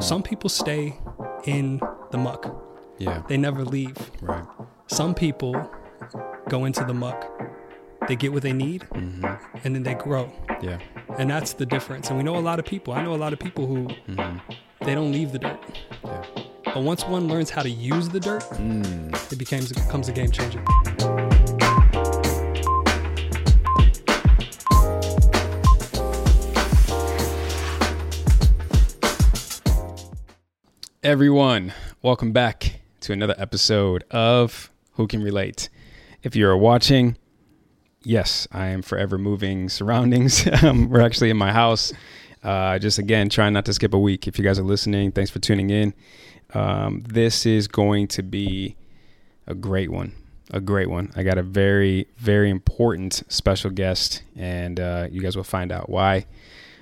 Some 0.00 0.22
people 0.22 0.50
stay 0.50 0.98
in 1.44 1.80
the 2.10 2.18
muck. 2.18 2.54
Yeah. 2.98 3.22
They 3.28 3.36
never 3.36 3.64
leave. 3.64 3.96
Right. 4.20 4.44
Some 4.86 5.14
people 5.14 5.54
go 6.48 6.64
into 6.64 6.84
the 6.84 6.94
muck. 6.94 7.30
They 8.08 8.16
get 8.16 8.32
what 8.32 8.42
they 8.42 8.52
need 8.52 8.82
Mm-hmm. 8.92 9.24
and 9.64 9.74
then 9.74 9.82
they 9.82 9.94
grow. 9.94 10.30
Yeah. 10.62 10.78
And 11.18 11.30
that's 11.30 11.54
the 11.54 11.64
difference. 11.66 12.08
And 12.08 12.18
we 12.18 12.22
know 12.24 12.36
a 12.36 12.40
lot 12.40 12.58
of 12.58 12.64
people. 12.64 12.92
I 12.92 13.02
know 13.02 13.14
a 13.14 13.16
lot 13.16 13.32
of 13.32 13.38
people 13.38 13.66
who 13.66 13.88
they 14.84 14.94
don't 14.94 15.12
leave 15.12 15.32
the 15.32 15.38
dirt. 15.38 15.60
Yeah. 16.04 16.22
But 16.64 16.82
once 16.82 17.04
one 17.06 17.28
learns 17.28 17.50
how 17.50 17.62
to 17.62 17.70
use 17.70 18.08
the 18.08 18.20
dirt, 18.20 18.44
it 19.32 19.38
becomes 19.38 19.72
becomes 19.72 20.08
a 20.08 20.12
game 20.12 20.30
changer. 20.30 20.62
Everyone, 31.04 31.74
welcome 32.00 32.32
back 32.32 32.80
to 33.00 33.12
another 33.12 33.34
episode 33.36 34.04
of 34.10 34.70
Who 34.92 35.06
Can 35.06 35.22
Relate. 35.22 35.68
If 36.22 36.34
you're 36.34 36.56
watching, 36.56 37.18
yes, 38.02 38.48
I 38.50 38.68
am 38.68 38.80
forever 38.80 39.18
moving 39.18 39.68
surroundings. 39.68 40.48
um, 40.62 40.88
we're 40.88 41.02
actually 41.02 41.28
in 41.28 41.36
my 41.36 41.52
house. 41.52 41.92
Uh, 42.42 42.78
just 42.78 42.98
again, 42.98 43.28
trying 43.28 43.52
not 43.52 43.66
to 43.66 43.74
skip 43.74 43.92
a 43.92 43.98
week. 43.98 44.26
If 44.26 44.38
you 44.38 44.44
guys 44.44 44.58
are 44.58 44.62
listening, 44.62 45.12
thanks 45.12 45.30
for 45.30 45.40
tuning 45.40 45.68
in. 45.68 45.92
Um, 46.54 47.02
this 47.06 47.44
is 47.44 47.68
going 47.68 48.08
to 48.08 48.22
be 48.22 48.74
a 49.46 49.54
great 49.54 49.90
one. 49.90 50.14
A 50.52 50.60
great 50.60 50.88
one. 50.88 51.12
I 51.14 51.22
got 51.22 51.36
a 51.36 51.42
very, 51.42 52.08
very 52.16 52.48
important 52.48 53.24
special 53.28 53.70
guest, 53.70 54.22
and 54.36 54.80
uh, 54.80 55.08
you 55.10 55.20
guys 55.20 55.36
will 55.36 55.44
find 55.44 55.70
out 55.70 55.90
why. 55.90 56.24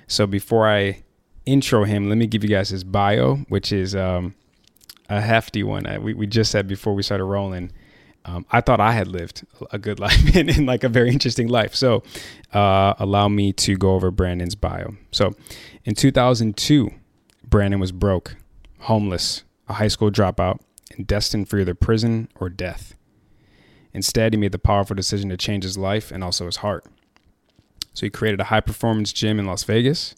So 0.07 0.25
before 0.25 0.69
I 0.69 1.03
intro 1.45 1.83
him, 1.83 2.09
let 2.09 2.17
me 2.17 2.27
give 2.27 2.43
you 2.43 2.49
guys 2.49 2.69
his 2.69 2.83
bio, 2.83 3.37
which 3.49 3.71
is 3.71 3.95
um, 3.95 4.35
a 5.09 5.21
hefty 5.21 5.63
one. 5.63 5.85
I, 5.85 5.97
we, 5.97 6.13
we 6.13 6.27
just 6.27 6.51
said 6.51 6.67
before 6.67 6.93
we 6.93 7.03
started 7.03 7.25
rolling, 7.25 7.71
um, 8.25 8.45
I 8.51 8.61
thought 8.61 8.79
I 8.79 8.93
had 8.93 9.07
lived 9.07 9.45
a 9.71 9.77
good 9.77 9.99
life 10.07 10.35
and, 10.35 10.49
and 10.49 10.65
like 10.65 10.83
a 10.83 10.89
very 10.89 11.09
interesting 11.09 11.47
life. 11.47 11.75
So 11.75 12.03
uh, 12.53 12.93
allow 12.99 13.27
me 13.27 13.53
to 13.53 13.75
go 13.75 13.93
over 13.93 14.11
Brandon's 14.11 14.55
bio. 14.55 14.95
So 15.11 15.33
in 15.83 15.95
2002, 15.95 16.89
Brandon 17.43 17.79
was 17.79 17.91
broke, 17.91 18.35
homeless, 18.79 19.43
a 19.67 19.73
high 19.73 19.87
school 19.87 20.11
dropout, 20.11 20.59
and 20.95 21.05
destined 21.05 21.49
for 21.49 21.59
either 21.59 21.75
prison 21.75 22.29
or 22.39 22.49
death. 22.49 22.95
Instead, 23.93 24.33
he 24.33 24.39
made 24.39 24.51
the 24.51 24.59
powerful 24.59 24.95
decision 24.95 25.29
to 25.29 25.37
change 25.37 25.63
his 25.63 25.77
life 25.77 26.11
and 26.11 26.23
also 26.23 26.45
his 26.45 26.57
heart. 26.57 26.85
So 27.93 28.05
he 28.05 28.09
created 28.09 28.41
a 28.41 28.45
high 28.45 28.61
performance 28.61 29.13
gym 29.13 29.39
in 29.39 29.45
Las 29.45 29.63
Vegas. 29.63 30.15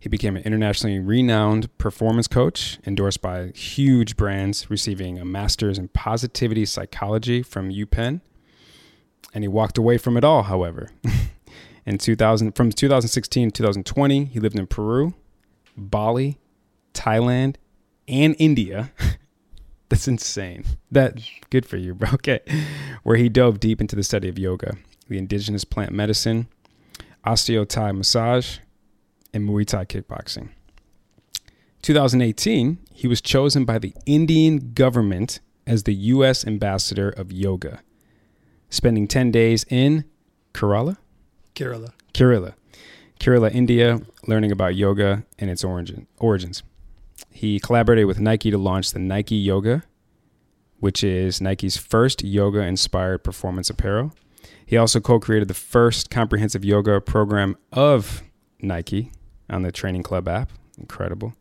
He 0.00 0.08
became 0.08 0.36
an 0.36 0.44
internationally 0.44 0.98
renowned 1.00 1.76
performance 1.76 2.28
coach, 2.28 2.78
endorsed 2.86 3.20
by 3.20 3.48
huge 3.48 4.16
brands, 4.16 4.70
receiving 4.70 5.18
a 5.18 5.24
master's 5.24 5.78
in 5.78 5.88
positivity 5.88 6.64
psychology 6.64 7.42
from 7.42 7.70
UPenn. 7.70 8.20
And 9.34 9.44
he 9.44 9.48
walked 9.48 9.76
away 9.76 9.98
from 9.98 10.16
it 10.16 10.24
all, 10.24 10.44
however. 10.44 10.90
in 11.86 11.98
2000, 11.98 12.52
from 12.52 12.70
2016 12.70 13.50
to 13.50 13.62
2020, 13.62 14.26
he 14.26 14.40
lived 14.40 14.58
in 14.58 14.66
Peru, 14.66 15.14
Bali, 15.76 16.38
Thailand, 16.94 17.56
and 18.06 18.36
India. 18.38 18.92
That's 19.88 20.06
insane. 20.06 20.64
That 20.90 21.18
good 21.50 21.66
for 21.66 21.76
you, 21.76 21.94
bro. 21.94 22.10
Okay. 22.14 22.40
Where 23.02 23.16
he 23.16 23.28
dove 23.28 23.58
deep 23.58 23.80
into 23.80 23.96
the 23.96 24.02
study 24.02 24.28
of 24.28 24.38
yoga, 24.38 24.76
the 25.08 25.18
indigenous 25.18 25.64
plant 25.64 25.92
medicine, 25.92 26.48
osteo 27.24 27.66
Thai 27.66 27.92
massage, 27.92 28.58
and 29.32 29.48
Muay 29.48 29.66
Thai 29.66 29.84
kickboxing. 29.84 30.50
2018, 31.82 32.78
he 32.92 33.06
was 33.06 33.20
chosen 33.20 33.64
by 33.64 33.78
the 33.78 33.94
Indian 34.06 34.72
government 34.74 35.40
as 35.66 35.84
the 35.84 35.94
U.S. 35.94 36.46
ambassador 36.46 37.10
of 37.10 37.30
yoga, 37.30 37.80
spending 38.70 39.06
10 39.06 39.30
days 39.30 39.64
in 39.68 40.04
Kerala, 40.54 40.96
Kerala. 41.54 41.92
Kerala, 42.14 42.54
Kerala, 43.20 43.54
India, 43.54 44.00
learning 44.26 44.50
about 44.50 44.74
yoga 44.74 45.24
and 45.38 45.50
its 45.50 45.62
origin, 45.62 46.06
origins. 46.18 46.62
He 47.30 47.60
collaborated 47.60 48.06
with 48.06 48.18
Nike 48.18 48.50
to 48.50 48.58
launch 48.58 48.92
the 48.92 48.98
Nike 48.98 49.36
Yoga, 49.36 49.82
which 50.80 51.04
is 51.04 51.40
Nike's 51.40 51.76
first 51.76 52.24
yoga 52.24 52.60
inspired 52.60 53.24
performance 53.24 53.70
apparel. 53.70 54.12
He 54.64 54.76
also 54.76 55.00
co 55.00 55.18
created 55.18 55.48
the 55.48 55.54
first 55.54 56.10
comprehensive 56.10 56.64
yoga 56.64 57.00
program 57.00 57.56
of 57.72 58.22
Nike 58.60 59.12
on 59.48 59.62
the 59.62 59.72
Training 59.72 60.02
Club 60.02 60.28
app. 60.28 60.52
Incredible. 60.78 61.34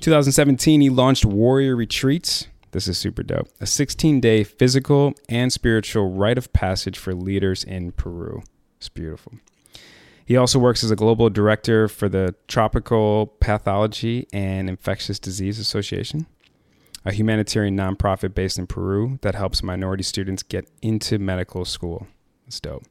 2017, 0.00 0.80
he 0.80 0.90
launched 0.90 1.24
Warrior 1.24 1.74
Retreats. 1.74 2.46
This 2.70 2.86
is 2.86 2.98
super 2.98 3.22
dope. 3.22 3.48
A 3.60 3.66
16 3.66 4.20
day 4.20 4.44
physical 4.44 5.14
and 5.28 5.52
spiritual 5.52 6.12
rite 6.12 6.38
of 6.38 6.52
passage 6.52 6.98
for 6.98 7.14
leaders 7.14 7.64
in 7.64 7.92
Peru. 7.92 8.42
It's 8.76 8.88
beautiful. 8.88 9.34
He 10.24 10.36
also 10.36 10.58
works 10.58 10.84
as 10.84 10.90
a 10.90 10.96
global 10.96 11.30
director 11.30 11.88
for 11.88 12.08
the 12.08 12.34
Tropical 12.48 13.28
Pathology 13.40 14.28
and 14.30 14.68
Infectious 14.68 15.18
Disease 15.18 15.58
Association, 15.58 16.26
a 17.06 17.12
humanitarian 17.12 17.74
nonprofit 17.74 18.34
based 18.34 18.58
in 18.58 18.66
Peru 18.66 19.18
that 19.22 19.34
helps 19.34 19.62
minority 19.62 20.02
students 20.02 20.42
get 20.42 20.68
into 20.82 21.18
medical 21.18 21.64
school. 21.64 22.06
It's 22.46 22.60
dope. 22.60 22.84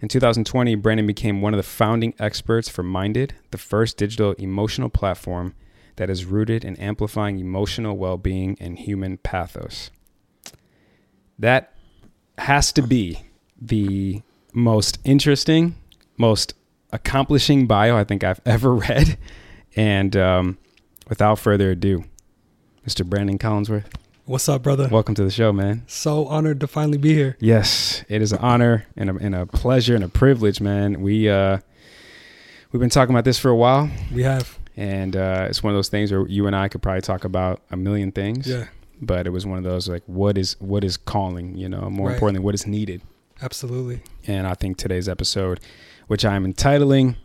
In 0.00 0.08
2020, 0.08 0.76
Brandon 0.76 1.06
became 1.06 1.42
one 1.42 1.52
of 1.52 1.58
the 1.58 1.62
founding 1.62 2.14
experts 2.18 2.68
for 2.68 2.82
Minded, 2.82 3.34
the 3.50 3.58
first 3.58 3.98
digital 3.98 4.32
emotional 4.32 4.88
platform 4.88 5.54
that 5.96 6.08
is 6.08 6.24
rooted 6.24 6.64
in 6.64 6.76
amplifying 6.76 7.38
emotional 7.38 7.96
well 7.96 8.16
being 8.16 8.56
and 8.60 8.78
human 8.78 9.18
pathos. 9.18 9.90
That 11.38 11.74
has 12.38 12.72
to 12.72 12.82
be 12.82 13.20
the 13.60 14.22
most 14.54 14.98
interesting, 15.04 15.74
most 16.16 16.54
accomplishing 16.92 17.66
bio 17.66 17.96
I 17.96 18.04
think 18.04 18.24
I've 18.24 18.40
ever 18.46 18.74
read. 18.74 19.18
And 19.76 20.16
um, 20.16 20.58
without 21.08 21.38
further 21.38 21.72
ado, 21.72 22.04
Mr. 22.86 23.04
Brandon 23.04 23.38
Collinsworth, 23.38 23.84
What's 24.30 24.48
up, 24.48 24.62
brother? 24.62 24.86
welcome 24.92 25.16
to 25.16 25.24
the 25.24 25.30
show, 25.32 25.52
man. 25.52 25.82
So 25.88 26.26
honored 26.28 26.60
to 26.60 26.68
finally 26.68 26.98
be 26.98 27.14
here. 27.14 27.36
Yes, 27.40 28.04
it 28.08 28.22
is 28.22 28.30
an 28.30 28.38
honor 28.38 28.86
and 28.96 29.10
a, 29.10 29.16
and 29.16 29.34
a 29.34 29.44
pleasure 29.46 29.96
and 29.96 30.04
a 30.04 30.08
privilege, 30.08 30.60
man. 30.60 31.00
We 31.00 31.28
uh, 31.28 31.58
we've 32.70 32.78
been 32.78 32.90
talking 32.90 33.12
about 33.12 33.24
this 33.24 33.40
for 33.40 33.48
a 33.48 33.56
while, 33.56 33.90
We 34.14 34.22
have. 34.22 34.56
and 34.76 35.16
uh, 35.16 35.46
it's 35.50 35.64
one 35.64 35.72
of 35.72 35.76
those 35.76 35.88
things 35.88 36.12
where 36.12 36.24
you 36.28 36.46
and 36.46 36.54
I 36.54 36.68
could 36.68 36.80
probably 36.80 37.00
talk 37.00 37.24
about 37.24 37.60
a 37.72 37.76
million 37.76 38.12
things. 38.12 38.46
Yeah, 38.46 38.68
But 39.02 39.26
it 39.26 39.30
was 39.30 39.46
one 39.46 39.58
of 39.58 39.64
those 39.64 39.88
like, 39.88 40.04
what 40.06 40.38
is 40.38 40.54
what 40.60 40.84
is 40.84 40.96
calling? 40.96 41.56
You 41.56 41.68
know, 41.68 41.90
more 41.90 42.06
Right. 42.08 42.14
importantly, 42.14 42.44
what 42.44 42.54
is 42.54 42.68
needed. 42.68 43.02
absolutely. 43.42 44.00
And 44.28 44.46
I 44.46 44.54
think 44.54 44.76
today's 44.76 45.08
episode, 45.08 45.58
which 46.06 46.24
I'm 46.24 46.44
entitling 46.44 47.16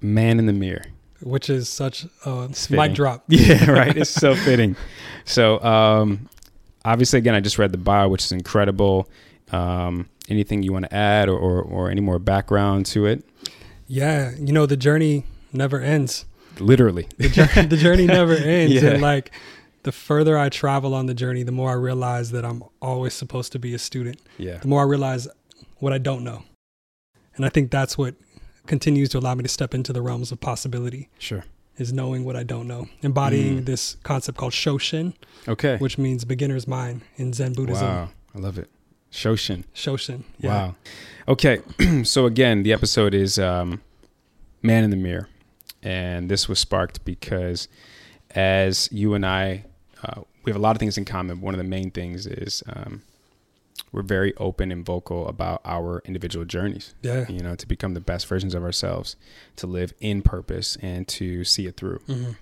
"Man 0.00 0.38
in 0.38 0.46
the 0.46 0.52
Mirror," 0.52 0.84
Which 1.20 1.50
is 1.50 1.68
such 1.68 2.06
a 2.24 2.48
mic 2.70 2.94
drop. 2.94 3.24
Yeah, 3.28 3.70
right. 3.70 3.96
It's 3.96 4.10
so 4.10 4.34
fitting. 4.46 4.76
So, 5.24 5.60
um, 5.62 6.28
obviously, 6.84 7.18
again, 7.18 7.34
I 7.34 7.40
just 7.40 7.58
read 7.58 7.72
the 7.72 7.78
bio, 7.78 8.08
which 8.08 8.24
is 8.24 8.32
incredible. 8.32 9.08
Um, 9.50 10.08
anything 10.28 10.62
you 10.62 10.72
want 10.72 10.84
to 10.84 10.94
add, 10.94 11.28
or, 11.28 11.36
or 11.38 11.62
or 11.62 11.90
any 11.90 12.00
more 12.00 12.18
background 12.18 12.86
to 12.86 13.06
it? 13.06 13.24
Yeah, 13.86 14.32
you 14.38 14.52
know 14.52 14.66
the 14.66 14.76
journey 14.76 15.24
never 15.52 15.80
ends. 15.80 16.24
literally. 16.60 17.08
the 17.16 17.28
journey, 17.28 17.66
the 17.68 17.76
journey 17.76 18.06
never 18.18 18.34
ends. 18.34 18.74
Yeah. 18.74 18.90
And 18.90 19.02
like 19.02 19.32
the 19.84 19.92
further 19.92 20.36
I 20.38 20.50
travel 20.50 20.94
on 20.94 21.06
the 21.06 21.14
journey, 21.14 21.42
the 21.42 21.52
more 21.52 21.70
I 21.70 21.74
realize 21.74 22.30
that 22.32 22.44
I'm 22.44 22.62
always 22.82 23.14
supposed 23.14 23.52
to 23.52 23.58
be 23.58 23.74
a 23.74 23.78
student. 23.78 24.20
Yeah. 24.36 24.58
The 24.58 24.68
more 24.68 24.82
I 24.82 24.84
realize 24.84 25.26
what 25.78 25.92
I 25.92 25.98
don't 25.98 26.22
know. 26.24 26.42
And 27.36 27.46
I 27.46 27.48
think 27.48 27.70
that's 27.70 27.96
what 27.96 28.14
continues 28.68 29.08
to 29.10 29.18
allow 29.18 29.34
me 29.34 29.42
to 29.42 29.48
step 29.48 29.74
into 29.74 29.92
the 29.92 30.00
realms 30.02 30.30
of 30.30 30.40
possibility 30.40 31.08
Sure. 31.18 31.44
is 31.76 31.92
knowing 31.92 32.24
what 32.24 32.36
I 32.36 32.42
don't 32.44 32.68
know. 32.68 32.88
Embodying 33.02 33.62
Mm. 33.62 33.64
this 33.66 33.96
concept 34.04 34.38
called 34.38 34.52
Shoshin, 34.52 35.14
Okay. 35.48 35.76
which 35.78 35.98
means 35.98 36.24
beginner's 36.24 36.68
mind 36.68 37.00
in 37.16 37.32
Zen 37.32 37.54
Buddhism. 37.54 37.86
Wow. 37.86 38.10
I 38.34 38.38
love 38.38 38.58
it. 38.58 38.68
Shoshin. 39.10 39.64
Shoshin. 39.74 40.22
Yeah. 40.38 40.50
Wow. 40.50 40.74
Okay. 41.28 41.60
so 42.04 42.26
again, 42.26 42.62
the 42.62 42.72
episode 42.72 43.14
is 43.14 43.38
um, 43.38 43.80
Man 44.62 44.84
in 44.84 44.90
the 44.90 44.96
Mirror. 44.96 45.28
And 45.82 46.28
this 46.28 46.48
was 46.48 46.58
sparked 46.58 47.04
because 47.04 47.68
as 48.34 48.88
you 48.92 49.14
and 49.14 49.24
I, 49.24 49.64
uh, 50.02 50.22
we 50.44 50.50
have 50.50 50.56
a 50.56 50.62
lot 50.62 50.76
of 50.76 50.80
things 50.80 50.98
in 50.98 51.04
common. 51.04 51.40
One 51.40 51.54
of 51.54 51.58
the 51.58 51.64
main 51.64 51.90
things 51.90 52.26
is 52.26 52.62
um, 52.68 53.02
we're 53.92 54.02
very 54.02 54.34
open 54.36 54.70
and 54.70 54.84
vocal 54.84 55.26
about 55.28 55.60
our 55.64 56.02
individual 56.04 56.44
journeys. 56.44 56.94
Yeah. 57.02 57.26
You 57.28 57.40
know, 57.40 57.54
to 57.54 57.66
become 57.66 57.94
the 57.94 58.00
best 58.00 58.26
versions 58.26 58.54
of 58.54 58.62
ourselves, 58.62 59.16
to 59.56 59.66
live 59.66 59.94
in 60.00 60.22
purpose 60.22 60.76
and 60.82 61.06
to 61.08 61.44
see 61.44 61.66
it 61.66 61.76
through. 61.76 62.00
Mhm. 62.06 62.36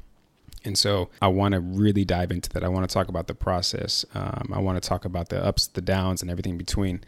And 0.64 0.76
so 0.76 1.10
I 1.22 1.28
want 1.28 1.52
to 1.52 1.60
really 1.60 2.04
dive 2.04 2.32
into 2.32 2.50
that. 2.50 2.64
I 2.64 2.68
want 2.68 2.88
to 2.88 2.92
talk 2.92 3.08
about 3.08 3.28
the 3.28 3.34
process. 3.34 4.04
Um, 4.14 4.50
I 4.52 4.58
want 4.58 4.82
to 4.82 4.86
talk 4.86 5.04
about 5.04 5.28
the 5.28 5.42
ups, 5.44 5.68
the 5.68 5.80
downs, 5.80 6.22
and 6.22 6.30
everything 6.30 6.52
in 6.52 6.58
between. 6.58 7.04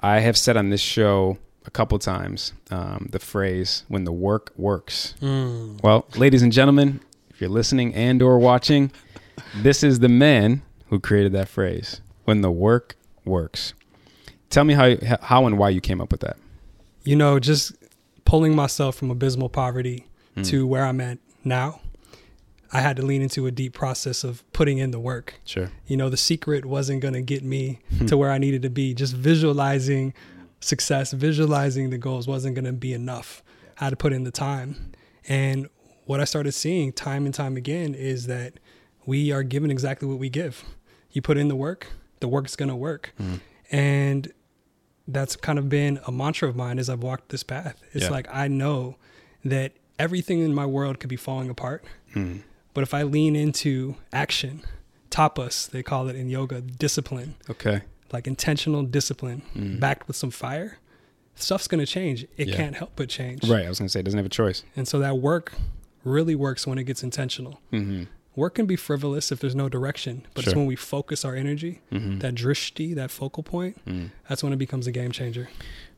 I 0.00 0.18
have 0.18 0.36
said 0.36 0.56
on 0.56 0.70
this 0.70 0.80
show 0.80 1.38
a 1.64 1.70
couple 1.70 1.96
times 2.00 2.52
um, 2.72 3.08
the 3.12 3.20
phrase 3.20 3.84
"when 3.86 4.02
the 4.02 4.12
work 4.12 4.52
works." 4.56 5.14
Mm. 5.20 5.80
Well, 5.80 6.06
ladies 6.16 6.42
and 6.42 6.50
gentlemen, 6.50 7.00
if 7.30 7.40
you're 7.40 7.50
listening 7.50 7.94
and 7.94 8.20
or 8.20 8.40
watching, 8.40 8.90
this 9.54 9.84
is 9.84 10.00
the 10.00 10.08
man 10.08 10.62
who 10.88 10.98
created 10.98 11.32
that 11.34 11.48
phrase. 11.48 12.00
When 12.24 12.40
the 12.40 12.50
work 12.50 12.96
works. 13.24 13.74
Tell 14.50 14.64
me 14.64 14.74
how 14.74 14.96
how 15.22 15.46
and 15.46 15.58
why 15.58 15.70
you 15.70 15.80
came 15.80 16.00
up 16.00 16.10
with 16.12 16.20
that. 16.20 16.36
You 17.04 17.16
know, 17.16 17.38
just 17.38 17.72
pulling 18.24 18.54
myself 18.54 18.96
from 18.96 19.10
abysmal 19.10 19.48
poverty 19.48 20.06
Mm. 20.36 20.46
to 20.46 20.66
where 20.66 20.86
I'm 20.86 20.98
at 21.02 21.18
now, 21.44 21.80
I 22.72 22.80
had 22.80 22.96
to 22.96 23.02
lean 23.02 23.20
into 23.20 23.46
a 23.46 23.50
deep 23.50 23.74
process 23.74 24.24
of 24.24 24.42
putting 24.54 24.78
in 24.78 24.90
the 24.90 24.98
work. 24.98 25.34
Sure. 25.44 25.70
You 25.86 25.98
know, 25.98 26.08
the 26.08 26.16
secret 26.16 26.64
wasn't 26.64 27.02
going 27.02 27.12
to 27.12 27.20
get 27.20 27.44
me 27.44 27.80
to 28.06 28.16
where 28.16 28.30
I 28.30 28.38
needed 28.38 28.62
to 28.62 28.70
be. 28.70 28.94
Just 28.94 29.14
visualizing 29.14 30.14
success, 30.60 31.12
visualizing 31.12 31.90
the 31.90 31.98
goals 31.98 32.26
wasn't 32.26 32.54
going 32.54 32.64
to 32.64 32.72
be 32.72 32.94
enough. 32.94 33.42
I 33.78 33.84
had 33.84 33.90
to 33.90 33.96
put 33.96 34.14
in 34.14 34.24
the 34.24 34.30
time. 34.30 34.92
And 35.28 35.68
what 36.06 36.18
I 36.20 36.24
started 36.24 36.52
seeing 36.52 36.92
time 36.94 37.26
and 37.26 37.34
time 37.34 37.58
again 37.58 37.94
is 37.94 38.26
that 38.26 38.54
we 39.04 39.32
are 39.32 39.42
given 39.42 39.70
exactly 39.70 40.08
what 40.08 40.18
we 40.18 40.30
give. 40.30 40.64
You 41.10 41.20
put 41.20 41.36
in 41.36 41.48
the 41.48 41.56
work, 41.56 41.88
the 42.22 42.28
work's 42.28 42.56
going 42.56 42.70
to 42.70 42.74
work. 42.76 43.14
And 43.70 44.32
that's 45.06 45.36
kind 45.36 45.58
of 45.58 45.68
been 45.68 46.00
a 46.06 46.12
mantra 46.12 46.48
of 46.48 46.56
mine 46.56 46.78
as 46.78 46.88
I've 46.88 47.02
walked 47.02 47.28
this 47.28 47.42
path. 47.42 47.82
It's 47.92 48.04
Yeah. 48.04 48.10
like 48.10 48.26
I 48.32 48.48
know 48.48 48.96
that 49.44 49.72
everything 49.98 50.38
in 50.40 50.54
my 50.54 50.64
world 50.64 50.98
could 51.00 51.10
be 51.10 51.16
falling 51.16 51.50
apart. 51.50 51.84
Mm. 52.14 52.42
But 52.74 52.82
if 52.82 52.94
I 52.94 53.02
lean 53.02 53.36
into 53.36 53.96
action, 54.12 54.62
tapas, 55.10 55.68
they 55.70 55.82
call 55.82 56.08
it 56.08 56.16
in 56.16 56.28
yoga, 56.30 56.60
discipline, 56.62 57.34
Okay. 57.50 57.82
like 58.12 58.26
intentional 58.26 58.82
discipline, 58.84 59.42
Mm. 59.54 59.80
backed 59.80 60.06
with 60.08 60.16
some 60.16 60.30
fire, 60.30 60.78
stuff's 61.34 61.66
going 61.68 61.84
to 61.84 61.86
change. 61.86 62.24
It 62.36 62.48
Yeah. 62.48 62.56
can't 62.56 62.76
help 62.76 62.92
but 62.96 63.08
change. 63.08 63.44
Right. 63.48 63.66
I 63.66 63.68
was 63.68 63.78
gonna 63.78 63.88
say 63.88 64.00
it 64.00 64.04
doesn't 64.04 64.18
have 64.18 64.26
a 64.26 64.30
choice. 64.30 64.62
And 64.76 64.86
so 64.86 64.98
that 65.00 65.18
work 65.18 65.52
really 66.04 66.34
works 66.34 66.66
when 66.66 66.78
it 66.78 66.84
gets 66.84 67.02
intentional. 67.02 67.60
Mm-hmm. 67.72 68.04
Work 68.34 68.54
can 68.54 68.66
be 68.66 68.76
frivolous 68.76 69.30
if 69.30 69.40
there's 69.40 69.54
no 69.54 69.68
direction, 69.68 70.26
but 70.34 70.46
it's 70.46 70.56
when 70.56 70.64
we 70.66 70.76
focus 70.76 71.24
our 71.24 71.34
energy, 71.36 71.80
Mm-hmm. 71.92 72.18
that 72.20 72.34
drishti, 72.34 72.94
that 72.94 73.10
focal 73.10 73.42
point, 73.42 73.84
Mm. 73.86 74.10
that's 74.28 74.42
when 74.42 74.52
it 74.52 74.56
becomes 74.58 74.86
a 74.86 74.92
game 74.92 75.12
changer. 75.12 75.48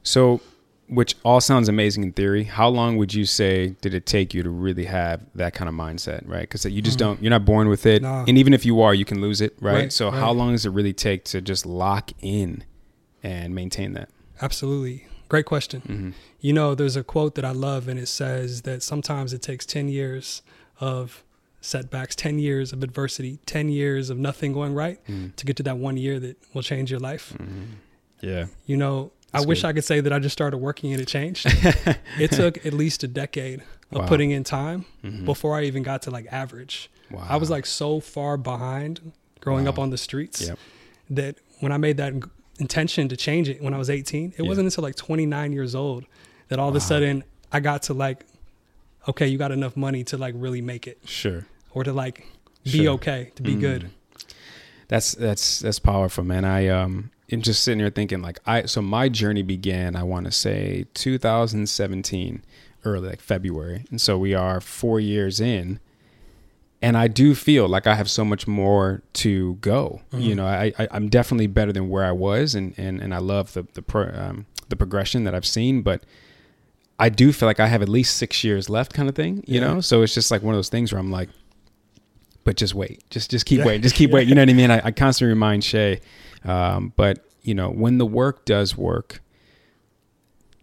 So, 0.03 0.41
which 0.89 1.15
all 1.25 1.41
sounds 1.41 1.69
amazing 1.69 2.03
in 2.03 2.13
theory. 2.13 2.45
How 2.45 2.69
long 2.69 2.97
would 2.99 3.15
you 3.15 3.25
say 3.25 3.75
did 3.81 3.95
it 3.95 4.05
take 4.05 4.35
you 4.35 4.43
to 4.43 4.51
really 4.51 4.85
have 4.85 5.23
that 5.35 5.55
kind 5.55 5.69
of 5.69 5.75
mindset, 5.75 6.23
right? 6.29 6.43
Because 6.43 6.65
you 6.67 6.83
just 6.83 6.97
Mm. 6.97 7.01
don't, 7.01 7.23
you're 7.23 7.31
not 7.31 7.45
born 7.45 7.69
with 7.69 7.87
it. 7.87 8.03
No. 8.03 8.25
And 8.29 8.37
even 8.37 8.53
if 8.53 8.67
you 8.67 8.81
are, 8.83 8.93
you 8.93 9.05
can 9.05 9.21
lose 9.21 9.41
it, 9.41 9.55
right? 9.61 9.75
Right, 9.75 9.93
so, 9.93 10.11
how 10.11 10.33
long 10.33 10.53
does 10.53 10.67
it 10.67 10.71
really 10.71 10.93
take 10.93 11.25
to 11.27 11.41
just 11.41 11.65
lock 11.65 12.11
in 12.21 12.65
and 13.23 13.55
maintain 13.55 13.93
that? 13.95 14.09
Absolutely. 14.43 15.07
Great 15.29 15.47
question. 15.47 15.81
Mm-hmm. 15.83 16.11
You 16.41 16.53
know, 16.53 16.75
there's 16.75 16.97
a 16.97 17.03
quote 17.05 17.35
that 17.37 17.45
I 17.45 17.53
love, 17.53 17.89
and 17.89 17.99
it 17.99 18.09
says 18.09 18.63
that 18.63 18.83
sometimes 18.83 19.33
it 19.33 19.41
takes 19.41 19.65
10 19.65 19.89
years 19.89 20.43
of 20.81 21.25
setbacks, 21.65 22.15
10 22.15 22.39
years 22.39 22.73
of 22.73 22.83
adversity, 22.83 23.39
10 23.47 23.69
years 23.69 24.11
of 24.11 24.19
nothing 24.19 24.53
going 24.53 24.75
right 24.75 24.99
Mm. 25.09 25.35
to 25.37 25.47
get 25.47 25.57
to 25.57 25.63
that 25.65 25.79
one 25.79 25.97
year 25.97 26.21
that 26.21 26.37
will 26.53 26.63
change 26.63 26.91
your 26.91 27.01
life. 27.01 27.35
Yeah. 28.21 28.47
You 28.67 28.77
know, 28.77 29.13
That's 29.33 29.45
I 29.45 29.49
wish 29.49 29.63
good. 29.63 29.69
I 29.69 29.73
could 29.73 29.85
say 29.85 30.01
that 30.01 30.13
I 30.13 30.19
just 30.19 30.33
started 30.33 30.59
working 30.59 30.93
and 30.93 31.01
it 31.01 31.09
changed. 31.09 31.47
it 32.19 32.31
took 32.33 32.65
at 32.67 32.73
least 32.73 33.03
a 33.03 33.09
decade 33.09 33.61
of 33.91 34.03
Wow. 34.03 34.07
putting 34.09 34.31
in 34.31 34.45
time 34.45 34.85
Mhm. 35.03 35.25
before 35.25 35.57
I 35.57 35.65
even 35.65 35.83
got 35.83 36.03
to 36.03 36.11
like 36.11 36.27
average. 36.31 36.91
Wow. 37.11 37.27
I 37.29 37.37
was 37.37 37.51
like 37.51 37.67
so 37.67 38.01
far 38.01 38.37
behind 38.37 39.13
growing 39.41 39.67
up 39.69 39.79
on 39.79 39.91
the 39.91 39.99
streets 39.99 40.41
Yep. 40.47 40.59
that 41.11 41.37
when 41.61 41.71
I 41.73 41.77
made 41.77 41.97
that 41.99 42.13
intention 42.59 43.09
to 43.09 43.17
change 43.17 43.49
it 43.49 43.61
when 43.63 43.75
I 43.75 43.79
was 43.79 43.91
18, 43.91 44.33
it 44.37 44.43
Yeah. 44.43 44.49
wasn't 44.49 44.67
until 44.67 44.83
like 44.83 44.95
29 44.97 45.53
years 45.53 45.75
old 45.75 46.05
that 46.49 46.59
all 46.59 46.69
of 46.69 46.77
a 46.77 46.81
sudden 46.81 47.25
I 47.53 47.61
got 47.61 47.83
to 47.85 47.95
like, 47.95 48.25
okay, 49.09 49.27
you 49.29 49.39
got 49.39 49.53
enough 49.53 49.77
money 49.77 50.03
to 50.05 50.17
like 50.17 50.35
really 50.37 50.61
make 50.63 50.87
it 50.87 50.99
sure. 51.05 51.47
Or 51.75 51.85
to 51.85 51.93
like 51.93 52.27
be 52.65 52.71
Sure. 52.85 52.89
okay, 52.95 53.31
to 53.35 53.43
be 53.43 53.55
Mm. 53.55 53.61
good. 53.61 53.91
That's 54.89 55.13
that's 55.13 55.61
that's 55.61 55.79
powerful, 55.79 56.25
man. 56.25 56.45
I 56.45 56.69
um 56.69 57.11
am 57.33 57.43
just 57.43 57.63
sitting 57.65 57.81
here 57.81 57.91
thinking 57.91 58.23
like 58.23 58.39
I 58.47 58.67
so 58.67 58.81
my 58.83 59.09
journey 59.09 59.43
began, 59.43 59.97
I 59.97 60.03
want 60.03 60.27
to 60.27 60.33
say 60.33 60.87
2017, 60.95 62.43
early 62.85 63.09
like 63.09 63.21
February. 63.21 63.85
And 63.91 64.01
so 64.01 64.19
we 64.19 64.35
are 64.35 64.61
4 64.61 65.01
years 65.01 65.41
in 65.41 65.81
and 66.83 66.99
I 66.99 67.09
do 67.09 67.35
feel 67.35 67.67
like 67.67 67.87
I 67.87 67.95
have 67.95 68.11
so 68.11 68.25
much 68.27 68.47
more 68.47 69.03
to 69.15 69.55
go. 69.63 70.03
You 70.13 70.35
know, 70.35 70.47
I, 70.47 70.73
I 70.79 70.89
I'm 70.91 71.09
definitely 71.09 71.47
better 71.47 71.73
than 71.73 71.89
where 71.89 72.05
I 72.05 72.13
was 72.13 72.55
and 72.55 72.75
and 72.77 73.01
and 73.01 73.15
I 73.15 73.19
love 73.19 73.55
the 73.55 73.67
the 73.75 73.83
pro, 73.83 74.11
um 74.15 74.47
the 74.69 74.77
progression 74.77 75.25
that 75.25 75.35
I've 75.35 75.47
seen, 75.47 75.83
but 75.83 76.03
I 76.99 77.09
do 77.09 77.33
feel 77.33 77.49
like 77.49 77.59
I 77.61 77.67
have 77.67 77.83
at 77.83 77.89
least 77.89 78.17
6 78.19 78.45
years 78.45 78.69
left 78.71 78.93
kind 78.95 79.09
of 79.09 79.15
thing, 79.15 79.43
you 79.47 79.61
Yeah. 79.61 79.67
know? 79.75 79.81
So 79.81 80.03
it's 80.03 80.15
just 80.15 80.31
like 80.31 80.43
one 80.43 80.55
of 80.55 80.59
those 80.59 80.69
things 80.69 80.93
where 80.93 81.01
I'm 81.01 81.11
like 81.11 81.29
but 82.45 82.57
just 82.57 82.75
wait. 82.75 83.03
Just 83.11 83.31
just 83.31 83.47
keep 83.47 83.59
Yeah. 83.61 83.65
waiting. 83.67 83.83
Just 83.83 83.95
keep 83.95 84.11
waiting. 84.11 84.29
You 84.29 84.35
know 84.35 84.43
what 84.43 84.51
I 84.51 84.55
mean? 84.55 84.71
I, 84.71 84.81
I 84.85 84.91
constantly 84.91 85.33
remind 85.33 85.65
Shay. 85.65 86.01
Um, 86.45 86.93
but 86.97 87.25
you 87.43 87.55
know, 87.55 87.71
when 87.71 87.99
the 87.99 88.07
work 88.07 88.45
does 88.45 88.77
work, 88.77 89.23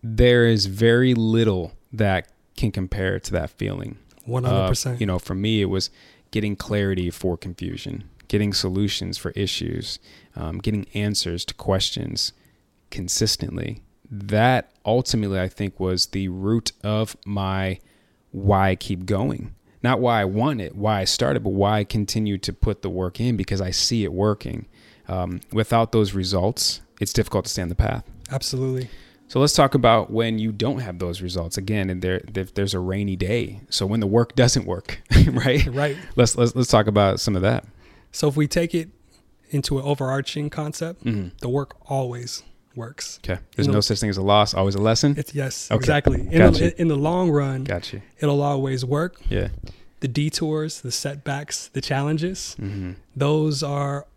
there 0.04 0.46
is 0.48 0.66
very 0.66 1.14
little 1.14 1.74
that 1.94 2.28
can 2.58 2.72
compare 2.72 3.20
to 3.20 3.32
that 3.32 3.50
feeling. 3.52 3.98
100%. 4.28 4.94
Uh, 4.94 4.98
you 4.98 5.06
know, 5.06 5.20
for 5.20 5.36
me, 5.36 5.62
it 5.62 5.66
was 5.66 5.90
getting 6.32 6.56
clarity 6.56 7.10
for 7.10 7.38
confusion, 7.38 8.04
getting 8.28 8.54
solutions 8.54 9.18
for 9.18 9.32
issues, 9.32 10.00
um, 10.36 10.60
getting 10.60 10.88
answers 10.94 11.44
to 11.46 11.54
questions 11.54 12.34
consistently. 12.90 13.82
That 14.10 14.72
ultimately, 14.86 15.40
I 15.40 15.48
think, 15.50 15.80
was 15.80 16.08
the 16.08 16.28
root 16.30 16.72
of 16.84 17.16
my 17.26 17.80
why 18.32 18.70
I 18.72 18.76
keep 18.76 19.06
going. 19.06 19.56
Not 19.84 20.00
why 20.00 20.22
I 20.22 20.26
want 20.26 20.62
it, 20.62 20.76
why 20.76 21.00
I 21.02 21.06
started, 21.06 21.44
but 21.44 21.52
why 21.52 21.80
I 21.80 21.84
continue 21.84 22.38
to 22.40 22.54
put 22.54 22.82
the 22.82 22.90
work 22.90 23.20
in 23.20 23.36
because 23.38 23.62
I 23.62 23.72
see 23.72 24.04
it 24.04 24.14
working. 24.14 24.68
Um, 25.08 25.42
without 25.52 25.92
those 25.92 26.14
results, 26.14 26.82
it's 27.00 27.14
difficult 27.14 27.46
to 27.46 27.52
stay 27.52 27.62
on 27.64 27.70
the 27.70 27.76
path. 27.76 28.04
Absolutely. 28.32 28.90
So 29.28 29.40
let's 29.40 29.54
talk 29.54 29.74
about 29.76 30.12
when 30.12 30.40
you 30.40 30.52
don't 30.52 30.80
have 30.80 31.00
those 31.00 31.22
results 31.22 31.58
again, 31.58 31.90
and 31.90 32.02
there 32.02 32.22
if 32.36 32.54
there's 32.54 32.74
a 32.74 32.80
rainy 32.80 33.16
day. 33.16 33.62
So 33.70 33.86
when 33.86 34.02
the 34.02 34.08
work 34.08 34.36
doesn't 34.36 34.66
work, 34.66 35.02
right? 35.28 35.66
Right. 35.68 35.98
Let's 36.18 36.36
let's 36.38 36.54
let's 36.56 36.70
talk 36.70 36.88
about 36.88 37.20
some 37.22 37.36
of 37.36 37.42
that. 37.42 37.66
So 38.12 38.28
if 38.28 38.36
we 38.36 38.46
take 38.48 38.76
it 38.76 38.90
into 39.50 39.80
an 39.80 39.86
overarching 39.86 40.50
concept, 40.50 41.04
Mhm. 41.06 41.32
the 41.40 41.48
work 41.50 41.76
always 41.90 42.44
works. 42.76 43.20
Okay. 43.24 43.40
There's 43.56 43.68
You 43.68 43.72
know- 43.72 43.78
no 43.78 43.82
such 43.82 44.00
thing 44.00 44.10
as 44.10 44.18
a 44.18 44.22
loss, 44.22 44.54
always 44.54 44.76
a 44.76 44.82
lesson. 44.82 45.16
It's 45.18 45.34
yes, 45.36 45.70
Okay. 45.72 45.78
exactly. 45.78 46.22
In 46.22 46.38
Gotcha. 46.38 46.60
the, 46.66 46.82
in 46.82 46.88
the 46.88 46.96
long 46.96 47.30
run, 47.30 47.64
Got 47.64 47.92
you. 47.94 48.02
it'll 48.20 48.42
always 48.42 48.86
work. 48.86 49.20
Yeah. 49.30 49.50
The 50.00 50.08
detours, 50.08 50.82
the 50.82 50.92
setbacks, 50.92 51.70
the 51.74 51.82
challenges, 51.82 52.56
Mm-hmm. 52.60 52.92
those 53.16 53.62
are 53.62 54.08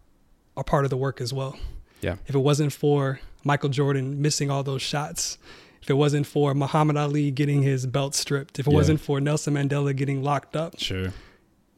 a 0.57 0.65
part 0.65 0.85
of 0.85 0.91
the 0.91 0.97
work 0.97 1.21
as 1.21 1.33
well. 1.33 1.59
Yeah. 2.01 2.17
If 2.27 2.35
it 2.35 2.39
wasn't 2.39 2.73
for 2.73 3.21
Michael 3.45 3.69
Jordan 3.71 4.23
missing 4.23 4.51
all 4.51 4.63
those 4.63 4.83
shots, 4.83 5.37
if 5.83 5.91
it 5.91 5.95
wasn't 5.95 6.27
for 6.27 6.55
Muhammad 6.55 6.97
Ali 6.97 7.31
getting 7.31 7.63
his 7.63 7.85
belt 7.87 8.15
stripped, 8.15 8.59
if 8.59 8.67
it 8.67 8.71
Yeah. 8.71 8.77
wasn't 8.77 9.01
for 9.01 9.21
Nelson 9.21 9.55
Mandela 9.55 9.95
getting 9.95 10.23
locked 10.23 10.57
up, 10.57 10.79
Sure. 10.79 11.13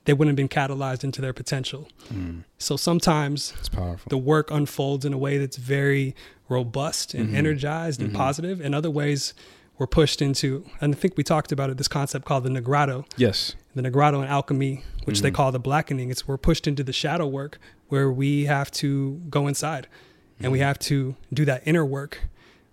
They 0.07 0.13
wouldn't 0.15 0.37
have 0.39 0.49
been 0.49 0.49
catalyzed 0.49 1.05
into 1.05 1.21
their 1.21 1.33
potential. 1.33 1.89
Mm. 2.13 2.45
So 2.59 2.77
sometimes 2.77 3.53
It's 3.59 3.69
powerful. 3.69 4.09
the 4.09 4.17
work 4.19 4.51
unfolds 4.51 5.05
in 5.05 5.13
a 5.13 5.19
way 5.19 5.37
that's 5.39 5.57
very 5.57 6.15
robust 6.49 7.13
and 7.13 7.31
Mhm. 7.31 7.35
energized 7.35 8.01
and 8.01 8.11
Mhm. 8.13 8.17
positive. 8.17 8.61
In 8.61 8.73
other 8.73 8.91
ways, 8.91 9.35
we're 9.79 9.87
pushed 9.89 10.23
into, 10.23 10.65
and 10.81 10.95
I 10.95 10.97
think 10.97 11.17
we 11.17 11.23
talked 11.25 11.53
about 11.53 11.69
it, 11.71 11.77
this 11.77 11.89
concept 11.89 12.25
called 12.25 12.45
the 12.45 12.51
Nigredo, 12.51 13.05
yes. 13.17 13.55
the 13.75 13.83
Nigredo 13.83 14.21
and 14.21 14.29
alchemy, 14.29 14.83
which 15.05 15.21
they 15.23 15.31
Mhm. 15.31 15.35
call 15.35 15.53
the 15.53 15.59
blackening. 15.59 16.11
It's 16.11 16.27
we're 16.27 16.39
pushed 16.39 16.67
into 16.67 16.83
the 16.83 16.93
shadow 16.95 17.27
work 17.27 17.59
where 17.89 18.11
we 18.11 18.47
have 18.47 18.71
to 18.73 19.21
go 19.29 19.47
inside 19.49 19.87
and 20.41 20.51
we 20.53 20.59
Mhm. 20.61 20.63
have 20.63 20.79
to 20.79 21.17
do 21.33 21.45
that 21.45 21.63
inner 21.67 21.85
work, 21.85 22.21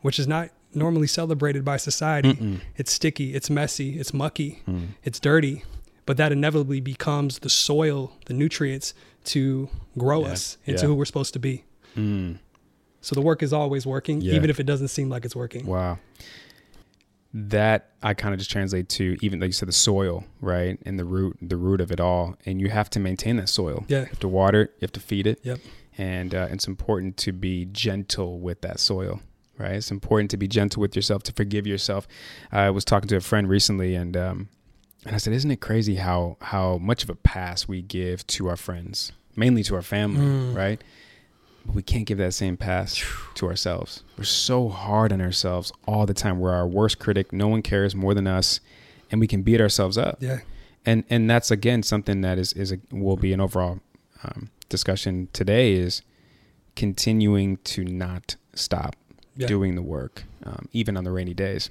which 0.01 0.17
is 0.19 0.27
not 0.27 0.49
normally 0.75 1.07
celebrated 1.07 1.65
by 1.65 1.77
society. 1.77 2.33
Mm-mm. 2.33 2.59
It's 2.77 2.91
sticky, 2.91 3.33
it's 3.35 3.49
messy, 3.49 3.99
it's 3.99 4.13
mucky, 4.13 4.61
Mm. 4.67 4.87
it's 5.03 5.19
dirty, 5.19 5.63
but 6.05 6.17
that 6.17 6.31
inevitably 6.31 6.79
becomes 6.81 7.39
the 7.39 7.49
soil, 7.49 8.13
the 8.25 8.33
nutrients 8.33 8.93
to 9.25 9.69
grow 9.97 10.21
Yeah, 10.25 10.31
us 10.33 10.57
into 10.65 10.81
yeah. 10.81 10.87
who 10.87 10.95
we're 10.95 11.05
supposed 11.05 11.33
to 11.33 11.39
be. 11.39 11.63
Mm. 11.95 12.39
So 13.01 13.15
the 13.15 13.21
work 13.21 13.43
is 13.43 13.53
always 13.53 13.85
working, 13.85 14.21
Yeah. 14.21 14.33
even 14.33 14.49
if 14.49 14.59
it 14.59 14.65
doesn't 14.65 14.87
seem 14.89 15.09
like 15.09 15.25
it's 15.25 15.35
working. 15.35 15.65
Wow. 15.65 15.99
That 17.35 17.89
I 18.03 18.13
kind 18.13 18.33
of 18.33 18.37
just 18.39 18.51
translate 18.51 18.89
to 18.89 19.17
even 19.21 19.39
like 19.39 19.47
you 19.47 19.53
said 19.53 19.67
the 19.67 19.71
soil, 19.73 20.23
right? 20.39 20.77
And 20.85 20.99
the 20.99 21.05
root, 21.05 21.35
the 21.41 21.57
root 21.57 21.81
of 21.81 21.91
it 21.91 21.99
all. 21.99 22.35
And 22.45 22.61
you 22.61 22.69
have 22.69 22.91
to 22.91 22.99
maintain 22.99 23.37
that 23.37 23.49
soil. 23.49 23.85
Yeah. 23.87 24.01
You 24.01 24.05
have 24.05 24.19
to 24.19 24.27
water 24.27 24.61
it, 24.63 24.71
you 24.79 24.85
have 24.85 24.91
to 24.93 24.99
feed 24.99 25.25
it. 25.25 25.39
Yep. 25.43 25.59
And 25.97 26.35
uh, 26.35 26.47
it's 26.51 26.67
important 26.67 27.17
to 27.17 27.31
be 27.31 27.65
gentle 27.65 28.39
with 28.39 28.61
that 28.61 28.79
soil, 28.79 29.19
right? 29.57 29.73
It's 29.73 29.89
important 29.91 30.29
to 30.31 30.37
be 30.37 30.47
gentle 30.47 30.79
with 30.81 30.95
yourself, 30.95 31.23
to 31.23 31.31
forgive 31.33 31.65
yourself. 31.65 32.07
I 32.51 32.69
was 32.69 32.85
talking 32.85 33.07
to 33.09 33.15
a 33.15 33.21
friend 33.21 33.49
recently 33.49 33.95
and 33.95 34.15
um 34.15 34.49
and 35.05 35.13
I 35.15 35.17
said, 35.17 35.33
Isn't 35.33 35.51
it 35.51 35.59
crazy 35.61 35.95
how 35.95 36.37
how 36.41 36.77
much 36.77 37.03
of 37.03 37.09
a 37.09 37.15
pass 37.15 37.67
we 37.67 37.81
give 37.81 38.25
to 38.27 38.47
our 38.49 38.55
friends, 38.57 39.11
mainly 39.35 39.63
to 39.63 39.75
our 39.75 39.81
family, 39.81 40.21
Mm. 40.25 40.55
right? 40.55 40.81
But 41.65 41.75
we 41.75 41.81
can't 41.81 42.05
give 42.05 42.17
that 42.17 42.33
same 42.33 42.57
pass 42.57 43.01
to 43.35 43.47
ourselves. 43.47 44.03
We're 44.17 44.25
so 44.25 44.67
hard 44.69 45.13
on 45.13 45.21
ourselves 45.21 45.71
all 45.87 46.05
the 46.05 46.13
time. 46.13 46.39
We're 46.39 46.51
our 46.53 46.67
worst 46.67 46.99
critic. 46.99 47.31
No 47.31 47.47
one 47.47 47.61
cares 47.61 47.95
more 47.95 48.13
than 48.13 48.27
us, 48.27 48.59
and 49.11 49.19
we 49.21 49.27
can 49.27 49.43
beat 49.43 49.61
ourselves 49.61 49.97
up. 49.97 50.17
Yeah. 50.19 50.39
And 50.85 51.03
and 51.09 51.29
that's 51.29 51.51
again 51.51 51.83
something 51.83 52.21
that 52.21 52.37
is 52.37 52.51
is 52.53 52.71
a, 52.73 52.79
will 52.91 53.15
be 53.17 53.31
an 53.33 53.39
overall 53.39 53.79
um, 54.23 54.49
discussion 54.69 55.29
today 55.31 55.73
is 55.73 56.01
continuing 56.75 57.57
to 57.57 57.83
not 57.85 58.35
stop 58.55 58.95
Yeah. 59.37 59.47
doing 59.47 59.75
the 59.75 59.81
work, 59.81 60.23
um, 60.43 60.67
even 60.73 60.97
on 60.97 61.03
the 61.05 61.11
rainy 61.11 61.33
days. 61.33 61.69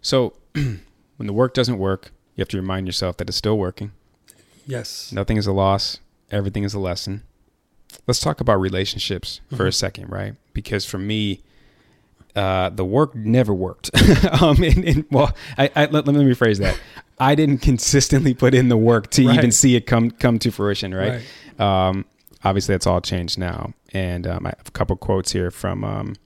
So 0.00 0.34
when 1.22 1.28
the 1.28 1.32
work 1.32 1.54
doesn't 1.54 1.78
work, 1.78 2.10
you 2.34 2.42
have 2.42 2.48
to 2.48 2.56
remind 2.56 2.88
yourself 2.88 3.16
that 3.18 3.28
it's 3.28 3.38
still 3.38 3.56
working. 3.56 3.92
Yes. 4.66 5.12
Nothing 5.12 5.36
is 5.36 5.46
a 5.46 5.52
loss. 5.52 6.00
Everything 6.32 6.64
is 6.64 6.74
a 6.74 6.80
lesson. 6.80 7.22
Let's 8.08 8.18
talk 8.18 8.40
about 8.40 8.60
relationships 8.60 9.40
for 9.54 9.66
a 9.66 9.68
Mhm. 9.68 9.74
second, 9.74 10.10
right? 10.10 10.34
Because 10.52 10.84
for 10.84 10.98
me, 10.98 11.40
uh, 12.34 12.70
the 12.70 12.84
work 12.84 13.14
never 13.14 13.54
worked. 13.54 13.90
um, 14.42 14.64
and, 14.64 14.84
and, 14.84 15.04
well, 15.12 15.32
I, 15.56 15.70
I, 15.76 15.84
let, 15.86 16.06
let 16.08 16.16
me 16.16 16.24
rephrase 16.24 16.58
that. 16.58 16.76
I 17.20 17.36
didn't 17.36 17.58
consistently 17.58 18.34
put 18.34 18.52
in 18.52 18.68
the 18.68 18.76
work 18.76 19.08
to 19.10 19.22
even 19.22 19.52
see 19.52 19.76
it 19.76 19.86
come 19.86 20.10
come 20.10 20.40
to 20.40 20.50
fruition, 20.50 20.92
right? 20.92 21.22
Um, 21.60 22.04
obviously, 22.42 22.74
that's 22.74 22.88
all 22.88 23.00
changed 23.00 23.38
now. 23.38 23.74
And 23.92 24.26
um, 24.26 24.44
I 24.44 24.54
have 24.58 24.66
a 24.66 24.72
couple 24.72 24.96
quotes 24.96 25.30
here 25.30 25.52
from 25.52 25.84
um, 25.84 26.16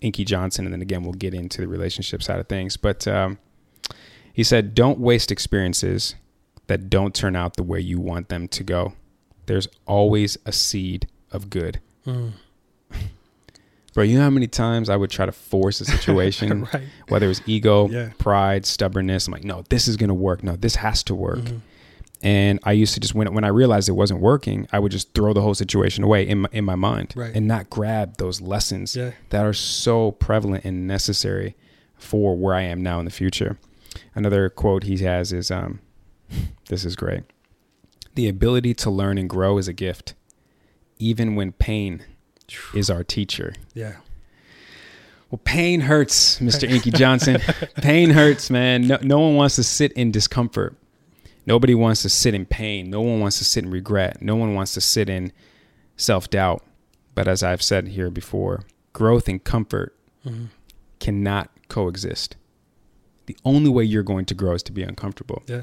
Inky 0.00 0.24
Johnson, 0.24 0.64
and 0.64 0.72
then 0.72 0.80
again, 0.80 1.02
we'll 1.02 1.12
get 1.12 1.34
into 1.34 1.60
the 1.60 1.68
relationship 1.68 2.22
side 2.22 2.40
of 2.40 2.48
things. 2.48 2.78
But 2.78 3.06
um, 3.06 3.36
he 4.36 4.42
said, 4.44 4.74
"Don't 4.74 4.98
waste 4.98 5.32
experiences 5.32 6.14
that 6.66 6.90
don't 6.90 7.14
turn 7.14 7.34
out 7.34 7.56
the 7.56 7.62
way 7.62 7.80
you 7.80 7.98
want 7.98 8.28
them 8.28 8.48
to 8.48 8.62
go. 8.62 8.92
There's 9.46 9.66
always 9.86 10.36
a 10.44 10.52
seed 10.52 11.08
of 11.32 11.48
good." 11.48 11.80
Mm. 12.06 12.32
Bro, 13.94 14.04
you 14.04 14.16
know 14.18 14.24
how 14.24 14.30
many 14.30 14.46
times 14.46 14.90
I 14.90 14.96
would 14.96 15.10
try 15.10 15.24
to 15.24 15.32
force 15.32 15.80
a 15.80 15.84
situation, 15.96 16.68
right. 16.74 16.82
whether 17.08 17.24
it 17.24 17.30
was 17.30 17.40
ego, 17.46 17.88
Yeah. 17.88 18.10
pride, 18.18 18.66
stubbornness. 18.66 19.26
I'm 19.26 19.32
like, 19.32 19.44
no, 19.44 19.64
this 19.70 19.88
is 19.88 19.96
gonna 19.96 20.12
work. 20.14 20.42
No, 20.42 20.54
this 20.56 20.76
has 20.76 21.02
to 21.04 21.14
work. 21.14 21.38
Mhm. 21.38 21.60
And 22.22 22.58
I 22.64 22.72
used 22.72 22.92
to 22.94 23.00
just 23.00 23.14
when 23.14 23.32
when 23.32 23.44
I 23.44 23.48
realized 23.48 23.88
it 23.88 23.92
wasn't 23.92 24.20
working, 24.20 24.68
I 24.72 24.78
would 24.80 24.92
just 24.92 25.14
throw 25.14 25.32
the 25.32 25.40
whole 25.40 25.54
situation 25.54 26.04
away 26.04 26.28
in 26.28 26.40
my, 26.40 26.48
in 26.52 26.64
my 26.64 26.74
mind 26.74 27.14
Right. 27.16 27.34
and 27.34 27.46
not 27.48 27.70
grab 27.70 28.16
those 28.18 28.40
lessons 28.42 28.94
Yeah. 28.96 29.12
that 29.30 29.46
are 29.46 29.52
so 29.54 30.10
prevalent 30.12 30.64
and 30.66 30.86
necessary 30.86 31.56
for 31.96 32.36
where 32.36 32.54
I 32.54 32.62
am 32.62 32.82
now 32.82 32.98
in 32.98 33.06
the 33.06 33.10
future. 33.10 33.58
Another 34.16 34.48
quote 34.48 34.82
he 34.84 34.96
has 34.98 35.32
is 35.32 35.50
um 35.50 35.78
this 36.68 36.84
is 36.84 36.96
great. 36.96 37.22
The 38.16 38.28
ability 38.28 38.74
to 38.74 38.90
learn 38.90 39.18
and 39.18 39.28
grow 39.28 39.58
is 39.58 39.68
a 39.68 39.72
gift, 39.72 40.14
even 40.98 41.36
when 41.36 41.52
pain 41.52 42.02
is 42.74 42.88
our 42.90 43.04
teacher. 43.04 43.52
Yeah. 43.74 43.96
Well, 45.30 45.40
pain 45.44 45.80
hurts, 45.82 46.38
Mr. 46.38 46.68
Inky 46.68 46.90
Johnson. 46.92 47.40
pain 47.76 48.10
hurts, 48.10 48.48
man. 48.48 48.86
No, 48.86 48.96
no 49.02 49.18
one 49.20 49.34
wants 49.34 49.56
to 49.56 49.64
sit 49.64 49.92
in 49.92 50.12
discomfort. 50.12 50.76
Nobody 51.44 51.74
wants 51.74 52.02
to 52.02 52.08
sit 52.08 52.32
in 52.32 52.46
pain. 52.46 52.90
No 52.90 53.02
one 53.02 53.20
wants 53.20 53.38
to 53.38 53.44
sit 53.44 53.64
in 53.64 53.70
regret. 53.70 54.22
No 54.22 54.34
one 54.36 54.54
wants 54.54 54.72
to 54.74 54.80
sit 54.80 55.08
in 55.10 55.32
self 55.96 56.30
doubt. 56.30 56.64
But 57.14 57.28
as 57.28 57.42
I've 57.42 57.62
said 57.62 57.88
here 57.88 58.08
before, 58.10 58.62
growth 58.92 59.28
and 59.28 59.42
comfort 59.42 59.94
Mhm. 60.24 60.48
cannot 61.00 61.50
coexist. 61.68 62.36
The 63.26 63.36
only 63.44 63.70
way 63.70 63.84
you're 63.84 64.02
going 64.02 64.24
to 64.26 64.34
grow 64.34 64.54
is 64.54 64.62
to 64.64 64.72
be 64.72 64.82
uncomfortable. 64.82 65.42
Yeah. 65.46 65.62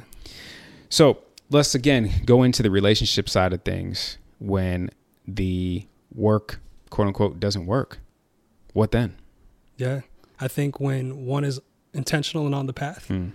So 0.89 1.19
let's 1.49 1.73
again 1.75 2.11
go 2.25 2.43
into 2.43 2.61
the 2.63 2.69
relationship 2.71 3.29
side 3.29 3.53
of 3.53 3.63
things 3.63 4.17
when 4.39 4.89
the 5.27 5.85
work, 6.13 6.59
quote 6.89 7.07
unquote, 7.07 7.39
doesn't 7.39 7.65
work. 7.65 7.99
What 8.73 8.91
then? 8.91 9.15
Yeah. 9.77 10.01
I 10.39 10.47
think 10.47 10.79
when 10.79 11.25
one 11.25 11.43
is 11.43 11.59
intentional 11.93 12.45
and 12.45 12.53
on 12.55 12.65
the 12.67 12.73
path, 12.73 13.07
Hmm. 13.07 13.29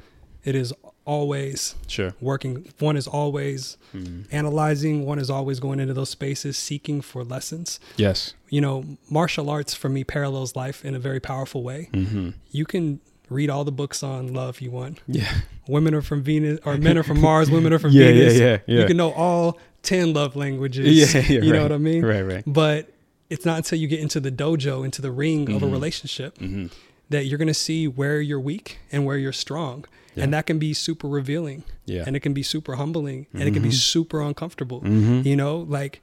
it 0.45 0.55
is 0.55 0.73
always 1.07 1.75
Sure. 1.87 2.13
working. 2.21 2.71
One 2.81 2.97
is 2.97 3.07
always 3.07 3.79
Hmm. 3.93 4.23
analyzing. 4.31 5.07
One 5.07 5.19
is 5.19 5.31
always 5.31 5.59
going 5.59 5.81
into 5.81 5.95
those 5.95 6.11
spaces 6.11 6.59
seeking 6.59 7.01
for 7.01 7.25
lessons. 7.25 7.81
Yes. 7.97 8.35
You 8.51 8.61
know, 8.61 8.85
martial 9.09 9.49
arts 9.49 9.73
for 9.75 9.89
me 9.89 10.05
parallels 10.05 10.55
life 10.55 10.85
in 10.85 10.95
a 10.95 10.99
very 10.99 11.21
powerful 11.21 11.63
way. 11.63 11.89
Mm-hmm. 11.95 12.31
You 12.51 12.67
can 12.67 13.01
read 13.29 13.51
all 13.51 13.65
the 13.65 13.73
books 13.73 14.03
on 14.03 14.33
love 14.33 14.61
you 14.61 14.71
want. 14.71 15.01
Yeah. 15.07 15.33
Women 15.69 15.95
are 15.95 16.03
from 16.03 16.23
Venus, 16.23 16.59
or 16.65 16.77
men 16.79 16.97
are 16.99 17.03
from 17.03 17.21
Mars. 17.21 17.51
Women 17.51 17.73
are 17.73 17.79
from 17.79 17.91
Yeah, 17.93 18.07
yeah, 18.07 18.13
Venus. 18.13 18.39
yeah, 18.39 18.59
yeah. 18.67 18.81
You 18.81 18.87
can 18.87 18.97
know 18.97 19.13
all 19.13 19.59
ten 19.83 20.13
love 20.15 20.35
languages. 20.37 21.15
Yeah, 21.15 21.21
yeah, 21.29 21.41
you 21.45 21.53
know 21.53 21.63
what 21.63 21.73
I 21.73 21.79
mean? 21.79 22.05
Right, 22.05 22.23
right. 22.23 22.43
But 22.47 22.91
it's 23.31 23.45
not 23.45 23.59
until 23.59 23.79
you 23.79 23.87
get 23.89 24.01
into 24.01 24.21
the 24.21 24.33
dojo, 24.33 24.85
into 24.85 25.03
the 25.03 25.11
ring 25.13 25.51
of 25.55 25.63
a 25.63 25.67
Mhm. 25.67 25.73
relationship, 25.73 26.39
Mm-hmm. 26.39 26.67
that 27.11 27.27
you're 27.27 27.39
going 27.39 27.49
to 27.49 27.55
see 27.55 27.87
where 27.89 28.21
you're 28.21 28.41
weak 28.41 28.79
and 28.93 29.05
where 29.05 29.17
you're 29.19 29.33
strong. 29.33 29.85
Yeah. 30.15 30.25
And 30.25 30.33
that 30.35 30.47
can 30.47 30.59
be 30.59 30.73
super 30.75 31.07
revealing 31.09 31.63
Yeah. 31.87 32.05
and 32.07 32.17
it 32.17 32.21
can 32.21 32.33
be 32.33 32.43
super 32.43 32.75
humbling 32.77 33.27
and 33.33 33.43
it 33.45 33.53
can 33.53 33.63
be 33.63 33.69
Mhm. 33.69 33.75
super 33.75 34.21
uncomfortable. 34.23 34.81
Mm-hmm. 34.81 35.27
You 35.29 35.37
know, 35.37 35.59
like, 35.59 36.01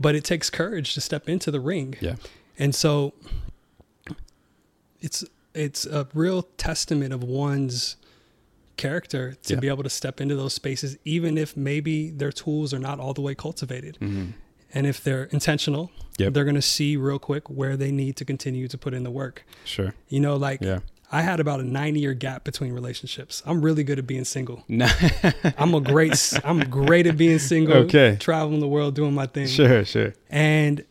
but 0.00 0.14
it 0.14 0.24
takes 0.24 0.48
courage 0.50 0.94
to 0.94 1.00
step 1.00 1.28
into 1.28 1.50
the 1.50 1.60
ring. 1.60 1.96
Yeah. 2.00 2.14
And 2.58 2.74
so 2.74 3.12
it's 5.00 5.24
it's 5.58 5.84
a 5.86 6.06
real 6.14 6.42
testament 6.56 7.12
of 7.12 7.22
one's 7.22 7.96
character 8.76 9.34
to 9.42 9.54
Yeah. 9.54 9.60
be 9.60 9.68
able 9.68 9.82
to 9.82 9.90
step 9.90 10.20
into 10.20 10.36
those 10.36 10.52
spaces 10.54 10.96
even 11.04 11.36
if 11.36 11.56
maybe 11.56 12.10
their 12.10 12.30
tools 12.30 12.72
are 12.72 12.78
not 12.78 13.00
all 13.00 13.12
the 13.12 13.20
way 13.20 13.34
cultivated. 13.34 13.98
Mm-hmm. 14.00 14.30
And 14.72 14.86
if 14.86 15.02
they're 15.02 15.24
intentional, 15.24 15.90
Yep. 16.18 16.34
they're 16.34 16.44
going 16.44 16.54
to 16.54 16.62
see 16.62 16.96
real 16.96 17.18
quick 17.18 17.48
where 17.50 17.76
they 17.76 17.90
need 17.90 18.16
to 18.16 18.24
continue 18.24 18.68
to 18.68 18.78
put 18.78 18.92
in 18.94 19.02
the 19.02 19.10
work. 19.10 19.44
Sure. 19.64 19.94
You 20.08 20.20
know, 20.20 20.36
like 20.36 20.60
Yeah. 20.62 20.80
I 21.10 21.22
had 21.22 21.40
about 21.40 21.60
a 21.60 21.64
nine 21.64 21.96
year 21.96 22.12
gap 22.12 22.44
between 22.44 22.72
relationships. 22.72 23.42
I'm 23.46 23.62
really 23.62 23.82
good 23.82 23.98
at 23.98 24.06
being 24.06 24.24
single. 24.24 24.62
I'm 25.58 25.74
a 25.74 25.80
great, 25.80 26.34
I'm 26.44 26.60
great 26.68 27.06
at 27.06 27.16
being 27.16 27.38
single. 27.38 27.76
Okay. 27.78 28.16
Traveling 28.20 28.60
the 28.60 28.68
world, 28.68 28.94
doing 28.94 29.14
my 29.14 29.26
thing. 29.26 29.46
sure. 29.48 29.84
Sure. 29.86 30.12
And 30.28 30.84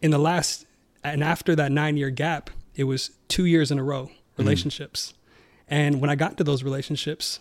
in 0.00 0.10
the 0.10 0.18
last, 0.18 0.64
and 1.04 1.22
after 1.22 1.54
that 1.56 1.70
nine 1.70 1.96
year 1.98 2.10
gap, 2.10 2.50
it 2.78 2.84
was 2.84 3.10
two 3.28 3.44
years 3.44 3.70
in 3.70 3.78
a 3.78 3.82
row 3.82 4.10
relationships. 4.38 5.12
And 5.68 6.00
when 6.00 6.08
I 6.08 6.14
got 6.14 6.30
into 6.30 6.44
those 6.44 6.62
relationships, 6.62 7.40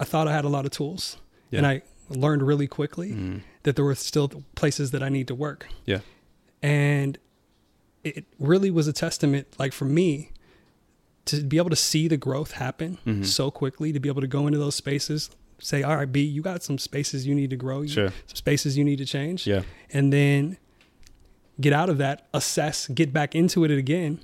I 0.00 0.04
thought 0.04 0.26
I 0.26 0.32
had 0.32 0.44
a 0.44 0.48
lot 0.48 0.64
of 0.64 0.72
tools. 0.72 1.18
And 1.52 1.66
I 1.66 1.82
learned 2.08 2.42
really 2.42 2.66
quickly 2.66 3.12
Mm. 3.12 3.42
that 3.64 3.76
there 3.76 3.84
were 3.84 3.94
still 3.94 4.28
places 4.56 4.90
that 4.92 5.02
I 5.02 5.08
need 5.08 5.28
to 5.28 5.34
work. 5.34 5.68
Yeah. 5.84 6.00
And 6.62 7.18
it 8.02 8.24
really 8.38 8.70
was 8.70 8.88
a 8.88 8.92
testament, 8.92 9.46
like 9.58 9.72
for 9.72 9.84
me, 9.84 10.30
to 11.26 11.42
be 11.42 11.58
able 11.58 11.70
to 11.70 11.76
see 11.76 12.08
the 12.08 12.16
growth 12.16 12.52
happen 12.52 12.98
Mhm. 13.06 13.26
so 13.26 13.50
quickly, 13.50 13.92
to 13.92 14.00
be 14.00 14.08
able 14.08 14.22
to 14.22 14.26
go 14.26 14.46
into 14.46 14.58
those 14.58 14.74
spaces, 14.74 15.30
say, 15.60 15.82
all 15.82 15.96
right, 15.96 16.10
B, 16.10 16.22
you 16.22 16.40
got 16.40 16.62
some 16.62 16.78
spaces 16.78 17.26
you 17.26 17.34
need 17.34 17.50
to 17.50 17.56
grow, 17.56 17.84
Sure. 17.86 18.08
some 18.26 18.36
spaces 18.36 18.78
you 18.78 18.84
need 18.84 18.96
to 18.98 19.04
change. 19.04 19.46
Yeah. 19.46 19.62
And 19.92 20.12
then 20.12 20.56
get 21.60 21.72
out 21.74 21.90
of 21.90 21.98
that, 21.98 22.26
assess, 22.32 22.88
get 22.88 23.12
back 23.12 23.34
into 23.34 23.64
it 23.64 23.70
again, 23.70 24.18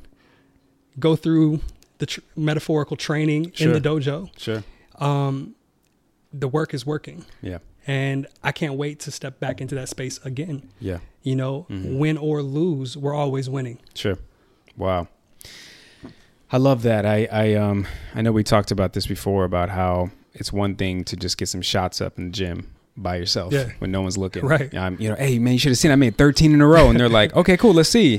go 0.99 1.17
through 1.17 1.61
the 1.99 2.07
tr- 2.07 2.21
metaphorical 2.37 2.97
training 2.97 3.53
in 3.59 3.73
the 3.73 3.81
dojo. 3.81 4.31
Sure. 4.39 4.63
Um, 4.99 5.55
the 6.33 6.49
work 6.49 6.75
is 6.75 6.85
working. 6.87 7.25
Yeah. 7.43 7.59
And 7.87 8.27
I 8.43 8.53
can't 8.53 8.75
wait 8.75 9.01
to 9.01 9.11
step 9.11 9.39
back 9.41 9.61
into 9.61 9.75
that 9.77 9.89
space 9.89 10.19
again. 10.25 10.69
Yeah. 10.81 10.99
You 11.23 11.37
know, 11.37 11.67
Mhm. 11.71 11.99
win 11.99 12.19
or 12.19 12.43
lose, 12.43 12.97
we're 12.97 13.15
always 13.15 13.49
winning. 13.49 13.79
Sure. 13.95 14.19
Wow. 14.77 15.09
I 16.53 16.59
love 16.59 16.83
that. 16.83 17.05
I, 17.07 17.27
I 17.31 17.55
um 17.55 17.87
I 18.15 18.23
know 18.23 18.33
we 18.33 18.45
talked 18.45 18.71
about 18.71 18.93
this 18.93 19.07
before 19.07 19.45
about 19.45 19.69
how 19.71 20.11
it's 20.33 20.53
one 20.53 20.77
thing 20.77 21.03
to 21.05 21.17
just 21.17 21.39
get 21.39 21.49
some 21.49 21.63
shots 21.63 22.01
up 22.01 22.19
in 22.19 22.27
the 22.27 22.31
gym 22.31 22.73
by 22.97 23.17
yourself 23.17 23.53
Yeah. 23.53 23.71
when 23.79 23.91
no 23.91 24.03
one's 24.03 24.17
looking. 24.17 24.45
Right. 24.45 24.75
I'm, 24.75 24.97
you 25.01 25.11
know, 25.11 25.17
hey 25.17 25.39
man, 25.39 25.53
you 25.55 25.59
should 25.59 25.71
have 25.71 25.79
seen 25.79 25.91
I 25.91 25.97
made 25.97 26.17
13 26.17 26.53
in 26.55 26.61
a 26.61 26.67
row, 26.67 26.89
and 26.89 26.99
they're 26.99 27.09
like, 27.09 27.35
okay, 27.41 27.57
cool, 27.57 27.75
let's 27.75 27.89
see. 27.91 28.19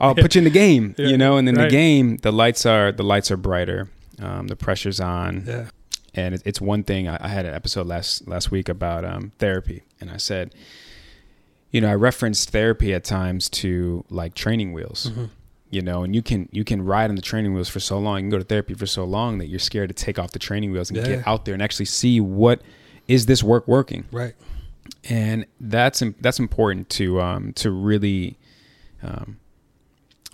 I'll 0.00 0.14
put 0.14 0.34
you 0.34 0.40
in 0.40 0.44
the 0.44 0.50
game. 0.50 0.94
Yeah, 0.98 1.08
You 1.08 1.18
know, 1.18 1.36
and 1.36 1.46
then 1.46 1.54
the 1.54 1.68
game, 1.68 2.16
the 2.18 2.32
lights 2.32 2.64
are 2.66 2.92
the 2.92 3.02
lights 3.02 3.30
are 3.30 3.36
brighter, 3.36 3.88
um, 4.20 4.48
the 4.48 4.56
pressure's 4.56 5.00
on, 5.00 5.44
Yeah. 5.46 5.66
and 6.14 6.34
it, 6.34 6.42
it's 6.44 6.60
one 6.60 6.82
thing. 6.82 7.08
I, 7.08 7.18
I 7.20 7.28
had 7.28 7.44
an 7.46 7.54
episode 7.54 7.86
last 7.86 8.26
last 8.26 8.50
week 8.50 8.68
about 8.68 9.04
um, 9.04 9.32
therapy, 9.38 9.82
and 10.00 10.10
I 10.10 10.16
said, 10.16 10.54
you 11.70 11.80
know, 11.80 11.88
I 11.90 11.94
referenced 11.94 12.50
therapy 12.50 12.92
at 12.94 13.04
times 13.04 13.48
to 13.50 14.04
like 14.10 14.34
training 14.34 14.72
wheels. 14.72 15.10
Mm-hmm. 15.10 15.24
You 15.72 15.82
know, 15.82 16.02
and 16.02 16.16
you 16.16 16.22
can 16.22 16.48
you 16.50 16.64
can 16.64 16.82
ride 16.82 17.10
on 17.10 17.16
the 17.16 17.22
training 17.22 17.54
wheels 17.54 17.68
for 17.68 17.78
so 17.78 17.96
long, 17.98 18.16
you 18.16 18.22
can 18.22 18.30
go 18.30 18.38
to 18.38 18.44
therapy 18.44 18.74
for 18.74 18.86
so 18.86 19.04
long 19.04 19.38
that 19.38 19.46
you're 19.46 19.60
scared 19.60 19.88
to 19.88 19.94
take 19.94 20.18
off 20.18 20.32
the 20.32 20.38
training 20.40 20.72
wheels 20.72 20.90
and 20.90 20.96
Yeah. 20.96 21.06
get 21.16 21.26
out 21.28 21.44
there 21.44 21.54
and 21.54 21.62
actually 21.62 21.84
see 21.86 22.18
what 22.20 22.60
is 23.10 23.26
this 23.26 23.42
work 23.42 23.66
working? 23.68 24.04
Right. 24.12 24.34
and 25.08 25.46
that's 25.60 26.02
that's 26.20 26.38
important 26.38 26.88
to 26.90 27.20
um 27.20 27.52
to 27.54 27.70
really 27.70 28.36
um 29.02 29.38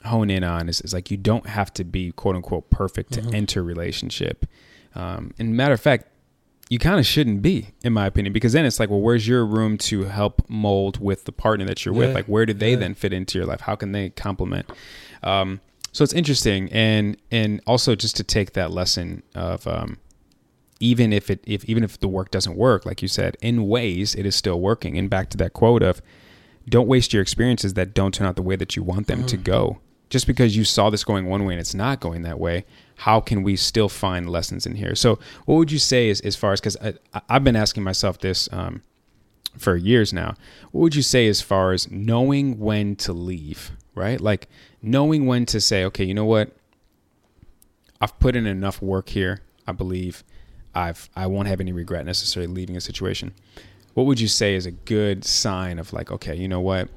hone 0.04 0.30
in 0.30 0.44
on 0.44 0.68
is, 0.68 0.80
is 0.82 0.92
like 0.94 1.10
you 1.10 1.16
don't 1.16 1.46
have 1.46 1.72
to 1.74 1.84
be 1.84 2.12
quote 2.12 2.36
unquote 2.36 2.70
perfect 2.70 3.12
to 3.14 3.20
enter 3.34 3.62
relationship. 3.62 4.46
Um 4.94 5.32
and 5.38 5.56
matter 5.56 5.74
of 5.74 5.80
fact 5.80 6.04
you 6.68 6.78
kind 6.80 6.98
of 6.98 7.06
shouldn't 7.06 7.42
be 7.42 7.68
in 7.84 7.92
my 7.92 8.06
opinion 8.06 8.32
because 8.32 8.52
then 8.52 8.64
it's 8.64 8.78
like 8.80 8.90
well 8.90 9.00
where's 9.00 9.26
your 9.26 9.44
room 9.46 9.78
to 9.78 10.04
help 10.04 10.42
mold 10.48 10.98
with 11.00 11.24
the 11.24 11.32
partner 11.32 11.64
that 11.66 11.84
you're 11.84 11.94
with? 11.94 12.14
Like 12.14 12.26
where 12.26 12.46
do 12.46 12.52
they 12.54 12.70
Yeah. 12.72 12.76
then 12.76 12.94
fit 12.94 13.12
into 13.12 13.38
your 13.38 13.46
life? 13.46 13.62
How 13.62 13.74
can 13.76 13.92
they 13.92 14.10
complement? 14.10 14.70
Um 15.22 15.60
so 15.92 16.02
it's 16.04 16.12
interesting. 16.12 16.70
And 16.72 17.16
and 17.30 17.60
also 17.66 17.94
just 17.94 18.16
to 18.16 18.24
take 18.24 18.52
that 18.52 18.70
lesson 18.70 19.22
of 19.34 19.66
um 19.66 19.98
even 20.80 21.12
if 21.12 21.30
it 21.30 21.42
if 21.46 21.64
even 21.64 21.82
if 21.82 21.98
the 22.00 22.08
work 22.08 22.30
doesn't 22.30 22.56
work 22.56 22.84
like 22.84 23.00
you 23.02 23.08
said 23.08 23.36
in 23.40 23.66
ways 23.66 24.14
it 24.14 24.26
is 24.26 24.34
still 24.36 24.60
working. 24.60 24.98
And 24.98 25.08
back 25.08 25.30
to 25.30 25.36
that 25.38 25.52
quote 25.52 25.82
of 25.82 26.02
don't 26.68 26.88
waste 26.88 27.12
your 27.12 27.22
experiences 27.22 27.74
that 27.74 27.94
don't 27.94 28.12
turn 28.12 28.26
out 28.26 28.36
the 28.36 28.42
way 28.42 28.56
that 28.56 28.76
you 28.76 28.82
want 28.82 29.06
them 29.06 29.24
to 29.26 29.36
go. 29.36 29.78
Just 30.08 30.26
because 30.26 30.56
you 30.56 30.64
saw 30.64 30.90
this 30.90 31.04
going 31.04 31.26
one 31.26 31.44
way 31.44 31.54
and 31.54 31.60
it's 31.60 31.74
not 31.74 32.00
going 32.00 32.22
that 32.22 32.38
way 32.38 32.64
how 33.00 33.20
can 33.20 33.42
we 33.42 33.56
still 33.56 33.90
find 33.90 34.30
lessons 34.30 34.64
in 34.64 34.74
here? 34.74 34.94
So 34.94 35.18
what 35.44 35.56
would 35.56 35.72
you 35.72 35.78
say 35.78 36.08
is 36.08 36.20
as 36.22 36.34
far 36.34 36.52
as 36.52 36.60
because 36.60 36.76
i've 37.28 37.44
been 37.44 37.56
asking 37.56 37.82
myself 37.82 38.18
this 38.18 38.48
um, 38.52 38.82
for 39.58 39.76
years 39.76 40.12
now 40.12 40.34
what 40.70 40.82
would 40.82 40.94
you 40.94 41.02
say 41.02 41.26
as 41.28 41.40
far 41.40 41.72
as 41.72 41.90
knowing 41.90 42.58
when 42.58 42.96
to 42.96 43.12
leave 43.12 43.72
right? 43.94 44.20
Like 44.20 44.48
knowing 44.82 45.26
when 45.26 45.46
to 45.46 45.60
say 45.60 45.84
okay 45.86 46.04
you 46.04 46.14
know 46.14 46.24
what? 46.24 46.52
I've 48.00 48.18
put 48.20 48.36
in 48.36 48.46
enough 48.46 48.82
work 48.82 49.08
here. 49.08 49.40
I 49.66 49.72
believe 49.72 50.22
I've 50.76 51.08
I 51.16 51.26
won't 51.26 51.48
have 51.48 51.60
any 51.60 51.72
regret 51.72 52.04
necessarily 52.06 52.52
leaving 52.52 52.76
a 52.76 52.80
situation. 52.80 53.32
What 53.94 54.04
would 54.06 54.20
you 54.20 54.28
say 54.28 54.54
is 54.54 54.66
a 54.66 54.70
good 54.70 55.24
sign 55.24 55.78
of 55.78 55.92
like, 55.92 56.10
okay, 56.12 56.34
you 56.36 56.48
know 56.48 56.60
what, 56.60 56.88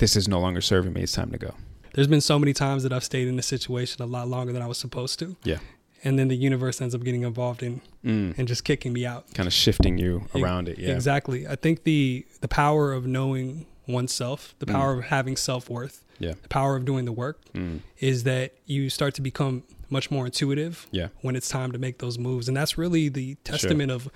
this 0.00 0.16
is 0.16 0.26
no 0.28 0.40
longer 0.40 0.60
serving 0.60 0.92
me. 0.92 1.02
It's 1.02 1.12
time 1.12 1.30
to 1.30 1.38
go. 1.38 1.54
There's 1.94 2.08
been 2.08 2.20
so 2.22 2.38
many 2.38 2.52
times 2.52 2.82
that 2.82 2.92
I've 2.92 3.04
stayed 3.04 3.28
in 3.28 3.38
a 3.38 3.42
situation 3.42 4.02
a 4.02 4.06
lot 4.06 4.26
longer 4.26 4.52
than 4.52 4.62
I 4.62 4.66
was 4.66 4.78
supposed 4.78 5.18
to. 5.20 5.36
Yeah, 5.44 5.58
And 6.02 6.18
then 6.18 6.28
the 6.28 6.34
universe 6.36 6.80
ends 6.80 6.94
up 6.94 7.02
getting 7.04 7.22
involved 7.22 7.62
in 7.62 7.80
mm. 8.04 8.36
and 8.38 8.48
just 8.48 8.64
kicking 8.64 8.92
me 8.92 9.06
out. 9.06 9.32
kind 9.34 9.46
of 9.46 9.52
shifting 9.52 9.98
you 9.98 10.26
around 10.34 10.68
it. 10.68 10.78
Yeah, 10.78 10.94
Exactly. 10.94 11.46
I 11.46 11.54
think 11.54 11.84
the 11.84 12.26
the 12.40 12.48
power 12.48 12.92
of 12.92 13.06
knowing 13.06 13.66
oneself, 13.86 14.54
the 14.58 14.66
Mm. 14.66 14.72
power 14.72 14.98
of 14.98 15.04
having 15.04 15.36
self 15.36 15.68
worth, 15.70 16.04
yeah, 16.18 16.34
the 16.42 16.48
power 16.48 16.74
of 16.76 16.84
doing 16.84 17.04
the 17.04 17.12
work 17.12 17.38
mm. 17.54 17.80
is 17.98 18.24
that 18.24 18.52
you 18.66 18.90
start 18.90 19.14
to 19.14 19.22
become 19.22 19.62
much 19.92 20.10
more 20.10 20.24
intuitive 20.26 20.86
yeah, 20.90 21.08
when 21.20 21.36
it's 21.36 21.48
time 21.48 21.70
to 21.72 21.78
make 21.78 21.98
those 21.98 22.18
moves. 22.18 22.48
And 22.48 22.56
that's 22.56 22.76
really 22.78 23.08
the 23.08 23.36
testament 23.44 23.90
of 23.92 24.08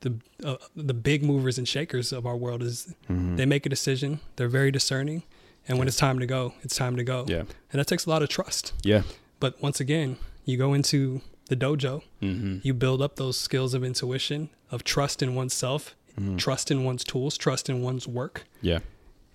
the 0.00 0.14
uh, 0.44 0.56
the 0.76 0.94
big 0.94 1.22
movers 1.24 1.58
and 1.58 1.66
shakers 1.66 2.12
of 2.12 2.24
our 2.26 2.36
world 2.36 2.62
is 2.62 2.94
Mhm. 3.10 3.36
they 3.36 3.46
make 3.46 3.66
a 3.66 3.68
decision, 3.68 4.20
they're 4.36 4.48
very 4.60 4.70
discerning, 4.70 5.22
and 5.68 5.78
when 5.78 5.88
it's 5.88 5.96
time 5.96 6.18
to 6.20 6.26
go, 6.26 6.54
it's 6.62 6.76
time 6.76 6.96
to 6.96 7.04
go. 7.04 7.24
yeah, 7.28 7.40
And 7.70 7.78
that 7.80 7.86
takes 7.86 8.06
a 8.06 8.10
lot 8.10 8.22
of 8.22 8.28
trust. 8.28 8.72
yeah. 8.82 9.02
But 9.40 9.60
once 9.62 9.80
again, 9.80 10.16
you 10.44 10.56
go 10.56 10.72
into 10.74 11.20
the 11.48 11.56
dojo, 11.56 12.02
Mm-hmm. 12.22 12.58
you 12.62 12.72
build 12.74 13.00
up 13.02 13.16
those 13.16 13.36
skills 13.38 13.74
of 13.74 13.82
intuition, 13.84 14.48
of 14.70 14.82
trust 14.84 15.22
in 15.22 15.34
oneself, 15.34 15.94
Mhm. 16.20 16.38
trust 16.38 16.70
in 16.70 16.84
one's 16.84 17.04
tools, 17.04 17.36
trust 17.36 17.68
in 17.68 17.82
one's 17.82 18.06
work. 18.06 18.44
Yeah, 18.62 18.80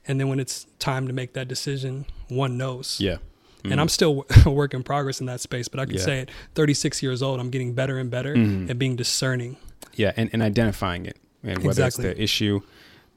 And 0.07 0.19
then 0.19 0.27
when 0.29 0.39
it's 0.39 0.65
time 0.79 1.07
to 1.07 1.13
make 1.13 1.33
that 1.33 1.47
decision, 1.47 2.05
one 2.29 2.57
knows. 2.57 2.97
yeah. 2.99 3.17
And 3.63 3.74
Mhm. 3.74 3.80
I'm 3.80 3.89
still 3.89 4.26
a 4.45 4.50
work 4.50 4.74
in 4.74 4.84
progress 4.84 5.19
in 5.19 5.26
that 5.28 5.41
space, 5.41 5.67
but 5.67 5.80
I 5.80 5.86
can 5.86 5.95
Yeah. 5.95 6.02
say 6.02 6.19
at 6.22 6.30
36 6.56 7.04
years 7.04 7.22
old, 7.22 7.39
I'm 7.39 7.50
getting 7.50 7.74
better 7.74 7.98
and 7.98 8.10
better 8.10 8.36
Mhm. 8.36 8.69
at 8.69 8.80
being 8.80 8.95
discerning. 8.95 9.58
yeah, 9.95 10.13
and, 10.15 10.30
and 10.32 10.41
identifying 10.41 11.06
it, 11.06 11.17
and 11.43 11.58
whether 11.60 11.84
Exactly. 11.84 12.06
it's 12.06 12.17
the 12.17 12.24
issue, 12.24 12.62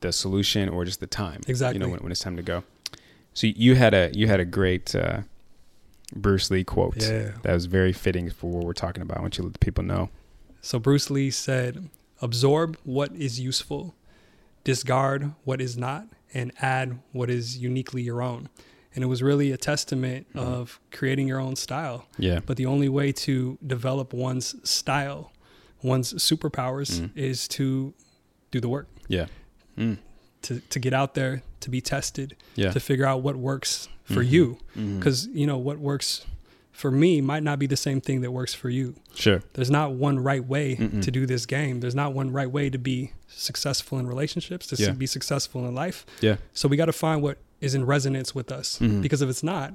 the 0.00 0.10
solution, 0.12 0.68
or 0.68 0.84
just 0.84 0.98
the 1.00 1.06
time. 1.06 1.40
Exactly. 1.46 1.78
You 1.78 1.86
know 1.86 1.90
when, 1.92 2.00
when 2.02 2.10
it's 2.12 2.20
time 2.20 2.36
to 2.36 2.42
go. 2.42 2.64
So 3.34 3.46
you 3.46 3.76
had 3.76 3.94
a 3.94 4.10
you 4.12 4.26
had 4.26 4.40
a 4.40 4.44
great 4.44 4.94
uh, 4.96 5.20
Bruce 6.14 6.50
Lee 6.50 6.64
quote. 6.64 6.96
Yeah. 7.00 7.32
That 7.42 7.54
was 7.54 7.66
very 7.66 7.92
fitting 7.92 8.28
for 8.30 8.50
what 8.50 8.64
we're 8.64 8.72
talking 8.72 9.02
about. 9.02 9.18
I 9.18 9.20
want 9.20 9.38
you 9.38 9.42
to 9.42 9.46
let 9.46 9.52
the 9.54 9.58
people 9.60 9.84
know. 9.84 10.10
So 10.60 10.78
Bruce 10.78 11.08
Lee 11.08 11.30
said, 11.30 11.88
absorb 12.20 12.76
what 12.84 13.14
is 13.14 13.38
useful, 13.40 13.94
discard 14.64 15.32
what 15.44 15.60
is 15.60 15.76
not, 15.76 16.06
and 16.34 16.52
add 16.60 16.98
what 17.12 17.30
is 17.30 17.56
uniquely 17.58 18.02
your 18.02 18.22
own. 18.22 18.48
And 18.94 19.02
it 19.02 19.06
was 19.06 19.22
really 19.22 19.52
a 19.52 19.56
testament 19.56 20.26
Mm-hmm. 20.34 20.38
of 20.38 20.80
creating 20.90 21.28
your 21.28 21.40
own 21.40 21.56
style. 21.56 22.06
Yeah. 22.18 22.40
But 22.44 22.56
the 22.56 22.66
only 22.66 22.88
way 22.88 23.12
to 23.12 23.58
develop 23.66 24.12
one's 24.12 24.54
style, 24.68 25.32
one's 25.82 26.12
superpowers, 26.14 27.00
Mhm. 27.00 27.10
is 27.16 27.48
to 27.48 27.94
do 28.50 28.60
the 28.60 28.68
work, 28.68 28.88
Yeah. 29.08 29.26
Mm. 29.78 29.98
to, 30.42 30.60
to 30.60 30.78
get 30.78 30.92
out 30.92 31.14
there, 31.14 31.42
to 31.60 31.70
be 31.70 31.80
tested, 31.80 32.36
Yeah. 32.54 32.70
to 32.72 32.80
figure 32.80 33.06
out 33.06 33.22
what 33.22 33.36
works 33.36 33.88
for 34.04 34.22
Mhm. 34.22 34.30
you. 34.30 34.58
Because, 34.98 35.26
you 35.32 35.46
know, 35.46 35.56
what 35.58 35.78
works 35.78 36.26
for 36.72 36.90
me 36.90 37.20
might 37.20 37.42
not 37.42 37.58
be 37.58 37.66
the 37.66 37.76
same 37.76 38.00
thing 38.00 38.20
that 38.22 38.30
works 38.32 38.52
for 38.54 38.68
you. 38.70 38.94
Sure. 39.14 39.42
There's 39.54 39.70
not 39.70 39.92
one 39.94 40.18
right 40.18 40.44
way 40.44 40.76
Mm-mm. 40.76 41.02
to 41.02 41.10
do 41.10 41.26
this 41.26 41.46
game. 41.46 41.80
There's 41.80 41.94
not 41.94 42.12
one 42.14 42.30
right 42.30 42.50
way 42.50 42.70
to 42.70 42.78
be 42.78 43.12
successful 43.28 43.98
in 43.98 44.06
relationships, 44.06 44.66
to 44.68 44.76
Yeah. 44.76 44.90
be 44.92 45.06
successful 45.06 45.66
in 45.68 45.74
life. 45.74 46.04
Yeah. 46.20 46.36
So 46.54 46.68
we 46.68 46.76
got 46.76 46.86
to 46.86 46.92
find 46.92 47.22
what 47.22 47.38
is 47.62 47.74
in 47.74 47.86
resonance 47.86 48.34
with 48.34 48.52
us. 48.52 48.78
Mhm. 48.78 49.00
Because 49.00 49.22
if 49.22 49.30
it's 49.30 49.42
not, 49.42 49.72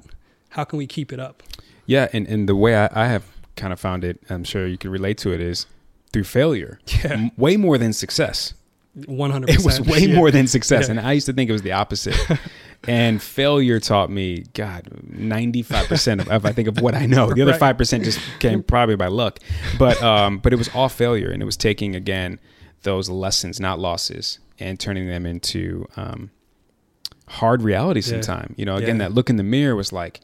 how 0.50 0.64
can 0.64 0.78
we 0.78 0.86
keep 0.86 1.12
it 1.12 1.20
up? 1.20 1.42
Yeah. 1.88 2.08
And, 2.14 2.28
and 2.28 2.48
the 2.48 2.56
way 2.56 2.76
I, 2.76 2.90
I 2.94 3.08
have 3.08 3.24
kind 3.56 3.74
of 3.74 3.80
found 3.80 4.04
it, 4.04 4.20
I'm 4.30 4.44
sure 4.44 4.68
you 4.68 4.78
can 4.78 4.92
relate 4.92 5.18
to 5.20 5.32
it, 5.34 5.42
is 5.42 5.66
through 6.14 6.26
failure. 6.26 6.80
Yeah. 7.04 7.14
M- 7.14 7.32
way 7.38 7.58
more 7.58 7.78
than 7.80 7.94
success. 7.94 8.54
100%. 8.98 9.50
It 9.50 9.64
was 9.64 9.80
way 9.82 10.00
Yeah. 10.00 10.16
more 10.16 10.32
than 10.32 10.48
success. 10.58 10.86
Yeah. 10.86 10.92
And 10.92 11.00
I 11.00 11.14
used 11.14 11.26
to 11.28 11.34
think 11.34 11.50
it 11.50 11.54
was 11.54 11.62
the 11.62 11.72
opposite. 11.74 12.16
and 12.88 13.22
failure 13.22 13.80
taught 13.80 14.10
me, 14.10 14.46
God, 14.54 14.90
95% 15.12 16.22
of, 16.22 16.28
of, 16.30 16.46
I 16.46 16.52
think, 16.52 16.68
of 16.68 16.80
what 16.82 16.96
I 16.96 17.06
know. 17.06 17.32
The 17.34 17.42
other 17.42 17.58
Right. 17.58 17.78
5% 17.78 18.04
just 18.04 18.20
came 18.40 18.64
probably 18.64 18.96
by 18.96 19.08
luck. 19.08 19.40
But, 19.80 20.02
um, 20.04 20.40
but 20.40 20.52
it 20.54 20.56
was 20.58 20.70
all 20.74 20.90
failure. 20.90 21.30
And 21.30 21.42
it 21.42 21.46
was 21.46 21.58
taking, 21.58 21.96
again, 21.96 22.40
those 22.84 23.10
lessons, 23.10 23.60
not 23.60 23.80
losses, 23.80 24.40
and 24.60 24.80
turning 24.80 25.08
them 25.08 25.26
into 25.26 25.88
um, 25.96 26.32
hard 27.28 27.62
reality 27.62 28.00
Yeah. 28.00 28.06
sometime. 28.22 28.54
You 28.58 28.66
know, 28.66 28.76
again, 28.78 28.98
Yeah. 28.98 29.08
that 29.10 29.14
look 29.14 29.30
in 29.30 29.36
the 29.38 29.44
mirror 29.44 29.76
was 29.76 29.92
like, 29.94 30.22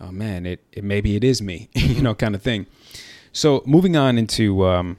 oh 0.00 0.10
man, 0.10 0.46
it, 0.46 0.64
it 0.72 0.84
maybe 0.84 1.16
it 1.16 1.24
is 1.24 1.40
me, 1.42 1.68
you 1.74 2.02
know, 2.02 2.14
kind 2.14 2.34
of 2.34 2.42
thing. 2.42 2.66
So 3.32 3.62
moving 3.66 3.96
on 3.96 4.18
into 4.18 4.66
um, 4.66 4.96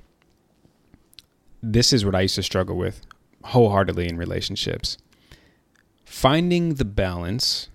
this 1.62 1.94
is 1.94 2.06
what 2.06 2.16
I 2.16 2.22
used 2.22 2.36
to 2.36 2.44
struggle 2.44 2.76
with 2.78 3.02
wholeheartedly 3.44 4.08
in 4.08 4.18
relationships. 4.18 4.98
Finding 6.06 6.76
the 6.76 6.86
balance 6.86 7.70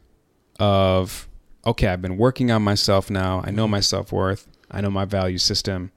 of 0.61 1.29
okay, 1.65 1.89
I've 1.89 2.03
been 2.03 2.17
working 2.17 2.51
on 2.51 2.62
myself 2.62 3.11
now. 3.11 3.43
I 3.45 3.51
know 3.51 3.67
my 3.67 3.81
self 3.81 4.12
worth. 4.12 4.47
I 4.71 4.81
know 4.81 4.91
my 4.91 5.05
value 5.05 5.39
system. 5.39 5.91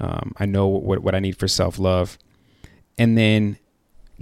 Um, 0.00 0.32
I 0.36 0.46
know 0.46 0.66
what 0.66 1.00
what 1.00 1.14
I 1.14 1.20
need 1.20 1.36
for 1.38 1.48
self 1.48 1.78
love, 1.78 2.18
and 2.98 3.16
then 3.18 3.58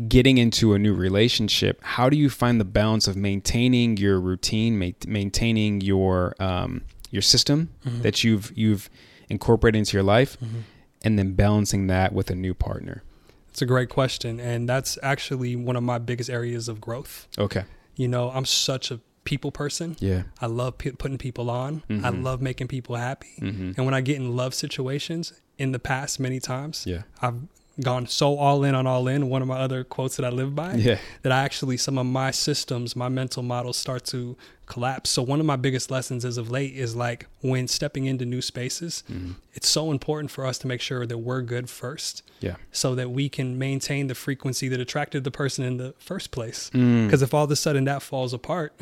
getting 0.09 0.39
into 0.39 0.75
a 0.75 0.79
new 0.79 0.95
relationship. 0.95 1.81
How 1.83 2.09
do 2.11 2.17
you 2.17 2.29
find 2.29 2.61
the 2.61 2.65
balance 2.65 3.09
of 3.09 3.17
maintaining 3.17 3.97
your 3.97 4.21
routine, 4.21 4.79
ma- 4.79 4.91
maintaining 5.07 5.81
your 5.81 6.35
um, 6.41 6.83
your 7.11 7.23
system 7.23 7.71
Mhm. 7.87 8.03
that 8.03 8.23
you've 8.25 8.53
you've 8.55 8.91
incorporated 9.29 9.79
into 9.79 9.97
your 9.97 10.03
life, 10.03 10.37
Mhm. 10.41 10.63
and 11.03 11.19
then 11.19 11.33
balancing 11.35 11.87
that 11.87 12.13
with 12.13 12.31
a 12.31 12.35
new 12.35 12.53
partner? 12.55 13.03
It's 13.51 13.63
a 13.63 13.67
great 13.67 13.89
question. 13.89 14.39
And 14.39 14.69
that's 14.69 14.99
actually 15.03 15.57
one 15.57 15.77
of 15.77 15.83
my 15.83 15.99
biggest 15.99 16.29
areas 16.29 16.69
of 16.69 16.79
growth. 16.81 17.27
Okay. 17.39 17.65
You 17.97 18.07
know, 18.09 18.31
I'm 18.31 18.45
such 18.45 18.91
a 18.91 19.01
people 19.25 19.51
person. 19.51 19.97
Yeah. 19.99 20.25
I 20.41 20.47
love 20.47 20.77
p- 20.79 20.91
putting 20.93 21.17
people 21.19 21.49
on. 21.51 21.83
I 21.89 21.93
Mhm. 22.11 22.23
love 22.23 22.43
making 22.43 22.69
people 22.69 22.97
happy. 22.97 23.35
Mm-hmm. 23.41 23.73
And 23.77 23.85
when 23.87 23.95
I 23.95 24.01
get 24.03 24.17
in 24.17 24.37
love 24.37 24.53
situations 24.55 25.33
in 25.59 25.73
the 25.73 25.79
past, 25.81 26.21
many 26.21 26.39
times, 26.39 26.85
Yeah. 26.87 27.03
I've 27.23 27.41
gone 27.83 28.07
so 28.07 28.37
all 28.39 28.65
in 28.65 28.75
on 28.75 28.87
all 28.87 29.07
in. 29.09 29.29
One 29.29 29.43
of 29.43 29.49
my 29.49 29.59
other 29.59 29.85
quotes 29.85 30.17
that 30.17 30.25
I 30.25 30.31
live 30.31 30.55
by. 30.55 30.75
Yeah. 30.75 30.99
That 31.23 31.33
I 31.33 31.43
actually 31.45 31.77
some 31.77 31.99
of 31.99 32.07
my 32.07 32.31
systems, 32.31 32.97
my 32.97 33.09
mental 33.09 33.43
models 33.43 33.77
start 33.77 34.05
to 34.07 34.37
collapse. 34.67 35.11
So 35.11 35.23
one 35.23 35.41
of 35.41 35.47
my 35.47 35.57
biggest 35.57 35.91
lessons 35.91 36.25
as 36.25 36.39
of 36.39 36.51
late 36.51 36.75
is 36.75 36.97
like 36.97 37.27
when 37.43 37.69
stepping 37.69 38.07
into 38.07 38.25
new 38.25 38.41
spaces, 38.43 39.05
Mm-hmm. 39.11 39.33
it's 39.55 39.69
so 39.69 39.91
important 39.91 40.31
for 40.31 40.47
us 40.47 40.59
to 40.59 40.67
make 40.67 40.81
sure 40.81 41.07
that 41.07 41.19
we're 41.19 41.43
good 41.43 41.69
first 41.71 42.23
Yeah. 42.41 42.57
so 42.73 42.95
that 42.95 43.11
we 43.11 43.29
can 43.29 43.59
maintain 43.59 44.07
the 44.07 44.15
frequency 44.15 44.69
that 44.69 44.81
attracted 44.81 45.23
the 45.25 45.31
person 45.31 45.65
in 45.65 45.77
the 45.77 45.95
first 45.99 46.31
place. 46.31 46.71
Mm. 46.75 47.07
Because 47.07 47.23
if 47.23 47.33
all 47.35 47.45
of 47.45 47.51
a 47.51 47.57
sudden 47.57 47.85
that 47.85 48.03
falls 48.03 48.33
apart, 48.33 48.73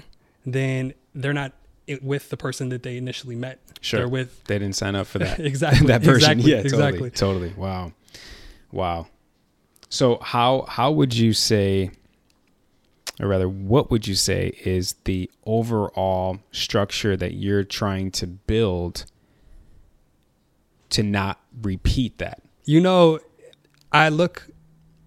then 0.46 0.94
they're 1.14 1.32
not 1.32 1.52
it 1.86 2.02
with 2.02 2.30
the 2.30 2.36
person 2.36 2.70
that 2.70 2.82
they 2.82 2.96
initially 2.96 3.36
met. 3.36 3.58
Sure. 3.82 4.00
They're 4.00 4.08
with 4.08 4.42
They 4.44 4.58
didn't 4.58 4.76
sign 4.76 4.94
up 4.94 5.06
for 5.06 5.18
that. 5.18 5.38
Exactly, 5.40 5.86
that 5.88 6.00
version. 6.00 6.30
exactly, 6.38 6.50
yeah. 6.52 6.62
Totally. 6.62 6.84
exactly. 6.88 7.10
Totally. 7.10 7.52
Wow. 7.56 7.92
Wow. 8.74 9.06
So 9.88 10.18
how 10.20 10.62
how 10.68 10.90
would 10.90 11.14
you 11.14 11.32
say, 11.32 11.90
or 13.20 13.28
rather, 13.28 13.48
what 13.48 13.90
would 13.90 14.06
you 14.08 14.16
say 14.16 14.52
is 14.64 14.94
the 15.04 15.30
overall 15.46 16.40
structure 16.50 17.16
that 17.16 17.34
you're 17.34 17.62
trying 17.62 18.10
to 18.12 18.26
build 18.26 19.04
to 20.90 21.02
not 21.02 21.40
repeat 21.62 22.18
that? 22.18 22.42
You 22.64 22.80
know, 22.80 23.20
I 23.92 24.08
look 24.08 24.48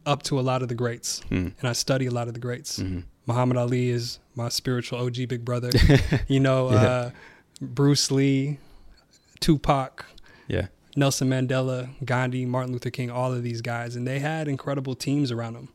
up 0.06 0.24
to 0.24 0.40
a 0.40 0.42
lot 0.42 0.62
of 0.62 0.70
the 0.70 0.76
greats 0.76 1.22
Mm. 1.30 1.54
and 1.60 1.68
I 1.68 1.74
study 1.74 2.06
a 2.06 2.12
lot 2.12 2.28
of 2.30 2.34
the 2.34 2.40
greats. 2.40 2.80
Mm-hmm. 2.80 3.02
Muhammad 3.26 3.58
Ali 3.58 3.90
is 3.90 4.20
my 4.36 4.48
spiritual 4.48 5.00
OG 5.00 5.26
big 5.28 5.44
brother. 5.44 5.70
you 6.30 6.40
know, 6.40 6.72
Yeah. 6.72 6.78
uh, 6.82 7.12
Bruce 7.60 8.10
Lee, 8.12 8.60
Tupac, 9.42 10.06
Yeah. 10.48 10.68
Nelson 10.98 11.30
Mandela, 11.30 11.90
Gandhi, 12.04 12.44
Martin 12.46 12.74
Luther 12.74 12.90
King, 12.90 13.12
all 13.12 13.32
of 13.32 13.44
these 13.44 13.62
guys, 13.62 13.96
and 13.96 14.08
they 14.08 14.18
had 14.18 14.48
incredible 14.48 14.96
teams 14.96 15.32
around 15.32 15.54
them. 15.54 15.70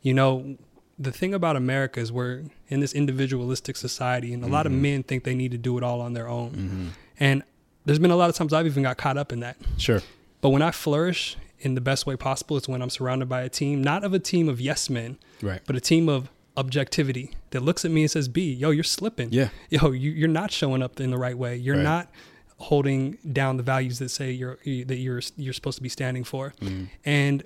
You 0.00 0.14
know, 0.14 0.56
the 0.98 1.12
thing 1.12 1.34
about 1.34 1.54
America 1.54 2.00
is 2.00 2.10
we're 2.10 2.44
in 2.68 2.80
this 2.80 2.94
individualistic 2.94 3.76
society, 3.76 4.32
and 4.32 4.42
a 4.42 4.46
lot 4.46 4.64
of 4.64 4.72
mm-hmm. 4.72 4.82
men 4.82 5.02
think 5.02 5.24
they 5.24 5.34
need 5.34 5.50
to 5.50 5.58
do 5.58 5.76
it 5.76 5.84
all 5.84 6.00
on 6.00 6.14
their 6.14 6.28
own. 6.28 6.50
Mm-hmm. 6.50 6.88
And 7.20 7.42
there's 7.84 7.98
been 7.98 8.10
a 8.10 8.16
lot 8.16 8.30
of 8.30 8.36
times 8.36 8.54
I've 8.54 8.64
even 8.64 8.82
got 8.82 8.96
caught 8.96 9.18
up 9.18 9.32
in 9.32 9.40
that. 9.40 9.58
Sure. 9.76 10.00
But 10.40 10.48
when 10.48 10.62
I 10.62 10.70
flourish 10.70 11.36
in 11.58 11.74
the 11.74 11.82
best 11.82 12.06
way 12.06 12.16
possible, 12.16 12.56
it's 12.56 12.66
when 12.66 12.80
I'm 12.80 12.90
surrounded 12.90 13.28
by 13.28 13.42
a 13.42 13.50
team, 13.50 13.84
not 13.84 14.02
of 14.02 14.14
a 14.14 14.18
team 14.18 14.48
of 14.48 14.62
yes 14.62 14.88
men, 14.88 15.18
Right. 15.42 15.60
but 15.66 15.76
a 15.76 15.80
team 15.80 16.08
of 16.08 16.30
objectivity 16.56 17.32
that 17.50 17.60
looks 17.60 17.84
at 17.84 17.90
me 17.90 18.02
and 18.02 18.10
says, 18.10 18.28
B, 18.28 18.52
yo, 18.52 18.70
you're 18.70 18.82
slipping. 18.82 19.30
Yeah. 19.30 19.48
Yo, 19.68 19.90
you, 19.90 20.10
you're 20.10 20.28
not 20.28 20.50
showing 20.50 20.82
up 20.82 21.00
in 21.00 21.10
the 21.10 21.18
right 21.18 21.36
way. 21.36 21.56
You're 21.56 21.76
Right. 21.76 21.82
not 21.82 22.10
holding 22.58 23.18
down 23.32 23.56
the 23.56 23.62
values 23.62 23.98
that 23.98 24.08
say 24.10 24.30
you're 24.30 24.58
that 24.64 24.96
you're 24.96 25.20
you're 25.36 25.52
supposed 25.52 25.76
to 25.76 25.82
be 25.82 25.88
standing 25.88 26.24
for. 26.24 26.54
Mm-hmm. 26.60 26.84
And 27.04 27.42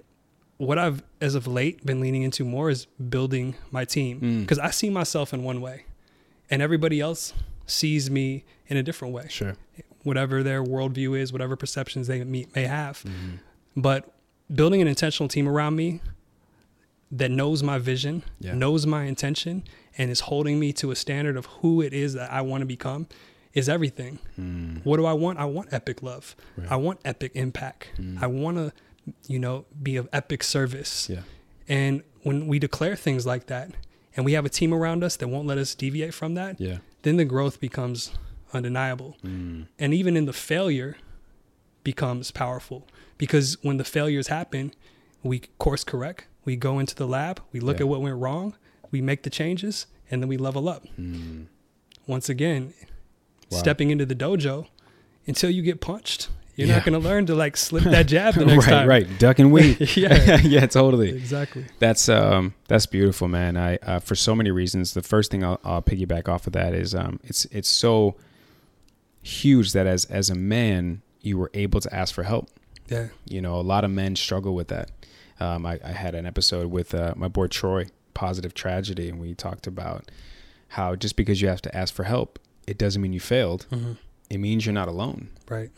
what 0.59 0.79
I've 0.79 1.03
as 1.21 1.35
of 1.35 1.47
late 1.47 1.85
been 1.87 2.01
leaning 2.01 2.23
into 2.23 2.45
more 2.45 2.69
is 2.71 2.87
building 3.09 3.55
my 3.71 3.85
team 3.85 4.21
Mm. 4.21 4.41
because 4.41 4.59
I 4.59 4.71
see 4.71 4.91
myself 4.91 5.33
in 5.33 5.43
one 5.45 5.61
way, 5.61 5.85
and 6.51 6.61
everybody 6.63 7.01
else 7.01 7.33
sees 7.67 8.11
me 8.11 8.45
in 8.67 8.77
a 8.77 8.83
different 8.83 9.15
way 9.15 9.27
Sure. 9.29 9.55
whatever 10.03 10.43
their 10.43 10.63
worldview 10.65 11.19
is, 11.19 11.33
whatever 11.33 11.55
perceptions 11.57 12.07
they 12.07 12.25
may, 12.25 12.47
may 12.55 12.65
have. 12.65 13.03
Mm-hmm. 13.05 13.37
But 13.77 14.13
building 14.53 14.83
an 14.83 14.89
intentional 14.89 15.29
team 15.29 15.49
around 15.49 15.77
me 15.77 16.01
that 17.13 17.31
knows 17.31 17.63
my 17.63 17.79
vision, 17.79 18.23
Yeah. 18.41 18.55
knows 18.55 18.85
my 18.87 19.05
intention, 19.05 19.63
and 19.97 20.11
is 20.11 20.21
holding 20.21 20.59
me 20.59 20.73
to 20.75 20.91
a 20.91 20.97
standard 20.97 21.37
of 21.37 21.47
who 21.47 21.81
it 21.83 21.93
is 21.95 22.15
that 22.15 22.31
I 22.33 22.41
want 22.43 22.63
to 22.63 22.67
become 22.67 23.07
is 23.59 23.69
everything. 23.69 24.19
What 24.85 24.97
do 24.97 25.05
I 25.07 25.13
want? 25.13 25.39
I 25.39 25.45
want 25.45 25.73
epic 25.73 26.03
love. 26.03 26.35
Mm. 26.57 26.59
Right. 26.63 26.69
Mm. 26.69 26.73
I 26.73 26.77
want 26.77 27.01
epic 27.05 27.33
impact. 27.35 27.89
I 28.21 28.27
want 28.27 28.57
to, 28.57 28.73
you 29.27 29.39
know, 29.39 29.65
be 29.83 29.97
of 29.97 30.09
epic 30.13 30.43
service. 30.43 31.09
Yeah. 31.11 31.23
And 31.69 32.03
when 32.23 32.47
we 32.47 32.59
declare 32.59 32.97
things 32.97 33.27
like 33.27 33.47
that, 33.47 33.71
and 34.17 34.25
we 34.25 34.33
have 34.33 34.45
a 34.45 34.49
team 34.49 34.73
around 34.75 35.05
us 35.05 35.17
that 35.17 35.29
won't 35.29 35.47
let 35.47 35.59
us 35.59 35.75
deviate 35.75 36.15
from 36.15 36.35
that, 36.35 36.61
Yeah. 36.61 36.79
then 37.03 37.17
the 37.19 37.25
growth 37.25 37.61
becomes 37.61 38.11
undeniable. 38.53 39.17
Mm. 39.25 39.67
And 39.79 39.93
even 39.95 40.17
in 40.17 40.25
the 40.25 40.33
failure 40.33 40.97
becomes 41.85 42.31
powerful 42.31 42.87
because 43.19 43.57
when 43.63 43.77
the 43.77 43.85
failures 43.85 44.29
happen, 44.29 44.73
we 45.23 45.41
course 45.59 45.85
correct, 45.85 46.27
we 46.45 46.57
go 46.57 46.79
into 46.79 46.95
the 46.95 47.07
lab, 47.07 47.41
we 47.53 47.61
look 47.61 47.79
Yeah. 47.79 47.85
at 47.85 47.89
what 47.89 48.01
went 48.01 48.17
wrong, 48.17 48.55
we 48.91 49.01
make 49.01 49.23
the 49.23 49.31
changes, 49.31 49.87
and 50.11 50.23
then 50.23 50.29
we 50.29 50.37
level 50.37 50.69
up. 50.69 50.85
Once 52.07 52.29
again, 52.29 52.73
Mm. 52.81 52.87
Wow. 53.51 53.59
stepping 53.59 53.91
into 53.91 54.05
the 54.07 54.15
dojo 54.15 54.67
until 55.27 55.51
you 55.51 55.63
get 55.63 55.81
punched, 55.81 56.29
you're 56.55 56.69
Yeah. 56.69 56.77
not 56.77 56.85
going 56.85 57.01
to 57.01 57.09
learn 57.09 57.27
to 57.27 57.35
like 57.35 57.57
slip 57.57 57.85
that 57.85 58.07
jab 58.07 58.35
the 58.35 58.45
next 58.47 58.67
right. 58.67 58.73
time. 58.73 58.89
Right. 58.89 59.07
right. 59.09 59.19
Duck 59.19 59.39
and 59.39 59.53
weave. 59.53 59.81
Yeah. 59.97 60.37
yeah. 60.43 60.67
Totally. 60.67 61.11
Exactly. 61.11 61.65
That's 61.79 62.09
um 62.09 62.55
that's 62.69 62.87
beautiful, 62.87 63.29
man. 63.29 63.57
I 63.57 63.77
uh, 63.77 64.01
for 64.01 64.15
so 64.15 64.35
many 64.35 64.51
reasons. 64.51 64.95
The 64.95 65.03
first 65.03 65.31
thing 65.31 65.45
I'll, 65.45 65.61
I'll 65.65 65.83
piggyback 65.83 66.29
off 66.29 66.47
of 66.47 66.53
that 66.55 66.75
is 66.75 66.95
um 66.95 67.21
it's 67.25 67.45
it's 67.47 67.69
so 67.69 68.17
huge 69.23 69.73
that 69.73 69.87
as 69.87 70.05
as 70.07 70.31
a 70.31 70.35
man 70.35 71.03
you 71.21 71.37
were 71.39 71.51
able 71.55 71.81
to 71.81 71.95
ask 71.95 72.15
for 72.15 72.23
help. 72.23 72.49
Yeah. 72.89 73.09
You 73.27 73.41
know, 73.43 73.57
a 73.57 73.63
lot 73.63 73.85
of 73.85 73.91
men 73.91 74.17
struggle 74.17 74.55
with 74.55 74.69
that. 74.69 74.91
Um, 75.41 75.67
I, 75.67 75.79
I 75.85 75.93
had 75.93 76.15
an 76.15 76.27
episode 76.27 76.71
with 76.71 76.95
uh, 76.95 77.13
my 77.17 77.29
boy 77.29 77.47
Troy, 77.49 77.87
Positive 78.15 78.55
Tragedy, 78.55 79.09
and 79.09 79.21
we 79.21 79.35
talked 79.35 79.67
about 79.67 80.11
how 80.69 80.97
just 80.97 81.15
because 81.17 81.43
you 81.43 81.49
have 81.49 81.63
to 81.63 81.77
ask 81.77 81.93
for 81.95 82.05
help, 82.05 82.39
it 82.69 82.79
doesn't 82.79 83.01
mean 83.03 83.13
you 83.13 83.21
failed. 83.21 83.67
Mm-hmm. 83.71 83.93
It 84.31 84.39
means 84.39 84.67
you're 84.67 84.73
not 84.75 84.89
alone 84.89 85.29
Right. 85.49 85.71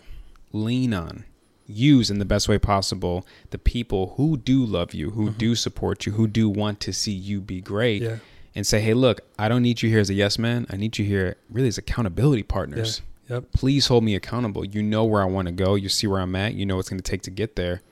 lean 0.53 0.93
on 0.93 1.25
use 1.67 2.11
in 2.11 2.19
the 2.19 2.25
best 2.25 2.49
way 2.49 2.59
possible 2.59 3.25
the 3.51 3.59
people 3.59 4.15
who 4.17 4.37
do 4.37 4.65
love 4.65 4.93
you 4.93 5.11
who 5.11 5.27
mm-hmm. 5.29 5.39
do 5.39 5.55
support 5.55 6.05
you 6.05 6.13
who 6.13 6.27
do 6.27 6.49
want 6.49 6.81
to 6.81 6.93
see 6.93 7.13
you 7.13 7.41
be 7.41 7.61
great 7.61 8.03
Yeah. 8.03 8.17
and 8.57 8.67
say 8.67 8.81
hey 8.81 8.93
look 8.93 9.21
i 9.39 9.49
don't 9.49 9.63
need 9.63 9.81
you 9.81 9.89
here 9.89 10.01
as 10.01 10.11
a 10.11 10.15
yes 10.15 10.37
man 10.37 10.67
i 10.71 10.77
need 10.77 10.99
you 10.99 11.05
here 11.05 11.37
really 11.49 11.69
as 11.69 11.79
accountability 11.79 12.41
Yeah. 12.43 12.53
partners 12.55 13.03
Yep. 13.29 13.53
please 13.53 13.87
hold 13.87 14.03
me 14.03 14.17
accountable 14.17 14.65
you 14.65 14.83
know 14.83 15.05
where 15.05 15.23
i 15.23 15.27
want 15.27 15.47
to 15.47 15.53
go 15.53 15.77
you 15.77 15.89
see 15.89 16.09
where 16.09 16.21
i'm 16.21 16.35
at 16.35 16.55
you 16.55 16.67
know 16.67 16.75
what's 16.75 16.89
going 16.89 16.99
to 16.99 17.09
take 17.09 17.23
to 17.23 17.31
get 17.31 17.55
there 17.55 17.83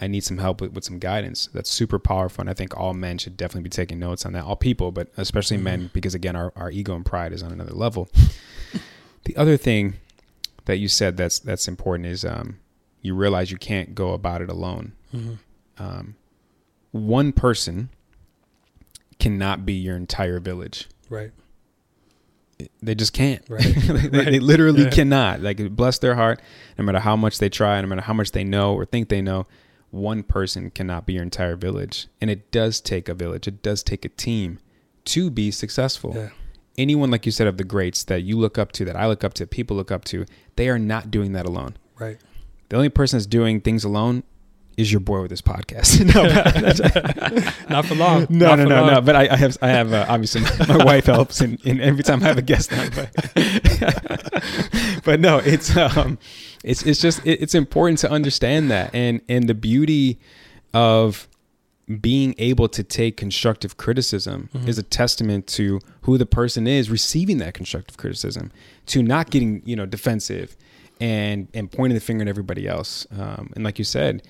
i 0.00 0.06
need 0.06 0.22
some 0.24 0.38
help 0.38 0.60
with, 0.60 0.72
with 0.72 0.84
some 0.84 0.98
guidance 0.98 1.48
that's 1.54 1.70
super 1.70 1.98
powerful 1.98 2.40
and 2.42 2.50
i 2.50 2.54
think 2.54 2.76
all 2.76 2.92
men 2.94 3.18
should 3.18 3.36
definitely 3.36 3.62
be 3.62 3.70
taking 3.70 3.98
notes 3.98 4.24
on 4.26 4.32
that 4.32 4.44
all 4.44 4.56
people 4.56 4.90
but 4.92 5.08
especially 5.16 5.56
men 5.56 5.90
because 5.92 6.14
again 6.14 6.36
our, 6.36 6.52
our 6.56 6.70
ego 6.70 6.94
and 6.94 7.06
pride 7.06 7.32
is 7.32 7.42
on 7.42 7.50
another 7.52 7.72
level 7.74 8.08
the 9.24 9.36
other 9.36 9.56
thing 9.56 9.94
that 10.66 10.78
you 10.78 10.88
said 10.88 11.16
that's 11.16 11.38
that's 11.38 11.68
important 11.68 12.06
is 12.06 12.24
um, 12.24 12.58
you 13.02 13.14
realize 13.14 13.50
you 13.52 13.56
can't 13.56 13.94
go 13.94 14.12
about 14.14 14.42
it 14.42 14.50
alone. 14.50 14.90
Um, 15.78 16.16
one 16.90 17.32
person 17.32 17.88
cannot 19.20 19.64
be 19.64 19.74
your 19.74 19.96
entire 19.96 20.40
village. 20.40 20.88
Right. 21.08 21.30
They 22.82 22.94
just 22.96 23.12
can't. 23.12 23.42
Right. 23.48 23.62
they, 24.10 24.24
they 24.24 24.40
literally 24.40 24.84
Yeah. 24.84 24.90
cannot. 24.90 25.40
Like 25.40 25.70
bless 25.76 25.98
their 25.98 26.14
heart, 26.16 26.40
no 26.78 26.84
matter 26.84 26.98
how 27.00 27.14
much 27.16 27.38
they 27.38 27.48
try, 27.48 27.80
no 27.80 27.86
matter 27.86 28.00
how 28.00 28.12
much 28.14 28.32
they 28.32 28.42
know 28.44 28.74
or 28.74 28.84
think 28.84 29.08
they 29.08 29.22
know, 29.22 29.46
one 29.90 30.22
person 30.22 30.70
cannot 30.70 31.06
be 31.06 31.14
your 31.14 31.22
entire 31.22 31.56
village. 31.56 32.08
And 32.20 32.28
it 32.30 32.50
does 32.50 32.80
take 32.80 33.08
a 33.08 33.14
village. 33.14 33.46
It 33.48 33.62
does 33.62 33.82
take 33.82 34.04
a 34.04 34.08
team 34.10 34.58
to 35.06 35.30
be 35.30 35.50
successful 35.50 36.12
Yeah. 36.16 36.30
anyone 36.76 37.10
like 37.10 37.24
you 37.26 37.32
said 37.32 37.46
of 37.46 37.56
the 37.56 37.64
greats 37.64 38.02
that 38.04 38.22
you 38.22 38.36
look 38.36 38.58
up 38.58 38.72
to 38.72 38.84
that 38.84 38.96
i 38.96 39.06
look 39.06 39.22
up 39.22 39.32
to 39.34 39.46
people 39.46 39.76
look 39.76 39.92
up 39.92 40.04
to 40.04 40.26
they 40.56 40.68
are 40.68 40.80
not 40.80 41.12
doing 41.12 41.30
that 41.32 41.46
alone 41.46 41.76
Right. 41.96 42.18
the 42.68 42.76
only 42.76 42.88
person 42.88 43.16
that's 43.18 43.26
doing 43.26 43.60
things 43.60 43.84
alone 43.84 44.24
is 44.76 44.92
your 44.92 45.00
boy 45.00 45.20
with 45.22 45.30
this 45.30 45.40
podcast 45.40 46.00
no 46.14 46.22
Not 47.74 47.86
for 47.86 47.94
long. 47.94 48.26
no 48.30 48.46
Not 48.48 48.58
no 48.58 48.64
no 48.66 48.80
long. 48.82 48.94
no 48.94 49.00
but 49.00 49.16
i, 49.16 49.28
I 49.28 49.36
have 49.36 49.56
i 49.62 49.68
have 49.68 49.92
uh, 49.92 50.06
obviously 50.08 50.42
my, 50.42 50.76
my 50.78 50.84
wife 50.84 51.06
helps 51.06 51.40
and, 51.40 51.58
and 51.64 51.80
every 51.80 52.02
time 52.04 52.22
i 52.22 52.26
have 52.26 52.38
a 52.38 52.42
guest 52.42 52.72
on 52.72 52.90
but 52.90 53.10
but 55.04 55.20
no 55.20 55.38
it's 55.38 55.76
um 55.76 56.18
it's 56.64 56.82
it's 56.82 57.00
just 57.00 57.24
it, 57.26 57.40
it's 57.42 57.54
important 57.54 57.98
to 58.00 58.10
understand 58.10 58.70
that 58.70 58.94
and 58.94 59.20
and 59.28 59.48
the 59.48 59.54
beauty 59.54 60.18
of 60.74 61.28
being 62.00 62.34
able 62.38 62.68
to 62.68 62.82
take 62.82 63.16
constructive 63.16 63.76
criticism 63.76 64.48
is 64.66 64.76
a 64.76 64.82
testament 64.82 65.46
to 65.46 65.78
who 66.02 66.18
the 66.18 66.26
person 66.26 66.66
is 66.66 66.90
receiving 66.90 67.38
that 67.38 67.54
constructive 67.54 67.96
criticism 67.96 68.50
to 68.86 69.02
not 69.04 69.30
getting 69.30 69.62
you 69.64 69.76
know 69.76 69.86
defensive 69.86 70.56
and 71.00 71.46
and 71.54 71.70
pointing 71.70 71.94
the 71.94 72.00
finger 72.00 72.22
at 72.22 72.28
everybody 72.28 72.66
else 72.66 73.06
um, 73.16 73.52
and 73.54 73.62
like 73.64 73.78
you 73.78 73.84
said 73.84 74.22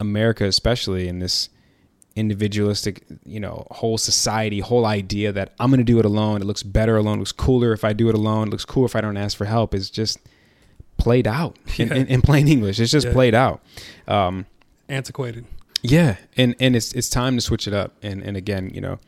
america 0.00 0.44
especially 0.44 1.08
in 1.08 1.18
this 1.18 1.48
individualistic 2.14 3.04
you 3.26 3.38
know 3.38 3.66
whole 3.70 3.98
society 3.98 4.60
whole 4.60 4.86
idea 4.86 5.32
that 5.32 5.52
i'm 5.60 5.68
going 5.70 5.78
to 5.78 5.84
do 5.84 5.98
it 5.98 6.04
alone 6.04 6.40
it 6.40 6.44
looks 6.46 6.62
better 6.62 6.96
alone 6.96 7.16
it 7.18 7.20
looks 7.20 7.32
cooler 7.32 7.72
if 7.72 7.84
i 7.84 7.92
do 7.92 8.08
it 8.08 8.14
alone 8.14 8.48
it 8.48 8.50
looks 8.50 8.64
cool 8.64 8.84
if 8.86 8.96
i 8.96 9.00
don't 9.02 9.16
ask 9.18 9.36
for 9.36 9.44
help 9.44 9.74
is 9.74 9.90
just 9.90 10.18
played 10.96 11.26
out 11.26 11.58
in, 11.78 11.92
in, 11.92 12.06
in 12.06 12.22
plain 12.22 12.48
english 12.48 12.80
it's 12.80 12.90
just 12.90 13.06
Yeah. 13.06 13.12
played 13.12 13.34
out 13.34 13.62
um, 14.08 14.46
Antiquated. 14.88 15.44
yeah, 15.82 16.16
and 16.36 16.54
and 16.60 16.74
it's 16.76 16.92
it's 16.94 17.08
time 17.10 17.34
to 17.36 17.40
switch 17.40 17.66
it 17.66 17.74
up. 17.74 17.92
And 18.04 18.22
and 18.22 18.36
again, 18.36 18.70
you 18.72 18.80
know, 18.80 19.00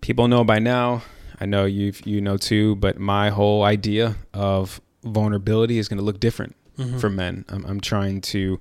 people 0.00 0.28
know 0.28 0.44
by 0.44 0.58
now. 0.60 1.02
I 1.38 1.44
know 1.44 1.66
you 1.66 1.92
you 2.06 2.22
know 2.22 2.38
too, 2.38 2.76
but 2.76 2.98
my 2.98 3.28
whole 3.28 3.64
idea 3.64 4.16
of 4.32 4.80
vulnerability 5.04 5.76
is 5.76 5.88
going 5.88 5.98
to 5.98 6.04
look 6.04 6.20
different 6.20 6.56
for 6.98 7.10
men. 7.10 7.44
I'm 7.50 7.66
I'm 7.66 7.80
trying 7.82 8.22
to 8.32 8.60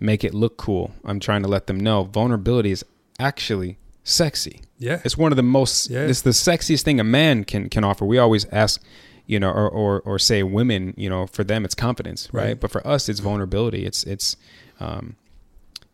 make 0.00 0.24
it 0.24 0.34
look 0.34 0.56
cool. 0.56 0.92
I'm 1.04 1.20
trying 1.20 1.42
to 1.42 1.48
let 1.48 1.66
them 1.66 1.78
know 1.78 2.04
vulnerability 2.04 2.70
is 2.70 2.84
actually 3.18 3.76
sexy. 4.02 4.62
Yeah. 4.78 5.00
It's 5.04 5.16
one 5.18 5.30
of 5.32 5.36
the 5.36 5.42
most 5.42 5.90
Yeah. 5.90 6.06
it's 6.06 6.22
the 6.22 6.30
sexiest 6.30 6.82
thing 6.82 6.98
a 7.00 7.04
man 7.04 7.44
can 7.44 7.68
can 7.68 7.84
offer. 7.84 8.04
We 8.06 8.18
always 8.18 8.46
ask, 8.46 8.82
you 9.26 9.38
know, 9.38 9.50
or 9.50 9.68
or, 9.68 10.00
or 10.00 10.18
say 10.18 10.42
women, 10.42 10.94
you 10.96 11.10
know, 11.10 11.26
for 11.26 11.44
them 11.44 11.64
it's 11.64 11.74
confidence, 11.74 12.28
right? 12.32 12.44
Right. 12.44 12.60
But 12.60 12.70
for 12.70 12.84
us 12.86 13.08
it's 13.08 13.20
vulnerability. 13.20 13.84
It's 13.84 14.04
it's 14.04 14.36
um 14.80 15.16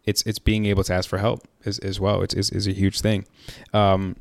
it's 0.05 0.23
it's 0.23 0.39
being 0.39 0.67
able 0.67 0.85
to 0.85 0.95
ask 0.95 1.09
for 1.09 1.19
help 1.19 1.41
as, 1.65 1.79
as 1.81 1.99
well. 1.99 2.23
It's, 2.23 2.33
is 2.35 2.51
is 2.51 2.67
a 2.69 2.73
huge 2.73 3.01
thing. 3.01 3.27
Um 3.73 4.15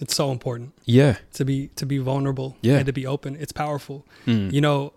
It's 0.00 0.16
so 0.16 0.32
important 0.32 0.72
yeah. 0.84 1.14
to 1.34 1.44
be 1.44 1.68
to 1.76 1.86
be 1.86 1.98
vulnerable 1.98 2.56
Yeah. 2.60 2.78
and 2.78 2.86
to 2.86 2.92
be 2.92 3.06
open. 3.06 3.36
It's 3.36 3.52
powerful. 3.52 4.04
Mm. 4.26 4.52
You 4.52 4.60
know, 4.60 4.92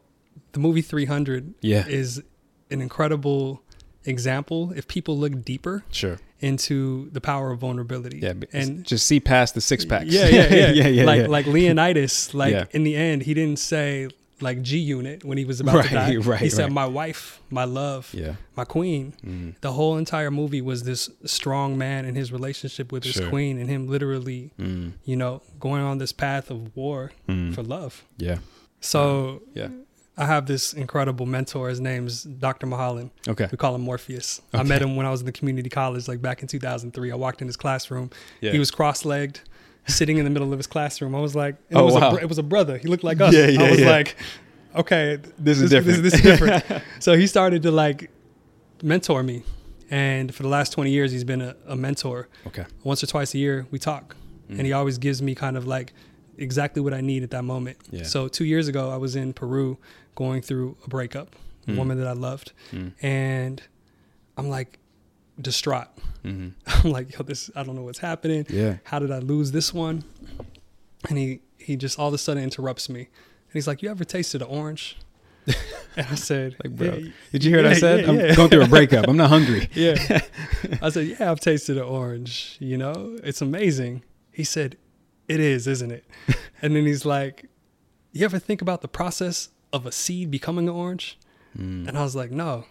the 0.54 0.60
movie 0.60 0.82
300 0.82 1.54
Yeah. 1.62 1.86
is 1.88 2.24
an 2.72 2.82
incredible 2.82 3.62
example 4.06 4.72
if 4.76 4.88
people 4.88 5.18
look 5.18 5.44
deeper 5.44 5.84
Sure. 5.92 6.20
into 6.40 7.10
the 7.12 7.22
power 7.22 7.52
of 7.52 7.60
vulnerability. 7.60 8.20
Yeah, 8.20 8.34
and 8.54 8.84
just 8.86 9.06
see 9.08 9.20
past 9.20 9.56
the 9.56 9.62
six 9.62 9.86
packs. 9.86 10.06
Yeah, 10.14 10.28
yeah, 10.28 10.54
yeah, 10.54 10.72
yeah, 10.82 10.88
yeah. 10.88 11.04
Like 11.06 11.22
yeah. 11.22 11.28
like 11.28 11.46
Leonidas, 11.48 12.34
like 12.34 12.54
Yeah. 12.54 12.66
in 12.72 12.84
the 12.84 12.96
end, 12.96 13.24
he 13.24 13.34
didn't 13.34 13.60
say 13.60 14.10
like 14.42 14.62
G 14.62 14.78
Unit 14.80 15.24
when 15.24 15.38
he 15.38 15.46
was 15.46 15.62
about 15.62 15.76
Right, 15.76 15.88
to 15.88 15.94
die. 15.94 16.16
right, 16.32 16.42
he 16.42 16.50
said 16.50 16.64
right. 16.64 16.72
my 16.74 16.86
wife, 16.86 17.40
my 17.50 17.64
love, 17.64 18.10
yeah. 18.14 18.34
my 18.58 18.66
queen. 18.66 19.14
Mm. 19.26 19.56
The 19.62 19.72
whole 19.72 19.98
entire 19.98 20.30
movie 20.30 20.60
was 20.62 20.84
this 20.84 21.10
strong 21.24 21.78
man 21.78 22.04
and 22.04 22.18
his 22.18 22.34
relationship 22.34 22.92
with 22.92 23.06
his 23.06 23.14
Sure. 23.14 23.30
queen, 23.30 23.58
and 23.58 23.70
him 23.70 23.88
literally, 23.88 24.52
Mm. 24.60 24.92
you 25.06 25.16
know, 25.16 25.42
going 25.60 25.84
on 25.84 26.00
this 26.00 26.12
path 26.12 26.52
of 26.52 26.76
war 26.76 27.14
Mm. 27.30 27.56
for 27.56 27.64
love. 27.64 28.04
Yeah. 28.18 28.40
So 28.82 29.42
Yeah. 29.54 29.70
I 30.18 30.26
have 30.26 30.46
this 30.46 30.74
incredible 30.74 31.26
mentor. 31.26 31.70
His 31.70 31.82
name's 31.82 32.24
Dr. 32.24 32.68
Mahalan. 32.68 33.10
Okay. 33.28 33.48
We 33.52 33.58
call 33.58 33.76
him 33.76 33.82
Morpheus. 33.82 34.42
I 34.54 34.64
met 34.64 34.82
him 34.82 34.96
when 34.96 35.06
I 35.06 35.12
was 35.12 35.20
in 35.20 35.26
the 35.26 35.32
community 35.32 35.70
college, 35.70 36.08
like 36.08 36.22
back 36.22 36.42
in 36.42 36.48
2003. 36.48 37.12
I 37.12 37.16
walked 37.16 37.42
in 37.42 37.48
his 37.48 37.58
classroom. 37.58 38.12
Yeah. 38.40 38.52
He 38.52 38.60
was 38.60 38.72
cross-legged, 38.72 39.42
sitting 39.88 40.18
in 40.18 40.24
the 40.24 40.30
middle 40.30 40.54
of 40.54 40.60
his 40.60 40.68
classroom. 40.68 41.16
I 41.16 41.20
was 41.20 41.36
like, 41.36 41.56
Oh, 41.74 41.82
it 41.82 41.86
was 41.86 41.94
wow. 41.96 42.12
a, 42.12 42.16
it 42.16 42.30
was 42.30 42.38
a 42.38 42.44
brother. 42.44 42.78
He 42.78 42.88
looked 42.88 43.04
like 43.04 43.20
us. 43.20 43.34
Yeah, 43.34 43.48
yeah, 43.48 43.64
I 43.64 43.72
was 43.72 43.80
yeah. 43.82 43.90
like, 43.90 44.16
okay, 44.76 45.20
This 45.38 45.60
is 45.60 45.70
different. 45.70 46.02
This, 46.02 46.14
is 46.14 46.22
different. 46.22 46.64
so 47.00 47.18
he 47.18 47.28
started 47.28 47.64
to 47.64 47.72
like 47.72 48.10
mentor 48.82 49.22
me, 49.22 49.44
and 49.90 50.34
for 50.34 50.44
the 50.44 50.50
last 50.50 50.72
20 50.72 50.92
years, 50.92 51.12
he's 51.12 51.26
been 51.26 51.42
a, 51.42 51.56
a 51.68 51.76
mentor. 51.76 52.30
Okay. 52.48 52.66
Once 52.84 53.04
or 53.04 53.08
twice 53.08 53.34
a 53.34 53.38
year, 53.38 53.68
we 53.70 53.80
talk, 53.80 54.16
and 54.48 54.62
he 54.62 54.70
mm. 54.70 54.78
always 54.78 54.98
gives 54.98 55.22
me 55.22 55.36
kind 55.36 55.58
of 55.58 55.68
like 55.68 55.92
exactly 56.38 56.82
what 56.82 56.94
I 56.94 57.02
need 57.02 57.24
at 57.24 57.32
that 57.32 57.44
moment. 57.44 57.78
Yeah. 57.92 58.04
So 58.04 58.28
two 58.28 58.46
years 58.46 58.68
ago, 58.68 58.90
I 58.92 58.98
was 58.98 59.16
in 59.16 59.34
Peru 59.34 59.78
going 60.16 60.42
through 60.42 60.78
a 60.86 60.90
breakup, 60.90 61.36
a 61.68 61.72
Mm. 61.72 61.78
woman 61.78 61.98
that 61.98 62.08
I 62.08 62.14
loved, 62.14 62.52
Mm. 62.72 62.92
and 63.02 63.62
I'm 64.38 64.50
like 64.50 64.80
distraught. 65.42 65.88
hmm 66.24 66.50
I'm 66.68 66.92
like, 66.92 67.14
yo, 67.18 67.24
this 67.24 67.50
I 67.56 67.64
don't 67.64 67.76
know 67.76 67.84
what's 67.84 68.00
happening. 68.00 68.46
Yeah. 68.50 68.78
How 68.86 69.00
did 69.00 69.12
I 69.12 69.20
lose 69.20 69.52
this 69.52 69.74
one? 69.74 70.04
And 71.10 71.18
he 71.18 71.40
he 71.58 71.76
just 71.76 72.00
all 72.00 72.08
of 72.10 72.14
a 72.14 72.18
sudden 72.18 72.44
interrupts 72.44 72.90
me, 72.90 73.00
and 73.02 73.54
he's 73.54 73.68
like, 73.68 73.82
"You 73.84 73.90
ever 73.90 74.04
tasted 74.06 74.42
an 74.42 74.48
orange?" 74.48 74.98
and 75.98 76.08
I 76.10 76.16
said, 76.16 76.56
Like, 76.64 76.76
bro, 76.76 76.88
"Yeah, 76.96 77.10
did 77.32 77.44
you 77.44 77.52
hear 77.54 77.62
what 77.64 77.72
I 77.72 77.76
said? 77.76 78.02
yeah, 78.06 78.10
I'm 78.10 78.20
yeah." 78.20 78.36
going 78.36 78.50
through 78.50 78.64
a 78.64 78.68
breakup. 78.68 79.08
I'm 79.08 79.18
not 79.18 79.30
hungry. 79.30 79.70
yeah. 79.74 80.22
I 80.82 80.90
said, 80.90 81.06
yeah, 81.08 81.30
I've 81.32 81.40
tasted 81.40 81.78
an 81.78 81.84
orange. 81.84 82.58
You 82.60 82.78
know, 82.78 83.20
it's 83.24 83.42
amazing. 83.44 84.02
He 84.32 84.44
said, 84.44 84.76
it 85.28 85.40
is, 85.40 85.68
isn't 85.68 85.92
it? 85.92 86.06
and 86.62 86.76
then 86.76 86.86
he's 86.86 87.06
like, 87.06 87.46
you 88.12 88.24
ever 88.26 88.40
think 88.40 88.62
about 88.62 88.82
the 88.82 88.88
process 88.88 89.50
of 89.74 89.86
a 89.86 89.92
seed 89.92 90.32
becoming 90.32 90.68
an 90.70 90.76
orange? 90.76 91.18
Mm. 91.58 91.88
And 91.88 91.98
I 91.98 92.04
was 92.04 92.16
like, 92.16 92.32
no. 92.32 92.66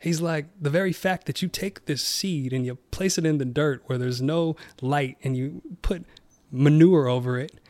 He's 0.00 0.20
like, 0.20 0.46
the 0.60 0.70
very 0.70 0.92
fact 0.92 1.26
that 1.26 1.42
you 1.42 1.48
take 1.48 1.86
this 1.86 2.02
seed 2.02 2.52
and 2.52 2.64
you 2.64 2.76
place 2.92 3.18
it 3.18 3.26
in 3.26 3.38
the 3.38 3.44
dirt 3.44 3.82
where 3.86 3.98
there's 3.98 4.22
no 4.22 4.54
light 4.80 5.16
and 5.24 5.36
you 5.36 5.60
put 5.82 6.04
manure 6.52 7.08
over 7.08 7.38
it, 7.38 7.60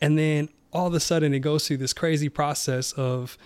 and 0.00 0.18
then 0.18 0.48
all 0.72 0.86
of 0.86 0.94
a 0.94 1.00
sudden 1.00 1.32
it 1.32 1.38
goes 1.40 1.66
through 1.66 1.76
this 1.78 1.92
crazy 1.92 2.28
process 2.28 2.92
of 2.92 3.38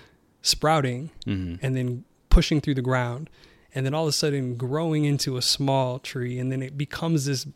sprouting 0.42 1.10
Mhm. 1.26 1.58
and 1.62 1.76
then 1.76 2.04
pushing 2.28 2.60
through 2.60 2.74
the 2.74 2.82
ground 2.82 3.30
and 3.74 3.86
then 3.86 3.94
all 3.94 4.04
of 4.04 4.08
a 4.08 4.12
sudden 4.12 4.56
growing 4.56 5.04
into 5.04 5.36
a 5.36 5.42
small 5.42 5.98
tree 5.98 6.38
and 6.38 6.50
then 6.52 6.62
it 6.62 6.76
becomes 6.76 7.24
this 7.24 7.46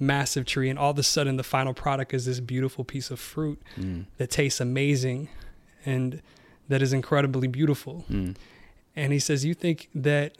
massive 0.00 0.44
tree 0.46 0.68
and 0.70 0.78
all 0.78 0.90
of 0.90 0.98
a 0.98 1.02
sudden 1.02 1.36
the 1.36 1.42
final 1.42 1.74
product 1.74 2.12
is 2.14 2.24
this 2.24 2.40
beautiful 2.40 2.84
piece 2.84 3.10
of 3.10 3.20
fruit 3.20 3.60
Mm. 3.78 4.06
that 4.16 4.30
tastes 4.30 4.60
amazing 4.60 5.28
and 5.84 6.22
that 6.68 6.80
is 6.82 6.92
incredibly 6.92 7.46
beautiful 7.48 8.04
Mm. 8.10 8.34
and 8.96 9.12
he 9.12 9.18
says 9.18 9.44
you 9.44 9.54
think 9.54 9.88
that 9.94 10.36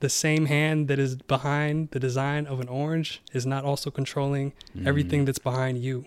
the 0.00 0.08
same 0.08 0.46
hand 0.46 0.88
that 0.88 0.98
is 0.98 1.14
behind 1.16 1.90
the 1.90 2.00
design 2.00 2.46
of 2.46 2.58
an 2.58 2.68
orange 2.68 3.20
is 3.32 3.44
not 3.46 3.64
also 3.64 3.90
controlling 3.90 4.52
everything 4.84 5.24
that's 5.26 5.38
behind 5.38 5.78
you 5.82 6.04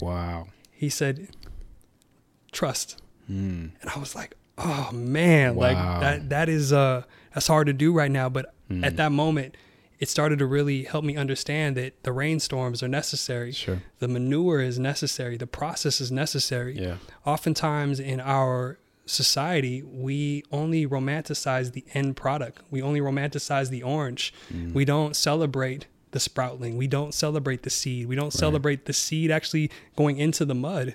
Wow. 0.00 0.48
he 0.72 0.88
said 0.88 1.28
trust 2.52 3.00
Mm. 3.30 3.72
and 3.82 3.90
I 3.94 3.98
was 3.98 4.14
like, 4.14 4.34
oh 4.56 4.88
man, 4.92 5.54
like 5.54 5.76
that 5.76 6.30
that 6.30 6.48
is 6.48 6.72
uh 6.72 7.02
that's 7.34 7.46
hard 7.46 7.66
to 7.66 7.74
do 7.74 7.92
right 7.92 8.10
now. 8.10 8.28
But 8.30 8.54
Mm. 8.70 8.84
at 8.84 8.96
that 8.96 9.12
moment, 9.12 9.54
it 9.98 10.08
started 10.08 10.38
to 10.38 10.46
really 10.46 10.84
help 10.84 11.04
me 11.04 11.16
understand 11.16 11.76
that 11.76 12.02
the 12.04 12.12
rainstorms 12.12 12.82
are 12.82 12.88
necessary. 12.88 13.52
Sure. 13.52 13.82
The 13.98 14.08
manure 14.08 14.60
is 14.60 14.78
necessary. 14.78 15.36
The 15.36 15.46
process 15.46 16.00
is 16.00 16.12
necessary. 16.12 16.78
Yeah. 16.78 16.96
Oftentimes 17.26 17.98
in 17.98 18.20
our 18.20 18.78
society, 19.06 19.82
we 19.82 20.44
only 20.52 20.86
romanticize 20.86 21.72
the 21.72 21.84
end 21.94 22.16
product. 22.16 22.62
We 22.70 22.82
only 22.82 23.00
romanticize 23.00 23.70
the 23.70 23.82
orange. 23.82 24.32
Mm. 24.52 24.72
We 24.72 24.84
don't 24.84 25.16
celebrate 25.16 25.86
the 26.12 26.18
sproutling. 26.18 26.76
We 26.76 26.86
don't 26.86 27.12
celebrate 27.12 27.62
the 27.62 27.70
seed. 27.70 28.06
We 28.06 28.16
don't 28.16 28.32
celebrate 28.32 28.86
the 28.86 28.92
seed 28.92 29.30
actually 29.30 29.70
going 29.96 30.18
into 30.18 30.44
the 30.44 30.54
mud. 30.54 30.94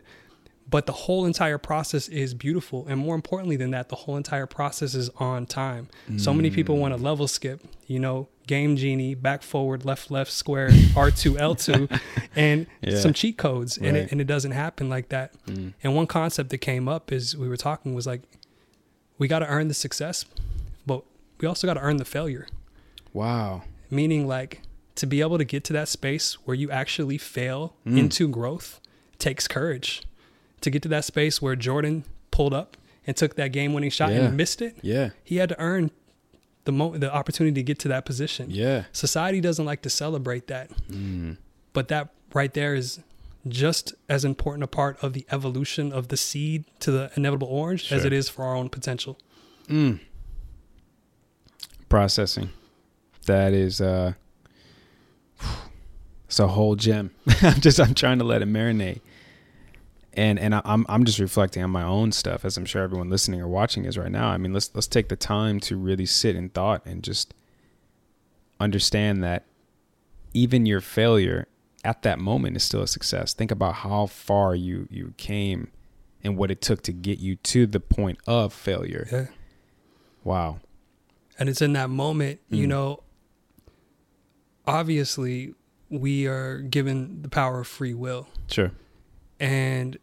But 0.74 0.88
the 0.88 0.92
whole 1.06 1.24
entire 1.28 1.60
process 1.60 2.08
is 2.10 2.34
beautiful. 2.34 2.88
And 2.90 3.00
more 3.00 3.14
importantly 3.14 3.58
than 3.58 3.70
that, 3.72 3.90
the 3.90 3.96
whole 3.96 4.18
entire 4.18 4.48
process 4.48 4.96
is 4.96 5.08
on 5.18 5.46
time. 5.46 5.88
So 6.18 6.34
many 6.34 6.50
people 6.50 6.78
want 6.78 6.98
to 6.98 7.00
level 7.02 7.28
skip, 7.28 7.62
you 7.86 8.00
know, 8.00 8.28
game 8.48 8.76
genie, 8.76 9.14
back 9.14 9.44
forward, 9.44 9.86
left, 9.86 10.10
left, 10.10 10.32
square, 10.32 10.70
R2, 10.96 11.36
L2, 11.38 12.00
and 12.36 12.66
Yeah. 12.82 12.98
some 12.98 13.14
cheat 13.14 13.38
codes. 13.38 13.78
And, 13.78 13.96
it, 13.96 14.12
and 14.12 14.20
it 14.20 14.24
doesn't 14.26 14.50
happen 14.54 14.90
like 14.90 15.10
that. 15.10 15.34
Mm. 15.46 15.74
And 15.84 15.96
one 15.96 16.08
concept 16.08 16.50
that 16.50 16.58
came 16.58 16.88
up 16.90 17.12
as 17.12 17.38
we 17.38 17.48
were 17.48 17.56
talking 17.56 17.94
was 17.94 18.08
like, 18.08 18.24
we 19.20 19.28
got 19.28 19.40
to 19.40 19.48
earn 19.48 19.68
the 19.68 19.76
success, 19.76 20.26
but 20.88 21.04
we 21.40 21.48
also 21.48 21.68
got 21.68 21.76
to 21.76 21.82
earn 21.82 21.98
the 21.98 22.06
failure. 22.06 22.48
Wow. 23.14 23.62
Meaning, 23.92 24.28
like, 24.28 24.62
to 24.96 25.06
be 25.06 25.22
able 25.22 25.38
to 25.38 25.46
get 25.46 25.64
to 25.66 25.74
that 25.74 25.88
space 25.88 26.34
where 26.46 26.56
you 26.56 26.72
actually 26.72 27.20
fail 27.20 27.76
Mm. 27.86 28.00
into 28.00 28.28
growth 28.28 28.80
takes 29.20 29.48
courage. 29.48 30.02
To 30.64 30.70
get 30.70 30.82
to 30.84 30.90
that 30.90 31.06
space 31.06 31.42
where 31.42 31.56
Jordan 31.56 32.04
pulled 32.32 32.54
up 32.54 32.76
and 33.08 33.16
took 33.16 33.36
that 33.36 33.50
game 33.54 33.74
winning 33.74 33.90
shot 33.92 34.12
Yeah. 34.12 34.26
and 34.26 34.36
missed 34.38 34.62
it, 34.62 34.76
Yeah. 34.82 35.12
he 35.24 35.36
had 35.38 35.50
to 35.50 35.60
earn 35.60 35.92
the 36.66 36.72
mo- 36.72 36.98
the 36.98 37.14
opportunity 37.14 37.54
to 37.56 37.64
get 37.64 37.80
to 37.80 37.88
that 37.90 38.06
position. 38.06 38.50
Yeah. 38.50 38.86
Society 38.94 39.42
doesn't 39.42 39.66
like 39.66 39.82
to 39.84 39.90
celebrate 39.90 40.48
that, 40.48 40.70
Mm. 40.90 41.38
but 41.74 41.90
that 41.90 42.10
right 42.34 42.54
there 42.54 42.74
is 42.76 43.00
just 43.48 43.94
as 44.08 44.24
important 44.24 44.64
a 44.64 44.68
part 44.68 44.98
of 45.04 45.12
the 45.12 45.26
evolution 45.32 45.92
of 45.92 46.08
the 46.08 46.16
seed 46.16 46.64
to 46.80 46.92
the 46.92 47.12
inevitable 47.18 47.50
orange 47.50 47.92
as 47.92 48.06
it 48.06 48.14
is 48.14 48.30
for 48.30 48.46
our 48.46 48.56
own 48.56 48.70
potential. 48.70 49.18
Mm. 49.68 50.00
Processing. 51.90 52.50
That 53.26 53.54
is 53.54 53.82
uh 53.82 54.14
it's 56.26 56.40
a 56.40 56.48
whole 56.48 56.76
gem. 56.76 57.12
I'm 57.42 57.60
just 57.60 57.80
I'm 57.80 57.94
trying 57.94 58.20
to 58.20 58.24
let 58.26 58.42
it 58.42 58.48
marinate. 58.48 59.02
And 60.16 60.38
and 60.40 60.54
I'm 60.54 60.86
I'm 60.88 61.06
just 61.06 61.18
reflecting 61.20 61.64
on 61.64 61.72
my 61.72 61.84
own 61.84 62.12
stuff 62.12 62.46
as 62.46 62.56
I'm 62.58 62.66
sure 62.66 62.84
everyone 62.84 63.10
listening 63.10 63.42
or 63.42 63.48
watching 63.48 63.86
is 63.86 63.98
right 63.98 64.12
now. 64.12 64.28
I 64.30 64.38
mean, 64.38 64.54
let's 64.54 64.70
let's 64.76 64.88
take 64.88 65.10
the 65.10 65.16
time 65.16 65.60
to 65.62 65.76
really 65.76 66.06
sit 66.06 66.36
in 66.36 66.50
thought 66.50 66.86
and 66.86 67.02
just 67.04 67.34
understand 68.60 69.24
that 69.24 69.46
even 70.34 70.66
your 70.66 70.82
failure 70.82 71.48
at 71.84 72.04
that 72.04 72.20
moment 72.20 72.56
is 72.56 72.64
still 72.64 72.82
a 72.84 72.88
success. 72.88 73.34
Think 73.34 73.50
about 73.52 73.74
how 73.76 74.06
far 74.06 74.54
you 74.56 74.88
you 74.92 75.14
came 75.18 75.70
and 76.24 76.38
what 76.38 76.52
it 76.52 76.62
took 76.62 76.84
to 76.84 76.92
get 76.94 77.18
you 77.20 77.36
to 77.38 77.66
the 77.66 77.80
point 77.80 78.20
of 78.28 78.54
failure. 78.54 79.08
Yeah. 79.12 79.26
Wow. 80.24 80.60
And 81.40 81.50
it's 81.50 81.62
in 81.62 81.74
that 81.74 81.90
moment, 81.90 82.40
you 82.50 82.66
Mm. 82.66 82.70
know, 82.70 83.04
obviously 84.66 85.54
we 85.90 86.28
are 86.28 86.60
given 86.60 87.22
the 87.24 87.30
power 87.30 87.62
of 87.62 87.68
free 87.68 87.94
will. 87.94 88.28
Sure. 88.48 88.72
And 89.44 89.98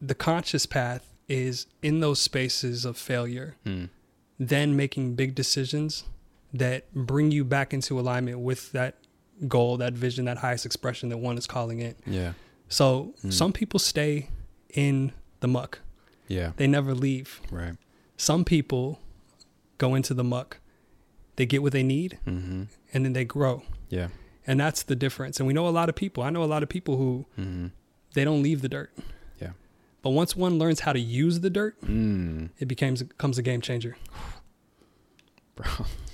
the 0.00 0.14
conscious 0.14 0.66
path 0.66 1.12
is 1.28 1.66
in 1.82 2.00
those 2.00 2.20
spaces 2.20 2.84
of 2.84 2.96
failure, 2.96 3.56
Mm. 3.66 3.88
then 4.38 4.76
making 4.76 5.14
big 5.16 5.34
decisions 5.34 6.04
that 6.52 6.92
bring 6.94 7.32
you 7.32 7.44
back 7.44 7.74
into 7.74 7.98
alignment 7.98 8.38
with 8.38 8.70
that 8.72 8.94
goal, 9.48 9.76
that 9.78 9.94
vision, 9.94 10.24
that 10.26 10.38
highest 10.38 10.64
expression 10.64 11.08
that 11.08 11.18
one 11.18 11.36
is 11.36 11.46
calling 11.46 11.80
it. 11.80 11.98
Yeah. 12.06 12.32
So 12.68 13.14
Mm. 13.24 13.32
some 13.32 13.52
people 13.52 13.80
stay 13.80 14.28
in 14.70 15.12
the 15.40 15.48
muck, 15.48 15.80
Yeah. 16.28 16.52
they 16.56 16.66
never 16.66 16.94
leave. 16.94 17.40
Right. 17.50 17.76
Some 18.16 18.44
people 18.44 19.00
go 19.78 19.94
into 19.94 20.14
the 20.14 20.24
muck 20.24 20.58
they 21.36 21.44
get 21.44 21.62
what 21.62 21.72
they 21.72 21.82
need, 21.82 22.18
Mm-hmm. 22.26 22.62
and 22.94 23.04
then 23.04 23.12
they 23.12 23.24
grow. 23.26 23.62
Yeah. 23.90 24.08
And 24.46 24.58
that's 24.60 24.82
the 24.84 24.96
difference. 24.96 25.38
And 25.38 25.46
we 25.46 25.52
know 25.52 25.68
a 25.68 25.70
lot 25.80 25.88
of 25.90 25.94
people. 25.94 26.22
I 26.22 26.30
know 26.30 26.42
a 26.42 26.46
lot 26.54 26.62
of 26.62 26.68
people 26.70 26.96
who 26.96 27.26
Mm-hmm. 27.38 27.66
They 28.16 28.24
don't 28.24 28.42
leave 28.42 28.62
the 28.62 28.68
dirt. 28.68 28.90
Yeah. 29.40 29.50
But 30.02 30.10
once 30.10 30.34
one 30.34 30.58
learns 30.58 30.80
how 30.80 30.92
to 30.92 30.98
use 30.98 31.40
the 31.40 31.50
dirt, 31.50 31.80
Mm. 31.82 32.48
it 32.58 32.66
becomes 32.66 33.02
becomes 33.04 33.38
a 33.38 33.42
game 33.42 33.60
changer. 33.60 33.96
Bro, 35.54 35.66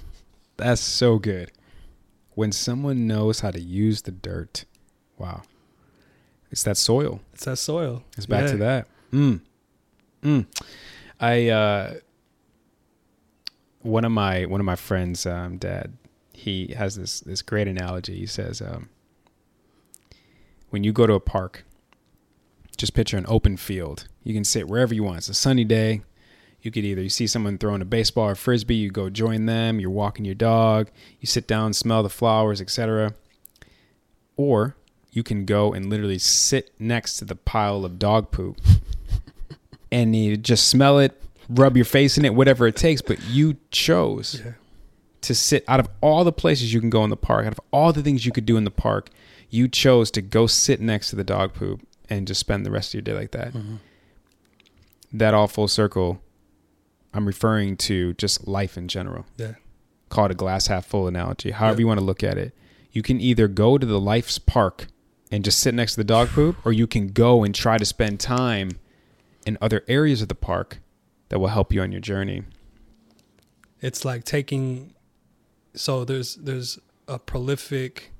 that's 0.56 0.80
so 0.80 1.18
good. 1.18 1.50
When 2.34 2.50
someone 2.52 3.06
knows 3.06 3.40
how 3.40 3.50
to 3.50 3.60
use 3.60 4.02
the 4.02 4.10
dirt, 4.10 4.64
wow. 5.18 5.42
It's 6.50 6.62
that 6.64 6.76
soil. 6.76 7.20
It's 7.32 7.44
that 7.46 7.56
soil. 7.56 8.04
It's 8.16 8.26
back 8.26 8.50
to 8.50 8.56
that. 8.58 8.86
Mm. 9.12 9.40
Mm. 10.22 10.46
I 11.20 11.48
uh 11.48 11.94
one 13.80 14.04
of 14.04 14.12
my 14.12 14.44
one 14.46 14.60
of 14.60 14.66
my 14.66 14.76
friends, 14.76 15.24
um, 15.26 15.56
dad, 15.58 15.92
he 16.32 16.74
has 16.76 16.96
this 16.96 17.20
this 17.20 17.42
great 17.42 17.68
analogy. 17.68 18.16
He 18.18 18.26
says, 18.26 18.60
um, 18.60 18.88
when 20.70 20.84
you 20.84 20.92
go 20.92 21.06
to 21.06 21.14
a 21.14 21.20
park, 21.20 21.64
just 22.76 22.94
picture 22.94 23.16
an 23.16 23.26
open 23.28 23.56
field. 23.56 24.06
You 24.24 24.34
can 24.34 24.44
sit 24.44 24.68
wherever 24.68 24.94
you 24.94 25.02
want. 25.04 25.18
It's 25.18 25.28
a 25.28 25.34
sunny 25.34 25.64
day. 25.64 26.02
You 26.62 26.70
could 26.70 26.84
either 26.84 27.02
you 27.02 27.08
see 27.08 27.26
someone 27.26 27.58
throwing 27.58 27.82
a 27.82 27.84
baseball 27.84 28.28
or 28.28 28.34
frisbee, 28.36 28.76
you 28.76 28.90
go 28.90 29.10
join 29.10 29.46
them. 29.46 29.80
You're 29.80 29.90
walking 29.90 30.24
your 30.24 30.36
dog. 30.36 30.90
You 31.20 31.26
sit 31.26 31.46
down, 31.48 31.72
smell 31.72 32.02
the 32.02 32.08
flowers, 32.08 32.60
etc. 32.60 33.14
Or 34.36 34.76
you 35.10 35.22
can 35.22 35.44
go 35.44 35.72
and 35.72 35.90
literally 35.90 36.18
sit 36.18 36.70
next 36.78 37.16
to 37.18 37.24
the 37.24 37.34
pile 37.36 37.84
of 37.84 37.98
dog 37.98 38.30
poop 38.30 38.60
and 39.92 40.14
you 40.16 40.36
just 40.36 40.68
smell 40.68 40.98
it, 40.98 41.20
rub 41.48 41.76
your 41.76 41.84
face 41.84 42.16
in 42.16 42.24
it, 42.24 42.34
whatever 42.34 42.66
it 42.66 42.76
takes. 42.76 43.02
But 43.02 43.22
you 43.24 43.56
chose 43.70 44.40
Yeah. 44.44 44.52
to 45.22 45.34
sit 45.34 45.64
out 45.68 45.80
of 45.80 45.88
all 46.00 46.24
the 46.24 46.32
places 46.32 46.72
you 46.72 46.80
can 46.80 46.90
go 46.90 47.04
in 47.04 47.10
the 47.10 47.16
park, 47.16 47.44
out 47.46 47.52
of 47.52 47.60
all 47.72 47.92
the 47.92 48.02
things 48.02 48.24
you 48.24 48.32
could 48.32 48.46
do 48.46 48.56
in 48.56 48.64
the 48.64 48.70
park, 48.70 49.10
you 49.50 49.68
chose 49.68 50.10
to 50.12 50.22
go 50.22 50.46
sit 50.46 50.80
next 50.80 51.10
to 51.10 51.16
the 51.16 51.24
dog 51.24 51.52
poop 51.52 51.82
and 52.10 52.26
just 52.26 52.40
spend 52.40 52.64
the 52.66 52.70
rest 52.70 52.90
of 52.90 52.94
your 52.94 53.02
day 53.02 53.14
like 53.14 53.30
that. 53.32 53.52
Mhm. 53.52 53.78
That 55.12 55.34
all 55.34 55.46
full 55.48 55.68
circle, 55.68 56.22
I'm 57.14 57.26
referring 57.26 57.76
to 57.78 58.14
just 58.14 58.46
life 58.48 58.76
in 58.78 58.88
general. 58.88 59.26
Yeah. 59.36 59.54
Call 60.08 60.26
it 60.26 60.30
a 60.32 60.34
glass 60.34 60.66
half 60.68 60.86
full 60.86 61.06
analogy, 61.06 61.50
however 61.50 61.76
Yeah. 61.76 61.80
you 61.80 61.86
want 61.86 62.00
to 62.00 62.04
look 62.04 62.22
at 62.22 62.38
it. 62.38 62.54
You 62.92 63.02
can 63.02 63.20
either 63.20 63.48
go 63.48 63.78
to 63.78 63.86
the 63.86 64.00
life's 64.00 64.38
park 64.38 64.86
and 65.30 65.44
just 65.44 65.58
sit 65.58 65.74
next 65.74 65.92
to 65.92 65.96
the 65.98 66.04
dog 66.04 66.28
poop, 66.28 66.56
or 66.64 66.72
you 66.72 66.86
can 66.86 67.08
go 67.08 67.42
and 67.44 67.54
try 67.54 67.78
to 67.78 67.84
spend 67.86 68.20
time 68.20 68.72
in 69.46 69.56
other 69.60 69.82
areas 69.88 70.20
of 70.22 70.28
the 70.28 70.34
park 70.34 70.78
that 71.30 71.38
will 71.38 71.48
help 71.48 71.72
you 71.72 71.80
on 71.80 71.90
your 71.92 72.00
journey. 72.02 72.42
It's 73.80 74.04
like 74.04 74.24
taking. 74.24 74.94
So 75.74 76.04
there's 76.04 76.34
there's 76.36 76.78
a 77.08 77.18
prolific, 77.18 78.12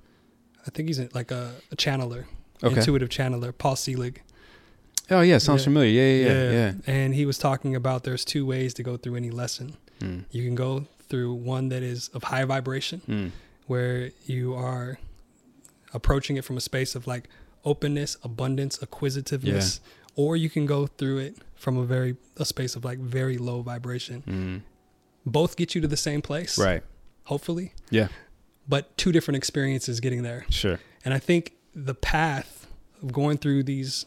I 0.66 0.70
think 0.70 0.88
he's 0.88 0.98
like 1.14 1.30
a, 1.30 1.52
a 1.70 1.76
channeler, 1.76 2.24
Okay. 2.62 2.76
intuitive 2.76 3.08
channeler, 3.08 3.56
Paul 3.56 3.76
Selig. 3.76 4.22
Oh 5.10 5.20
yeah, 5.20 5.38
sounds 5.38 5.62
Yeah. 5.62 5.64
familiar. 5.64 5.90
Yeah, 5.90 6.12
yeah, 6.12 6.32
yeah. 6.42 6.50
yeah. 6.52 6.72
And 6.86 7.14
he 7.14 7.26
was 7.26 7.38
talking 7.38 7.74
about 7.74 8.04
there's 8.04 8.24
two 8.24 8.46
ways 8.46 8.72
to 8.74 8.82
go 8.82 8.96
through 8.96 9.16
any 9.16 9.30
lesson. 9.30 9.76
Mm. 10.00 10.24
You 10.30 10.44
can 10.44 10.54
go 10.54 10.86
through 11.08 11.34
one 11.34 11.68
that 11.70 11.82
is 11.82 12.08
of 12.14 12.24
high 12.24 12.44
vibration, 12.44 13.02
Mm. 13.08 13.30
where 13.66 14.10
you 14.26 14.54
are 14.54 14.98
approaching 15.92 16.36
it 16.36 16.44
from 16.44 16.56
a 16.56 16.60
space 16.60 16.94
of 16.94 17.06
like 17.06 17.28
openness, 17.64 18.16
abundance, 18.22 18.78
acquisitiveness, 18.82 19.80
or 20.16 20.36
you 20.36 20.48
can 20.50 20.66
go 20.66 20.86
through 20.86 21.18
it 21.18 21.36
from 21.54 21.76
a 21.76 21.84
very 21.84 22.16
a 22.36 22.44
space 22.44 22.74
of 22.76 22.84
like 22.84 22.98
very 22.98 23.38
low 23.38 23.62
vibration. 23.62 24.22
Mm. 24.26 24.62
Both 25.26 25.56
get 25.56 25.74
you 25.74 25.80
to 25.80 25.88
the 25.88 25.96
same 25.96 26.22
place, 26.22 26.58
Right. 26.58 26.82
hopefully, 27.24 27.72
Yeah. 27.90 28.08
but 28.68 28.96
two 28.96 29.12
different 29.12 29.36
experiences 29.36 30.00
getting 30.00 30.22
there. 30.22 30.44
Sure. 30.50 30.78
And 31.04 31.12
I 31.14 31.18
think 31.18 31.52
the 31.74 31.94
path 31.94 32.66
of 33.02 33.12
going 33.12 33.38
through 33.38 33.62
these 33.64 34.06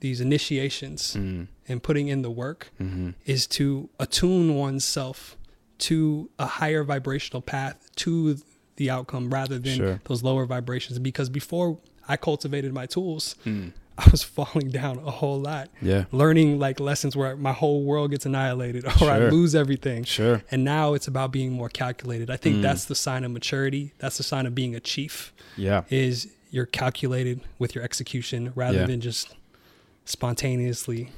these 0.00 0.20
initiations 0.20 1.14
Mm. 1.16 1.46
and 1.68 1.80
putting 1.82 2.08
in 2.08 2.22
the 2.22 2.30
work 2.30 2.70
Mm-hmm. 2.80 3.10
is 3.24 3.46
to 3.48 3.88
attune 4.00 4.56
oneself 4.56 5.36
to 5.78 6.28
a 6.38 6.46
higher 6.46 6.82
vibrational 6.82 7.40
path 7.40 7.88
to 7.96 8.36
the 8.76 8.90
outcome 8.90 9.32
rather 9.32 9.58
than 9.60 9.76
Sure. 9.76 10.00
those 10.04 10.22
lower 10.24 10.44
vibrations 10.46 10.98
because 10.98 11.28
before 11.28 11.78
I 12.08 12.16
cultivated 12.16 12.72
my 12.72 12.86
tools 12.86 13.36
Mm. 13.46 13.72
I 13.98 14.08
was 14.10 14.22
falling 14.38 14.70
down 14.70 14.98
a 14.98 15.10
whole 15.12 15.38
lot 15.40 15.68
Yeah. 15.80 16.06
learning 16.10 16.58
like 16.58 16.80
lessons 16.80 17.14
where 17.14 17.36
my 17.36 17.52
whole 17.52 17.84
world 17.84 18.10
gets 18.10 18.26
annihilated 18.26 18.84
or 19.02 19.08
I 19.10 19.18
lose 19.28 19.54
everything 19.54 20.02
Sure. 20.02 20.42
and 20.50 20.64
now 20.64 20.94
it's 20.94 21.06
about 21.06 21.30
being 21.30 21.52
more 21.52 21.68
calculated 21.68 22.28
I 22.28 22.36
think 22.38 22.56
Mm. 22.56 22.62
that's 22.62 22.86
the 22.86 22.96
sign 22.96 23.22
of 23.24 23.30
maturity 23.30 23.92
that's 23.98 24.16
the 24.16 24.24
sign 24.24 24.46
of 24.46 24.54
being 24.54 24.74
a 24.74 24.80
chief 24.80 25.32
Yeah. 25.56 25.84
is 25.90 26.26
you're 26.52 26.66
calculated 26.66 27.40
with 27.58 27.74
your 27.74 27.82
execution 27.82 28.52
rather 28.54 28.78
Yeah. 28.78 28.86
than 28.86 29.00
just 29.00 29.34
spontaneously 30.04 31.10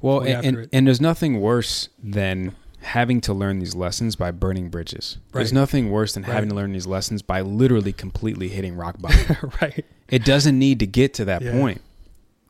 Well, 0.00 0.20
and, 0.20 0.44
and, 0.46 0.68
and 0.72 0.86
there's 0.86 1.00
nothing 1.00 1.40
worse 1.40 1.88
than 2.02 2.54
having 2.80 3.20
to 3.22 3.32
learn 3.34 3.58
these 3.58 3.74
lessons 3.74 4.14
by 4.14 4.30
burning 4.30 4.68
bridges. 4.68 5.16
There's 5.32 5.52
nothing 5.52 5.90
worse 5.90 6.12
than 6.14 6.22
having 6.22 6.50
to 6.50 6.54
learn 6.54 6.72
these 6.72 6.86
lessons 6.86 7.20
by 7.22 7.40
literally 7.40 7.92
completely 7.92 8.48
hitting 8.48 8.76
rock 8.76 8.98
bottom. 9.00 9.50
right 9.60 9.84
it 10.08 10.24
doesn't 10.24 10.56
need 10.58 10.78
to 10.80 10.86
get 10.86 11.14
to 11.14 11.24
that 11.24 11.42
Yeah. 11.42 11.52
point. 11.52 11.80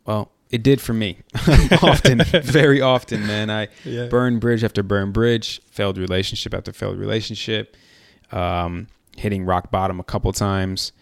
Well, 0.04 0.30
it 0.50 0.62
did 0.62 0.80
for 0.80 0.92
me. 0.92 1.18
often, 1.82 2.22
very 2.42 2.80
often, 2.82 3.26
man. 3.26 3.48
I 3.50 3.68
yeah 3.84 4.06
burn 4.08 4.38
bridge 4.38 4.62
after 4.62 4.82
burned 4.82 5.12
bridge, 5.14 5.60
failed 5.70 5.96
relationship 5.98 6.52
after 6.52 6.72
failed 6.72 6.98
relationship, 6.98 7.76
um, 8.30 8.88
hitting 9.16 9.44
rock 9.44 9.70
bottom 9.70 9.98
a 10.00 10.04
couple 10.04 10.32
times. 10.32 10.92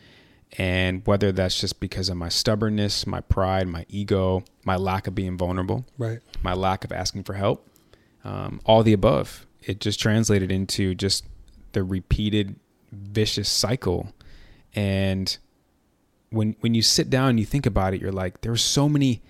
And 0.57 1.05
whether 1.05 1.33
that's 1.33 1.61
just 1.61 1.81
because 1.81 2.09
of 2.09 2.17
my 2.17 2.29
stubbornness, 2.29 3.07
my 3.07 3.21
pride, 3.21 3.67
my 3.67 3.87
ego, 3.89 4.45
my 4.65 4.77
lack 4.77 5.07
of 5.07 5.15
being 5.15 5.37
vulnerable, 5.37 5.85
right 5.99 6.21
my 6.43 6.55
lack 6.55 6.85
of 6.85 6.93
asking 6.93 7.25
for 7.25 7.35
help, 7.35 7.69
um, 8.23 8.61
all 8.65 8.83
the 8.83 8.93
above, 8.93 9.47
it 9.63 9.81
just 9.81 9.99
translated 9.99 10.53
into 10.53 10.95
just 10.95 11.25
the 11.73 11.83
repeated 11.83 12.55
vicious 12.93 13.49
cycle. 13.49 14.13
And 14.75 15.37
when 16.31 16.57
when 16.61 16.75
you 16.75 16.83
sit 16.83 17.11
down 17.11 17.31
and 17.31 17.41
you 17.41 17.47
think 17.47 17.67
about 17.67 17.95
it, 17.95 18.01
you're 18.01 18.13
like, 18.13 18.41
there 18.43 18.53
were 18.53 18.57
so 18.57 18.89
many 18.89 19.23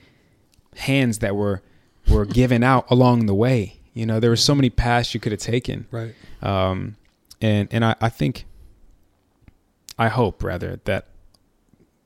hands 0.77 1.21
that 1.21 1.35
were 1.35 1.63
were 2.09 2.25
given 2.41 2.63
out 2.63 2.91
along 2.91 3.27
the 3.27 3.35
way. 3.35 3.81
You 3.95 4.07
know, 4.07 4.21
there 4.21 4.31
were 4.31 4.37
so 4.37 4.55
many 4.55 4.71
paths 4.71 5.15
you 5.15 5.21
could 5.21 5.33
have 5.33 5.41
taken. 5.41 5.87
right 5.91 6.15
Um, 6.43 6.97
and 7.41 7.69
and 7.71 7.85
I, 7.85 7.95
I 8.01 8.09
think, 8.09 8.45
I 9.99 10.09
hope 10.09 10.43
rather 10.43 10.81
that 10.85 11.07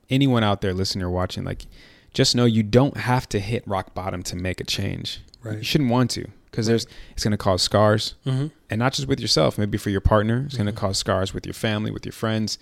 anyone 0.09 0.43
out 0.43 0.61
there 0.61 0.73
listening 0.73 1.03
or 1.03 1.09
watching, 1.09 1.43
like, 1.43 1.65
just 2.13 2.35
know 2.35 2.45
you 2.45 2.63
don't 2.63 2.97
have 2.97 3.29
to 3.29 3.39
hit 3.39 3.67
rock 3.67 3.93
bottom 3.93 4.23
to 4.23 4.35
make 4.35 4.59
a 4.59 4.63
change. 4.63 5.21
You 5.45 5.63
shouldn't 5.63 5.89
want 5.89 6.11
to 6.11 6.27
because 6.51 6.67
there's 6.67 6.85
it's 7.11 7.23
going 7.23 7.31
to 7.31 7.37
cause 7.37 7.61
scars, 7.61 8.15
mm-hmm. 8.25 8.47
and 8.69 8.79
not 8.79 8.93
just 8.93 9.07
with 9.07 9.19
yourself. 9.19 9.57
Maybe 9.57 9.77
for 9.77 9.89
your 9.89 10.01
partner, 10.01 10.43
it's 10.45 10.57
going 10.57 10.67
to 10.67 10.73
cause 10.73 10.97
scars 10.97 11.33
with 11.33 11.45
your 11.45 11.53
family, 11.53 11.91
with 11.91 12.05
your 12.05 12.13
friends, 12.13 12.57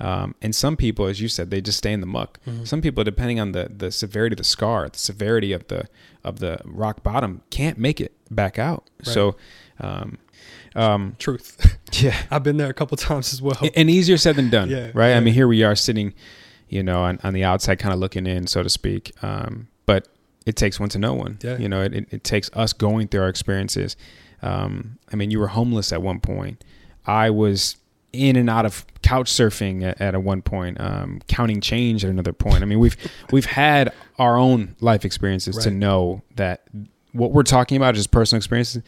um, 0.00 0.34
and 0.40 0.54
some 0.54 0.76
people, 0.76 1.06
as 1.06 1.20
you 1.20 1.28
said, 1.28 1.50
they 1.50 1.60
just 1.60 1.78
stay 1.78 1.92
in 1.92 2.00
the 2.00 2.06
muck. 2.06 2.38
Mhm. 2.46 2.66
Some 2.66 2.80
people, 2.80 3.04
depending 3.04 3.38
on 3.38 3.52
the 3.52 3.70
the 3.76 3.90
severity 3.90 4.34
of 4.34 4.38
the 4.38 4.44
scar, 4.44 4.88
the 4.88 4.98
severity 4.98 5.52
of 5.52 5.68
the 5.68 5.88
of 6.24 6.38
the 6.38 6.60
rock 6.64 7.02
bottom, 7.02 7.42
can't 7.50 7.78
make 7.78 8.00
it 8.00 8.12
back 8.30 8.58
out. 8.58 8.88
Right. 9.04 9.14
So. 9.14 9.36
Um, 9.80 10.18
um, 10.74 11.16
truth 11.18 11.76
yeah, 11.92 12.16
I've 12.30 12.42
been 12.42 12.56
there 12.56 12.70
a 12.70 12.74
couple 12.74 12.96
times 13.10 13.32
as 13.32 13.42
well 13.42 13.58
and 13.74 13.90
easier 13.90 14.16
said 14.16 14.36
than 14.36 14.48
done 14.48 14.70
Yeah, 14.70 14.90
right 14.94 15.14
i 15.14 15.20
mean 15.20 15.34
here 15.34 15.46
we 15.46 15.62
are 15.62 15.74
sitting 15.74 16.14
you 16.72 16.82
know 16.82 17.02
on, 17.02 17.18
on 17.22 17.32
the 17.34 17.44
outside 17.44 17.78
kind 17.78 17.92
of 17.94 18.00
looking 18.00 18.26
in 18.26 18.46
so 18.46 18.62
to 18.62 18.68
speak 18.68 19.12
um, 19.22 19.68
but 19.86 20.08
it 20.46 20.56
takes 20.56 20.80
one 20.80 20.88
to 20.88 20.98
know 20.98 21.14
one 21.14 21.38
Yeah. 21.42 21.56
you 21.58 21.68
know 21.68 21.82
it, 21.82 21.94
it, 21.94 22.06
it 22.10 22.24
takes 22.24 22.50
us 22.54 22.72
going 22.72 23.08
through 23.08 23.22
our 23.22 23.28
experiences 23.28 23.96
um, 24.42 24.98
i 25.12 25.16
mean 25.16 25.30
you 25.30 25.38
were 25.38 25.48
homeless 25.48 25.92
at 25.92 26.02
one 26.02 26.18
point 26.20 26.64
i 27.06 27.30
was 27.30 27.76
in 28.12 28.36
and 28.36 28.50
out 28.50 28.66
of 28.66 28.84
couch 29.02 29.30
surfing 29.30 29.82
at, 29.82 30.00
at 30.00 30.14
a 30.14 30.20
one 30.20 30.42
point 30.42 30.80
um, 30.80 31.20
counting 31.28 31.60
change 31.60 32.04
at 32.04 32.10
another 32.10 32.32
point 32.32 32.62
i 32.62 32.64
mean 32.66 32.78
we've 32.78 32.96
we've 33.32 33.46
had 33.46 33.92
our 34.18 34.36
own 34.36 34.74
life 34.80 35.04
experiences 35.04 35.56
to 35.58 35.70
know 35.70 36.22
that 36.36 36.62
what 37.12 37.32
we're 37.32 37.42
talking 37.42 37.76
about 37.76 37.96
is 37.96 38.06
personal 38.06 38.38
experiences 38.38 38.82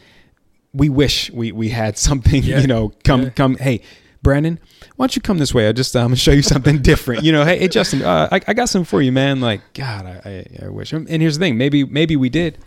we 0.72 0.88
wish 0.88 1.30
we 1.30 1.52
we 1.52 1.68
had 1.68 1.96
something 2.08 2.42
Yeah. 2.42 2.60
you 2.60 2.66
know 2.66 2.92
come 3.04 3.24
Yeah. 3.24 3.30
come 3.30 3.56
hey 3.56 3.80
brandon 4.24 4.58
why 4.96 5.04
don't 5.04 5.16
you 5.16 5.22
come 5.22 5.38
this 5.38 5.52
way? 5.52 5.68
I 5.68 5.72
just 5.72 5.94
I'm 5.96 6.06
um, 6.06 6.14
show 6.14 6.30
you 6.30 6.42
something 6.42 6.80
different. 6.80 7.24
You 7.24 7.32
know 7.32 7.44
hey, 7.44 7.58
hey 7.58 7.68
justin 7.68 8.02
uh, 8.02 8.28
I, 8.30 8.40
I 8.46 8.54
got 8.54 8.68
something 8.68 8.84
for 8.86 9.02
you 9.02 9.12
man. 9.12 9.40
Like 9.40 9.60
god 9.74 10.06
I, 10.06 10.46
I 10.60 10.66
i 10.66 10.68
wish. 10.68 10.92
And 10.92 11.08
here's 11.08 11.38
the 11.38 11.44
thing 11.44 11.58
maybe 11.58 11.84
maybe 11.84 12.16
we 12.16 12.28
did. 12.28 12.58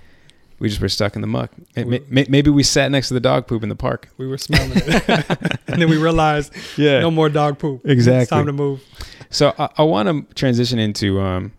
We 0.59 0.69
just 0.69 0.81
were 0.81 0.89
stuck 0.89 1.15
in 1.15 1.21
the 1.21 1.27
muck. 1.27 1.51
May- 1.75 2.25
maybe 2.27 2.49
we 2.49 2.63
sat 2.63 2.89
next 2.89 3.09
to 3.09 3.13
the 3.13 3.19
dog 3.19 3.45
poop 3.45 3.61
in 3.61 3.69
the 3.69 3.75
park. 3.75 4.09
We 4.17 4.25
were 4.25 4.39
smelling 4.39 4.71
it. 4.75 5.59
And 5.67 5.81
then 5.81 5.89
we 5.89 5.97
realized 5.97 6.51
yeah. 6.77 7.01
no 7.01 7.11
more 7.11 7.29
dog 7.29 7.59
poop. 7.59 7.81
It's 7.83 7.91
Exactly. 7.91 8.35
time 8.35 8.47
to 8.47 8.53
move. 8.53 8.81
So 9.29 9.53
I, 9.59 9.69
I 9.77 9.83
want 9.83 10.07
to 10.07 10.33
transition 10.33 10.79
into 10.79 11.19
um, 11.19 11.51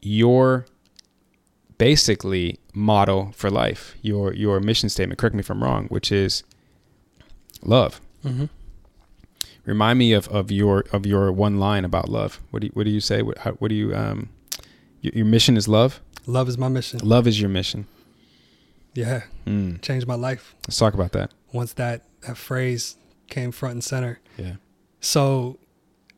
your 0.00 0.66
basically 1.76 2.58
model 2.74 3.30
for 3.36 3.50
life, 3.50 3.94
your 4.02 4.32
your 4.34 4.58
mission 4.58 4.88
statement. 4.88 5.18
Correct 5.18 5.34
me 5.34 5.40
if 5.40 5.50
I'm 5.50 5.62
wrong, 5.62 5.86
which 5.88 6.10
is 6.10 6.42
love. 7.62 8.00
Mm-hmm. 8.24 8.46
Remind 9.68 9.98
me 9.98 10.12
of, 10.12 10.26
of 10.28 10.50
your 10.50 10.84
of 10.92 11.04
your 11.06 11.30
one 11.32 11.58
line 11.58 11.84
about 11.84 12.08
love. 12.08 12.40
What 12.50 12.60
do 12.60 12.66
you, 12.68 12.72
what 12.74 12.84
do 12.84 12.90
you 12.90 13.00
say? 13.00 13.22
What, 13.22 13.38
how, 13.38 13.52
what 13.52 13.68
do 13.68 13.74
you 13.74 13.94
um 13.94 14.30
your, 15.00 15.12
your 15.14 15.26
mission 15.26 15.56
is 15.56 15.68
love. 15.68 16.00
Love 16.26 16.48
is 16.48 16.58
my 16.58 16.68
mission. 16.68 17.00
Love 17.02 17.26
is 17.26 17.40
your 17.40 17.50
mission. 17.50 17.86
Yeah, 18.94 19.22
Mm. 19.46 19.80
changed 19.82 20.06
my 20.08 20.14
life 20.16 20.54
Let's 20.66 20.76
talk 20.78 20.94
about 20.94 21.12
that. 21.12 21.32
once 21.52 21.72
that 21.74 22.02
that 22.26 22.36
phrase 22.36 22.96
came 23.28 23.52
front 23.52 23.74
and 23.74 23.84
center. 23.84 24.18
Yeah. 24.36 24.54
So 25.00 25.58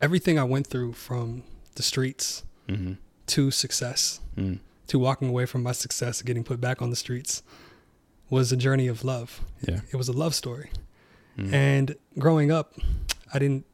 everything 0.01 0.39
I 0.39 0.43
went 0.43 0.67
through 0.67 0.93
from 0.93 1.43
the 1.75 1.83
streets 1.83 2.43
Mm-hmm. 2.67 2.93
to 3.27 3.51
success, 3.51 4.21
Mm. 4.37 4.59
to 4.87 4.97
walking 4.99 5.27
away 5.29 5.45
from 5.45 5.61
my 5.63 5.73
success, 5.73 6.21
getting 6.21 6.43
put 6.43 6.61
back 6.61 6.81
on 6.81 6.89
the 6.89 6.95
streets, 6.95 7.43
was 8.29 8.51
a 8.51 8.57
journey 8.57 8.87
of 8.87 9.03
love. 9.03 9.41
Yeah. 9.67 9.81
It 9.91 9.97
was 9.97 10.07
a 10.07 10.13
love 10.13 10.33
story. 10.33 10.69
Mm. 11.37 11.53
And 11.53 11.95
growing 12.17 12.49
up, 12.51 12.73
I 13.33 13.39
didn't 13.39 13.65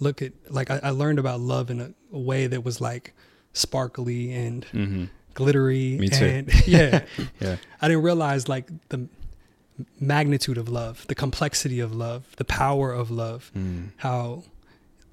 look 0.00 0.22
at 0.22 0.32
like 0.50 0.70
I, 0.70 0.80
I 0.82 0.90
learned 0.90 1.18
about 1.18 1.40
love 1.40 1.70
in 1.70 1.80
a, 1.80 1.90
a 2.12 2.18
way 2.18 2.46
that 2.46 2.64
was 2.64 2.80
like 2.80 3.12
sparkly 3.52 4.32
and 4.32 4.66
Mm-hmm. 4.72 5.04
glittery. 5.34 5.96
Me 5.98 6.08
too. 6.08 6.24
And 6.24 6.54
yeah, 6.66 7.04
Yeah. 7.40 7.56
I 7.80 7.88
didn't 7.88 8.02
realize 8.04 8.48
like 8.48 8.68
the 8.90 9.08
magnitude 10.00 10.58
of 10.58 10.68
love, 10.68 11.06
the 11.08 11.14
complexity 11.14 11.80
of 11.80 11.94
love, 11.94 12.34
the 12.36 12.44
power 12.44 12.92
of 12.92 13.10
love, 13.10 13.50
Mm. 13.56 13.90
how 13.98 14.44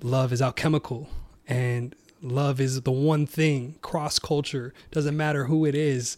love 0.02 0.32
is 0.34 0.42
alchemical 0.42 1.10
and 1.48 1.96
love 2.22 2.60
is 2.62 2.82
the 2.82 2.92
one 2.92 3.26
thing 3.26 3.76
cross 3.82 4.20
culture 4.20 4.74
doesn't 4.92 5.16
matter 5.18 5.46
who 5.46 5.66
it 5.66 5.76
is 5.76 6.18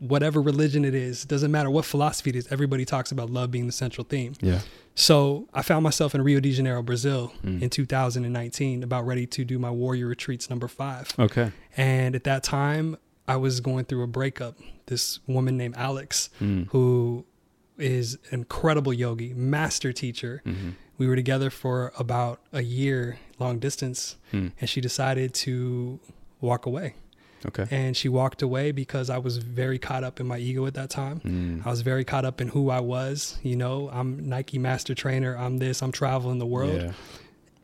whatever 0.00 0.40
religion 0.42 0.84
it 0.84 0.94
is 0.94 1.24
doesn't 1.24 1.50
matter 1.52 1.70
what 1.70 1.84
philosophy 1.84 2.30
it 2.30 2.36
is 2.36 2.48
everybody 2.50 2.84
talks 2.84 3.12
about 3.12 3.30
love 3.30 3.50
being 3.50 3.66
the 3.66 3.72
central 3.72 4.02
theme 4.04 4.32
Yeah. 4.40 4.60
so 4.94 5.46
i 5.54 5.60
found 5.62 5.84
myself 5.84 6.14
in 6.14 6.22
rio 6.22 6.40
de 6.40 6.50
janeiro 6.52 6.82
brazil 6.82 7.32
Mm. 7.44 7.60
in 7.62 7.70
2019 7.70 8.82
about 8.82 9.06
ready 9.06 9.26
to 9.26 9.44
do 9.44 9.58
my 9.58 9.70
warrior 9.70 10.06
retreats 10.06 10.48
number 10.50 10.68
five 10.68 11.12
Okay. 11.18 11.52
and 11.76 12.14
at 12.16 12.24
that 12.24 12.42
time 12.42 12.96
i 13.28 13.36
was 13.36 13.60
going 13.60 13.84
through 13.84 14.02
a 14.02 14.06
breakup 14.06 14.56
this 14.86 15.20
woman 15.26 15.56
named 15.56 15.74
alex 15.76 16.30
Mm. 16.40 16.68
who 16.70 17.24
is 17.78 18.14
an 18.30 18.40
incredible 18.40 18.92
yogi 18.94 19.32
master 19.34 19.92
teacher 19.92 20.42
Mm-hmm. 20.46 20.70
we 20.98 21.06
were 21.08 21.16
together 21.16 21.50
for 21.50 21.92
about 21.98 22.40
a 22.52 22.62
year 22.62 23.18
long 23.38 23.58
distance 23.58 24.16
Mm. 24.32 24.52
and 24.60 24.70
she 24.70 24.80
decided 24.80 25.34
to 25.34 26.00
walk 26.40 26.64
away 26.64 26.94
Okay. 27.46 27.66
and 27.70 27.96
she 27.96 28.08
walked 28.08 28.42
away 28.42 28.70
because 28.70 29.08
i 29.08 29.16
was 29.18 29.38
very 29.38 29.78
caught 29.78 30.04
up 30.04 30.20
in 30.20 30.26
my 30.26 30.36
ego 30.38 30.66
at 30.66 30.74
that 30.74 30.90
time 30.90 31.20
Mm. 31.20 31.66
i 31.66 31.70
was 31.70 31.80
very 31.80 32.04
caught 32.04 32.24
up 32.26 32.40
in 32.40 32.48
who 32.48 32.68
i 32.70 32.80
was 32.80 33.38
you 33.42 33.56
know 33.56 33.88
i'm 33.92 34.28
nike 34.28 34.58
master 34.58 34.94
trainer 34.94 35.36
i'm 35.38 35.56
this 35.58 35.82
i'm 35.82 35.90
traveling 35.92 36.38
the 36.38 36.46
world 36.46 36.82
Yeah. 36.82 36.92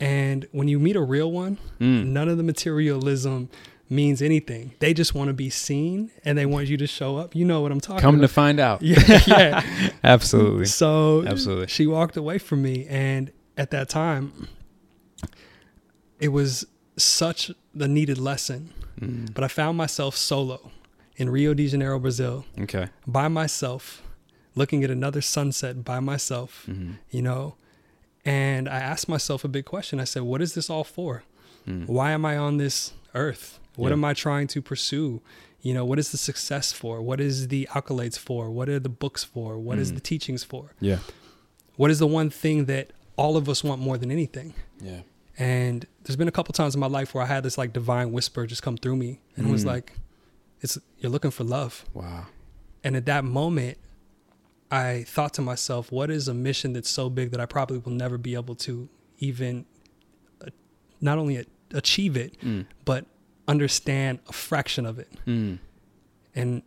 and 0.01 0.47
when 0.53 0.69
you 0.69 0.79
meet 0.79 0.97
a 0.97 1.03
real 1.03 1.31
one 1.31 1.59
Mm. 1.81 2.07
none 2.07 2.29
of 2.29 2.37
the 2.39 2.43
materialism 2.43 3.51
means 3.91 4.21
anything 4.23 4.73
they 4.81 4.93
just 4.95 5.15
want 5.15 5.29
to 5.29 5.35
be 5.35 5.51
seen 5.51 6.11
and 6.25 6.37
they 6.39 6.47
want 6.47 6.67
you 6.69 6.77
to 6.79 6.87
show 6.87 7.19
up 7.19 7.37
you 7.37 7.45
know 7.45 7.61
what 7.61 7.71
i'm 7.71 7.79
talking 7.81 7.99
about. 7.99 8.11
Come 8.13 8.21
to 8.23 8.29
find 8.29 8.59
out. 8.59 8.81
yeah 8.93 9.21
yeah 9.27 9.63
Absolutely. 10.03 10.65
so 10.65 11.25
Absolutely. 11.27 11.67
she 11.69 11.87
walked 11.87 12.17
away 12.17 12.39
from 12.39 12.63
me, 12.63 12.87
and 12.89 13.31
at 13.59 13.71
that 13.73 13.89
time, 13.89 14.49
it 16.19 16.29
was 16.29 16.67
such 16.97 17.51
the 17.75 17.89
needed 17.89 18.19
lesson. 18.19 18.73
Mm. 19.01 19.33
But 19.35 19.45
I 19.45 19.49
found 19.49 19.77
myself 19.79 20.17
solo 20.17 20.71
in 21.17 21.29
Rio 21.31 21.55
de 21.55 21.67
Janeiro, 21.69 21.99
Brazil, 21.99 22.45
Okay. 22.61 22.89
by 23.07 23.29
myself, 23.29 24.03
looking 24.55 24.85
at 24.85 24.91
another 24.91 25.21
sunset 25.21 25.85
by 25.85 26.01
myself. 26.01 26.65
Mm-hmm. 26.69 26.93
You 27.11 27.23
know, 27.23 27.55
and 28.25 28.69
I 28.69 28.79
asked 28.79 29.09
myself 29.09 29.45
a 29.45 29.49
big 29.49 29.65
question. 29.65 30.01
I 30.01 30.05
said, 30.05 30.23
"What 30.23 30.41
is 30.43 30.55
this 30.55 30.69
all 30.71 30.85
for? 30.85 31.23
Mm. 31.67 31.87
Why 31.87 32.11
am 32.13 32.25
I 32.25 32.37
on 32.37 32.57
this 32.59 32.93
earth? 33.15 33.59
What 33.77 33.89
Yeah. 33.89 33.95
am 33.95 34.05
I 34.05 34.15
trying 34.15 34.47
to 34.49 34.63
pursue?" 34.63 35.21
You 35.63 35.75
know, 35.75 35.85
what 35.85 35.99
is 35.99 36.11
the 36.11 36.17
success 36.19 36.73
for? 36.73 37.03
What 37.03 37.21
is 37.21 37.49
the 37.49 37.67
accolades 37.73 38.17
for? 38.19 38.51
What 38.51 38.69
are 38.69 38.79
the 38.79 38.89
books 38.89 39.25
for? 39.25 39.59
What 39.59 39.79
is 39.79 39.91
Mm. 39.91 39.95
the 39.97 40.01
teachings 40.01 40.45
for? 40.45 40.75
Yeah. 40.81 40.99
what 41.77 41.91
is 41.91 41.99
the 41.99 42.07
one 42.07 42.31
thing 42.31 42.65
that 42.65 42.91
all 43.19 43.37
of 43.37 43.49
us 43.51 43.63
want 43.63 43.83
more 43.83 43.99
than 43.99 44.11
anything? 44.11 44.55
Yeah. 44.81 45.01
And 45.39 45.87
there's 46.03 46.17
been 46.17 46.29
a 46.29 46.33
couple 46.33 46.53
times 46.53 46.75
in 46.75 46.81
my 46.81 46.87
life 46.87 47.15
where 47.15 47.23
I 47.23 47.27
had 47.27 47.43
this 47.43 47.59
like 47.59 47.73
divine 47.73 48.13
whisper 48.13 48.47
just 48.47 48.63
come 48.63 48.77
through 48.77 48.97
me 48.97 49.21
and 49.37 49.47
it 49.49 49.51
was 49.53 49.65
Mm. 49.65 49.69
like, 49.69 49.93
it's 50.63 50.79
you're 50.99 51.11
looking 51.13 51.31
for 51.31 51.45
love. 51.45 51.85
Wow. 51.93 52.27
And 52.83 52.97
at 52.97 53.05
that 53.07 53.25
moment, 53.25 53.77
I 54.71 55.05
thought 55.07 55.35
to 55.35 55.43
myself, 55.43 55.93
what 55.93 56.11
is 56.11 56.27
a 56.29 56.35
mission 56.35 56.73
that's 56.73 56.89
so 56.89 57.11
big 57.11 57.31
that 57.33 57.41
I 57.41 57.47
probably 57.47 57.79
will 57.79 57.93
never 57.93 58.17
be 58.19 58.35
able 58.35 58.55
to 58.57 58.89
even 59.19 59.67
uh, 60.41 60.47
not 61.01 61.19
only 61.19 61.37
a- 61.37 61.45
achieve 61.75 62.17
it, 62.17 62.41
Mm. 62.41 62.67
but 62.85 63.05
understand 63.47 64.19
a 64.29 64.33
fraction 64.33 64.87
of 64.87 64.99
it. 64.99 65.09
Mm. 65.27 65.59
And 66.35 66.63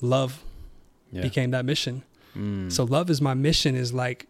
love 0.00 0.42
Yeah. 1.10 1.22
became 1.22 1.50
that 1.50 1.64
mission. 1.64 2.04
Mm. 2.36 2.70
So 2.72 2.84
love 2.84 3.10
is 3.10 3.20
my 3.20 3.34
mission 3.34 3.74
is 3.74 3.92
like 3.92 4.26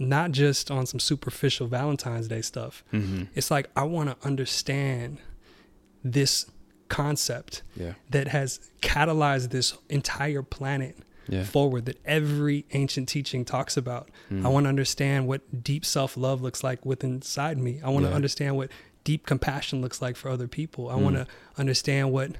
not 0.00 0.32
just 0.32 0.70
on 0.70 0.86
some 0.86 0.98
superficial 0.98 1.66
Valentine's 1.68 2.26
Day 2.26 2.40
stuff. 2.42 2.82
Mm-hmm. 2.92 3.24
It's 3.34 3.50
like 3.50 3.68
I 3.76 3.84
want 3.84 4.08
to 4.10 4.26
understand 4.26 5.18
this 6.02 6.46
concept 6.88 7.62
Yeah. 7.76 7.92
that 8.10 8.28
has 8.28 8.58
catalyzed 8.82 9.50
this 9.50 9.76
entire 9.88 10.42
planet 10.42 10.96
Yeah. 11.28 11.44
forward 11.44 11.84
that 11.84 12.00
every 12.04 12.64
ancient 12.72 13.08
teaching 13.08 13.44
talks 13.44 13.76
about. 13.76 14.08
Mm. 14.30 14.44
I 14.44 14.48
want 14.48 14.64
to 14.64 14.68
understand 14.68 15.28
what 15.28 15.62
deep 15.62 15.84
self-love 15.84 16.40
looks 16.42 16.64
like 16.64 16.84
within 16.84 17.12
inside 17.16 17.58
me. 17.58 17.80
I 17.84 17.90
want 17.90 18.04
to 18.06 18.10
Yeah. 18.10 18.16
understand 18.16 18.56
what 18.56 18.70
deep 19.04 19.26
compassion 19.26 19.80
looks 19.80 20.02
like 20.02 20.16
for 20.16 20.28
other 20.30 20.48
people. 20.48 20.88
I 20.88 20.96
want 20.96 21.14
Mm. 21.16 21.26
to 21.26 21.30
understand 21.58 22.10
what 22.10 22.32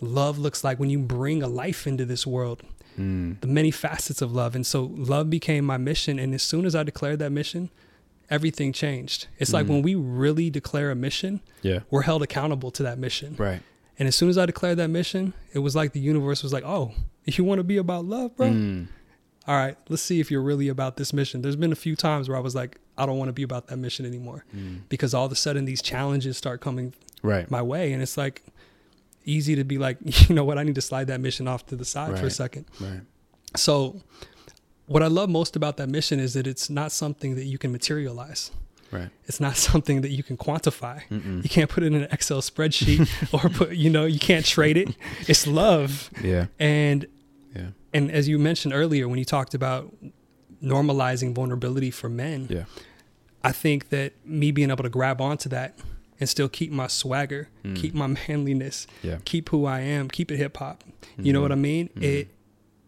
love 0.00 0.38
looks 0.38 0.62
like 0.64 0.78
when 0.78 0.88
you 0.90 0.98
bring 1.00 1.42
a 1.42 1.48
life 1.48 1.86
into 1.86 2.04
this 2.06 2.26
world 2.26 2.62
Mm. 2.98 3.40
the 3.40 3.46
many 3.46 3.70
facets 3.70 4.22
of 4.22 4.32
love. 4.32 4.54
And 4.54 4.66
so 4.66 4.90
love 4.96 5.28
became 5.30 5.64
my 5.64 5.76
mission. 5.76 6.18
And 6.18 6.34
as 6.34 6.42
soon 6.42 6.64
as 6.64 6.74
I 6.74 6.82
declared 6.82 7.18
that 7.18 7.30
mission, 7.32 7.70
everything 8.30 8.72
changed. 8.72 9.28
It's 9.38 9.52
like 9.52 9.66
Mhm. 9.66 9.68
when 9.70 9.82
we 9.82 9.94
really 9.94 10.50
declare 10.50 10.90
a 10.90 10.94
mission, 10.96 11.40
Yeah. 11.62 11.80
we're 11.90 12.02
held 12.02 12.22
accountable 12.22 12.70
to 12.72 12.82
that 12.82 12.98
mission. 12.98 13.34
Right. 13.38 13.60
And 13.98 14.08
as 14.08 14.16
soon 14.16 14.28
as 14.28 14.36
I 14.36 14.46
declared 14.46 14.78
that 14.78 14.88
mission, 14.90 15.32
it 15.52 15.60
was 15.60 15.74
like 15.76 15.92
the 15.92 16.00
universe 16.00 16.42
was 16.42 16.52
like, 16.52 16.64
oh, 16.64 16.92
you 17.24 17.44
want 17.44 17.58
to 17.60 17.64
be 17.64 17.76
about 17.76 18.04
love, 18.04 18.36
bro? 18.36 18.48
Mm. 18.48 18.88
All 19.48 19.54
right, 19.56 19.76
let's 19.88 20.02
see 20.02 20.18
if 20.18 20.30
you're 20.30 20.42
really 20.42 20.68
about 20.68 20.96
this 20.96 21.12
mission. 21.12 21.40
There's 21.42 21.54
been 21.56 21.70
a 21.70 21.76
few 21.76 21.94
times 21.94 22.28
where 22.28 22.36
I 22.36 22.40
was 22.40 22.54
like, 22.54 22.80
I 22.98 23.06
don't 23.06 23.16
want 23.18 23.28
to 23.28 23.32
be 23.32 23.44
about 23.44 23.68
that 23.68 23.76
mission 23.76 24.04
anymore 24.04 24.44
Mm. 24.56 24.80
because 24.88 25.14
all 25.14 25.26
of 25.26 25.32
a 25.32 25.36
sudden 25.36 25.66
these 25.66 25.80
challenges 25.82 26.36
start 26.36 26.60
coming 26.60 26.94
Right. 27.22 27.48
my 27.50 27.62
way. 27.62 27.92
And 27.92 28.02
it's 28.02 28.16
like 28.16 28.42
easy 29.26 29.54
to 29.56 29.64
be 29.64 29.76
like, 29.78 29.98
you 30.28 30.34
know 30.34 30.44
what, 30.44 30.56
I 30.58 30.62
need 30.62 30.74
to 30.76 30.80
slide 30.80 31.08
that 31.08 31.20
mission 31.20 31.46
off 31.48 31.66
to 31.66 31.76
the 31.76 31.84
side 31.84 32.18
for 32.18 32.26
a 32.26 32.30
second. 32.30 32.64
Right. 32.80 33.00
So, 33.56 34.00
what 34.86 35.02
I 35.02 35.08
love 35.08 35.28
most 35.28 35.56
about 35.56 35.76
that 35.78 35.88
mission 35.88 36.20
is 36.20 36.34
that 36.34 36.46
it's 36.46 36.70
not 36.70 36.92
something 36.92 37.34
that 37.34 37.44
you 37.44 37.58
can 37.58 37.72
materialize. 37.72 38.50
Right. 38.92 39.10
It's 39.24 39.40
not 39.40 39.56
something 39.68 40.00
that 40.02 40.10
you 40.10 40.22
can 40.22 40.36
quantify. 40.36 41.02
Mm-mm. 41.10 41.42
You 41.42 41.48
can't 41.50 41.68
put 41.68 41.82
it 41.82 41.88
in 41.88 41.94
an 41.94 42.08
Excel 42.12 42.40
spreadsheet 42.40 43.08
or 43.34 43.48
put, 43.50 43.72
you 43.76 43.90
know, 43.90 44.04
you 44.04 44.18
can't 44.20 44.46
trade 44.46 44.76
it. 44.76 44.94
It's 45.26 45.46
love. 45.46 46.08
Yeah. 46.22 46.46
And 46.60 47.06
Yeah. 47.54 47.68
and 47.92 48.10
as 48.12 48.28
you 48.28 48.38
mentioned 48.38 48.72
earlier 48.74 49.08
when 49.08 49.18
you 49.18 49.24
talked 49.24 49.54
about 49.54 49.92
normalizing 50.62 51.34
vulnerability 51.34 51.90
for 51.90 52.08
men, 52.08 52.46
Yeah. 52.48 52.64
I 53.42 53.52
think 53.52 53.88
that 53.90 54.12
me 54.24 54.50
being 54.50 54.70
able 54.70 54.82
to 54.84 54.88
grab 54.90 55.20
onto 55.20 55.48
that 55.50 55.78
and 56.20 56.28
still 56.28 56.48
keep 56.48 56.70
my 56.72 56.86
swagger, 56.86 57.48
Mm. 57.64 57.76
keep 57.76 57.94
my 57.94 58.06
manliness, 58.28 58.86
Yeah. 59.02 59.18
keep 59.24 59.48
who 59.50 59.64
I 59.66 59.80
am, 59.80 60.08
keep 60.08 60.30
it 60.30 60.36
hip 60.38 60.56
hop. 60.56 60.84
You 61.18 61.32
know 61.32 61.40
Mhm. 61.40 61.42
what 61.42 61.52
I 61.52 61.56
mean? 61.56 61.88
Mhm. 61.96 62.02
It 62.02 62.28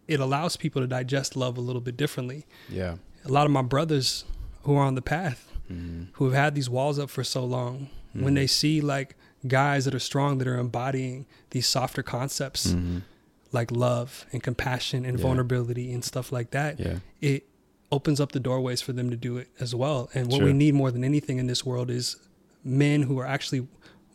it 0.07 0.19
allows 0.19 0.55
people 0.57 0.81
to 0.81 0.87
digest 0.87 1.35
love 1.35 1.55
a 1.55 1.61
little 1.61 1.81
bit 1.81 1.95
differently. 1.95 2.47
Yeah. 2.67 2.95
A 3.25 3.29
lot 3.31 3.45
of 3.45 3.51
my 3.51 3.61
brothers 3.61 4.25
who 4.63 4.73
are 4.75 4.83
on 4.83 4.95
the 4.95 5.03
path, 5.03 5.51
Mm. 5.71 6.07
who 6.13 6.25
have 6.25 6.33
had 6.33 6.55
these 6.55 6.67
walls 6.67 6.97
up 6.97 7.11
for 7.11 7.23
so 7.23 7.45
long, 7.45 7.89
when 8.13 8.33
they 8.33 8.47
see 8.47 8.81
like 8.81 9.15
guys 9.47 9.85
that 9.85 9.93
are 9.93 9.99
strong 9.99 10.39
that 10.39 10.47
are 10.47 10.57
embodying 10.57 11.27
these 11.51 11.67
softer 11.67 12.01
concepts 12.01 12.73
Mhm. 12.73 13.03
like 13.51 13.69
love 13.71 14.25
and 14.33 14.41
compassion 14.41 15.05
and 15.05 15.19
Yeah. 15.19 15.23
vulnerability 15.23 15.93
and 15.93 16.03
stuff 16.03 16.31
like 16.31 16.49
that, 16.51 16.79
Yeah. 16.79 16.99
it 17.21 17.43
opens 17.91 18.19
up 18.19 18.31
the 18.31 18.39
doorways 18.39 18.81
for 18.81 18.93
them 18.93 19.11
to 19.11 19.15
do 19.15 19.37
it 19.37 19.49
as 19.59 19.75
well. 19.75 20.09
And 20.15 20.25
what 20.27 20.37
Sure. 20.37 20.45
we 20.47 20.53
need 20.53 20.73
more 20.73 20.89
than 20.91 21.03
anything 21.03 21.37
in 21.37 21.45
this 21.45 21.63
world 21.63 21.91
is 21.91 22.15
men 22.63 23.03
who 23.03 23.19
are 23.19 23.25
actually 23.25 23.67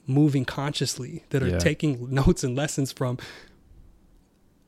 moving 0.07 0.45
consciously, 0.45 1.24
that 1.30 1.42
are 1.42 1.49
Yeah. 1.49 1.59
taking 1.59 2.12
notes 2.12 2.45
and 2.45 2.55
lessons 2.55 2.92
from 2.92 3.18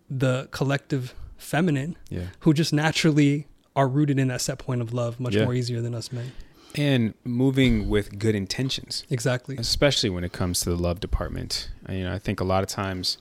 the 0.09 0.49
collective 0.51 1.15
feminine, 1.37 1.97
Yeah. 2.09 2.27
who 2.41 2.55
just 2.55 2.73
naturally 2.73 3.47
are 3.75 3.89
rooted 3.89 4.19
in 4.19 4.29
that 4.29 4.41
set 4.41 4.59
point 4.59 4.81
of 4.81 4.93
love 4.95 5.21
much 5.21 5.35
Yeah. 5.35 5.45
more 5.45 5.55
easier 5.55 5.81
than 5.83 5.95
us 5.95 6.11
men. 6.11 6.33
And 6.75 7.15
moving 7.25 7.89
with 7.89 8.19
good 8.19 8.35
intentions. 8.35 9.05
Exactly. 9.11 9.57
especially 9.59 10.11
when 10.11 10.25
it 10.25 10.33
comes 10.33 10.61
to 10.61 10.71
the 10.71 10.77
love 10.77 11.01
department. 11.01 11.71
You 11.89 12.05
know, 12.05 12.13
I 12.15 12.19
think 12.19 12.41
a 12.41 12.45
lot 12.45 12.63
of 12.63 12.69
times, 12.69 13.19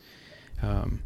um, 0.62 1.02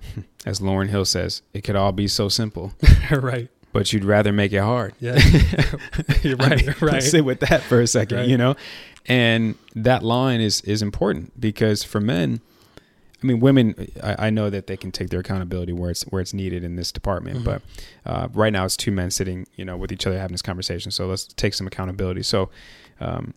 as 0.46 0.60
Lauryn 0.60 0.88
Hill 0.88 1.04
says, 1.04 1.42
it 1.52 1.62
could 1.64 1.76
all 1.76 1.92
be 1.92 2.08
so 2.08 2.28
simple. 2.28 2.72
right. 3.10 3.50
But 3.72 3.92
you'd 3.92 4.04
rather 4.04 4.32
make 4.32 4.52
it 4.52 4.60
hard. 4.62 4.94
Yeah. 5.00 5.18
You're 6.22 6.40
I 6.40 6.48
right. 6.48 6.66
mean, 6.66 6.74
right. 6.80 7.02
Sit 7.02 7.24
with 7.24 7.40
that 7.40 7.62
for 7.62 7.80
a 7.80 7.86
second, 7.86 8.18
Right. 8.18 8.28
you 8.28 8.36
know? 8.38 8.56
And 9.06 9.54
that 9.74 10.02
line 10.02 10.40
is 10.40 10.60
is 10.62 10.82
important 10.82 11.38
because 11.40 11.82
for 11.84 12.00
men, 12.00 12.40
I 13.22 13.26
mean, 13.26 13.40
women, 13.40 13.90
I, 14.02 14.26
I 14.26 14.30
know 14.30 14.48
that 14.50 14.66
they 14.68 14.76
can 14.76 14.90
take 14.92 15.08
their 15.10 15.20
accountability 15.20 15.72
where 15.72 15.90
it's 15.90 16.02
where 16.04 16.20
it's 16.20 16.34
needed 16.34 16.62
in 16.62 16.76
this 16.76 16.92
department. 16.92 17.38
Mhm. 17.40 17.44
But 17.44 17.62
uh, 18.06 18.28
right 18.34 18.52
now, 18.52 18.64
it's 18.64 18.76
two 18.76 18.92
men 18.92 19.10
sitting, 19.10 19.46
you 19.56 19.64
know, 19.64 19.76
with 19.76 19.90
each 19.92 20.06
other 20.06 20.18
having 20.18 20.34
this 20.34 20.42
conversation. 20.42 20.90
So 20.90 21.06
let's 21.06 21.24
take 21.24 21.54
some 21.54 21.66
accountability. 21.66 22.22
So 22.22 22.50
um, 23.00 23.32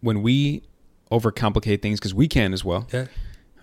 when 0.00 0.22
we 0.22 0.62
overcomplicate 1.10 1.82
things, 1.82 1.98
because 2.00 2.14
we 2.14 2.28
can 2.28 2.52
as 2.52 2.64
well, 2.64 2.86
Yeah. 2.92 3.06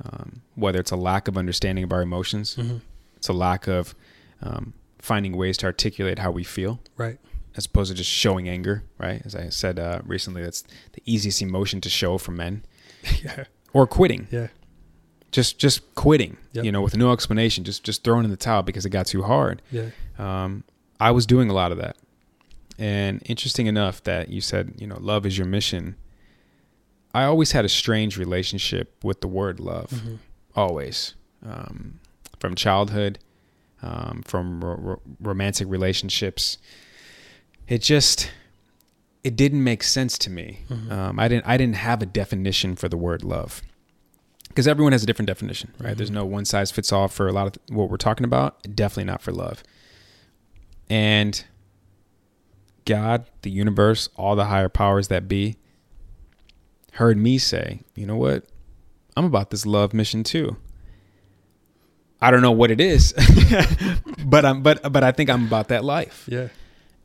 um, 0.04 0.42
whether 0.56 0.80
it's 0.80 0.92
a 0.92 0.96
lack 0.96 1.28
of 1.28 1.38
understanding 1.38 1.84
of 1.84 1.92
our 1.92 2.02
emotions, 2.02 2.56
hmm 2.56 2.78
it's 3.18 3.28
a 3.30 3.34
lack 3.34 3.68
of 3.68 3.94
um, 4.42 4.74
finding 5.02 5.36
ways 5.36 5.58
to 5.58 5.66
articulate 5.66 6.20
how 6.20 6.32
we 6.32 6.44
feel 6.44 6.80
Right. 6.98 7.20
as 7.58 7.66
opposed 7.66 7.92
to 7.92 7.98
just 7.98 8.10
showing 8.10 8.48
anger, 8.48 8.84
right? 8.98 9.22
As 9.26 9.36
I 9.36 9.50
said 9.50 9.78
uh, 9.80 10.02
recently, 10.06 10.44
that's 10.44 10.62
the 10.94 11.02
easiest 11.06 11.42
emotion 11.42 11.82
to 11.82 11.90
show 11.90 12.18
for 12.18 12.32
men, 12.32 12.64
yeah. 13.24 13.46
or 13.74 13.88
quitting, 13.88 14.28
Yeah. 14.32 14.48
just 15.32 15.58
just 15.60 15.94
quitting, 15.96 16.38
Yep. 16.54 16.66
you 16.66 16.72
know, 16.72 16.82
with 16.82 16.96
no 16.96 17.12
explanation, 17.12 17.64
just 17.64 17.84
just 17.84 18.04
throwing 18.04 18.26
in 18.26 18.32
the 18.32 18.38
towel 18.38 18.62
because 18.64 18.86
it 18.86 18.90
got 18.92 19.08
too 19.08 19.24
hard. 19.24 19.62
Yeah. 19.72 19.90
Um, 20.20 20.64
I 21.00 21.12
was 21.12 21.26
doing 21.26 21.50
a 21.50 21.54
lot 21.54 21.72
of 21.72 21.78
that, 21.80 21.98
and 22.78 23.22
interesting 23.26 23.66
enough 23.68 24.04
that 24.04 24.30
you 24.30 24.40
said, 24.42 24.76
you 24.78 24.86
know, 24.88 24.98
love 25.00 25.26
is 25.26 25.38
your 25.38 25.48
mission. 25.48 25.96
I 27.14 27.24
always 27.26 27.52
had 27.52 27.66
a 27.66 27.70
strange 27.70 28.18
relationship 28.18 28.96
with 29.04 29.20
the 29.22 29.28
word 29.28 29.60
love, 29.60 29.90
Mhm. 29.90 30.20
always, 30.56 31.16
um, 31.46 32.00
from 32.40 32.56
childhood, 32.56 33.20
um, 33.82 34.22
from 34.26 34.64
ro- 34.64 34.76
ro- 34.76 35.02
romantic 35.20 35.68
relationships. 35.70 36.58
It 37.68 37.82
just 37.82 38.32
it 39.24 39.36
didn't 39.36 39.64
make 39.64 39.84
sense 39.84 40.18
to 40.18 40.30
me. 40.30 40.60
Mhm. 40.70 40.92
Um, 40.92 41.20
I 41.20 41.28
didn't 41.28 41.48
I 41.48 41.58
didn't 41.58 41.76
have 41.76 42.02
a 42.02 42.06
definition 42.06 42.76
for 42.76 42.90
the 42.90 42.98
word 42.98 43.24
love 43.24 43.62
because 44.48 44.68
everyone 44.68 44.92
has 44.94 45.04
a 45.04 45.06
different 45.06 45.28
definition, 45.28 45.74
right? 45.80 45.96
There's 45.96 46.10
Mhm. 46.10 46.16
no 46.16 46.26
one 46.26 46.46
size 46.46 46.72
fits 46.72 46.92
all 46.92 47.08
for 47.08 47.28
a 47.28 47.32
lot 47.32 47.48
of 47.48 47.62
what 47.76 47.90
we're 47.90 47.98
talking 47.98 48.26
about. 48.26 48.62
Definitely 48.76 49.06
not 49.06 49.22
for 49.22 49.32
love. 49.32 49.64
And 50.90 51.44
God, 52.86 53.26
the 53.44 53.52
universe, 53.52 54.10
all 54.18 54.36
the 54.36 54.46
higher 54.46 54.68
powers 54.70 55.08
that 55.10 55.28
be, 55.28 55.56
heard 56.94 57.18
me 57.18 57.38
say, 57.38 57.82
you 57.96 58.06
know 58.06 58.18
what? 58.18 58.46
I'm 59.16 59.24
about 59.26 59.52
this 59.52 59.66
love 59.66 59.94
mission 59.94 60.24
too. 60.24 60.58
I 62.22 62.32
don't 62.32 62.42
know 62.42 62.52
what 62.52 62.70
it 62.72 62.80
is, 62.80 63.14
but 64.26 64.46
I'm 64.46 64.62
but 64.62 64.92
but 64.92 65.04
I 65.04 65.12
think 65.12 65.30
I'm 65.30 65.46
about 65.46 65.70
that 65.70 65.84
life. 65.84 66.26
Yeah. 66.28 66.50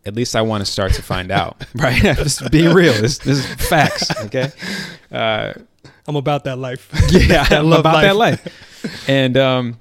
At 0.04 0.14
least 0.14 0.36
I 0.36 0.42
want 0.42 0.64
to 0.64 0.70
start 0.70 0.92
to 0.94 1.02
find 1.02 1.32
out, 1.32 1.64
right? 1.74 2.00
Just 2.02 2.50
being 2.52 2.72
real. 2.72 2.92
This, 2.92 3.18
this 3.18 3.38
is 3.38 3.68
facts, 3.68 4.08
okay? 4.26 4.52
Uh, 5.10 5.52
I'm 6.06 6.14
about 6.14 6.44
that 6.44 6.58
life. 6.58 6.88
yeah, 7.10 7.44
I 7.50 7.58
love 7.58 7.80
about 7.80 8.02
that 8.02 8.14
life. 8.14 8.44
life. 8.44 9.08
And 9.08 9.36
um, 9.36 9.80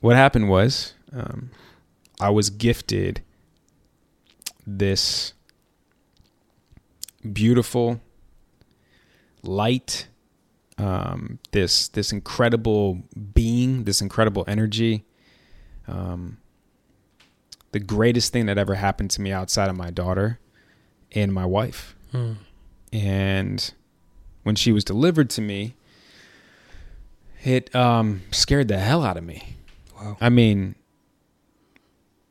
what 0.00 0.16
happened 0.16 0.48
was, 0.48 0.94
um, 1.12 1.50
I 2.18 2.30
was 2.30 2.48
gifted 2.48 3.20
this 4.66 5.34
beautiful 7.32 8.00
light, 9.42 10.06
um, 10.78 11.38
this 11.52 11.88
this 11.88 12.12
incredible 12.12 13.02
being, 13.34 13.84
this 13.84 14.00
incredible 14.00 14.44
energy. 14.46 15.04
Um, 15.88 16.38
the 17.72 17.80
greatest 17.80 18.32
thing 18.32 18.46
that 18.46 18.58
ever 18.58 18.74
happened 18.74 19.10
to 19.12 19.20
me 19.20 19.32
outside 19.32 19.68
of 19.68 19.76
my 19.76 19.90
daughter 19.90 20.38
and 21.12 21.32
my 21.32 21.44
wife 21.44 21.94
Hmm. 22.12 22.32
and 22.92 23.72
when 24.44 24.54
she 24.54 24.72
was 24.72 24.82
delivered 24.84 25.28
to 25.30 25.40
me 25.42 25.74
it 27.44 27.74
um 27.74 28.22
scared 28.30 28.68
the 28.68 28.78
hell 28.78 29.04
out 29.04 29.16
of 29.16 29.24
me 29.24 29.56
Wow. 30.00 30.16
i 30.20 30.28
mean 30.30 30.74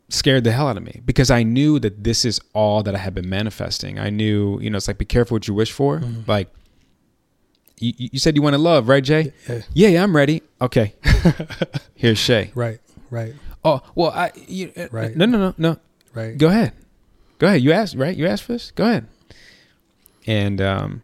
scared 0.10 0.44
the 0.44 0.52
hell 0.52 0.68
out 0.68 0.78
of 0.78 0.84
me 0.84 1.02
because 1.06 1.30
i 1.32 1.44
knew 1.44 1.80
that 1.80 2.04
this 2.04 2.26
is 2.26 2.40
all 2.54 2.84
that 2.84 2.96
i 2.96 2.98
had 3.00 3.14
been 3.14 3.30
manifesting 3.30 4.00
i 4.00 4.10
knew 4.10 4.60
you 4.62 4.70
know 4.70 4.78
it's 4.78 4.88
like 4.88 4.98
be 4.98 5.06
careful 5.06 5.36
what 5.36 5.48
you 5.48 5.54
wish 5.54 5.72
for 5.72 6.00
Mhm. 6.00 6.28
like 6.28 6.50
you, 7.80 7.94
you 8.14 8.20
said 8.20 8.36
you 8.36 8.42
wanted 8.42 8.60
love 8.60 8.88
right 8.88 9.04
jay 9.04 9.34
Yeah. 9.50 9.62
yeah 9.74 9.88
yeah 9.90 10.04
i'm 10.04 10.16
ready 10.16 10.42
okay 10.62 10.94
here's 11.96 12.18
shay 12.18 12.52
Right. 12.56 12.80
Right. 13.10 13.34
oh 13.64 13.82
well 13.96 14.12
i 14.12 14.32
you, 14.48 14.72
uh, 14.78 14.88
Right. 14.92 15.16
no 15.16 15.26
no 15.26 15.38
no 15.38 15.54
no 15.58 15.78
Right. 16.14 16.38
Go 16.38 16.48
ahead. 16.48 16.72
Go 17.40 17.48
ahead. 17.48 17.62
You 17.62 17.74
asked, 17.74 17.96
right? 17.96 18.16
You 18.16 18.26
asked 18.26 18.44
for 18.44 18.54
this? 18.54 18.72
Go 18.72 18.86
ahead. 18.86 19.06
And 20.26 20.62
um, 20.62 21.02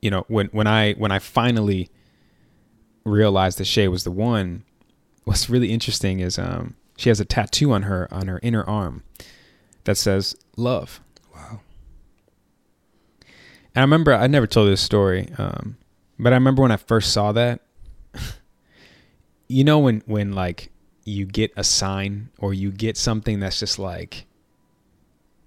you 0.00 0.10
know, 0.10 0.24
when 0.28 0.46
when 0.52 0.66
I 0.66 0.94
when 0.94 1.12
I 1.12 1.18
finally 1.18 1.90
realized 3.04 3.58
that 3.58 3.66
Shay 3.66 3.86
was 3.86 4.04
the 4.04 4.10
one, 4.10 4.64
what's 5.24 5.50
really 5.50 5.70
interesting 5.70 6.20
is 6.20 6.38
um 6.38 6.76
she 6.96 7.10
has 7.10 7.20
a 7.20 7.26
tattoo 7.26 7.72
on 7.72 7.82
her 7.82 8.08
on 8.10 8.26
her 8.26 8.40
inner 8.42 8.64
arm 8.64 9.02
that 9.84 9.98
says 9.98 10.34
love. 10.56 11.02
Wow. 11.34 11.60
And 13.74 13.76
I 13.76 13.80
remember 13.82 14.14
I 14.14 14.28
never 14.28 14.46
told 14.46 14.70
this 14.70 14.80
story, 14.80 15.28
um, 15.36 15.76
but 16.18 16.32
I 16.32 16.36
remember 16.36 16.62
when 16.62 16.72
I 16.72 16.76
first 16.76 17.12
saw 17.12 17.32
that. 17.32 17.60
you 19.48 19.64
know 19.64 19.78
when 19.78 20.02
when 20.06 20.32
like 20.32 20.70
you 21.04 21.24
get 21.24 21.52
a 21.56 21.64
sign 21.64 22.28
or 22.38 22.52
you 22.52 22.70
get 22.70 22.96
something 22.96 23.40
that's 23.40 23.60
just 23.60 23.78
like 23.78 24.26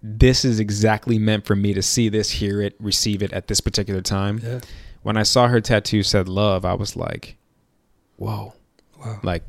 this 0.03 0.43
is 0.43 0.59
exactly 0.59 1.19
meant 1.19 1.45
for 1.45 1.55
me 1.55 1.73
to 1.73 1.81
see 1.81 2.09
this, 2.09 2.31
hear 2.31 2.61
it, 2.61 2.75
receive 2.79 3.21
it 3.21 3.31
at 3.33 3.47
this 3.47 3.61
particular 3.61 4.01
time. 4.01 4.39
Yeah. 4.43 4.59
When 5.03 5.15
I 5.15 5.23
saw 5.23 5.47
her 5.47 5.61
tattoo 5.61 6.01
said 6.03 6.27
love, 6.27 6.65
I 6.65 6.73
was 6.73 6.95
like, 6.95 7.37
"Whoa." 8.17 8.53
Wow. 8.99 9.19
Like 9.23 9.43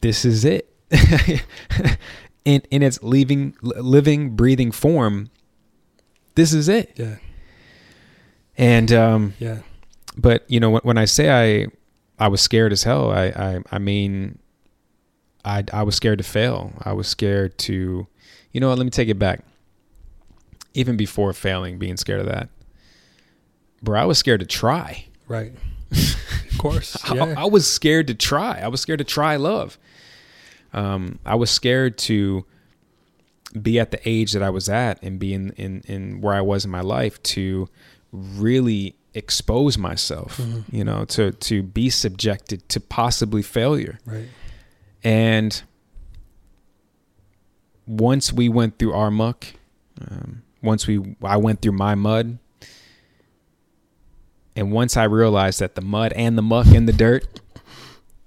this 0.00 0.24
is 0.24 0.44
it. 0.44 0.68
in 2.44 2.62
in 2.70 2.82
its 2.82 3.02
living 3.02 3.56
living 3.62 4.36
breathing 4.36 4.70
form, 4.70 5.30
this 6.34 6.52
is 6.52 6.68
it. 6.68 6.92
Yeah. 6.96 7.16
And 8.56 8.92
um 8.92 9.34
Yeah. 9.38 9.58
but 10.16 10.44
you 10.48 10.60
know 10.60 10.70
when, 10.70 10.82
when 10.82 10.98
I 10.98 11.04
say 11.06 11.30
I 11.64 11.66
I 12.18 12.28
was 12.28 12.40
scared 12.40 12.72
as 12.72 12.82
hell, 12.84 13.10
I 13.10 13.24
I, 13.26 13.60
I 13.72 13.78
mean 13.78 14.38
I 15.44 15.64
I 15.72 15.82
was 15.82 15.94
scared 15.96 16.18
to 16.18 16.24
fail. 16.24 16.72
I 16.82 16.92
was 16.92 17.08
scared 17.08 17.58
to 17.58 18.06
you 18.52 18.60
know 18.60 18.68
what, 18.68 18.78
let 18.78 18.84
me 18.84 18.90
take 18.90 19.08
it 19.08 19.18
back. 19.18 19.40
Even 20.74 20.96
before 20.96 21.32
failing, 21.32 21.78
being 21.78 21.96
scared 21.96 22.20
of 22.20 22.26
that. 22.26 22.48
Bro, 23.82 24.00
I 24.00 24.04
was 24.04 24.18
scared 24.18 24.40
to 24.40 24.46
try. 24.46 25.06
Right. 25.28 25.52
of 25.92 26.58
course. 26.58 26.96
I- 27.04 27.34
I, 27.34 27.44
was 27.44 27.70
scared 27.70 28.06
to 28.08 28.14
try. 28.14 28.58
I 28.60 28.68
was 28.68 28.80
scared 28.80 28.98
to 28.98 29.04
try 29.04 29.36
love. 29.36 29.78
Um, 30.72 31.18
I 31.24 31.34
was 31.36 31.50
scared 31.50 31.98
to 31.98 32.44
be 33.60 33.78
at 33.78 33.90
the 33.92 34.00
age 34.08 34.32
that 34.32 34.42
I 34.42 34.50
was 34.50 34.68
at 34.68 35.00
and 35.02 35.18
be 35.20 35.32
in, 35.34 35.50
in, 35.52 35.82
in 35.86 36.20
where 36.20 36.34
I 36.34 36.40
was 36.40 36.64
in 36.64 36.70
my 36.72 36.80
life 36.80 37.22
to 37.24 37.68
really 38.14 38.94
expose 39.14 39.76
myself, 39.78 40.38
Mhm. 40.38 40.64
you 40.72 40.84
know, 40.84 41.04
to, 41.06 41.32
to 41.32 41.62
be 41.62 41.90
subjected 41.90 42.68
to 42.70 42.80
possibly 42.80 43.42
failure. 43.42 43.98
right. 44.06 44.28
And 45.02 45.62
once 47.86 48.32
we 48.32 48.48
went 48.48 48.78
through 48.78 48.92
our 48.94 49.10
muck, 49.10 49.46
um, 50.00 50.42
once 50.62 50.86
we 50.86 51.16
I 51.22 51.36
went 51.36 51.60
through 51.60 51.72
my 51.72 51.94
mud, 51.94 52.38
and 54.56 54.72
once 54.72 54.96
I 54.96 55.04
realized 55.04 55.60
that 55.60 55.74
the 55.74 55.80
mud 55.82 56.12
and 56.14 56.38
the 56.38 56.42
muck 56.42 56.66
and 56.68 56.88
the 56.88 56.92
dirt 56.92 57.40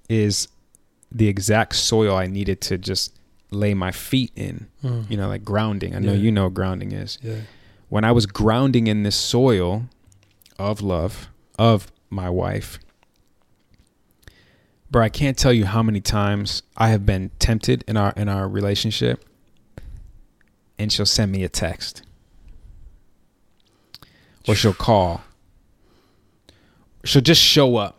is 0.10 0.48
the 1.12 1.28
exact 1.28 1.76
soil 1.76 2.16
I 2.16 2.28
needed 2.28 2.62
to 2.62 2.78
just 2.78 3.14
lay 3.50 3.74
my 3.74 3.92
feet 3.92 4.32
in, 4.36 4.68
Mm. 4.84 5.10
you 5.10 5.18
know, 5.18 5.28
like 5.30 5.44
grounding. 5.44 5.96
I 5.96 6.00
know 6.00 6.12
Yeah. 6.14 6.20
you 6.20 6.32
know 6.32 6.44
what 6.46 6.54
grounding 6.54 6.92
is. 6.92 7.18
Yeah. 7.24 7.40
When 7.90 8.04
I 8.04 8.12
was 8.12 8.26
grounding 8.26 8.88
in 8.88 9.04
this 9.04 9.16
soil 9.16 9.84
of 10.60 10.82
love 10.82 11.30
of 11.58 11.92
my 12.10 12.30
wife, 12.30 12.80
bro, 14.92 15.04
I 15.04 15.10
can't 15.10 15.38
tell 15.38 15.54
you 15.54 15.66
how 15.66 15.82
many 15.84 16.02
times 16.02 16.64
I 16.76 16.90
have 16.90 17.06
been 17.06 17.32
tempted 17.40 17.84
in 17.88 17.96
our 17.96 18.14
in 18.18 18.28
our 18.28 18.48
relationship, 18.48 19.24
and 20.78 20.92
she'll 20.92 21.06
send 21.06 21.32
me 21.32 21.44
a 21.44 21.50
text, 21.50 22.02
or 24.48 24.56
she'll 24.56 24.74
call, 24.74 25.22
she'll 27.06 27.22
just 27.22 27.42
show 27.42 27.78
up, 27.78 27.98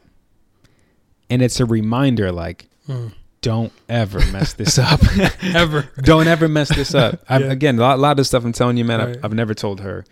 and 1.30 1.40
it's 1.42 1.60
a 1.60 1.66
reminder 1.66 2.30
like, 2.30 2.66
Mm. 2.88 3.12
Don't 3.40 3.72
ever 3.88 4.18
mess 4.32 4.54
this 4.54 4.78
up. 4.78 5.00
Ever. 5.42 5.88
don't 6.02 6.26
ever 6.26 6.48
mess 6.48 6.68
this 6.74 6.94
up. 6.94 7.20
Yeah. 7.30 7.38
Again, 7.38 7.78
a 7.78 7.82
lot, 7.82 7.98
a 7.98 8.00
lot 8.02 8.18
of 8.18 8.26
stuff 8.26 8.44
I'm 8.44 8.52
telling 8.52 8.76
you, 8.76 8.84
man, 8.84 9.00
Right. 9.00 9.16
I've, 9.18 9.24
I've 9.26 9.32
never 9.34 9.54
told 9.54 9.80
her. 9.80 10.04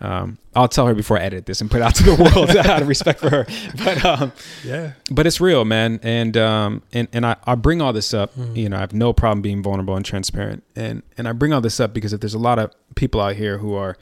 Um, 0.00 0.38
I'll 0.56 0.66
tell 0.68 0.86
her 0.88 0.94
before 0.94 1.16
I 1.18 1.22
edit 1.22 1.46
this 1.46 1.60
and 1.60 1.70
put 1.70 1.76
it 1.76 1.82
out 1.84 1.94
to 1.96 2.02
the 2.02 2.14
world 2.16 2.50
out 2.56 2.82
of 2.82 2.88
respect 2.88 3.20
for 3.20 3.30
her. 3.30 3.46
But 3.84 4.04
um, 4.04 4.32
Yeah. 4.64 4.92
but 5.12 5.26
it's 5.28 5.40
real, 5.40 5.64
man. 5.64 6.00
And 6.02 6.36
um, 6.36 6.82
and 6.92 7.06
and 7.12 7.24
I, 7.24 7.36
I 7.44 7.54
bring 7.54 7.80
all 7.80 7.92
this 7.92 8.12
up. 8.12 8.34
Mm. 8.34 8.56
You 8.56 8.68
know, 8.68 8.78
I 8.78 8.80
have 8.80 8.92
no 8.94 9.12
problem 9.12 9.42
being 9.42 9.62
vulnerable 9.62 9.94
and 9.94 10.04
transparent. 10.04 10.64
And 10.74 11.02
and 11.16 11.28
I 11.28 11.32
bring 11.32 11.52
all 11.52 11.60
this 11.60 11.78
up 11.78 11.94
because 11.94 12.12
if 12.12 12.20
there's 12.20 12.34
a 12.34 12.38
lot 12.38 12.58
of 12.58 12.72
people 12.96 13.20
out 13.20 13.36
here 13.36 13.58
who 13.58 13.74
are 13.74 13.96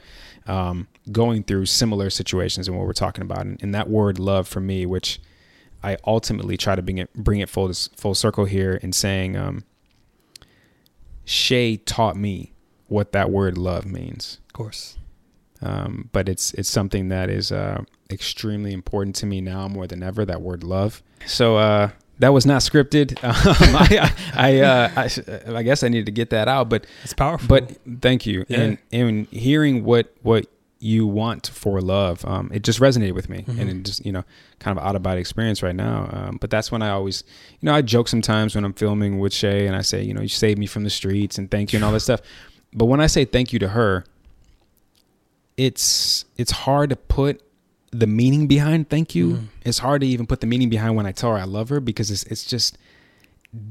um, 0.47 0.87
going 1.11 1.43
through 1.43 1.67
similar 1.67 2.09
situations 2.09 2.67
and 2.67 2.75
what 2.75 2.87
we're 2.87 2.93
talking 2.93 3.21
about, 3.21 3.41
and, 3.41 3.61
and 3.61 3.75
that 3.75 3.87
word 3.87 4.17
love 4.17 4.47
for 4.47 4.59
me, 4.59 4.87
which 4.87 5.19
I 5.83 5.97
ultimately 6.05 6.57
try 6.57 6.75
to 6.75 6.81
bring 6.81 6.97
it 6.99 7.13
bring 7.13 7.39
it 7.39 7.49
full 7.49 7.71
full 7.97 8.13
circle 8.15 8.45
here 8.45 8.75
in 8.83 8.93
saying, 8.93 9.35
um, 9.35 9.63
Shay 11.25 11.77
taught 11.77 12.15
me 12.15 12.53
what 12.87 13.11
that 13.13 13.29
word 13.29 13.57
love 13.57 13.85
means 13.85 14.39
Of 14.47 14.53
course. 14.53 14.97
um, 15.61 16.09
but 16.11 16.27
it's 16.27 16.53
it's 16.55 16.69
something 16.69 17.09
that 17.09 17.29
is 17.29 17.51
uh, 17.51 17.83
extremely 18.09 18.73
important 18.73 19.15
to 19.17 19.25
me 19.25 19.39
now 19.41 19.67
more 19.67 19.87
than 19.87 20.03
ever. 20.03 20.25
That 20.25 20.41
word 20.41 20.63
love. 20.63 21.01
So 21.25 21.57
uh, 21.57 21.91
that 22.19 22.29
was 22.33 22.45
not 22.45 22.61
scripted. 22.61 23.17
Um, 23.23 23.75
I 23.75 24.11
I, 24.35 24.59
uh, 24.59 24.91
I 24.95 25.57
I 25.59 25.63
guess 25.63 25.83
I 25.83 25.87
needed 25.89 26.07
to 26.07 26.11
get 26.11 26.31
that 26.31 26.47
out, 26.47 26.69
but 26.69 26.85
It's 27.03 27.13
powerful. 27.13 27.47
but 27.47 27.77
thank 28.01 28.25
you. 28.25 28.45
Yeah. 28.47 28.59
And 28.61 28.77
and 28.91 29.27
hearing 29.27 29.83
what 29.85 30.13
what 30.21 30.47
you 30.83 31.05
want 31.05 31.47
for 31.47 31.79
love, 31.79 32.25
um, 32.25 32.49
it 32.53 32.63
just 32.63 32.79
resonated 32.79 33.13
with 33.13 33.29
me, 33.29 33.43
Mhm. 33.47 33.59
and 33.59 33.69
it 33.69 33.83
just 33.83 34.05
you 34.05 34.11
know 34.11 34.23
kind 34.59 34.77
of 34.77 34.83
out 34.83 34.95
of 34.95 35.03
body 35.03 35.19
experience 35.21 35.61
right 35.61 35.75
now. 35.75 36.09
Um, 36.11 36.37
but 36.41 36.49
that's 36.49 36.71
when 36.71 36.81
I 36.81 36.89
always 36.89 37.23
you 37.59 37.65
know 37.67 37.73
I 37.73 37.81
joke 37.81 38.07
sometimes 38.07 38.55
when 38.55 38.65
I'm 38.65 38.73
filming 38.73 39.19
with 39.19 39.33
Shay, 39.33 39.67
and 39.67 39.75
I 39.75 39.81
say 39.81 40.01
you 40.03 40.13
know 40.13 40.21
you 40.21 40.27
saved 40.27 40.57
me 40.59 40.65
from 40.65 40.83
the 40.83 40.89
streets 40.89 41.37
and 41.37 41.49
thank 41.51 41.71
you 41.71 41.77
and 41.77 41.83
all 41.85 41.91
this 41.91 42.03
stuff. 42.09 42.21
But 42.73 42.85
when 42.85 42.99
I 43.01 43.07
say 43.07 43.25
thank 43.25 43.53
you 43.53 43.59
to 43.59 43.69
her, 43.69 44.05
it's 45.57 46.25
it's 46.37 46.51
hard 46.51 46.89
to 46.89 46.95
put 46.95 47.41
the 47.91 48.07
meaning 48.07 48.47
behind 48.47 48.89
thank 48.89 49.13
you. 49.15 49.33
Mm. 49.33 49.47
It's 49.65 49.79
hard 49.79 50.01
to 50.01 50.07
even 50.07 50.25
put 50.25 50.39
the 50.41 50.47
meaning 50.47 50.69
behind 50.69 50.95
when 50.95 51.05
I 51.05 51.11
tell 51.11 51.31
her 51.31 51.37
I 51.37 51.43
love 51.43 51.69
her 51.69 51.79
because 51.79 52.09
it's 52.09 52.23
it's 52.23 52.45
just 52.45 52.77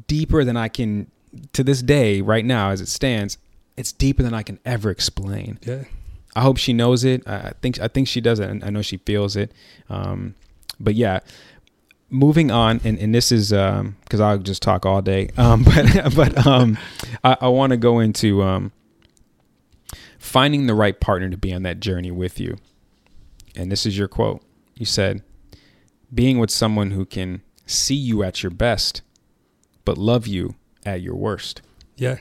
deeper 0.07 0.45
than 0.45 0.57
I 0.57 0.69
can 0.69 1.11
to 1.55 1.65
this 1.65 1.81
day 1.83 2.21
right 2.21 2.45
now 2.45 2.71
as 2.71 2.81
it 2.81 2.89
stands. 2.89 3.39
It's 3.77 3.93
deeper 3.93 4.23
than 4.23 4.35
I 4.35 4.43
can 4.43 4.59
ever 4.65 4.91
explain. 4.91 5.59
yeah. 5.67 5.85
I 6.41 6.43
hope 6.43 6.57
she 6.57 6.72
knows 6.72 7.05
it. 7.05 7.28
I 7.28 7.53
think 7.61 7.78
I 7.80 7.88
think 7.88 8.09
she 8.09 8.22
does 8.22 8.41
it. 8.41 8.64
I 8.64 8.70
know 8.70 8.80
she 8.80 8.97
feels 8.97 9.36
it. 9.36 9.53
Um, 9.91 10.36
but 10.80 10.95
yeah, 10.95 11.20
moving 12.09 12.51
on, 12.51 12.80
and, 12.82 12.99
and 12.99 13.14
this 13.14 13.30
is 13.30 13.51
because 13.51 14.20
I'll 14.20 14.38
just 14.38 14.62
talk 14.62 14.86
all 14.86 15.03
day. 15.03 15.28
Um, 15.36 15.64
but 15.64 16.14
but 16.16 16.47
um, 16.47 16.78
I, 17.22 17.36
I 17.43 17.49
want 17.49 17.72
to 17.72 17.76
go 17.76 17.99
into 17.99 18.43
um, 18.43 18.72
finding 20.18 20.66
the 20.66 20.72
right 20.72 20.99
partner 20.99 21.28
to 21.28 21.36
be 21.36 21.53
on 21.53 21.62
that 21.64 21.78
journey 21.78 22.11
with 22.11 22.41
you. 22.41 22.57
And 23.55 23.70
this 23.70 23.84
is 23.84 23.99
your 23.99 24.09
quote. 24.09 24.43
You 24.76 24.86
said, 24.86 25.22
"Being 26.14 26.38
with 26.38 26.51
someone 26.51 26.93
who 26.93 27.05
can 27.05 27.43
see 27.66 27.95
you 27.95 28.22
at 28.22 28.43
your 28.43 28.51
best, 28.51 29.03
but 29.84 29.99
love 29.99 30.26
you 30.26 30.55
at 30.86 31.03
your 31.03 31.16
worst." 31.16 31.61
Yeah. 31.97 32.16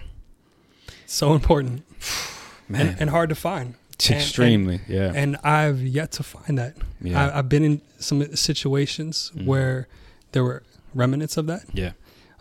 So 1.05 1.33
important 1.33 1.85
Man, 2.67 2.87
and, 2.87 3.01
and 3.03 3.09
hard 3.11 3.29
to 3.29 3.35
find. 3.35 3.75
it's 4.03 4.09
and- 4.09 4.19
extremely, 4.19 4.81
yeah, 4.87 5.11
And 5.13 5.35
I've 5.43 5.81
yet 5.81 6.11
to 6.13 6.23
find 6.23 6.57
that. 6.57 6.75
yeah, 7.01 7.27
I, 7.31 7.39
I've 7.39 7.49
been 7.49 7.63
in 7.63 7.81
some 7.99 8.35
situations 8.35 9.31
Mhm. 9.35 9.45
where 9.45 9.87
there 10.31 10.43
were 10.43 10.63
remnants 10.95 11.37
of 11.37 11.45
that. 11.47 11.63
yeah, 11.73 11.91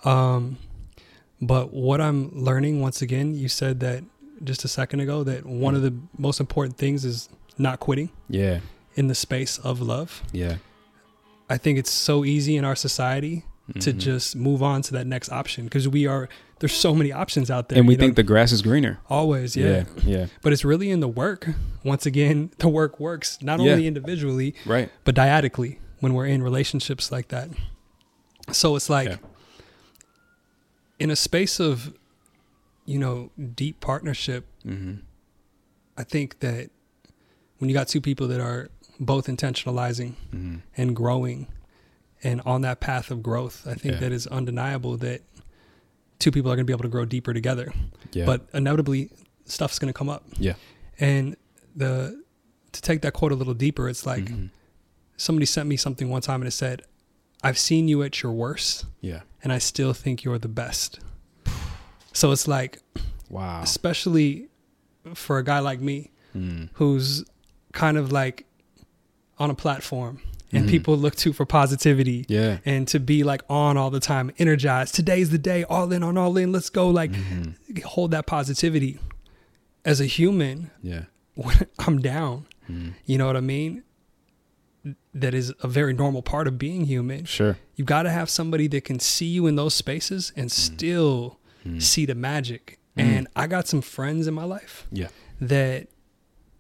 Um, 0.05 0.57
but 1.41 1.73
what 1.73 2.01
I'm 2.01 2.31
learning, 2.35 2.81
once 2.81 3.03
again, 3.03 3.35
you 3.35 3.49
said 3.49 3.81
that 3.81 4.05
just 4.45 4.65
a 4.65 4.69
second 4.69 5.01
ago, 5.01 5.25
that 5.25 5.45
one 5.47 5.75
of 5.75 5.83
the 5.83 5.95
most 6.17 6.41
important 6.41 6.77
things 6.79 7.05
is 7.05 7.29
not 7.59 7.81
quitting 7.81 8.11
yeah, 8.29 8.61
in 8.95 9.09
the 9.09 9.15
space 9.15 9.59
of 9.59 9.81
love. 9.81 10.23
yeah. 10.33 10.57
I 11.51 11.57
think 11.57 11.79
it's 11.79 11.91
so 11.91 12.25
easy 12.27 12.57
in 12.59 12.65
our 12.65 12.77
society 12.77 13.43
to 13.81 13.93
Mhm. 13.93 13.99
just 13.99 14.37
move 14.37 14.63
on 14.63 14.83
to 14.83 14.93
that 14.93 15.07
next 15.07 15.31
option 15.33 15.65
because 15.65 15.89
we 15.89 16.07
are, 16.07 16.29
there's 16.61 16.73
so 16.73 16.95
many 16.95 17.13
options 17.13 17.51
out 17.51 17.69
there. 17.69 17.79
and 17.79 17.87
we 17.89 17.95
think 17.97 18.13
know? 18.13 18.15
the 18.17 18.23
grass 18.25 18.53
is 18.53 18.63
greener. 18.63 18.99
always, 19.09 19.57
yeah. 19.57 19.85
yeah, 20.05 20.19
yeah. 20.19 20.27
But 20.43 20.53
it's 20.53 20.65
really 20.65 20.91
in 20.91 21.01
the 21.01 21.09
work. 21.09 21.49
Once 21.85 22.05
again, 22.07 22.51
the 22.59 22.69
work 22.69 22.99
works 23.01 23.39
not 23.43 23.61
Yeah. 23.61 23.73
only 23.73 23.87
individually, 23.87 24.55
right. 24.67 24.91
but 25.05 25.15
dyadically 25.15 25.79
when 26.01 26.15
we're 26.15 26.27
in 26.27 26.43
relationships 26.43 27.11
like 27.13 27.29
that. 27.29 27.49
So 28.53 28.77
it's 28.77 28.89
like 28.91 29.09
Yeah. 29.09 29.17
in 30.99 31.11
a 31.11 31.17
space 31.17 31.61
of, 31.61 31.93
you 32.87 32.99
know, 32.99 33.31
deep 33.55 33.81
partnership, 33.81 34.47
Mm-hmm. 34.67 34.95
I 35.97 36.05
think 36.05 36.41
that 36.41 36.71
when 37.59 37.69
you 37.69 37.75
got 37.75 37.89
two 37.89 38.01
people 38.01 38.29
that 38.29 38.41
are 38.41 38.69
both 39.01 39.27
intentionalizing 39.27 40.15
Mm-hmm. 40.35 40.57
and 40.77 40.95
growing 40.97 41.47
and 42.23 42.41
on 42.45 42.63
that 42.63 42.81
path 42.81 43.11
of 43.11 43.23
growth, 43.23 43.65
I 43.67 43.75
think 43.75 43.95
Yeah. 43.95 44.01
that 44.01 44.13
is 44.13 44.27
undeniable 44.27 44.97
that 44.99 45.23
two 46.19 46.31
people 46.31 46.51
are 46.51 46.57
going 46.57 46.66
to 46.66 46.71
be 46.71 46.73
able 46.73 46.83
to 46.83 46.89
grow 46.89 47.05
deeper 47.05 47.33
together. 47.33 47.73
Yeah, 48.12 48.27
But 48.27 48.49
inevitably, 48.53 49.11
stuff's 49.45 49.79
going 49.79 49.93
to 49.93 49.97
come 49.97 50.09
up. 50.09 50.25
yeah, 50.39 50.55
And 50.99 51.37
the 51.77 52.23
to 52.73 52.83
take 52.83 53.01
that 53.03 53.12
quote 53.12 53.33
a 53.33 53.35
little 53.35 53.55
deeper, 53.55 53.89
it's 53.89 54.05
like 54.05 54.25
Mhm. 54.27 54.51
somebody 55.16 55.47
sent 55.47 55.69
me 55.69 55.77
something 55.77 56.09
one 56.11 56.21
time 56.23 56.41
and 56.43 56.49
it 56.49 56.53
said, 56.53 56.83
"I've 57.43 57.59
seen 57.59 57.89
you 57.89 58.03
at 58.03 58.23
your 58.23 58.33
worst, 58.33 58.85
yeah. 59.01 59.23
and 59.43 59.53
I 59.53 59.59
still 59.59 59.93
think 59.95 60.23
you're 60.25 60.39
the 60.39 60.49
best." 60.49 61.01
So 62.12 62.31
it's 62.33 62.47
like, 62.49 62.81
Wow. 63.31 63.62
especially 63.62 64.49
for 65.14 65.39
a 65.39 65.45
guy 65.45 65.61
like 65.61 65.81
me 65.81 66.11
Mm. 66.37 66.69
who's 66.75 67.25
kind 67.73 67.97
of 67.97 68.12
like 68.12 68.45
on 69.39 69.51
a 69.51 69.55
platform 69.55 70.21
and 70.53 70.65
Mhm. 70.65 70.69
people 70.71 70.97
look 70.97 71.15
to 71.17 71.33
for 71.33 71.45
positivity 71.45 72.25
Yeah. 72.29 72.59
and 72.65 72.89
to 72.89 72.99
be 73.01 73.23
like 73.25 73.43
on 73.51 73.77
all 73.77 73.91
the 73.91 74.01
time, 74.01 74.31
energized. 74.39 74.95
Today's 74.95 75.31
the 75.31 75.39
day, 75.39 75.65
all 75.65 75.93
in 75.93 76.03
on 76.03 76.17
all 76.17 76.37
in. 76.37 76.53
Let's 76.53 76.71
go. 76.71 76.89
Like 76.89 77.13
Mhm. 77.13 77.83
hold 77.83 78.11
that 78.13 78.27
positivity. 78.27 78.99
As 79.85 80.01
a 80.01 80.07
human, 80.07 80.71
Yeah. 80.83 81.05
when 81.35 81.57
I'm 81.79 82.01
down, 82.01 82.47
Mm. 82.71 82.95
you 83.07 83.19
know 83.19 83.27
what 83.27 83.37
I 83.37 83.41
mean? 83.41 83.83
That 85.15 85.35
is 85.35 85.53
a 85.63 85.69
very 85.69 85.93
normal 85.93 86.23
part 86.23 86.47
of 86.47 86.59
being 86.59 86.85
human. 86.85 87.25
Sure. 87.25 87.57
You 87.77 87.85
got 87.85 88.05
to 88.05 88.11
have 88.11 88.31
somebody 88.31 88.69
that 88.69 88.85
can 88.85 89.01
see 89.01 89.27
you 89.27 89.47
in 89.47 89.57
those 89.57 89.75
spaces 89.75 90.33
and 90.37 90.51
still 90.53 91.39
Mm. 91.67 91.83
see 91.83 92.07
the 92.07 92.15
magic. 92.15 92.79
Mm. 92.97 93.03
And 93.03 93.29
I 93.37 93.47
got 93.49 93.67
some 93.67 93.81
friends 93.83 94.27
in 94.27 94.35
my 94.35 94.45
life 94.45 94.87
Yeah. 94.93 95.09
that 95.41 95.89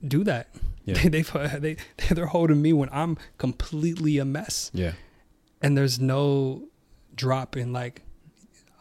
do 0.06 0.24
that. 0.24 0.48
Yeah. 0.88 1.08
They, 1.08 1.08
they 1.08 1.22
they 1.58 1.76
they're 2.10 2.26
holding 2.26 2.60
me 2.62 2.72
when 2.72 2.88
I'm 2.92 3.16
completely 3.38 4.18
a 4.18 4.24
mess, 4.24 4.70
Yeah. 4.74 4.92
and 5.62 5.76
there's 5.76 5.98
no 6.00 6.62
drop 7.14 7.56
in 7.56 7.72
like, 7.72 8.02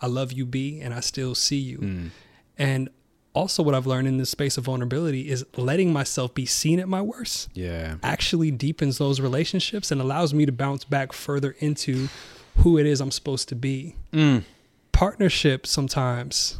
I 0.01 0.08
love 0.08 0.32
you, 0.32 0.45
B, 0.45 0.80
and 0.82 0.93
I 0.93 0.99
still 1.01 1.34
see 1.36 1.58
you. 1.58 1.78
Mm. 1.80 2.10
And 2.58 2.89
also, 3.34 3.62
what 3.62 3.76
I've 3.76 3.86
learned 3.86 4.08
in 4.08 4.18
this 4.18 4.30
space 4.32 4.58
of 4.58 4.64
vulnerability 4.66 5.30
is 5.30 5.45
letting 5.58 5.93
myself 5.93 6.34
be 6.34 6.45
seen 6.47 6.80
at 6.80 6.88
my 6.88 7.01
worst 7.01 7.49
Yeah. 7.53 7.97
actually 8.01 8.49
deepens 8.51 8.97
those 8.97 9.20
relationships 9.20 9.91
and 9.91 10.01
allows 10.01 10.34
me 10.34 10.45
to 10.47 10.51
bounce 10.51 10.84
back 10.86 11.14
further 11.14 11.55
into 11.60 12.10
who 12.58 12.78
it 12.80 12.86
is 12.88 12.99
I'm 13.01 13.12
supposed 13.12 13.47
to 13.49 13.55
be. 13.55 13.95
Mm. 14.12 14.43
Partnership 14.91 15.68
sometimes 15.68 16.60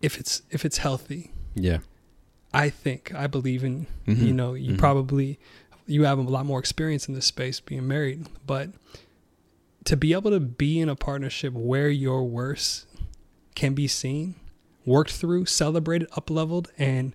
if 0.00 0.18
it's 0.18 0.42
if 0.50 0.64
it's 0.64 0.78
healthy, 0.78 1.32
Yeah. 1.54 1.78
I 2.54 2.70
think 2.70 3.14
I 3.14 3.26
believe 3.26 3.64
in 3.64 3.86
Mhm. 4.06 4.26
you 4.26 4.32
know, 4.32 4.54
you 4.54 4.72
Mhm. 4.74 4.78
probably 4.78 5.38
you 5.86 6.04
have 6.04 6.18
a 6.18 6.22
lot 6.22 6.46
more 6.46 6.58
experience 6.58 7.08
in 7.08 7.14
this 7.14 7.26
space 7.26 7.60
being 7.60 7.86
married, 7.86 8.26
but 8.46 8.70
to 9.84 9.96
be 9.98 10.14
able 10.14 10.30
to 10.30 10.40
be 10.40 10.80
in 10.80 10.88
a 10.88 10.96
partnership 10.96 11.52
where 11.52 11.90
your 11.90 12.24
worst 12.24 12.86
can 13.54 13.74
be 13.74 13.86
seen, 13.86 14.34
worked 14.86 15.12
through, 15.12 15.44
celebrated, 15.44 16.08
up 16.16 16.30
leveled, 16.30 16.70
and 16.78 17.12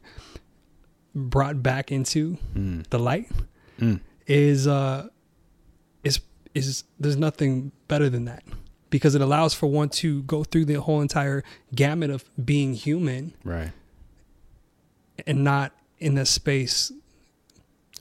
brought 1.15 1.63
back 1.63 1.91
into 1.91 2.37
Mm. 2.55 2.87
the 2.89 2.99
light 2.99 3.27
Mm. 3.79 3.99
is 4.27 4.67
uh 4.67 5.07
is 6.03 6.19
is 6.53 6.83
there's 6.99 7.17
nothing 7.17 7.71
better 7.87 8.09
than 8.09 8.25
that 8.25 8.43
because 8.89 9.15
it 9.15 9.21
allows 9.21 9.53
for 9.53 9.67
one 9.67 9.89
to 9.89 10.21
go 10.23 10.43
through 10.43 10.65
the 10.65 10.75
whole 10.75 11.01
entire 11.01 11.43
gamut 11.73 12.09
of 12.11 12.23
being 12.43 12.73
human 12.73 13.33
Right. 13.43 13.71
And 15.27 15.43
not 15.43 15.71
in 15.99 16.17
a 16.17 16.25
space 16.25 16.91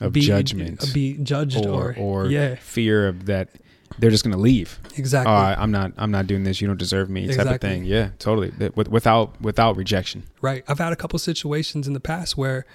Of 0.01 0.13
be, 0.13 0.21
judgment 0.21 0.93
be 0.93 1.13
judged 1.17 1.65
or 1.65 1.93
or, 1.93 1.95
or 1.97 2.25
yeah 2.27 2.55
fear 2.55 3.07
of 3.07 3.25
that 3.25 3.49
they're 3.97 4.11
just 4.11 4.23
gonna 4.23 4.37
leave. 4.37 4.79
exactly 4.95 5.33
I, 5.33 5.55
I'm 5.61 5.71
not. 5.71 5.91
I'm 5.97 6.11
not 6.11 6.27
doing 6.27 6.43
this. 6.43 6.61
You 6.61 6.67
don't 6.67 6.77
deserve 6.77 7.09
me. 7.09 7.27
Type 7.35 7.47
of 7.47 7.59
thing. 7.59 7.83
Yeah. 7.85 8.11
Totally. 8.19 8.51
Without 8.87 9.41
without 9.41 9.75
rejection. 9.75 10.23
right 10.41 10.63
i've 10.67 10.77
had 10.79 10.93
a 10.93 10.95
couple 10.95 11.17
situations 11.19 11.87
in 11.87 11.93
the 11.93 11.99
past 11.99 12.37
where 12.37 12.65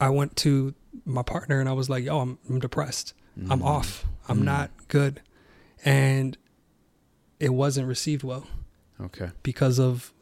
i 0.00 0.08
went 0.08 0.34
to 0.36 0.74
my 1.04 1.22
partner 1.22 1.60
and 1.60 1.68
i 1.68 1.72
was 1.72 1.88
like 1.90 2.04
yo 2.04 2.20
i'm, 2.20 2.38
I'm 2.48 2.58
depressed 2.58 3.12
i'm 3.50 3.60
Mm. 3.60 3.64
off 3.64 4.04
i'm 4.28 4.40
Mm. 4.40 4.44
not 4.44 4.70
good 4.88 5.20
and 5.84 6.36
it 7.38 7.50
wasn't 7.50 7.86
received 7.86 8.24
well 8.24 8.46
Okay. 9.00 9.28
because 9.42 9.78
of 9.78 10.12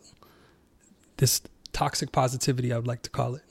this 1.19 1.41
toxic 1.73 2.11
positivity, 2.11 2.73
I 2.73 2.77
would 2.77 2.89
like 2.89 3.03
to 3.03 3.11
call 3.11 3.37
it. 3.37 3.43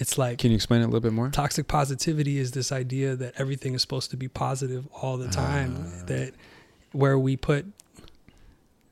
It's 0.00 0.16
like 0.18 0.38
Can 0.38 0.50
you 0.50 0.56
explain 0.56 0.80
it 0.80 0.84
a 0.84 0.86
little 0.86 1.00
bit 1.08 1.12
more? 1.12 1.28
toxic 1.30 1.68
positivity 1.68 2.38
is 2.38 2.52
this 2.52 2.72
idea 2.72 3.14
that 3.16 3.34
everything 3.36 3.74
is 3.74 3.82
supposed 3.82 4.10
to 4.12 4.16
be 4.16 4.28
positive 4.28 4.88
all 5.00 5.16
the 5.18 5.28
time 5.28 5.70
Ah. 5.78 6.04
that 6.06 6.32
where 6.92 7.18
we 7.18 7.36
put 7.36 7.66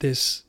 this 0.00 0.44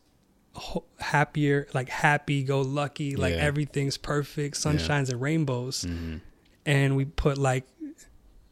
happier 0.99 1.67
like 1.73 1.89
happy 1.89 2.43
go 2.43 2.61
lucky 2.61 3.15
like 3.15 3.33
Yeah. 3.33 3.39
everything's 3.41 3.97
perfect 3.97 4.55
sunshines 4.55 5.09
and 5.09 5.21
rainbows 5.21 5.85
Mm-hmm. 5.85 6.17
and 6.65 6.95
we 6.97 7.05
put 7.05 7.37
like 7.37 7.65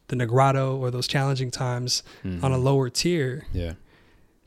the 0.08 0.16
Nigredo 0.16 0.78
or 0.78 0.90
those 0.90 1.06
challenging 1.06 1.50
times 1.50 2.02
Mm-hmm. 2.24 2.44
on 2.44 2.52
a 2.52 2.58
lower 2.58 2.88
tier 2.88 3.46
Yeah. 3.52 3.74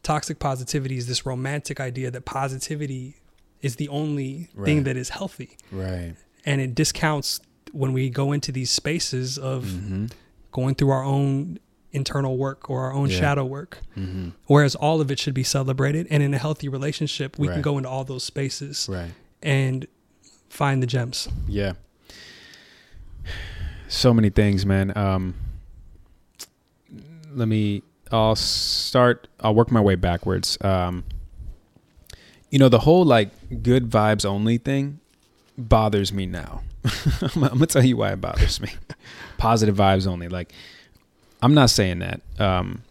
toxic 0.03 0.39
positivity 0.39 0.97
is 0.97 1.07
this 1.07 1.26
romantic 1.26 1.80
idea 1.80 2.09
that 2.12 2.26
positivity 2.26 3.18
is 3.62 3.76
the 3.76 3.88
only 3.89 4.49
thing 4.66 4.84
that 4.86 4.97
is 4.97 5.09
healthy 5.09 5.57
Right. 5.72 6.16
and 6.43 6.59
it 6.59 6.74
discounts 6.74 7.39
when 7.72 7.93
we 7.93 8.09
go 8.09 8.32
into 8.32 8.51
these 8.51 8.69
spaces 8.69 9.38
of 9.38 9.65
Mm-hmm. 9.65 10.05
going 10.51 10.76
through 10.76 10.89
our 10.91 11.03
own 11.03 11.59
internal 11.93 12.38
work 12.38 12.69
or 12.69 12.82
our 12.86 12.93
own 12.93 13.09
Yeah. 13.09 13.19
shadow 13.19 13.45
work 13.45 13.80
Mm-hmm. 13.97 14.30
whereas 14.47 14.76
all 14.76 15.01
of 15.01 15.11
it 15.11 15.19
should 15.19 15.34
be 15.34 15.43
celebrated 15.43 16.07
and 16.09 16.22
in 16.24 16.34
a 16.34 16.38
healthy 16.38 16.67
relationship 16.69 17.38
we 17.39 17.47
can 17.47 17.61
go 17.61 17.78
into 17.78 17.89
all 17.89 18.03
those 18.03 18.24
spaces 18.24 18.88
Right. 18.89 19.11
and 19.41 19.88
find 20.49 20.82
the 20.84 20.88
gems 20.88 21.28
Yeah. 21.47 21.74
So 23.88 24.13
many 24.13 24.30
things, 24.30 24.65
man. 24.65 24.95
Um, 24.97 25.36
let 27.34 27.47
me. 27.47 27.84
I'll 28.11 28.36
start. 28.36 29.28
I'll 29.39 29.53
work 29.55 29.69
my 29.72 29.82
way 29.82 29.95
backwards. 29.95 30.57
Um, 30.61 31.03
you 32.49 32.57
know, 32.59 32.69
the 32.69 32.80
whole 32.80 33.03
like 33.05 33.30
good 33.63 33.89
vibes 33.89 34.26
only 34.26 34.57
thing 34.57 34.99
bothers 35.57 36.11
me 36.13 36.26
now. 36.26 36.61
I'm, 37.36 37.42
gonna 37.42 37.66
tell 37.68 37.84
you 37.84 37.98
why 37.98 38.12
it 38.14 38.22
bothers 38.22 38.60
me. 38.62 38.70
Positive 39.38 39.76
vibes 39.76 40.08
only. 40.08 40.28
Like, 40.28 40.52
I'm 41.42 41.54
not 41.54 41.70
saying 41.70 42.00
that. 42.00 42.22
Um, 42.40 42.84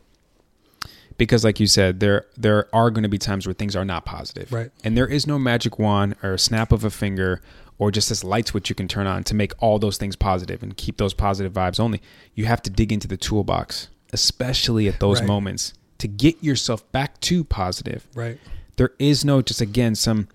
because 1.17 1.45
like 1.45 1.61
you 1.61 1.67
said, 1.67 2.01
there 2.01 2.25
there 2.37 2.75
are 2.75 2.91
going 2.91 3.03
to 3.03 3.09
be 3.09 3.19
times 3.19 3.47
where 3.47 3.53
things 3.55 3.77
are 3.77 3.85
not 3.85 4.05
positive, 4.07 4.51
Right. 4.53 4.71
And 4.83 4.97
there 4.97 5.07
is 5.07 5.27
no 5.27 5.39
magic 5.39 5.79
wand 5.79 6.17
or 6.23 6.33
a 6.33 6.39
snap 6.39 6.73
of 6.73 6.83
a 6.83 6.91
finger 6.91 7.43
or 7.79 7.91
just 7.91 8.09
this 8.09 8.25
light 8.25 8.49
switch 8.49 8.69
you 8.71 8.75
can 8.75 8.89
turn 8.89 9.07
on 9.07 9.25
to 9.25 9.35
make 9.35 9.53
all 9.59 9.79
those 9.79 9.97
things 9.99 10.17
positive 10.17 10.63
and 10.63 10.77
keep 10.77 10.97
those 10.97 11.13
positive 11.15 11.53
vibes 11.53 11.79
only. 11.79 12.01
You 12.35 12.47
have 12.47 12.63
to 12.63 12.71
dig 12.71 12.91
into 12.93 13.07
the 13.07 13.17
toolbox, 13.19 13.89
especially 14.13 14.89
at 14.89 14.99
those 15.01 15.21
Right. 15.21 15.27
moments, 15.29 15.75
to 15.99 16.09
get 16.09 16.43
yourself 16.43 16.91
back 16.93 17.21
to 17.23 17.45
positive. 17.45 18.07
right 18.15 18.39
There 18.77 18.93
is 18.99 19.23
no 19.25 19.43
just 19.43 19.61
again 19.61 19.95
some 19.95 20.29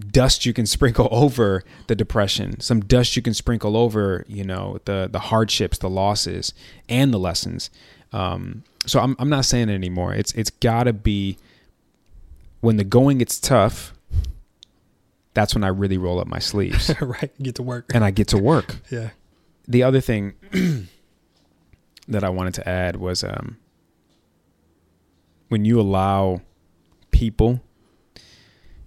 dust 0.00 0.46
you 0.46 0.52
can 0.52 0.66
sprinkle 0.66 1.08
over 1.12 1.62
the 1.86 1.94
depression, 1.94 2.60
some 2.60 2.80
dust 2.80 3.16
you 3.16 3.22
can 3.22 3.34
sprinkle 3.34 3.76
over, 3.76 4.24
you 4.28 4.44
know, 4.44 4.80
the 4.84 5.08
the 5.10 5.18
hardships, 5.18 5.78
the 5.78 5.90
losses, 5.90 6.52
and 6.88 7.12
the 7.12 7.18
lessons. 7.18 7.70
Um, 8.12 8.64
so 8.86 9.00
I'm 9.00 9.16
I'm 9.18 9.28
not 9.28 9.44
saying 9.44 9.68
it 9.68 9.74
anymore. 9.74 10.14
It's 10.14 10.32
it's 10.32 10.50
got 10.50 10.84
to 10.84 10.92
be 10.92 11.38
when 12.60 12.76
the 12.76 12.84
going 12.84 13.18
gets 13.18 13.38
tough. 13.38 13.94
That's 15.32 15.54
when 15.54 15.62
I 15.62 15.68
really 15.68 15.96
roll 15.96 16.18
up 16.18 16.26
my 16.26 16.40
sleeves 16.40 16.92
right 17.00 17.30
get 17.40 17.54
to 17.54 17.62
work 17.62 17.92
and 17.94 18.04
I 18.04 18.10
get 18.10 18.28
to 18.28 18.38
work. 18.38 18.76
yeah 18.90 19.10
The 19.68 19.84
other 19.84 20.00
thing 20.00 20.34
that 22.08 22.24
I 22.24 22.28
wanted 22.30 22.54
to 22.54 22.68
add 22.68 22.96
was 22.96 23.22
um, 23.22 23.56
when 25.48 25.64
you 25.64 25.80
allow 25.80 26.40
people, 27.12 27.60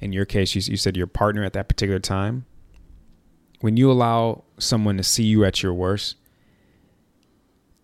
in 0.04 0.14
your 0.14 0.26
case, 0.26 0.56
you, 0.56 0.62
you 0.66 0.78
said 0.78 0.98
your 0.98 1.08
partner 1.08 1.44
at 1.44 1.54
that 1.54 1.68
particular 1.68 2.00
time, 2.00 2.46
when 3.62 3.78
you 3.78 3.92
allow 3.92 4.44
someone 4.58 4.98
to 4.98 5.04
see 5.04 5.24
you 5.24 5.46
at 5.46 5.64
your 5.64 5.74
worst, 5.74 6.18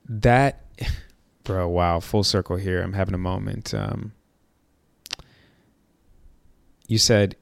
that, 0.07 0.65
bro, 1.43 1.67
wow, 1.67 1.99
full 1.99 2.24
circle 2.24 2.57
here. 2.57 2.82
I'm 2.82 2.93
having 2.93 3.15
a 3.15 3.20
moment. 3.20 3.74
Um, 3.74 4.13
you 6.88 6.97
said, 6.97 7.36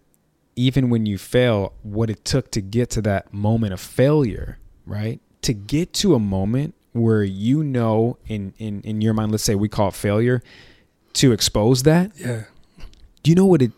even 0.56 0.90
when 0.90 1.06
you 1.06 1.18
fail, 1.18 1.74
what 1.84 2.10
it 2.10 2.26
took 2.26 2.52
to 2.52 2.62
get 2.62 2.90
to 2.92 3.02
that 3.04 3.34
moment 3.34 3.74
of 3.74 3.80
failure, 3.80 4.60
right? 4.86 5.20
To 5.44 5.54
get 5.54 5.94
to 5.94 6.16
a 6.16 6.20
moment 6.20 6.74
where 6.94 7.24
you 7.24 7.64
know 7.64 8.18
in, 8.28 8.54
in, 8.58 8.82
in 8.82 9.02
your 9.02 9.14
mind, 9.14 9.32
let's 9.32 9.44
say 9.44 9.56
we 9.56 9.70
call 9.70 9.90
it 9.90 9.94
failure, 9.94 10.42
to 11.14 11.32
expose 11.32 11.84
that, 11.84 12.12
yeah 12.16 12.44
do 13.28 13.32
you 13.32 13.36
know 13.36 13.46
what 13.46 13.62
it 13.62 13.74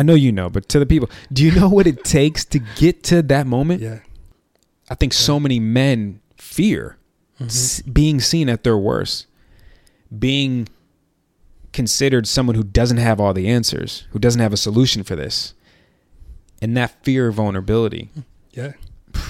I 0.00 0.02
know 0.02 0.14
you 0.14 0.32
know, 0.32 0.48
but 0.48 0.66
to 0.70 0.78
the 0.78 0.86
people, 0.86 1.10
do 1.30 1.44
you 1.44 1.52
know 1.52 1.68
what 1.68 1.86
it 1.86 2.04
takes 2.04 2.46
to 2.46 2.58
get 2.58 3.02
to 3.04 3.20
that 3.20 3.46
moment? 3.46 3.82
yeah 3.82 3.98
I 4.90 4.94
think 4.94 5.12
so 5.12 5.38
many 5.38 5.60
men 5.60 6.20
fear 6.36 6.96
mm-hmm. 7.34 7.44
s- 7.44 7.82
being 7.82 8.18
seen 8.18 8.48
at 8.48 8.64
their 8.64 8.78
worst, 8.78 9.26
being 10.18 10.68
considered 11.72 12.26
someone 12.26 12.56
who 12.56 12.64
doesn't 12.64 12.96
have 12.96 13.20
all 13.20 13.34
the 13.34 13.46
answers, 13.46 14.08
who 14.10 14.18
doesn't 14.18 14.40
have 14.40 14.52
a 14.52 14.56
solution 14.56 15.04
for 15.04 15.14
this. 15.14 15.54
And 16.62 16.74
that 16.78 17.04
fear 17.04 17.28
of 17.28 17.36
vulnerability. 17.36 18.10
Yeah. 18.52 18.72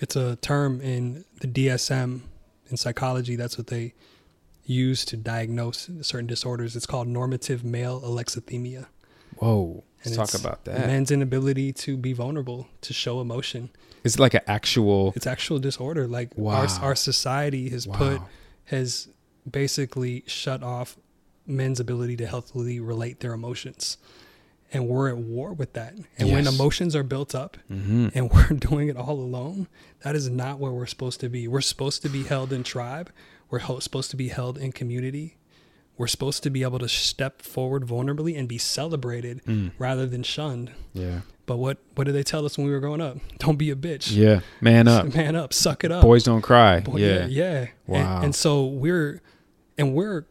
It's 0.00 0.14
a 0.14 0.36
term 0.36 0.80
in 0.80 1.24
the 1.40 1.48
DSM 1.48 2.20
in 2.70 2.76
psychology. 2.76 3.34
That's 3.34 3.58
what 3.58 3.66
they 3.66 3.94
use 4.64 5.04
to 5.06 5.16
diagnose 5.16 5.90
certain 6.02 6.28
disorders. 6.28 6.76
It's 6.76 6.86
called 6.86 7.08
normative 7.08 7.64
male 7.64 8.00
alexithymia. 8.00 8.86
Whoa. 9.38 9.82
And 10.04 10.16
Let's 10.16 10.32
talk 10.32 10.40
about 10.40 10.64
that. 10.64 10.86
Men's 10.86 11.10
inability 11.10 11.72
to 11.72 11.96
be 11.96 12.12
vulnerable, 12.12 12.68
to 12.82 12.92
show 12.92 13.20
emotion. 13.20 13.70
It's 14.04 14.18
like 14.18 14.34
an 14.34 14.42
actual 14.46 15.12
It's 15.16 15.26
actual 15.26 15.58
disorder. 15.58 16.06
Like 16.06 16.30
Wow. 16.36 16.54
our 16.62 16.68
our 16.90 16.94
society 16.94 17.68
has 17.70 17.86
put 17.86 18.20
has 18.66 19.08
basically 19.50 20.22
shut 20.26 20.62
off 20.62 20.96
men's 21.46 21.80
ability 21.80 22.16
to 22.18 22.26
healthily 22.26 22.78
relate 22.78 23.20
their 23.20 23.32
emotions. 23.32 23.96
And 24.70 24.86
we're 24.86 25.08
at 25.08 25.16
war 25.16 25.54
with 25.54 25.72
that. 25.72 25.94
And 26.18 26.30
when 26.30 26.46
emotions 26.46 26.94
are 26.94 27.02
built 27.02 27.34
up 27.34 27.56
Mhm. 27.70 28.12
and 28.14 28.30
we're 28.32 28.48
doing 28.48 28.88
it 28.88 28.96
all 28.98 29.18
alone, 29.18 29.66
that 30.02 30.14
is 30.14 30.28
not 30.28 30.58
where 30.58 30.70
we're 30.72 30.84
supposed 30.86 31.20
to 31.20 31.30
be. 31.30 31.48
We're 31.48 31.62
supposed 31.62 32.02
to 32.02 32.10
be 32.10 32.24
held 32.24 32.52
in 32.52 32.62
tribe. 32.64 33.10
We're 33.50 33.60
supposed 33.80 34.10
to 34.10 34.16
be 34.16 34.28
held 34.28 34.58
in 34.58 34.72
community. 34.72 35.37
We're 35.98 36.06
supposed 36.06 36.42
to 36.44 36.50
be 36.50 36.62
able 36.62 36.78
to 36.78 36.88
step 36.88 37.42
forward 37.42 37.82
vulnerably 37.84 38.38
and 38.38 38.48
be 38.48 38.56
celebrated 38.58 39.42
Mm. 39.44 39.72
rather 39.78 40.06
than 40.06 40.22
shunned. 40.22 40.70
Yeah. 40.94 41.20
But 41.44 41.56
what 41.58 41.78
what 41.96 42.04
did 42.04 42.14
they 42.14 42.22
tell 42.22 42.44
us 42.46 42.56
when 42.56 42.66
we 42.66 42.72
were 42.72 42.80
growing 42.80 43.00
up? 43.00 43.18
Don't 43.38 43.56
be 43.58 43.70
a 43.70 43.76
bitch. 43.76 44.14
Yeah. 44.14 44.40
Man 44.60 44.86
up. 44.88 45.12
Man 45.14 45.34
up, 45.34 45.52
suck 45.52 45.82
it 45.84 45.90
up. 45.92 46.02
Boys 46.02 46.22
don't 46.24 46.42
cry. 46.42 46.80
Boy, 46.80 46.98
yeah. 46.98 47.26
yeah, 47.26 47.26
yeah. 47.26 47.66
Wow. 47.86 48.16
And, 48.16 48.24
and 48.26 48.34
so 48.34 48.64
we're 48.64 49.20
and 49.76 49.94
we're 49.94 50.24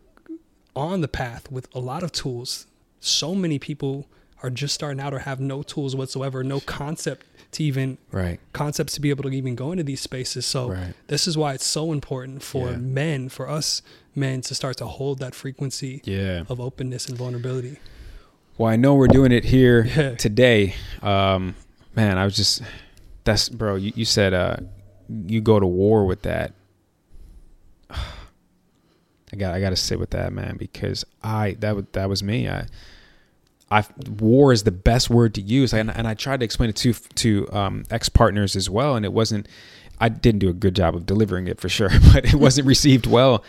on 0.76 1.01
the 1.01 1.07
path 1.07 1.51
with 1.51 1.68
a 1.76 1.80
lot 1.80 2.03
of 2.03 2.11
tools. 2.11 2.68
So 2.99 3.34
many 3.36 3.59
people 3.59 4.07
are 4.43 4.49
just 4.51 4.76
starting 4.76 4.99
out 5.01 5.13
or 5.13 5.20
have 5.20 5.39
no 5.39 5.63
tools 5.63 5.95
whatsoever, 5.95 6.43
no 6.43 6.59
concept 6.59 7.26
to 7.53 7.63
even 7.63 7.97
Right. 8.11 8.39
concepts 8.53 8.93
to 8.93 9.01
be 9.01 9.09
able 9.09 9.24
to 9.24 9.30
even 9.36 9.55
go 9.55 9.72
into 9.72 9.84
these 9.84 10.01
spaces. 10.01 10.45
So 10.45 10.70
Right. 10.72 10.93
this 11.07 11.28
is 11.28 11.36
why 11.38 11.53
it's 11.53 11.65
so 11.65 11.91
important 11.91 12.43
for 12.43 12.70
Yeah. 12.72 12.78
men, 12.78 13.30
for 13.30 13.49
us 13.49 13.82
men 14.18 14.41
to 14.41 14.55
start 14.55 14.78
to 14.78 14.86
hold 14.86 15.20
that 15.20 15.34
frequency 15.36 16.01
Yeah. 16.03 16.43
of 16.49 16.59
openness 16.59 17.07
and 17.07 17.18
vulnerability. 17.18 17.78
Well, 18.57 18.72
I 18.72 18.76
know 18.76 18.95
we're 18.95 19.07
doing 19.07 19.32
it 19.32 19.45
here 19.45 19.86
Yeah. 19.95 20.15
today. 20.15 20.74
Um, 21.01 21.55
man, 21.95 22.18
I 22.18 22.26
was 22.26 22.36
just 22.36 22.61
that's 23.24 23.49
bro. 23.49 23.76
You, 23.76 23.93
you 23.95 24.05
said 24.05 24.34
uh, 24.34 24.57
you 25.28 25.41
go 25.41 25.59
to 25.59 25.68
war 25.68 26.05
with 26.05 26.24
that. 26.24 26.53
I 27.91 29.36
got 29.38 29.53
I 29.53 29.59
got 29.59 29.72
to 29.72 29.76
sit 29.76 29.99
with 29.99 30.11
that, 30.11 30.32
man, 30.34 30.57
because 30.57 31.05
I 31.22 31.57
that 31.59 31.76
was 31.76 31.86
that 31.91 32.09
was 32.09 32.24
me. 32.24 32.47
I 32.49 32.65
I 33.70 33.84
war 34.20 34.53
is 34.53 34.63
the 34.63 34.72
best 34.72 35.09
word 35.09 35.34
to 35.36 35.41
use, 35.41 35.74
and, 35.74 35.91
and 35.91 36.07
I 36.07 36.13
tried 36.13 36.39
to 36.39 36.45
explain 36.45 36.70
it 36.70 36.78
to 36.78 36.93
to 36.93 37.51
um, 37.51 37.84
ex 37.91 38.07
partners 38.09 38.55
as 38.55 38.70
well, 38.70 38.95
and 38.95 39.05
it 39.05 39.11
wasn't. 39.13 39.47
I 39.99 40.09
didn't 40.09 40.39
do 40.39 40.49
a 40.49 40.53
good 40.53 40.76
job 40.76 40.95
of 40.95 41.05
delivering 41.07 41.47
it 41.47 41.59
for 41.59 41.68
sure, 41.70 41.89
but 42.13 42.26
it 42.26 42.36
wasn't 42.36 42.68
received 42.68 43.05
well. 43.07 43.43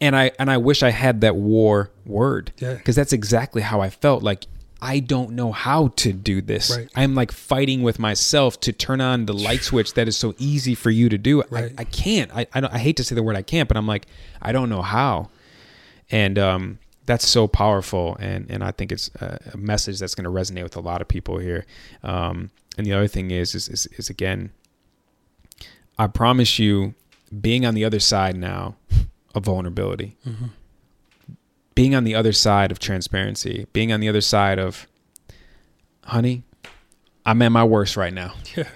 And 0.00 0.16
I 0.16 0.32
and 0.38 0.50
I 0.50 0.56
wish 0.56 0.82
I 0.82 0.90
had 0.90 1.20
that 1.20 1.36
war 1.36 1.90
word 2.06 2.52
Yeah. 2.58 2.74
because 2.74 2.96
that's 2.96 3.12
exactly 3.12 3.62
how 3.62 3.80
I 3.80 3.90
felt. 3.90 4.22
Like 4.22 4.46
I 4.82 5.00
don't 5.00 5.32
know 5.32 5.52
how 5.52 5.88
to 5.96 6.12
do 6.12 6.40
this. 6.40 6.74
Right. 6.74 6.88
I'm 6.96 7.14
like 7.14 7.30
fighting 7.32 7.82
with 7.82 7.98
myself 7.98 8.58
to 8.60 8.72
turn 8.72 9.02
on 9.02 9.26
the 9.26 9.34
light 9.34 9.62
switch 9.62 9.92
that 9.94 10.08
is 10.08 10.16
so 10.16 10.34
easy 10.38 10.74
for 10.74 10.90
you 10.90 11.10
to 11.10 11.18
do. 11.18 11.42
Right. 11.50 11.72
I, 11.78 11.82
I 11.82 11.84
can't. 11.84 12.34
I 12.34 12.46
I, 12.54 12.60
don't, 12.60 12.72
I 12.72 12.78
hate 12.78 12.96
to 12.96 13.04
say 13.04 13.14
the 13.14 13.22
word 13.22 13.36
I 13.36 13.42
can't, 13.42 13.68
but 13.68 13.76
I'm 13.76 13.86
like 13.86 14.06
I 14.40 14.52
don't 14.52 14.70
know 14.70 14.82
how. 14.82 15.28
And 16.10 16.38
um, 16.38 16.78
that's 17.06 17.28
so 17.28 17.46
powerful, 17.46 18.16
and 18.20 18.50
and 18.50 18.64
I 18.64 18.70
think 18.70 18.90
it's 18.92 19.10
a, 19.20 19.38
a 19.52 19.56
message 19.58 19.98
that's 20.00 20.14
going 20.14 20.24
to 20.24 20.30
resonate 20.30 20.62
with 20.62 20.76
a 20.76 20.80
lot 20.80 21.02
of 21.02 21.08
people 21.08 21.38
here. 21.38 21.66
Um, 22.02 22.50
and 22.78 22.86
the 22.86 22.92
other 22.94 23.06
thing 23.08 23.30
is, 23.30 23.54
is, 23.54 23.68
is, 23.68 23.86
is 23.98 24.08
again, 24.08 24.50
I 25.98 26.06
promise 26.06 26.58
you, 26.58 26.94
being 27.40 27.66
on 27.66 27.74
the 27.74 27.84
other 27.84 28.00
side 28.00 28.36
now 28.36 28.76
of 29.34 29.44
vulnerability, 29.44 30.16
mm-hmm. 30.26 30.46
being 31.74 31.94
on 31.94 32.04
the 32.04 32.14
other 32.14 32.32
side 32.32 32.70
of 32.70 32.78
transparency, 32.78 33.66
being 33.72 33.92
on 33.92 34.00
the 34.00 34.08
other 34.08 34.20
side 34.20 34.58
of, 34.58 34.86
honey, 36.04 36.42
I'm 37.24 37.40
at 37.42 37.50
my 37.50 37.64
worst 37.64 37.96
right 37.96 38.12
now. 38.12 38.34
Yeah. 38.56 38.68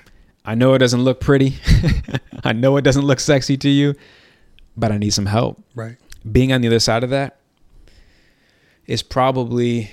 I 0.46 0.54
know 0.54 0.74
it 0.74 0.78
doesn't 0.80 1.00
look 1.00 1.20
pretty. 1.20 1.56
I 2.44 2.52
know 2.52 2.76
it 2.76 2.82
doesn't 2.82 3.06
look 3.06 3.18
sexy 3.18 3.56
to 3.56 3.68
you, 3.70 3.94
but 4.76 4.92
I 4.92 4.98
need 4.98 5.14
some 5.14 5.24
help. 5.24 5.64
Right. 5.74 5.96
Being 6.30 6.52
on 6.52 6.60
the 6.60 6.68
other 6.68 6.80
side 6.80 7.02
of 7.02 7.08
that 7.08 7.38
is 8.86 9.02
probably 9.02 9.90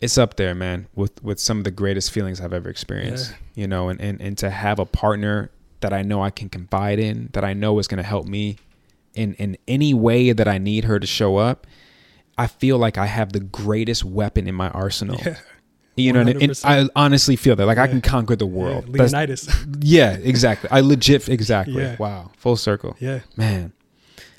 it's 0.00 0.16
up 0.16 0.36
there, 0.36 0.54
man, 0.54 0.88
with 0.94 1.22
with 1.22 1.38
some 1.38 1.58
of 1.58 1.64
the 1.64 1.70
greatest 1.70 2.10
feelings 2.10 2.40
I've 2.40 2.54
ever 2.54 2.70
experienced. 2.70 3.30
Yeah. 3.30 3.60
You 3.62 3.68
know, 3.68 3.90
and, 3.90 4.00
and 4.00 4.20
and 4.20 4.38
to 4.38 4.48
have 4.48 4.78
a 4.78 4.86
partner 4.86 5.50
that 5.80 5.92
I 5.92 6.02
know 6.02 6.22
I 6.22 6.30
can 6.30 6.48
confide 6.48 6.98
in, 6.98 7.28
that 7.34 7.44
I 7.44 7.52
know 7.52 7.78
is 7.78 7.86
going 7.86 8.02
to 8.02 8.08
help 8.08 8.26
me 8.26 8.56
in 9.14 9.34
in 9.34 9.56
any 9.68 9.94
way 9.94 10.32
that 10.32 10.48
I 10.48 10.58
need 10.58 10.84
her 10.84 10.98
to 10.98 11.06
show 11.06 11.36
up. 11.36 11.66
I 12.38 12.46
feel 12.46 12.78
like 12.78 12.96
I 12.96 13.06
have 13.06 13.32
the 13.32 13.40
greatest 13.40 14.04
weapon 14.04 14.48
in 14.48 14.54
my 14.54 14.70
arsenal. 14.70 15.18
Yeah. 15.24 15.36
You 15.94 16.14
know, 16.14 16.20
and, 16.20 16.30
and 16.30 16.40
100%. 16.52 16.64
I 16.64 16.88
honestly 16.96 17.36
feel 17.36 17.54
that 17.56 17.66
like 17.66 17.76
I 17.76 17.86
can 17.86 18.00
conquer 18.00 18.34
the 18.34 18.46
world. 18.46 18.86
Yeah, 18.86 18.92
That's- 18.92 19.12
Leonidas. 19.12 19.48
yeah, 19.80 20.12
exactly. 20.14 20.70
I 20.70 20.80
legit, 20.80 21.28
exactly. 21.28 21.82
Yeah. 21.82 21.96
Wow, 21.98 22.30
full 22.38 22.56
circle. 22.56 22.96
yeah. 22.98 23.20
Man, 23.36 23.74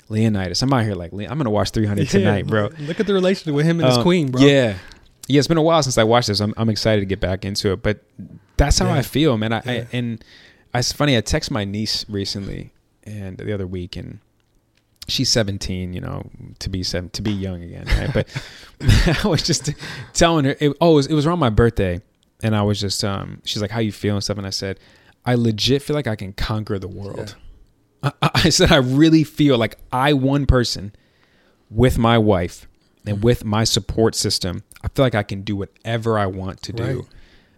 Leonidas. 0.08 0.60
I'm 0.62 0.72
out 0.72 0.82
here 0.82 0.94
like 0.96 1.12
I'm 1.12 1.38
gonna 1.38 1.50
watch 1.50 1.70
300 1.70 2.08
tonight, 2.08 2.46
bro. 2.48 2.70
Look 2.80 2.98
at 2.98 3.06
the 3.06 3.14
relationship 3.14 3.54
with 3.54 3.66
him 3.66 3.78
and 3.78 3.88
his 3.88 3.98
Um, 3.98 4.02
queen, 4.02 4.30
bro. 4.32 4.42
Yeah, 4.42 4.76
yeah. 5.28 5.38
It's 5.38 5.46
been 5.48 5.56
a 5.56 5.62
while 5.62 5.82
since 5.84 5.96
I 5.96 6.02
watched 6.04 6.26
this. 6.28 6.40
I'm, 6.40 6.52
I'm 6.56 6.68
excited 6.68 7.00
to 7.00 7.06
get 7.06 7.20
back 7.20 7.44
into 7.44 7.72
it, 7.72 7.82
but 7.82 8.02
that's 8.56 8.78
how 8.80 8.86
Yeah. 8.86 8.94
I 8.96 9.02
feel, 9.02 9.36
man. 9.38 9.52
I, 9.52 9.62
I 9.64 9.86
and 9.92 10.22
it's 10.74 10.92
funny. 10.92 11.16
I 11.16 11.20
text 11.20 11.52
my 11.52 11.64
niece 11.64 12.04
recently 12.08 12.72
and 13.04 13.38
the 13.38 13.52
other 13.54 13.66
week, 13.68 13.94
and 13.96 14.18
she's 15.08 15.30
17. 15.30 15.92
You 15.92 16.00
know, 16.00 16.30
to 16.58 16.68
be 16.68 16.82
seven, 16.82 17.10
to 17.10 17.22
be 17.22 17.32
young 17.32 17.62
again, 17.62 17.86
right? 17.98 18.12
But 18.12 18.44
I 19.24 19.28
was 19.28 19.42
just 19.42 19.70
telling 20.12 20.44
her. 20.44 20.56
It, 20.60 20.76
oh, 20.80 20.92
it 20.92 20.94
was, 20.94 21.06
it 21.06 21.14
was 21.14 21.26
around 21.26 21.38
my 21.38 21.50
birthday, 21.50 22.00
and 22.42 22.54
I 22.54 22.62
was 22.62 22.80
just 22.80 23.04
um. 23.04 23.40
She's 23.44 23.62
like, 23.62 23.70
"How 23.70 23.80
you 23.80 23.92
feel?" 23.92 24.14
and 24.14 24.24
stuff, 24.24 24.38
and 24.38 24.46
I 24.46 24.50
said, 24.50 24.78
"I 25.24 25.34
legit 25.34 25.82
feel 25.82 25.94
like 25.94 26.06
I 26.06 26.16
can 26.16 26.32
conquer 26.32 26.78
the 26.78 26.88
world." 26.88 27.36
I, 28.04 28.12
I 28.34 28.48
said, 28.50 28.70
I 28.70 28.76
really 28.76 29.24
feel 29.24 29.58
like 29.58 29.78
I, 29.92 30.12
one 30.12 30.46
person, 30.46 30.94
with 31.70 31.98
my 31.98 32.18
wife 32.18 32.68
and 33.06 33.22
with 33.22 33.44
my 33.44 33.64
support 33.64 34.14
system, 34.14 34.62
I 34.82 34.88
feel 34.88 35.04
like 35.04 35.14
I 35.14 35.22
can 35.22 35.42
do 35.42 35.56
whatever 35.56 36.18
I 36.18 36.26
want 36.26 36.62
to 36.62 36.72
do. 36.72 36.82
Right. 36.82 37.08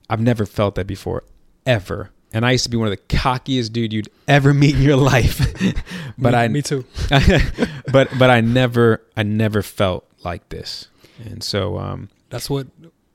I've 0.08 0.20
never 0.20 0.46
felt 0.46 0.76
that 0.76 0.86
before, 0.86 1.24
ever. 1.64 2.10
And 2.36 2.44
I 2.44 2.50
used 2.52 2.64
to 2.64 2.70
be 2.70 2.76
one 2.76 2.86
of 2.86 2.90
the 2.90 3.16
cockiest 3.16 3.72
dude 3.72 3.94
you'd 3.94 4.10
ever 4.28 4.52
meet 4.52 4.74
in 4.74 4.82
your 4.82 4.96
life, 5.14 5.38
but 6.18 6.32
me, 6.32 6.38
I, 6.38 6.48
me 6.48 6.60
too. 6.60 6.84
but 7.92 8.08
but 8.18 8.28
I 8.28 8.42
never 8.42 9.00
I 9.16 9.22
never 9.22 9.62
felt 9.62 10.04
like 10.22 10.46
this, 10.50 10.88
and 11.24 11.42
so 11.42 11.78
um, 11.78 12.10
That's 12.28 12.50
what 12.50 12.66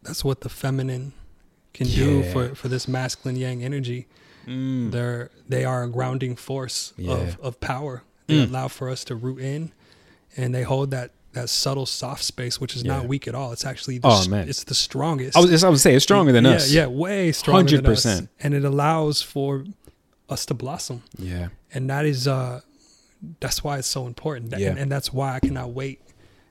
that's 0.02 0.24
what 0.26 0.42
the 0.42 0.50
feminine 0.50 1.14
can 1.74 1.86
do 1.88 2.24
for 2.34 2.56
for 2.56 2.68
this 2.68 2.88
masculine 2.88 3.36
yang 3.38 3.64
energy. 3.64 4.08
They're 4.48 5.30
they 5.48 5.66
are 5.66 5.84
a 5.84 5.88
grounding 5.88 6.36
force 6.36 6.94
Yeah. 6.98 7.14
of 7.14 7.40
of 7.42 7.60
power. 7.60 8.02
They 8.26 8.38
Mm. 8.38 8.50
allow 8.50 8.68
for 8.70 8.90
us 8.90 9.04
to 9.06 9.16
root 9.16 9.40
in, 9.40 9.72
and 10.36 10.56
they 10.56 10.64
hold 10.64 10.90
that 10.92 11.12
that 11.34 11.50
subtle 11.50 11.86
soft 11.86 12.24
space, 12.24 12.60
which 12.60 12.76
is 12.76 12.84
Yeah. 12.84 12.98
not 12.98 13.08
weak 13.08 13.28
at 13.28 13.36
all. 13.36 13.52
It's 13.54 13.66
actually 13.66 13.98
the, 14.00 14.08
Oh, 14.10 14.28
man. 14.28 14.50
it's 14.50 14.64
the 14.66 14.76
strongest. 14.76 15.38
I 15.38 15.42
was 15.42 15.64
I 15.64 15.70
would 15.70 15.80
say 15.80 15.94
it's 15.96 16.04
stronger 16.04 16.32
than 16.32 16.44
yeah, 16.46 16.52
us. 16.52 16.72
Yeah, 16.72 16.88
way 16.88 17.32
stronger 17.32 17.78
than 17.78 17.86
us. 17.88 18.06
100%. 18.06 18.28
And 18.42 18.54
it 18.54 18.66
allows 18.66 19.22
for 19.22 19.64
us 20.30 20.46
to 20.48 20.54
blossom. 20.54 21.04
yeah, 21.18 21.50
And 21.74 21.90
that 21.90 22.06
is 22.06 22.28
uh 22.28 22.62
that's 23.40 23.64
why 23.64 23.78
it's 23.78 23.88
so 23.88 24.08
important. 24.08 24.54
Yeah. 24.58 24.70
And, 24.72 24.80
and 24.80 24.92
that's 24.92 25.14
why 25.14 25.36
I 25.36 25.40
cannot 25.40 25.72
wait 25.72 26.02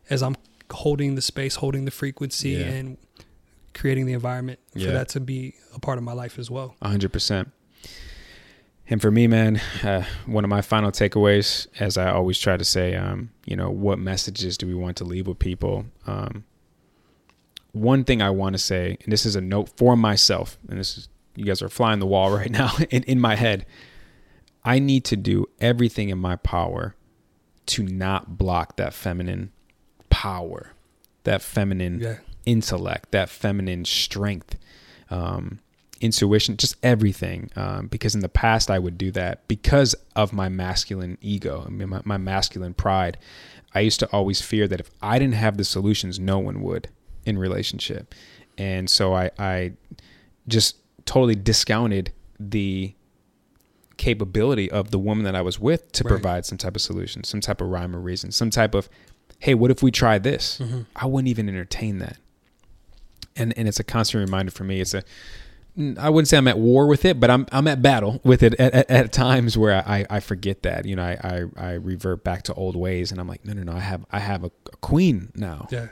as 0.09 0.23
I'm 0.23 0.37
holding 0.71 1.15
the 1.17 1.23
space, 1.23 1.57
holding 1.57 1.85
the 1.85 1.91
frequency 1.91 2.51
Yeah. 2.51 2.67
and 2.67 2.97
creating 3.75 4.07
the 4.07 4.13
environment 4.13 4.61
for 4.73 4.79
that 4.93 5.09
to 5.11 5.21
be 5.21 5.55
a 5.75 5.81
part 5.81 5.99
of 5.99 6.05
my 6.05 6.13
life 6.13 6.39
as 6.39 6.51
well. 6.51 6.75
hundred 6.83 7.13
percent. 7.13 7.51
And 8.91 9.01
for 9.01 9.11
me, 9.13 9.29
man, 9.29 9.61
uh, 9.85 10.05
one 10.27 10.43
of 10.43 10.51
my 10.51 10.63
final 10.63 10.91
takeaways, 10.91 11.69
as 11.79 11.97
I 11.97 12.11
always 12.11 12.39
try 12.41 12.57
to 12.57 12.65
say, 12.65 12.97
um, 12.97 13.31
you 13.47 13.55
know, 13.55 13.71
what 13.71 14.01
messages 14.01 14.59
do 14.59 14.67
we 14.67 14.75
want 14.75 14.97
to 14.97 15.05
leave 15.05 15.29
with 15.29 15.39
people? 15.39 15.87
Um, 16.09 16.45
one 17.71 18.03
thing 18.03 18.21
I 18.21 18.31
want 18.31 18.55
to 18.55 18.59
say, 18.59 18.99
and 19.05 19.13
this 19.13 19.25
is 19.25 19.37
a 19.37 19.41
note 19.41 19.71
for 19.77 19.97
myself, 19.97 20.59
and 20.69 20.79
this 20.81 20.99
is 20.99 21.09
you 21.37 21.45
guys 21.45 21.63
are 21.63 21.69
flying 21.69 22.01
the 22.01 22.07
wall 22.07 22.31
right 22.37 22.51
now 22.51 22.73
in, 22.91 23.05
in 23.05 23.21
my 23.21 23.37
head. 23.37 23.65
I 24.65 24.81
need 24.81 25.05
to 25.07 25.17
do 25.17 25.47
everything 25.61 26.09
in 26.09 26.19
my 26.19 26.35
power 26.37 26.97
to 27.67 27.85
not 27.85 28.37
block 28.37 28.77
that 28.77 28.93
feminine 28.93 29.53
power, 30.11 30.73
that 31.23 31.41
feminine 31.43 32.01
Yeah. 32.01 32.17
intellect, 32.45 33.13
that 33.13 33.31
feminine 33.31 33.85
strength, 33.85 34.57
um, 35.11 35.61
intuition, 36.01 36.57
just 36.57 36.77
everything. 36.83 37.51
Um, 37.57 37.87
because 37.89 38.15
in 38.15 38.21
the 38.21 38.29
past, 38.29 38.71
I 38.71 38.79
would 38.79 38.97
do 38.97 39.11
that 39.13 39.47
because 39.49 39.95
of 40.17 40.33
my 40.33 40.49
masculine 40.49 41.19
ego, 41.21 41.65
I 41.67 41.71
mean, 41.71 41.89
my, 41.91 42.01
my 42.05 42.17
masculine 42.17 42.75
pride. 42.75 43.19
I 43.75 43.81
used 43.81 44.01
to 44.01 44.07
always 44.11 44.41
fear 44.41 44.67
that 44.67 44.81
if 44.81 44.91
I 45.03 45.19
didn't 45.19 45.35
have 45.35 45.57
the 45.57 45.65
solutions, 45.65 46.19
no 46.19 46.39
one 46.39 46.63
would 46.63 46.89
in 47.25 47.39
relationship. 47.39 48.15
And 48.59 48.91
so 48.91 49.15
I, 49.15 49.31
I 49.39 49.73
just 50.49 50.77
totally 51.07 51.35
discounted 51.37 52.13
the 52.39 52.95
capability 53.97 54.71
of 54.71 54.91
the 54.91 54.99
woman 54.99 55.25
that 55.25 55.37
I 55.37 55.43
was 55.43 55.61
with 55.61 55.93
to 55.93 56.05
Right. 56.05 56.09
provide 56.09 56.47
some 56.47 56.57
type 56.59 56.75
of 56.75 56.83
solution, 56.83 57.23
some 57.25 57.41
type 57.41 57.61
of 57.61 57.69
rhyme 57.69 57.95
or 57.95 58.01
reason, 58.01 58.33
some 58.33 58.49
type 58.51 58.75
of, 58.75 58.89
hey, 59.39 59.55
what 59.55 59.71
if 59.71 59.83
we 59.83 59.91
try 59.91 60.19
this? 60.19 60.59
Mm-hmm. 60.59 60.81
I 60.97 61.07
wouldn't 61.07 61.29
even 61.29 61.49
entertain 61.49 61.99
that. 61.99 62.17
And 63.37 63.57
and 63.57 63.69
it's 63.69 63.79
a 63.79 63.85
constant 63.85 64.25
reminder 64.27 64.51
for 64.51 64.65
me. 64.65 64.81
It's 64.81 64.95
a 64.95 65.03
I 65.99 66.11
wouldn't 66.11 66.29
say 66.29 66.37
I'm 66.37 66.49
at 66.49 66.59
war 66.59 66.87
with 66.87 67.05
it, 67.05 67.21
but 67.21 67.31
I'm 67.31 67.47
I'm 67.53 67.67
at 67.69 67.81
battle 67.81 68.21
with 68.25 68.43
it 68.43 68.55
at, 68.55 68.75
at, 68.75 68.91
at 68.91 69.13
times 69.13 69.57
where 69.57 69.77
I, 69.87 70.05
I 70.11 70.21
forget 70.21 70.63
that. 70.63 70.85
You 70.85 70.97
know, 70.97 71.03
I, 71.03 71.19
I 71.23 71.69
I 71.71 71.73
revert 71.75 72.25
back 72.25 72.43
to 72.45 72.55
old 72.55 72.77
ways 72.77 73.13
and 73.13 73.21
I'm 73.21 73.29
like, 73.29 73.45
no 73.45 73.53
no 73.53 73.63
no, 73.63 73.73
I 73.73 73.81
have 73.81 74.05
I 74.11 74.19
have 74.19 74.45
a, 74.45 74.51
a 74.73 74.77
queen 74.77 75.31
now. 75.35 75.69
Yeah. 75.71 75.89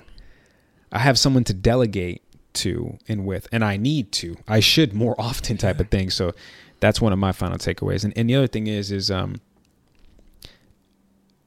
I 0.91 0.99
have 1.01 1.19
someone 1.19 1.45
to 1.45 1.55
delegate 1.55 2.23
to 2.55 2.99
and 3.09 3.27
with, 3.27 3.47
and 3.53 3.65
I 3.65 3.77
need 3.77 4.13
to. 4.13 4.37
I 4.47 4.61
should 4.61 4.95
more 4.95 5.15
often, 5.21 5.57
type 5.57 5.81
of 5.81 5.89
thing. 5.89 6.11
So 6.11 6.33
that's 6.81 7.01
one 7.01 7.13
of 7.13 7.19
my 7.19 7.33
final 7.33 7.59
takeaways. 7.59 8.05
And, 8.05 8.17
and 8.17 8.29
the 8.29 8.37
other 8.37 8.47
thing 8.47 8.67
is, 8.67 8.91
is 8.91 9.11
um, 9.11 9.41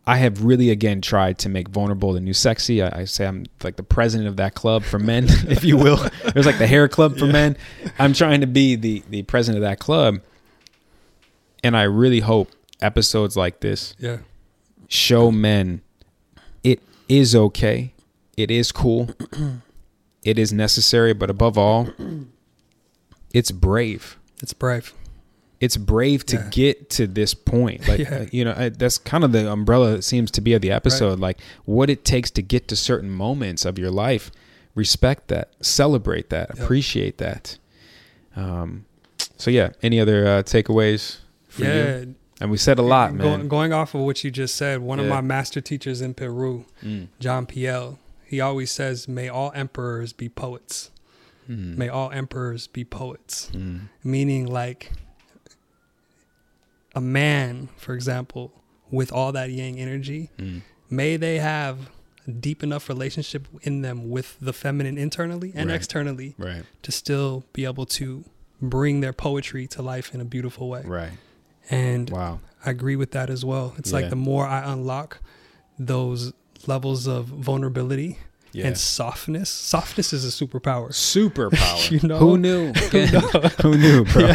I 0.07 0.17
have 0.17 0.43
really 0.43 0.71
again 0.71 0.99
tried 1.01 1.37
to 1.39 1.49
make 1.49 1.69
vulnerable 1.69 2.13
the 2.13 2.19
new 2.19 2.33
sexy. 2.33 2.81
I, 2.81 3.01
I 3.01 3.05
say 3.05 3.25
I'm 3.27 3.45
like 3.63 3.75
the 3.75 3.83
president 3.83 4.27
of 4.27 4.37
that 4.37 4.55
club 4.55 4.83
for 4.83 4.97
men, 4.99 5.25
if 5.47 5.63
you 5.63 5.77
will. 5.77 5.97
There's 6.33 6.45
like 6.47 6.57
the 6.57 6.67
hair 6.67 6.87
club 6.87 7.17
for 7.17 7.27
men. 7.27 7.55
I'm 7.99 8.13
trying 8.13 8.41
to 8.41 8.47
be 8.47 8.75
the 8.75 9.03
the 9.09 9.23
president 9.23 9.63
of 9.63 9.69
that 9.69 9.79
club, 9.79 10.21
and 11.63 11.77
I 11.77 11.83
really 11.83 12.21
hope 12.21 12.51
episodes 12.81 13.37
like 13.37 13.59
this 13.59 13.95
Yeah. 13.99 14.17
show 14.87 15.29
men 15.31 15.81
it 16.63 16.81
is 17.07 17.35
okay. 17.35 17.93
It 18.37 18.49
is 18.49 18.71
cool. 18.71 19.09
it 20.23 20.39
is 20.39 20.51
necessary, 20.51 21.13
but 21.13 21.29
above 21.29 21.57
all, 21.59 21.89
it's 23.33 23.51
brave. 23.51 24.17
It's 24.41 24.53
brave. 24.53 24.93
It's 25.61 25.77
brave 25.77 26.25
to 26.25 26.35
Yeah. 26.35 26.47
get 26.51 26.89
to 26.91 27.07
this 27.07 27.33
point. 27.33 27.87
Like, 27.87 27.99
Yeah. 27.99 28.25
you 28.31 28.43
know, 28.43 28.53
I, 28.57 28.67
that's 28.69 28.97
kind 28.97 29.23
of 29.23 29.31
the 29.31 29.49
umbrella 29.49 29.93
it 29.93 30.01
seems 30.03 30.29
to 30.31 30.41
be 30.41 30.53
of 30.53 30.61
the 30.61 30.71
episode. 30.71 31.19
Like, 31.19 31.39
what 31.65 31.89
it 31.89 32.03
takes 32.03 32.29
to 32.31 32.41
get 32.41 32.67
to 32.69 32.75
certain 32.75 33.09
moments 33.11 33.63
of 33.63 33.77
your 33.79 33.91
life. 33.91 34.31
Respect 34.75 35.27
that, 35.29 35.49
celebrate 35.61 36.29
that, 36.31 36.49
Yep. 36.55 36.59
appreciate 36.63 37.17
that. 37.19 37.57
Um, 38.35 38.85
so, 39.37 39.51
yeah, 39.51 39.69
any 39.83 39.99
other 39.99 40.25
uh, 40.27 40.43
takeaways 40.43 41.17
for 41.47 41.63
yeah. 41.63 41.99
you? 41.99 42.15
And 42.39 42.49
we 42.49 42.57
said 42.57 42.79
a 42.79 42.81
lot, 42.81 43.13
man. 43.13 43.47
Going 43.47 43.71
off 43.71 43.93
of 43.93 44.01
what 44.01 44.23
you 44.23 44.31
just 44.31 44.55
said, 44.55 44.81
one 44.81 44.99
of 44.99 45.05
my 45.05 45.21
master 45.21 45.61
teachers 45.61 46.01
in 46.01 46.15
Peru, 46.15 46.65
Mm. 46.83 47.07
John 47.19 47.45
Piel, 47.45 47.99
he 48.25 48.41
always 48.41 48.71
says, 48.71 49.07
"May 49.07 49.29
all 49.29 49.51
emperors 49.53 50.11
be 50.11 50.27
poets. 50.27 50.89
Mm. 51.47 51.77
May 51.77 51.87
all 51.87 52.09
emperors 52.11 52.65
be 52.65 52.83
poets." 52.83 53.51
Mm. 53.53 53.89
Meaning, 54.03 54.47
like 54.47 54.91
a 56.95 57.01
man, 57.01 57.69
for 57.77 57.93
example, 57.93 58.51
with 58.91 59.11
all 59.11 59.31
that 59.31 59.49
yang 59.51 59.79
energy, 59.79 60.29
Mm. 60.37 60.61
may 60.89 61.17
they 61.17 61.39
have 61.39 61.89
a 62.27 62.31
deep 62.31 62.61
enough 62.63 62.89
relationship 62.89 63.47
in 63.63 63.81
them 63.81 64.09
with 64.09 64.37
the 64.41 64.53
feminine 64.53 64.97
internally 64.97 65.51
and 65.55 65.69
Right. 65.69 65.75
externally 65.75 66.35
Right, 66.37 66.63
to 66.83 66.91
still 66.91 67.45
be 67.53 67.65
able 67.65 67.85
to 67.87 68.25
bring 68.61 69.01
their 69.01 69.13
poetry 69.13 69.65
to 69.67 69.81
life 69.81 70.13
in 70.13 70.21
a 70.21 70.25
beautiful 70.25 70.69
way. 70.69 70.83
right. 70.85 71.13
And 71.69 72.09
Wow. 72.09 72.41
I 72.65 72.69
agree 72.71 72.95
with 72.95 73.11
that 73.11 73.29
as 73.29 73.43
well. 73.45 73.73
It's 73.77 73.89
Yeah. 73.91 73.99
like 74.01 74.09
the 74.09 74.15
more 74.15 74.45
I 74.45 74.71
unlock 74.71 75.19
those 75.79 76.33
levels 76.67 77.07
of 77.07 77.25
vulnerability 77.25 78.17
Yeah. 78.53 78.67
and 78.67 78.77
softness, 78.77 79.49
softness 79.49 80.11
is 80.13 80.25
a 80.25 80.45
superpower. 80.45 80.89
Superpower. 80.91 81.91
You 82.01 82.07
know? 82.07 82.17
Who 82.17 82.37
knew? 82.37 82.73
Who 83.61 83.77
knew, 83.77 84.03
bro? 84.05 84.33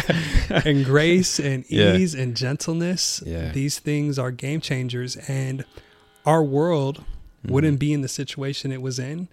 and 0.49 0.83
grace 0.85 1.39
and 1.39 1.63
Yeah. 1.69 1.95
ease 1.95 2.13
and 2.15 2.35
gentleness, 2.35 3.21
Yeah. 3.25 3.51
these 3.51 3.79
things 3.79 4.17
are 4.17 4.31
game 4.31 4.59
changers. 4.61 5.15
And 5.27 5.65
our 6.25 6.43
world 6.43 7.03
Mm-hmm. 7.43 7.53
wouldn't 7.53 7.79
be 7.79 7.93
in 7.93 8.01
the 8.01 8.07
situation 8.07 8.71
it 8.71 8.81
was 8.81 8.97
in 8.97 9.27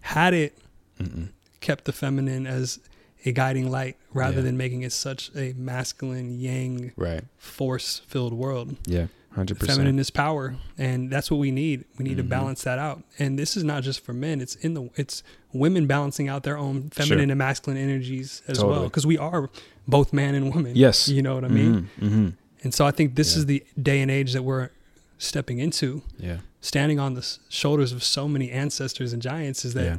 had 0.00 0.34
it 0.34 0.58
Mm-mm. 1.00 1.30
kept 1.60 1.86
the 1.86 1.92
feminine 1.92 2.46
as 2.46 2.78
a 3.24 3.32
guiding 3.32 3.70
light 3.70 3.96
rather 4.12 4.36
Yeah. 4.36 4.42
than 4.42 4.56
making 4.58 4.82
it 4.82 4.92
such 4.92 5.30
a 5.34 5.54
masculine 5.56 6.38
yang 6.38 6.92
Right. 6.94 7.24
force 7.38 8.02
filled 8.06 8.34
world. 8.34 8.76
Yeah. 8.86 9.06
Hundred 9.38 9.58
Feminine 9.58 9.98
is 9.98 10.10
power, 10.10 10.56
and 10.76 11.10
that's 11.10 11.30
what 11.30 11.38
we 11.38 11.50
need. 11.50 11.84
We 11.98 12.04
need 12.04 12.14
Mhm. 12.14 12.18
to 12.18 12.22
balance 12.24 12.62
that 12.64 12.78
out. 12.78 13.02
And 13.18 13.38
this 13.38 13.56
is 13.56 13.64
not 13.64 13.82
just 13.82 14.00
for 14.04 14.12
men; 14.12 14.40
it's 14.40 14.54
in 14.56 14.74
the 14.74 14.90
it's 14.96 15.22
women 15.52 15.86
balancing 15.86 16.28
out 16.28 16.42
their 16.42 16.58
own 16.58 16.90
feminine 16.90 17.26
Sure. 17.28 17.32
and 17.32 17.38
masculine 17.38 17.78
energies 17.80 18.42
as 18.48 18.62
well, 18.62 18.84
because 18.84 19.06
we 19.06 19.16
are 19.16 19.48
both 19.86 20.12
man 20.12 20.34
and 20.34 20.52
woman. 20.54 20.72
Yes. 20.76 21.08
you 21.08 21.22
know 21.22 21.34
what 21.36 21.44
I 21.44 21.48
mean. 21.48 21.88
Mm-hmm. 22.00 22.28
And 22.64 22.74
so 22.74 22.84
I 22.86 22.90
think 22.90 23.14
this 23.14 23.32
Yeah. 23.34 23.38
is 23.38 23.46
the 23.46 23.64
day 23.80 24.00
and 24.00 24.10
age 24.10 24.32
that 24.34 24.42
we're 24.42 24.70
stepping 25.18 25.58
into, 25.58 26.02
Yeah. 26.18 26.38
standing 26.60 26.98
on 26.98 27.14
the 27.14 27.24
shoulders 27.48 27.92
of 27.92 28.02
so 28.04 28.28
many 28.28 28.50
ancestors 28.50 29.12
and 29.12 29.22
giants. 29.22 29.64
Is 29.64 29.74
that 29.74 29.84
Yeah. 29.84 29.96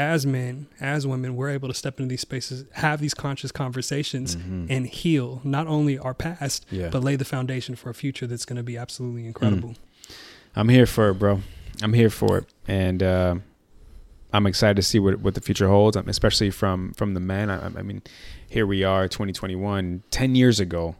As 0.00 0.24
men, 0.26 0.66
as 0.80 1.06
women, 1.06 1.36
we're 1.36 1.50
able 1.50 1.68
to 1.68 1.74
step 1.74 2.00
into 2.00 2.08
these 2.08 2.22
spaces, 2.22 2.64
have 2.72 3.00
these 3.00 3.12
conscious 3.14 3.52
conversations, 3.52 4.34
Mhm. 4.36 4.66
and 4.70 4.86
heal 4.86 5.40
not 5.44 5.66
only 5.66 5.98
our 5.98 6.14
past, 6.14 6.64
Yeah. 6.70 6.88
but 6.88 7.04
lay 7.04 7.16
the 7.16 7.24
foundation 7.24 7.76
for 7.76 7.90
a 7.90 7.94
future 7.94 8.26
that's 8.26 8.46
going 8.46 8.56
to 8.56 8.62
be 8.62 8.76
absolutely 8.78 9.26
incredible. 9.26 9.74
I'm 10.56 10.68
here 10.70 10.86
for 10.86 11.10
it, 11.10 11.14
bro. 11.18 11.42
I'm 11.82 11.92
here 11.92 12.10
for 12.10 12.38
it, 12.38 12.46
and 12.66 13.02
uh, 13.02 13.34
I'm 14.32 14.46
excited 14.46 14.76
to 14.76 14.82
see 14.82 14.98
what, 14.98 15.20
what 15.20 15.34
the 15.34 15.40
future 15.40 15.68
holds. 15.68 15.96
um, 15.96 16.08
Especially 16.08 16.50
from 16.50 16.92
from 16.94 17.14
the 17.14 17.20
men. 17.20 17.50
I, 17.50 17.66
I 17.66 17.82
mean, 17.82 18.02
here 18.48 18.66
we 18.66 18.82
are, 18.84 19.06
2021. 19.08 20.02
Ten 20.10 20.34
years 20.34 20.60
ago, 20.60 20.96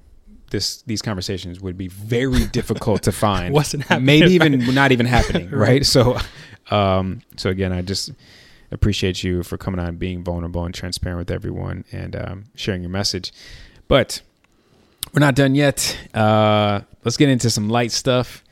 this 0.51 0.83
these 0.83 1.01
conversations 1.03 1.61
would 1.61 1.77
be 1.79 1.89
very 1.89 2.45
difficult 2.59 3.03
to 3.05 3.13
find. 3.13 3.53
Wasn't 3.55 3.85
happening, 3.85 4.07
Maybe 4.07 4.33
even 4.35 4.53
right? 4.61 4.75
not 4.75 4.93
even 4.93 5.07
happening. 5.07 5.49
right? 5.51 5.69
Right. 5.69 5.87
So, 5.87 6.19
um, 6.71 7.23
so 7.37 7.51
again, 7.51 7.73
I 7.73 7.83
just 7.83 8.11
appreciate 8.71 9.23
you 9.25 9.43
for 9.43 9.57
coming 9.57 9.81
on, 9.81 9.97
being 9.97 10.23
vulnerable 10.23 10.65
and 10.65 10.75
transparent 10.75 11.19
with 11.19 11.31
everyone, 11.31 11.85
and 11.93 12.17
um, 12.17 12.45
sharing 12.55 12.83
your 12.83 12.91
message. 12.91 13.33
But 13.89 14.23
we're 15.13 15.21
not 15.21 15.35
done 15.35 15.55
yet. 15.55 15.99
Uh, 16.15 16.81
let's 17.05 17.17
get 17.17 17.29
into 17.29 17.51
some 17.51 17.69
light 17.69 17.93
stuff. 17.93 18.45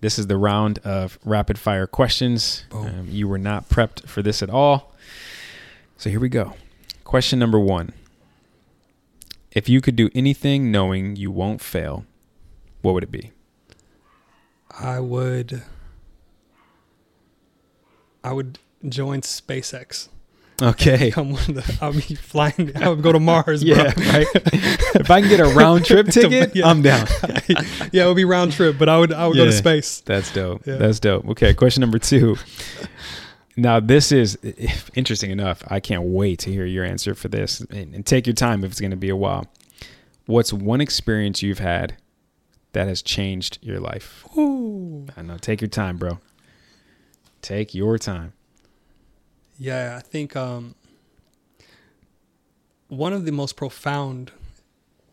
This 0.00 0.18
is 0.18 0.26
the 0.26 0.36
round 0.36 0.78
of 0.80 1.18
rapid 1.24 1.58
fire 1.58 1.86
questions. 1.86 2.64
Um, 2.72 3.08
you 3.10 3.26
were 3.26 3.38
not 3.38 3.68
prepped 3.68 4.06
for 4.06 4.22
this 4.22 4.42
at 4.42 4.50
all. 4.50 4.94
So 5.96 6.10
here 6.10 6.20
we 6.20 6.28
go. 6.28 6.54
Question 7.04 7.38
number 7.38 7.58
one 7.58 7.92
If 9.52 9.68
you 9.68 9.80
could 9.80 9.96
do 9.96 10.10
anything 10.14 10.70
knowing 10.70 11.16
you 11.16 11.30
won't 11.30 11.60
fail, 11.60 12.04
what 12.82 12.92
would 12.92 13.02
it 13.02 13.10
be? 13.10 13.32
I 14.78 15.00
would, 15.00 15.62
I 18.22 18.32
would 18.32 18.58
join 18.88 19.20
SpaceX. 19.22 20.08
Okay. 20.62 21.10
One 21.16 21.32
the. 21.32 21.78
I'll 21.80 21.92
be 21.92 22.00
flying. 22.00 22.72
I 22.80 22.88
would 22.88 23.02
go 23.02 23.12
to 23.12 23.18
Mars, 23.20 23.64
bro. 23.64 23.74
Yeah, 23.74 23.82
right. 23.84 24.26
if 24.34 25.10
I 25.10 25.20
can 25.20 25.28
get 25.28 25.40
a 25.40 25.46
round 25.46 25.84
trip 25.84 26.06
ticket, 26.08 26.54
Yeah. 26.54 26.68
I'm 26.68 26.80
down. 26.82 27.06
yeah, 27.92 28.04
it 28.04 28.06
would 28.06 28.16
be 28.16 28.24
round 28.24 28.52
trip, 28.52 28.76
but 28.78 28.88
I 28.88 28.98
would. 28.98 29.12
I 29.12 29.26
would 29.26 29.36
go 29.36 29.44
to 29.44 29.52
space. 29.52 30.00
That's 30.02 30.32
dope. 30.32 30.66
Yeah. 30.66 30.76
That's 30.76 31.00
dope. 31.00 31.28
Okay, 31.30 31.54
question 31.54 31.80
number 31.80 31.98
two. 31.98 32.36
Now, 33.56 33.78
this 33.80 34.10
is 34.12 34.36
if- 34.42 34.90
interesting 34.94 35.30
enough. 35.30 35.62
I 35.68 35.80
can't 35.80 36.04
wait 36.04 36.40
to 36.40 36.50
hear 36.52 36.66
your 36.66 36.84
answer 36.84 37.14
for 37.14 37.28
this. 37.28 37.60
And, 37.60 37.94
and 37.94 38.04
take 38.06 38.26
your 38.26 38.34
time 38.34 38.64
if 38.64 38.72
it's 38.72 38.80
going 38.80 38.90
to 38.90 38.96
be 38.96 39.10
a 39.10 39.16
while. 39.16 39.46
What's 40.26 40.52
one 40.52 40.80
experience 40.80 41.42
you've 41.42 41.58
had 41.60 41.96
that 42.72 42.88
has 42.88 43.00
changed 43.02 43.58
your 43.60 43.78
life? 43.78 44.24
Ooh. 44.36 45.06
I 45.16 45.22
know. 45.22 45.36
Take 45.38 45.60
your 45.60 45.68
time, 45.68 45.98
bro. 45.98 46.18
Take 47.42 47.74
your 47.74 47.98
time. 47.98 48.32
Yeah, 49.58 49.96
I 49.98 50.00
think 50.00 50.34
um, 50.36 50.74
one 52.88 53.12
of 53.12 53.24
the 53.24 53.32
most 53.32 53.56
profound. 53.56 54.32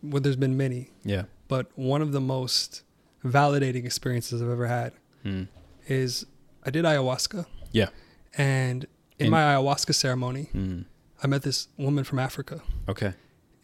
Well, 0.04 0.22
there's 0.22 0.36
been 0.36 0.58
many, 0.58 0.90
Yeah. 1.04 1.24
but 1.48 1.68
one 1.78 2.02
of 2.02 2.12
the 2.12 2.22
most 2.22 2.82
validating 3.24 3.86
experiences 3.86 4.42
I've 4.42 4.50
ever 4.50 4.68
had 4.68 4.94
Hmm. 5.24 5.44
is 5.88 6.26
I 6.66 6.72
did 6.72 6.86
ayahuasca, 6.86 7.46
Yeah. 7.72 7.90
and 8.36 8.86
in 9.20 9.26
And- 9.28 9.32
my 9.32 9.42
ayahuasca 9.44 9.94
ceremony, 9.94 10.50
Mm. 10.54 10.86
I 11.24 11.28
met 11.28 11.44
this 11.44 11.68
woman 11.78 12.04
from 12.04 12.18
Africa, 12.18 12.62
Okay. 12.90 13.14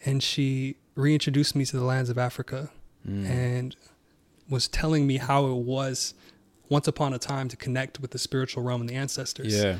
and 0.05 0.21
she 0.21 0.77
reintroduced 0.95 1.55
me 1.55 1.65
to 1.65 1.77
the 1.77 1.83
lands 1.83 2.09
of 2.11 2.17
Africa, 2.19 2.69
Mm. 3.07 3.25
and 3.27 3.75
was 4.47 4.67
telling 4.67 5.07
me 5.07 5.17
how 5.17 5.47
it 5.47 5.55
was 5.63 6.13
once 6.69 6.87
upon 6.87 7.13
a 7.13 7.19
time 7.19 7.47
to 7.49 7.55
connect 7.57 7.99
with 7.99 8.11
the 8.11 8.19
spiritual 8.19 8.61
realm 8.61 8.81
and 8.81 8.89
the 8.89 8.95
ancestors. 8.95 9.55
Yeah. 9.55 9.79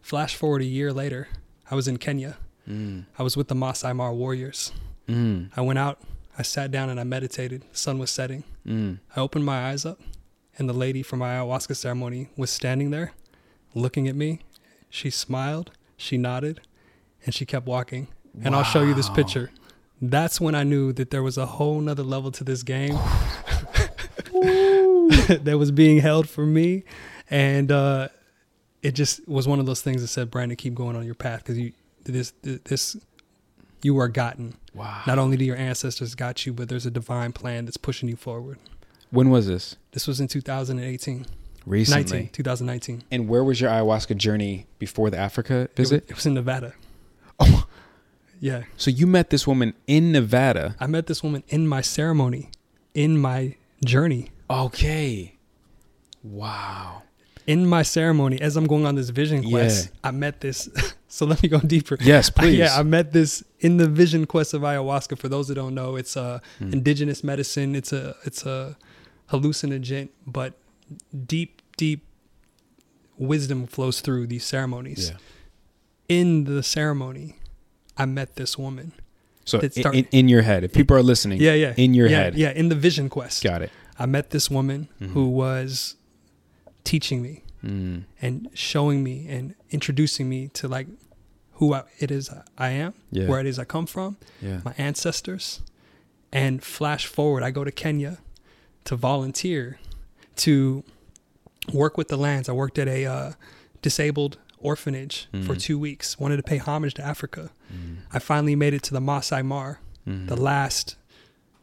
Flash 0.00 0.34
forward 0.34 0.62
a 0.62 0.66
year 0.66 0.92
later, 0.92 1.28
I 1.70 1.74
was 1.74 1.88
in 1.88 1.98
Kenya. 1.98 2.38
Mm. 2.68 3.04
I 3.18 3.22
was 3.22 3.36
with 3.36 3.48
the 3.48 3.54
Masai 3.54 3.92
Mara 3.92 4.14
warriors. 4.14 4.72
Mm. 5.08 5.50
I 5.56 5.60
went 5.60 5.78
out, 5.78 6.00
I 6.38 6.42
sat 6.42 6.70
down 6.70 6.90
and 6.90 7.00
I 7.00 7.04
meditated. 7.04 7.64
The 7.72 7.76
sun 7.76 7.98
was 7.98 8.10
setting. 8.10 8.44
Mm. 8.66 8.98
I 9.16 9.20
opened 9.20 9.44
my 9.44 9.70
eyes 9.70 9.84
up, 9.84 10.00
and 10.58 10.68
the 10.68 10.72
lady 10.74 11.02
from 11.02 11.18
my 11.20 11.34
ayahuasca 11.34 11.76
ceremony 11.76 12.28
was 12.36 12.50
standing 12.50 12.90
there 12.90 13.12
looking 13.74 14.08
at 14.08 14.14
me. 14.14 14.40
She 14.90 15.10
smiled, 15.10 15.72
she 15.96 16.16
nodded, 16.16 16.60
and 17.24 17.34
she 17.34 17.44
kept 17.44 17.66
walking. 17.66 18.08
And 18.42 18.54
I'll 18.54 18.64
show 18.64 18.82
you 18.82 18.94
this 18.94 19.08
picture. 19.08 19.50
That's 20.00 20.40
when 20.40 20.54
I 20.54 20.62
knew 20.62 20.92
that 20.92 21.10
there 21.10 21.22
was 21.24 21.36
a 21.36 21.46
whole 21.46 21.80
nother 21.80 22.04
level 22.04 22.30
to 22.32 22.44
this 22.44 22.62
game 22.62 22.94
that 24.32 25.56
was 25.58 25.72
being 25.72 25.98
held 25.98 26.28
for 26.28 26.46
me. 26.46 26.84
And 27.30 27.72
uh, 27.72 28.08
it 28.88 28.94
just 28.94 29.26
was 29.28 29.46
one 29.46 29.60
of 29.60 29.66
those 29.66 29.82
things 29.82 30.00
that 30.00 30.08
said, 30.08 30.30
Brandon, 30.30 30.56
keep 30.56 30.74
going 30.74 30.96
on 30.96 31.04
your 31.04 31.14
path 31.14 31.40
because 31.40 31.58
you 31.58 31.72
this 32.04 32.32
this 32.42 32.96
you 33.82 33.98
are 33.98 34.08
gotten. 34.08 34.56
Wow. 34.74 35.02
Not 35.06 35.18
only 35.18 35.36
do 35.36 35.44
your 35.44 35.56
ancestors 35.56 36.14
got 36.14 36.46
you, 36.46 36.52
but 36.52 36.68
there's 36.68 36.86
a 36.86 36.90
divine 36.90 37.32
plan 37.32 37.64
that's 37.66 37.76
pushing 37.76 38.08
you 38.08 38.16
forward. 38.16 38.58
When 39.10 39.30
was 39.30 39.46
this? 39.46 39.76
This 39.92 40.06
was 40.06 40.20
in 40.20 40.28
2018, 40.28 41.26
Recently. 41.66 42.02
19, 42.02 42.28
2019. 42.32 43.02
And 43.10 43.28
where 43.28 43.42
was 43.44 43.60
your 43.60 43.70
ayahuasca 43.70 44.16
journey 44.16 44.66
before 44.78 45.10
the 45.10 45.16
Africa 45.18 45.60
It 45.70 45.76
visit? 45.76 46.04
it 46.08 46.14
was 46.16 46.26
in 46.26 46.34
Nevada. 46.34 46.74
Oh. 47.40 47.66
Yeah, 48.40 48.62
So 48.76 48.90
you 48.90 49.06
met 49.06 49.30
this 49.30 49.46
woman 49.46 49.74
in 49.86 50.12
Nevada. 50.12 50.76
I 50.80 50.86
met 50.86 51.06
this 51.08 51.22
woman 51.22 51.42
in 51.48 51.66
my 51.68 51.80
ceremony, 51.82 52.50
in 52.94 53.18
my 53.18 53.56
journey, 53.84 54.30
Okay. 54.50 55.34
Wow. 56.22 57.02
In 57.48 57.66
my 57.66 57.82
ceremony. 57.82 58.36
As 58.40 58.56
I'm 58.56 58.66
going 58.66 58.84
on 58.86 58.94
this 58.94 59.08
vision 59.10 59.40
quest, 59.50 59.86
Yeah. 59.86 60.08
I 60.08 60.10
met 60.12 60.40
this. 60.40 60.68
so 61.08 61.26
let 61.26 61.42
me 61.42 61.48
go 61.48 61.58
deeper. 61.58 61.96
Yes, 62.00 62.30
I- 62.36 62.40
please. 62.40 62.58
yeah, 62.58 62.76
I 62.78 62.82
met 62.84 63.12
this 63.12 63.42
in 63.60 63.78
the 63.78 63.88
vision 63.88 64.26
quest 64.26 64.54
of 64.54 64.62
ayahuasca. 64.62 65.18
For 65.18 65.28
those 65.28 65.48
that 65.48 65.54
don't 65.56 65.74
know, 65.74 65.96
it's 65.96 66.14
a 66.16 66.40
Hmm. 66.58 66.72
indigenous 66.76 67.24
medicine. 67.24 67.74
It's 67.74 67.92
a 67.92 68.14
it's 68.28 68.44
a 68.46 68.76
hallucinogen, 69.32 70.08
but 70.26 70.50
deep 71.34 71.52
deep 71.76 72.00
wisdom 73.16 73.66
flows 73.66 74.00
through 74.00 74.26
these 74.26 74.44
ceremonies. 74.44 75.10
Yeah. 75.10 75.16
In 76.08 76.44
the 76.44 76.62
ceremony, 76.62 77.36
I 77.96 78.06
met 78.06 78.36
this 78.36 78.56
woman. 78.58 78.92
So 79.44 79.60
start- 79.68 79.94
in, 79.94 80.06
in 80.12 80.28
your 80.28 80.42
head, 80.42 80.64
if 80.64 80.72
people 80.72 80.96
are 80.96 81.02
listening, 81.02 81.40
Yeah, 81.40 81.54
yeah. 81.54 81.74
in 81.76 81.94
your 81.94 82.08
yeah, 82.08 82.16
head, 82.24 82.34
Yeah, 82.36 82.50
in 82.50 82.68
the 82.68 82.74
vision 82.74 83.08
quest. 83.08 83.42
got 83.42 83.62
it. 83.62 83.70
I 83.98 84.06
met 84.06 84.30
this 84.30 84.50
woman 84.50 84.88
Mhm. 85.00 85.10
who 85.14 85.26
was 85.28 85.96
teaching 86.92 87.20
me 87.22 87.42
Mm. 87.64 88.04
and 88.22 88.48
showing 88.54 89.02
me 89.02 89.26
and 89.28 89.54
introducing 89.70 90.28
me 90.28 90.48
to 90.58 90.68
like 90.68 90.86
who 91.54 91.74
I, 91.74 91.82
it 91.98 92.10
is 92.10 92.30
I 92.56 92.70
am, 92.84 92.92
Yeah. 93.10 93.26
where 93.28 93.40
it 93.40 93.46
is 93.46 93.58
I 93.58 93.64
come 93.64 93.86
from, 93.86 94.16
Yeah. 94.40 94.60
my 94.64 94.74
ancestors. 94.78 95.60
And 96.32 96.62
flash 96.62 97.04
forward, 97.06 97.42
I 97.42 97.50
go 97.50 97.64
to 97.64 97.72
Kenya 97.72 98.18
to 98.84 98.94
volunteer 98.96 99.78
to 100.36 100.84
work 101.72 101.98
with 101.98 102.08
the 102.08 102.16
lands. 102.16 102.48
I 102.48 102.52
worked 102.52 102.78
at 102.78 102.86
a 102.88 103.06
uh, 103.06 103.32
disabled 103.82 104.38
orphanage 104.60 105.26
for 105.46 105.54
Mhm. 105.54 105.60
two 105.60 105.78
weeks. 105.78 106.18
Wanted 106.18 106.36
to 106.36 106.42
pay 106.44 106.58
homage 106.58 106.94
to 106.94 107.04
Africa. 107.04 107.50
Mm. 107.72 107.96
I 108.12 108.18
finally 108.20 108.54
made 108.56 108.72
it 108.74 108.82
to 108.84 108.92
the 108.94 109.00
Masai 109.00 109.42
Mara, 109.42 109.78
Mm. 110.06 110.28
the 110.28 110.36
last 110.36 110.96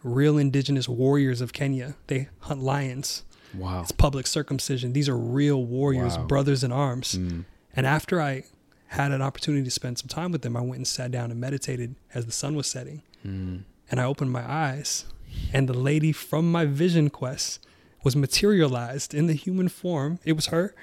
real 0.03 0.37
indigenous 0.37 0.87
warriors 0.89 1.39
of 1.41 1.51
Kenya. 1.53 1.95
They 2.07 2.27
hunt 2.47 2.61
lions. 2.61 3.23
Wow. 3.57 3.81
It's 3.81 3.91
public 3.91 4.27
circumcision. 4.27 4.93
These 4.93 5.09
are 5.09 5.17
real 5.17 5.63
warriors, 5.63 6.17
Wow. 6.17 6.25
brothers 6.25 6.63
in 6.63 6.71
arms. 6.71 7.15
Mm. 7.15 7.45
And 7.75 7.85
after 7.85 8.21
I 8.21 8.43
had 8.87 9.11
an 9.11 9.21
opportunity 9.21 9.63
to 9.63 9.71
spend 9.71 9.97
some 9.97 10.07
time 10.07 10.31
with 10.31 10.41
them, 10.41 10.55
I 10.55 10.61
went 10.61 10.77
and 10.77 10.87
sat 10.87 11.11
down 11.11 11.31
and 11.31 11.39
meditated 11.39 11.95
as 12.13 12.25
the 12.25 12.31
sun 12.31 12.55
was 12.55 12.67
setting. 12.67 13.01
Mm. 13.25 13.63
And 13.91 13.99
I 13.99 14.03
opened 14.05 14.31
my 14.31 14.49
eyes, 14.49 15.05
and 15.53 15.67
the 15.67 15.73
lady 15.73 16.11
from 16.11 16.51
my 16.51 16.65
vision 16.65 17.09
quest 17.09 17.65
was 18.03 18.15
materialized 18.15 19.13
in 19.13 19.27
the 19.27 19.33
human 19.33 19.67
form. 19.67 20.19
It 20.23 20.33
was 20.33 20.47
her. 20.47 20.73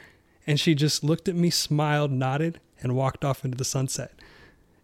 And 0.47 0.59
she 0.59 0.75
just 0.75 1.05
looked 1.05 1.29
at 1.29 1.37
me, 1.37 1.51
smiled, 1.51 2.11
nodded, 2.11 2.61
and 2.83 2.97
walked 2.97 3.25
off 3.25 3.45
into 3.45 3.57
the 3.57 3.65
sunset. 3.65 4.13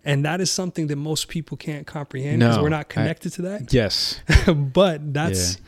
And 0.04 0.24
that 0.24 0.40
is 0.40 0.50
something 0.50 0.86
that 0.86 0.96
most 0.96 1.26
people 1.28 1.56
can't 1.56 1.86
comprehend 1.86 2.38
because 2.38 2.56
No, 2.56 2.62
we're 2.62 2.68
not 2.68 2.88
connected 2.88 3.32
to 3.34 3.42
that. 3.42 3.72
Yes. 3.72 4.20
but 4.56 5.12
that's 5.12 5.58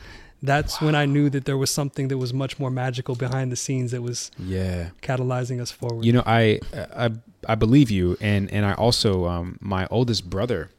that's 0.43 0.81
when 0.81 0.95
I 0.95 1.05
knew 1.05 1.29
that 1.29 1.45
there 1.45 1.57
was 1.57 1.69
something 1.69 2.07
that 2.07 2.17
was 2.17 2.33
much 2.33 2.57
more 2.59 2.71
magical 2.71 3.15
behind 3.15 3.51
the 3.51 3.55
scenes 3.55 3.91
that 3.91 4.01
was 4.01 4.31
Yeah. 4.39 4.89
catalyzing 5.01 5.61
us 5.61 5.69
forward. 5.71 6.03
You 6.05 6.13
know, 6.13 6.23
I 6.25 6.59
I 6.73 7.11
I 7.47 7.55
believe 7.55 7.89
you, 7.91 8.17
and 8.21 8.51
and 8.51 8.65
I 8.65 8.73
also 8.73 9.25
um, 9.27 9.57
my 9.61 9.87
oldest 9.91 10.29
brother 10.29 10.69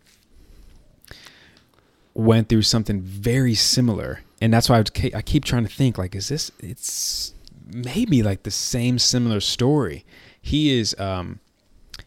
went 2.15 2.49
through 2.49 2.63
something 2.63 3.01
very 3.01 3.55
similar, 3.55 4.21
and 4.41 4.53
that's 4.53 4.69
why 4.69 4.79
I, 4.79 4.85
I 5.15 5.23
keep 5.23 5.45
trying 5.45 5.65
to 5.67 5.73
think 5.73 5.99
like, 5.99 6.15
is 6.15 6.29
this? 6.29 6.51
It's 6.61 7.35
maybe 7.67 8.23
like 8.23 8.43
the 8.43 8.51
same 8.51 8.99
similar 8.99 9.41
story. 9.41 10.05
He 10.41 10.79
is 10.79 10.99
um 10.99 11.39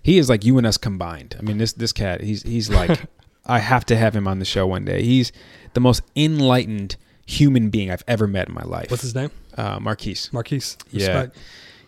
he 0.03 0.17
is 0.17 0.29
like 0.29 0.43
you 0.45 0.57
and 0.57 0.67
us 0.67 0.77
combined. 0.77 1.35
I 1.39 1.41
mean, 1.41 1.57
this 1.57 1.73
this 1.73 1.91
cat, 1.93 2.21
he's 2.21 2.43
he's 2.43 2.69
like 2.69 2.99
I 3.45 3.59
have 3.59 3.85
to 3.85 3.95
have 3.97 4.15
him 4.15 4.27
on 4.27 4.39
the 4.39 4.45
show 4.45 4.67
one 4.67 4.85
day. 4.85 5.03
He's 5.03 5.31
the 5.73 5.79
most 5.79 6.01
enlightened 6.15 6.97
human 7.25 7.69
being 7.69 7.89
I've 7.91 8.03
ever 8.07 8.27
met 8.27 8.47
in 8.47 8.53
my 8.53 8.63
life. 8.63 8.91
What's 8.91 9.03
his 9.03 9.15
name? 9.15 9.31
uh, 9.57 9.79
Marquise? 9.79 10.29
Marquise. 10.33 10.77
Yeah. 10.91 11.27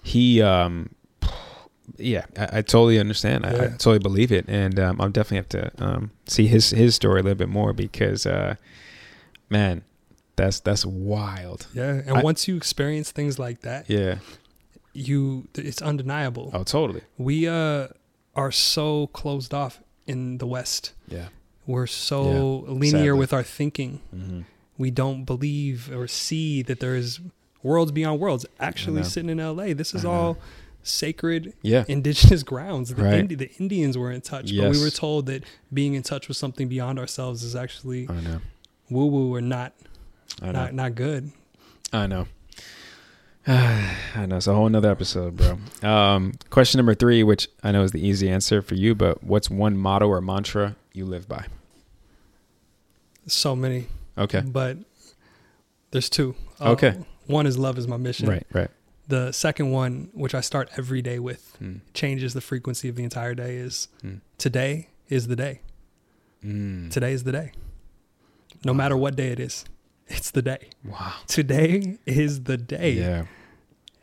He 0.03 0.41
um 0.41 0.89
yeah 1.97 2.25
I, 2.37 2.57
I 2.57 2.61
totally 2.61 2.99
understand 2.99 3.45
I, 3.45 3.49
I 3.51 3.67
totally 3.69 3.99
believe 3.99 4.31
it 4.31 4.45
and 4.49 4.77
um 4.77 4.99
i'll 4.99 5.09
definitely 5.09 5.37
have 5.37 5.49
to 5.77 5.83
um 5.85 6.11
see 6.25 6.45
his 6.47 6.71
his 6.71 6.95
story 6.95 7.21
a 7.21 7.23
little 7.23 7.37
bit 7.37 7.47
more 7.47 7.71
because 7.71 8.25
uh 8.25 8.55
man 9.49 9.83
that's 10.35 10.59
that's 10.59 10.85
wild 10.85 11.67
Yeah. 11.73 12.01
And 12.05 12.17
I- 12.17 12.21
once 12.23 12.45
you 12.47 12.57
experience 12.57 13.11
things 13.11 13.39
like 13.39 13.61
that, 13.61 13.89
yeah 13.89 14.15
you 14.93 15.47
it's 15.55 15.81
undeniable. 15.81 16.51
oh 16.53 16.63
totally 16.63 17.01
We 17.17 17.47
uh 17.47 17.87
are 18.35 18.51
so 18.51 19.07
closed 19.07 19.53
off 19.53 19.81
in 20.05 20.37
the 20.39 20.45
West. 20.47 20.93
yeah 21.07 21.27
We're 21.65 21.87
so 21.87 22.65
Yeah, 22.67 22.73
linear 22.73 22.91
sadly. 22.91 23.11
with 23.19 23.33
our 23.33 23.43
thinking. 23.43 24.01
mm-hmm. 24.13 24.41
We 24.77 24.91
don't 24.91 25.23
believe 25.25 25.91
or 25.95 26.07
see 26.07 26.61
that 26.63 26.79
there 26.79 26.95
is 26.95 27.19
worlds 27.63 27.91
beyond 27.91 28.19
worlds. 28.19 28.45
Actually, 28.59 29.03
sitting 29.03 29.29
in 29.29 29.37
LA, 29.39 29.73
this 29.73 29.93
is 29.95 30.05
all 30.05 30.37
sacred 30.83 31.53
yeah 31.61 31.83
indigenous 31.87 32.43
grounds. 32.43 32.93
The, 32.93 33.03
Right. 33.03 33.13
Indi- 33.15 33.35
the 33.35 33.51
Indians 33.59 33.97
were 33.97 34.11
in 34.11 34.21
touch, 34.21 34.55
but 34.57 34.71
we 34.71 34.79
were 34.81 34.89
told 34.89 35.25
that 35.25 35.43
being 35.73 35.95
in 35.95 36.03
touch 36.03 36.27
with 36.29 36.37
something 36.37 36.67
beyond 36.69 36.97
ourselves 36.99 37.43
is 37.43 37.55
actually 37.55 38.07
woo 38.89 39.05
woo 39.07 39.35
or 39.35 39.41
not 39.41 39.73
i 40.41 40.45
know 40.45 40.51
not 40.53 40.73
not 40.73 40.95
good. 40.95 41.31
i 41.91 42.07
know 42.07 42.25
I 43.49 44.25
know 44.27 44.35
it's 44.37 44.47
a 44.47 44.53
whole 44.53 44.67
nother 44.67 44.91
episode, 44.91 45.37
bro. 45.37 45.57
Um, 45.89 46.33
question 46.49 46.79
number 46.79 46.93
three, 46.93 47.23
which 47.23 47.47
I 47.63 47.71
know 47.71 47.81
is 47.83 47.91
the 47.93 48.05
easy 48.05 48.29
answer 48.29 48.61
for 48.61 48.75
you, 48.75 48.93
but 48.93 49.23
what's 49.23 49.49
one 49.49 49.77
motto 49.77 50.05
or 50.09 50.19
mantra 50.19 50.75
you 50.91 51.05
live 51.05 51.29
by? 51.29 51.45
So 53.25 53.55
many, 53.55 53.87
Okay, 54.17 54.41
but 54.41 54.77
there's 55.91 56.09
two. 56.09 56.35
Uh, 56.59 56.71
Okay. 56.71 56.95
One 57.27 57.45
is 57.45 57.57
love 57.57 57.77
is 57.77 57.87
my 57.87 57.97
mission. 57.97 58.27
right, 58.29 58.45
right. 58.53 58.69
The 59.09 59.31
second 59.31 59.71
one, 59.71 60.09
which 60.13 60.33
I 60.35 60.41
start 60.41 60.69
every 60.77 61.01
day 61.01 61.19
with, 61.19 61.55
Mm. 61.61 61.81
changes 61.93 62.33
the 62.33 62.41
frequency 62.41 62.87
of 62.89 62.95
the 62.95 63.03
entire 63.03 63.33
day. 63.35 63.55
Is 63.57 63.87
Mm. 64.03 64.21
today 64.37 64.89
is 65.09 65.27
the 65.27 65.35
day. 65.35 65.61
Mm. 66.43 66.91
Today 66.91 67.13
is 67.13 67.23
the 67.23 67.31
day. 67.31 67.51
No 68.65 68.73
matter 68.73 68.95
what 68.97 69.15
day 69.15 69.29
it 69.29 69.39
is, 69.39 69.65
it's 70.07 70.31
the 70.31 70.41
day. 70.41 70.69
Wow. 70.83 71.13
Today 71.27 71.97
is 72.05 72.43
the 72.43 72.57
day. 72.57 72.91
Yeah. 72.93 73.25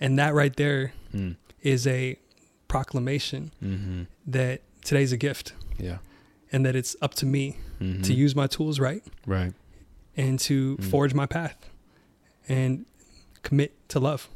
And 0.00 0.18
that 0.18 0.34
right 0.34 0.54
there 0.56 0.92
Mm. 1.14 1.36
is 1.62 1.86
a 1.86 2.16
proclamation 2.68 3.52
Mm-hmm. 3.62 4.02
that 4.26 4.62
today's 4.84 5.12
a 5.12 5.16
gift 5.16 5.52
Yeah. 5.78 5.98
and 6.52 6.64
that 6.66 6.74
it's 6.76 6.96
up 7.00 7.14
to 7.16 7.26
me 7.26 7.56
Mm-hmm. 7.80 8.02
to 8.02 8.14
use 8.14 8.34
my 8.36 8.46
tools 8.46 8.78
right 8.80 9.02
Right. 9.26 9.52
And 10.16 10.38
to 10.40 10.76
Mm. 10.76 10.84
forge 10.84 11.14
my 11.14 11.26
path 11.26 11.68
and 12.48 12.84
commit 13.42 13.72
to 13.88 13.98
love. 14.00 14.28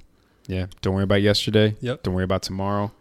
Yeah. 0.46 0.66
Don't 0.82 0.94
worry 0.94 1.04
about 1.04 1.22
yesterday. 1.22 1.76
Yep. 1.80 2.02
Don't 2.02 2.14
worry 2.14 2.24
about 2.24 2.42
tomorrow. 2.42 2.92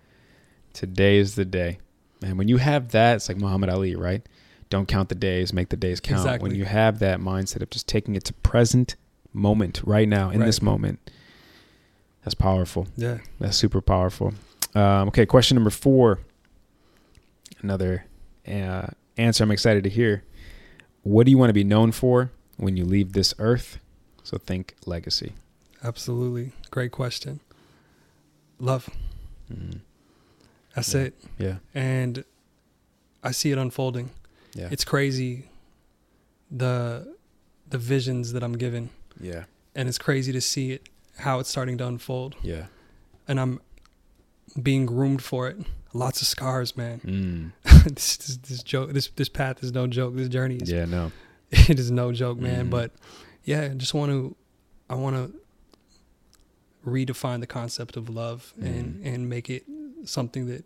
Today 0.74 1.18
is 1.18 1.36
the 1.36 1.46
day. 1.46 1.80
And 2.22 2.38
when 2.38 2.48
you 2.48 2.58
have 2.58 2.90
that, 2.90 3.16
it's 3.18 3.30
like 3.30 3.38
Muhammad 3.38 3.70
Ali, 3.70 3.96
right? 3.96 4.22
Don't 4.70 4.88
count 4.88 5.08
the 5.10 5.16
days, 5.16 5.54
make 5.54 5.70
the 5.70 5.78
days 5.78 6.00
count. 6.00 6.22
Exactly. 6.22 6.50
When 6.50 6.58
you 6.58 6.66
have 6.66 7.00
that 7.00 7.20
mindset 7.20 7.62
of 7.62 7.70
just 7.70 7.88
taking 7.88 8.16
it 8.16 8.24
to 8.26 8.34
present 8.34 8.96
moment 9.34 9.82
right 9.86 10.08
now 10.10 10.30
in 10.30 10.40
Right. 10.42 10.46
this 10.46 10.62
moment, 10.62 11.00
that's 12.24 12.36
powerful. 12.36 12.88
Yeah. 12.98 13.20
That's 13.40 13.56
super 13.56 13.80
powerful. 13.82 14.34
Um, 14.76 15.08
okay, 15.08 15.26
question 15.26 15.56
number 15.56 15.70
four. 15.70 16.20
Another 17.62 18.06
uh, 18.48 18.88
answer 19.18 19.44
I'm 19.44 19.52
excited 19.52 19.84
to 19.86 19.90
hear. 19.90 20.24
What 21.04 21.26
do 21.26 21.32
you 21.32 21.38
want 21.38 21.50
to 21.50 21.54
be 21.54 21.64
known 21.64 21.92
for 21.92 22.32
when 22.58 22.76
you 22.78 22.86
leave 22.86 23.14
this 23.14 23.34
earth? 23.40 23.80
So 24.24 24.38
think 24.38 24.76
legacy. 24.86 25.34
Absolutely. 25.84 26.52
Great 26.72 26.92
question. 26.92 27.40
Love. 28.60 28.90
Mm. 29.54 29.80
That's 30.76 30.94
Yeah. 30.94 31.02
it. 31.02 31.14
Yeah. 31.38 31.56
And 31.74 32.24
I 33.24 33.32
see 33.32 33.52
it 33.52 33.58
unfolding. 33.58 34.10
Yeah. 34.54 34.70
It's 34.72 34.84
crazy 34.84 35.50
the 36.52 37.16
the 37.70 37.78
visions 37.78 38.32
that 38.32 38.44
I'm 38.44 38.54
given 38.58 38.90
yeah. 39.20 39.44
and 39.76 39.90
it's 39.90 39.98
crazy 39.98 40.32
to 40.32 40.40
see 40.40 40.72
it 40.72 40.88
how 41.18 41.40
it's 41.40 41.50
starting 41.50 41.78
to 41.80 41.86
unfold 41.86 42.36
Yeah. 42.42 42.68
and 43.28 43.38
I'm 43.40 43.60
being 44.62 44.86
groomed 44.86 45.22
for 45.22 45.50
it. 45.50 45.58
Lots 45.94 46.22
of 46.22 46.28
scars, 46.28 46.78
man. 46.78 47.02
Mm. 47.66 47.94
this, 47.96 48.16
this 48.18 48.38
this 48.38 48.64
joke 48.64 48.92
this 48.94 49.10
this 49.16 49.30
path 49.30 49.62
is 49.64 49.74
no 49.74 49.88
joke. 49.88 50.16
This 50.16 50.30
journey 50.30 50.56
is 50.58 50.72
Yeah. 50.72 50.86
No. 50.86 51.12
it 51.70 51.80
is 51.80 51.92
no 51.92 52.12
joke, 52.12 52.38
man. 52.40 52.68
Mhm. 52.68 52.70
But 52.70 52.92
yeah, 53.44 53.62
I 53.64 53.70
just 53.70 53.94
want 53.94 54.12
to 54.12 54.36
I 54.90 54.96
want 54.96 55.16
to 55.16 55.40
redefine 56.86 57.42
the 57.42 57.48
concept 57.48 57.98
of 57.98 58.10
love 58.10 58.54
and 58.62 58.96
Mm. 59.04 59.14
and 59.16 59.30
make 59.30 59.50
it 59.50 59.66
something 60.06 60.46
that 60.48 60.64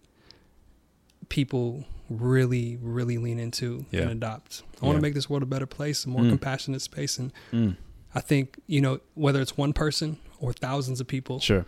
people 1.30 1.86
really 2.10 2.78
really 2.82 3.18
lean 3.18 3.40
into 3.40 3.86
Yeah. 3.92 4.02
and 4.02 4.12
adopt. 4.12 4.64
I 4.82 4.86
want 4.86 4.98
to 4.98 5.02
make 5.02 5.14
this 5.14 5.30
world 5.30 5.44
a 5.44 5.48
better 5.48 5.66
place, 5.66 6.06
a 6.06 6.10
more 6.10 6.22
Mm. 6.24 6.30
compassionate 6.30 6.82
space 6.82 7.18
and 7.18 7.32
Mm. 7.52 7.78
I 8.14 8.20
think, 8.20 8.60
you 8.68 8.82
know, 8.82 9.00
whether 9.16 9.42
it's 9.42 9.58
one 9.58 9.72
person 9.74 10.18
or 10.40 10.52
thousands 10.52 11.00
of 11.00 11.08
people, 11.08 11.40
Sure. 11.40 11.66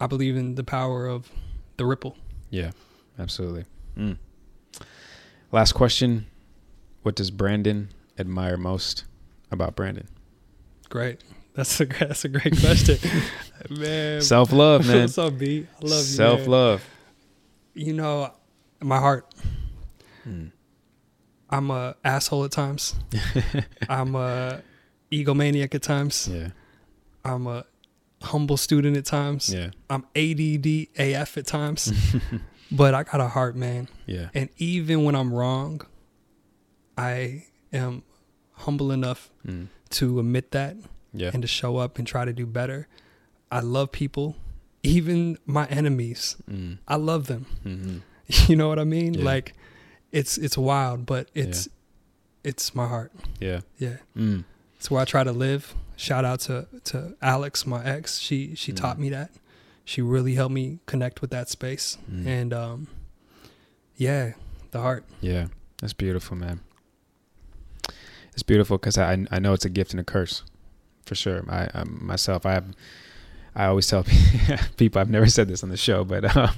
I 0.00 0.06
believe 0.08 0.36
in 0.36 0.56
the 0.56 0.64
power 0.64 1.06
of 1.06 1.30
the 1.76 1.86
ripple. 1.86 2.16
Yeah. 2.50 2.72
Absolutely. 3.18 3.64
Mm. 3.96 4.18
Last 5.52 5.72
question. 5.72 6.26
What 7.02 7.14
does 7.14 7.30
Brandon 7.30 7.90
admire 8.18 8.56
most 8.56 9.04
about 9.50 9.76
Brandon? 9.76 10.08
Great. 10.88 11.20
That's 11.54 11.80
a 11.80 11.84
that's 11.84 12.24
a 12.24 12.28
great 12.28 12.58
question. 12.60 12.98
man. 13.70 14.22
Self 14.22 14.52
love, 14.52 14.86
man. 14.86 15.02
What's 15.02 15.18
up, 15.18 15.38
B? 15.38 15.66
I 15.76 15.84
love 15.84 15.98
you. 15.98 16.04
Self 16.04 16.46
love. 16.46 16.84
You 17.74 17.92
know, 17.92 18.32
my 18.80 18.98
heart. 18.98 19.26
Mm. 20.26 20.52
I'm 21.50 21.70
a 21.70 21.96
asshole 22.02 22.44
at 22.44 22.52
times. 22.52 22.94
I'm 23.88 24.14
a 24.14 24.62
egomaniac 25.10 25.74
at 25.74 25.82
times. 25.82 26.28
Yeah. 26.28 26.48
I'm 27.24 27.46
a 27.46 27.66
humble 28.22 28.56
student 28.56 28.96
at 28.96 29.04
times. 29.04 29.52
Yeah. 29.52 29.70
I'm 29.90 30.04
ADD 30.16 30.88
AF 30.98 31.36
at 31.36 31.46
times. 31.46 31.92
but 32.72 32.94
I 32.94 33.02
got 33.02 33.20
a 33.20 33.28
heart, 33.28 33.54
man. 33.54 33.88
Yeah. 34.06 34.30
And 34.32 34.48
even 34.56 35.04
when 35.04 35.14
I'm 35.14 35.32
wrong, 35.32 35.82
I 36.96 37.44
am 37.72 38.02
humble 38.52 38.90
enough 38.92 39.30
Mm. 39.46 39.68
to 39.90 40.18
admit 40.20 40.50
that 40.52 40.76
Yeah. 41.12 41.30
and 41.32 41.42
to 41.42 41.48
show 41.48 41.76
up 41.78 41.98
and 41.98 42.06
try 42.06 42.24
to 42.24 42.32
do 42.32 42.46
better. 42.46 42.86
I 43.50 43.60
love 43.60 43.92
people, 43.92 44.36
even 44.82 45.36
my 45.46 45.66
enemies. 45.66 46.36
Mm. 46.50 46.78
I 46.88 46.96
love 46.96 47.26
them. 47.26 47.46
Mm-hmm. 47.64 47.98
You 48.48 48.56
know 48.56 48.68
what 48.68 48.78
I 48.78 48.84
mean? 48.84 49.14
Yeah. 49.14 49.24
Like 49.24 49.54
it's 50.10 50.38
it's 50.38 50.56
wild, 50.56 51.04
but 51.06 51.28
it's 51.34 51.68
it's 52.44 52.74
my 52.74 52.86
heart. 52.88 53.12
Yeah. 53.40 53.60
Yeah. 53.78 53.96
Mm. 54.16 54.44
It's 54.78 54.90
where 54.90 55.02
I 55.02 55.04
try 55.04 55.22
to 55.24 55.32
live. 55.32 55.74
Shout 55.96 56.24
out 56.24 56.40
to 56.40 56.66
to 56.84 57.14
Alex, 57.20 57.66
my 57.66 57.84
ex. 57.84 58.18
She 58.18 58.54
she 58.54 58.72
Mm. 58.72 58.76
taught 58.76 58.98
me 58.98 59.10
that. 59.10 59.30
She 59.84 60.00
really 60.00 60.34
helped 60.34 60.54
me 60.54 60.78
connect 60.86 61.20
with 61.20 61.30
that 61.30 61.48
space. 61.50 61.98
Mm. 62.10 62.26
And 62.26 62.52
um 62.54 62.86
yeah, 63.96 64.32
the 64.70 64.80
heart. 64.80 65.04
Yeah, 65.20 65.48
that's 65.80 65.92
beautiful, 65.92 66.36
man. 66.36 66.60
It's 68.32 68.42
beautiful 68.42 68.78
because 68.78 68.98
I 68.98 69.26
I 69.30 69.38
know 69.38 69.52
it's 69.52 69.64
a 69.64 69.70
gift 69.70 69.92
and 69.92 70.00
a 70.00 70.04
curse, 70.04 70.42
for 71.04 71.14
sure. 71.14 71.44
I, 71.48 71.68
I 71.74 71.84
myself 71.84 72.46
I 72.46 72.52
have 72.52 72.74
I 73.54 73.66
always 73.66 73.86
tell 73.86 74.04
people 74.76 75.00
I've 75.00 75.10
never 75.10 75.26
said 75.26 75.48
this 75.48 75.62
on 75.62 75.68
the 75.68 75.76
show, 75.76 76.04
but 76.04 76.36
uh, 76.36 76.48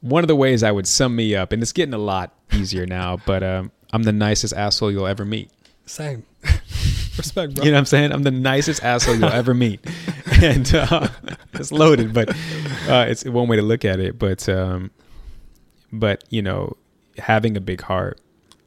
one 0.00 0.24
of 0.24 0.28
the 0.28 0.36
ways 0.36 0.62
I 0.62 0.72
would 0.72 0.86
sum 0.86 1.14
me 1.16 1.34
up, 1.34 1.52
and 1.52 1.62
it's 1.62 1.72
getting 1.72 1.94
a 1.94 1.98
lot 1.98 2.34
easier 2.52 2.86
now, 2.86 3.18
but 3.26 3.42
um, 3.42 3.70
I'm 3.92 4.02
the 4.02 4.12
nicest 4.12 4.54
asshole 4.54 4.90
you'll 4.90 5.06
ever 5.06 5.24
meet. 5.24 5.50
Same. 5.86 6.24
Respect, 7.16 7.54
bro. 7.54 7.64
You 7.64 7.70
know 7.70 7.76
what 7.76 7.80
I'm 7.80 7.84
saying? 7.86 8.12
I'm 8.12 8.22
the 8.22 8.30
nicest 8.30 8.82
asshole 8.82 9.16
you'll 9.16 9.26
ever 9.26 9.52
meet, 9.52 9.80
and 10.42 10.74
uh, 10.74 11.08
it's 11.52 11.70
loaded, 11.70 12.14
but 12.14 12.30
uh, 12.88 13.04
it's 13.08 13.24
one 13.24 13.48
way 13.48 13.56
to 13.56 13.62
look 13.62 13.84
at 13.84 14.00
it. 14.00 14.18
But 14.18 14.48
um, 14.48 14.90
but 15.92 16.24
you 16.30 16.40
know, 16.40 16.76
having 17.18 17.56
a 17.56 17.60
big 17.60 17.82
heart 17.82 18.18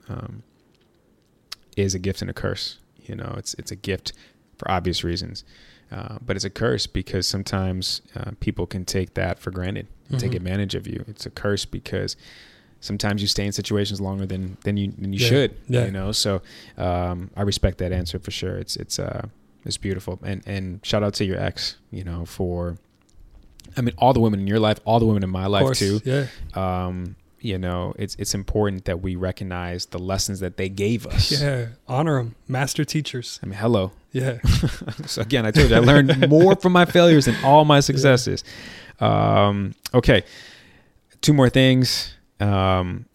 um, 0.10 0.44
is 1.76 1.94
a 1.96 2.00
gift 2.00 2.22
and 2.22 2.30
a 2.30 2.34
curse. 2.34 2.78
You 3.06 3.16
know, 3.16 3.36
it's 3.38 3.54
it's 3.56 3.72
a 3.72 3.76
gift 3.76 4.14
for 4.58 4.70
obvious 4.72 5.04
reasons, 5.04 5.44
uh, 5.92 6.18
but 6.26 6.36
it's 6.36 6.46
a 6.46 6.50
curse 6.50 6.88
because 6.88 7.28
sometimes 7.28 8.02
uh, 8.16 8.32
people 8.40 8.66
can 8.66 8.86
take 8.86 9.14
that 9.16 9.40
for 9.40 9.52
granted, 9.52 9.88
and 10.10 10.20
take 10.20 10.34
advantage 10.34 10.76
of 10.76 10.88
you. 10.88 11.04
It's 11.08 11.26
a 11.26 11.30
curse 11.30 11.66
because 11.66 12.16
sometimes 12.80 13.22
you 13.22 13.28
stay 13.28 13.46
in 13.46 13.52
situations 13.52 14.00
longer 14.02 14.26
than 14.26 14.58
than 14.64 14.78
you 14.78 14.92
than 14.98 15.14
you 15.14 15.20
Yeah. 15.20 15.28
should. 15.30 15.58
Yeah. 15.68 15.86
You 15.86 15.92
know, 15.92 16.12
so 16.12 16.42
um, 16.78 17.30
I 17.36 17.42
respect 17.44 17.78
that 17.80 17.92
answer 17.92 18.18
for 18.20 18.32
sure. 18.32 18.58
It's 18.58 18.76
it's 18.78 18.98
uh 19.00 19.28
it's 19.66 19.78
beautiful, 19.78 20.20
and 20.24 20.42
and 20.48 20.80
shout 20.86 21.04
out 21.04 21.14
to 21.16 21.26
your 21.26 21.38
ex. 21.40 21.76
You 21.92 22.04
know, 22.04 22.26
for 22.26 22.78
I 23.78 23.82
mean, 23.82 23.94
all 23.98 24.14
the 24.14 24.20
women 24.22 24.40
in 24.40 24.48
your 24.48 24.60
life, 24.60 24.80
all 24.86 25.00
the 25.00 25.06
women 25.06 25.24
in 25.24 25.30
my 25.30 25.48
life 25.48 25.64
course, 25.64 25.80
too 25.80 26.00
Yeah. 26.06 26.28
um, 26.54 27.16
you 27.46 27.58
know, 27.58 27.94
it's 27.98 28.16
it's 28.16 28.34
important 28.34 28.86
that 28.86 29.02
we 29.02 29.16
recognize 29.16 29.86
the 29.88 30.00
lessons 30.00 30.40
that 30.40 30.58
they 30.58 30.68
gave 30.70 31.06
us. 31.06 31.32
Yeah. 31.32 31.68
Honor 31.88 32.18
them. 32.18 32.36
Master 32.48 32.84
teachers. 32.84 33.40
I 33.44 33.46
mean, 33.46 33.60
hello. 33.60 33.92
Yeah. 34.12 34.40
so 35.06 35.22
again, 35.22 35.46
I 35.46 35.52
told 35.52 35.70
you 35.70 35.76
I 35.76 35.80
learned 35.80 36.30
more 36.30 36.56
from 36.56 36.74
my 36.74 36.86
failures 36.86 37.26
than 37.26 37.36
all 37.44 37.66
my 37.66 37.80
successes. 37.82 38.44
Um, 39.00 39.76
okay, 39.94 40.24
two 41.22 41.34
more 41.34 41.50
things. 41.50 42.16
Um, 42.40 43.06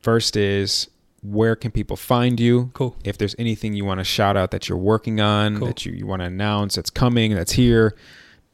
first 0.00 0.36
is 0.36 0.88
where 1.22 1.56
can 1.56 1.70
people 1.70 1.96
find 1.96 2.38
you? 2.40 2.70
Cool. 2.74 2.96
If 3.04 3.16
there's 3.16 3.34
anything 3.38 3.74
you 3.74 3.84
want 3.84 3.98
to 4.00 4.04
shout 4.04 4.36
out 4.36 4.50
that 4.50 4.68
you're 4.68 4.78
working 4.78 5.20
on, 5.20 5.58
Cool. 5.58 5.66
that 5.68 5.86
you, 5.86 5.92
you 5.92 6.06
want 6.06 6.20
to 6.20 6.26
announce 6.26 6.74
that's 6.74 6.90
coming, 6.90 7.34
that's 7.34 7.52
here, 7.52 7.94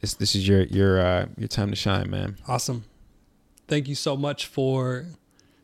this 0.00 0.14
this 0.14 0.34
is 0.34 0.46
your 0.46 0.62
your 0.64 1.00
uh, 1.00 1.26
your 1.36 1.48
time 1.48 1.70
to 1.70 1.76
shine, 1.76 2.10
man. 2.10 2.36
Awesome. 2.46 2.84
Thank 3.68 3.86
you 3.86 3.94
so 3.94 4.16
much 4.16 4.46
for 4.46 5.06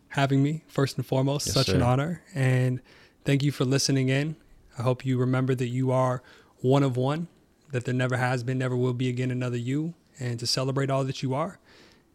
having 0.09 0.43
me, 0.43 0.63
first 0.69 0.97
and 0.97 1.07
foremost. 1.07 1.47
Yes, 1.47 1.55
Such 1.55 1.69
an 1.71 1.83
honor. 1.83 2.23
And 2.35 2.81
thank 3.25 3.43
you 3.43 3.51
for 3.51 3.65
listening 3.65 4.11
in. 4.11 4.37
I 4.79 4.83
hope 4.83 5.07
you 5.07 5.17
remember 5.19 5.55
that 5.55 5.69
you 5.69 5.91
are 5.91 6.23
one 6.61 6.83
of 6.83 6.97
one, 6.99 7.29
that 7.73 7.87
there 7.87 7.95
never 7.95 8.19
has 8.19 8.45
been, 8.45 8.59
never 8.59 8.77
will 8.77 8.93
be 8.93 9.09
again 9.09 9.31
another 9.31 9.57
you, 9.57 9.95
and 10.21 10.39
to 10.39 10.47
celebrate 10.47 10.91
all 10.91 11.05
that 11.05 11.23
you 11.23 11.35
are. 11.35 11.59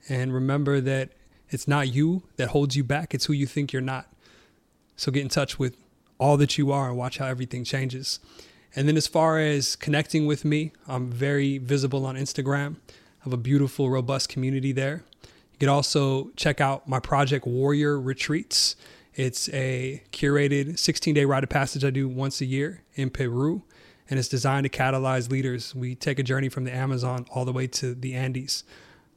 And 0.08 0.32
remember 0.34 0.80
that 0.80 1.10
it's 1.50 1.68
not 1.68 1.92
you 1.94 2.24
that 2.38 2.50
holds 2.50 2.76
you 2.76 2.84
back, 2.84 3.14
it's 3.16 3.26
who 3.26 3.34
you 3.34 3.48
think 3.48 3.74
you're 3.74 3.82
not. 3.82 4.08
So 4.96 5.12
get 5.12 5.24
in 5.24 5.30
touch 5.30 5.58
with 5.58 5.76
all 6.20 6.38
that 6.38 6.58
you 6.58 6.72
are 6.72 6.90
and 6.90 6.98
watch 6.98 7.18
how 7.18 7.26
everything 7.26 7.64
changes. 7.64 8.20
And 8.76 8.88
then 8.88 8.96
as 8.96 9.08
far 9.08 9.40
as 9.40 9.76
connecting 9.76 10.28
with 10.28 10.46
me, 10.46 10.72
I'm 10.88 11.10
very 11.10 11.58
visible 11.58 12.06
on 12.06 12.16
Instagram. 12.16 12.76
I 12.90 13.24
have 13.24 13.34
a 13.34 13.38
beautiful, 13.38 13.90
robust 13.90 14.30
community 14.30 14.72
there. 14.72 15.04
You 15.60 15.68
can 15.68 15.74
also 15.76 16.30
check 16.38 16.62
out 16.62 16.88
my 16.88 17.02
project 17.02 17.46
Warrior 17.46 18.00
Retreats. 18.00 18.78
It's 19.14 19.50
a 19.50 20.02
curated 20.14 20.80
16 20.80 21.14
day 21.14 21.26
rite 21.26 21.44
of 21.44 21.50
passage 21.50 21.84
I 21.84 21.90
do 21.90 22.08
once 22.08 22.40
a 22.40 22.46
year 22.46 22.84
in 22.96 23.10
Peru, 23.10 23.64
and 24.10 24.18
it's 24.18 24.30
designed 24.30 24.64
to 24.64 24.70
catalyze 24.70 25.30
leaders. 25.30 25.76
We 25.76 25.96
take 25.96 26.18
a 26.18 26.24
journey 26.24 26.48
from 26.48 26.64
the 26.64 26.74
Amazon 26.74 27.26
all 27.32 27.44
the 27.44 27.52
way 27.52 27.68
to 27.68 27.94
the 27.94 28.14
Andes. 28.14 28.64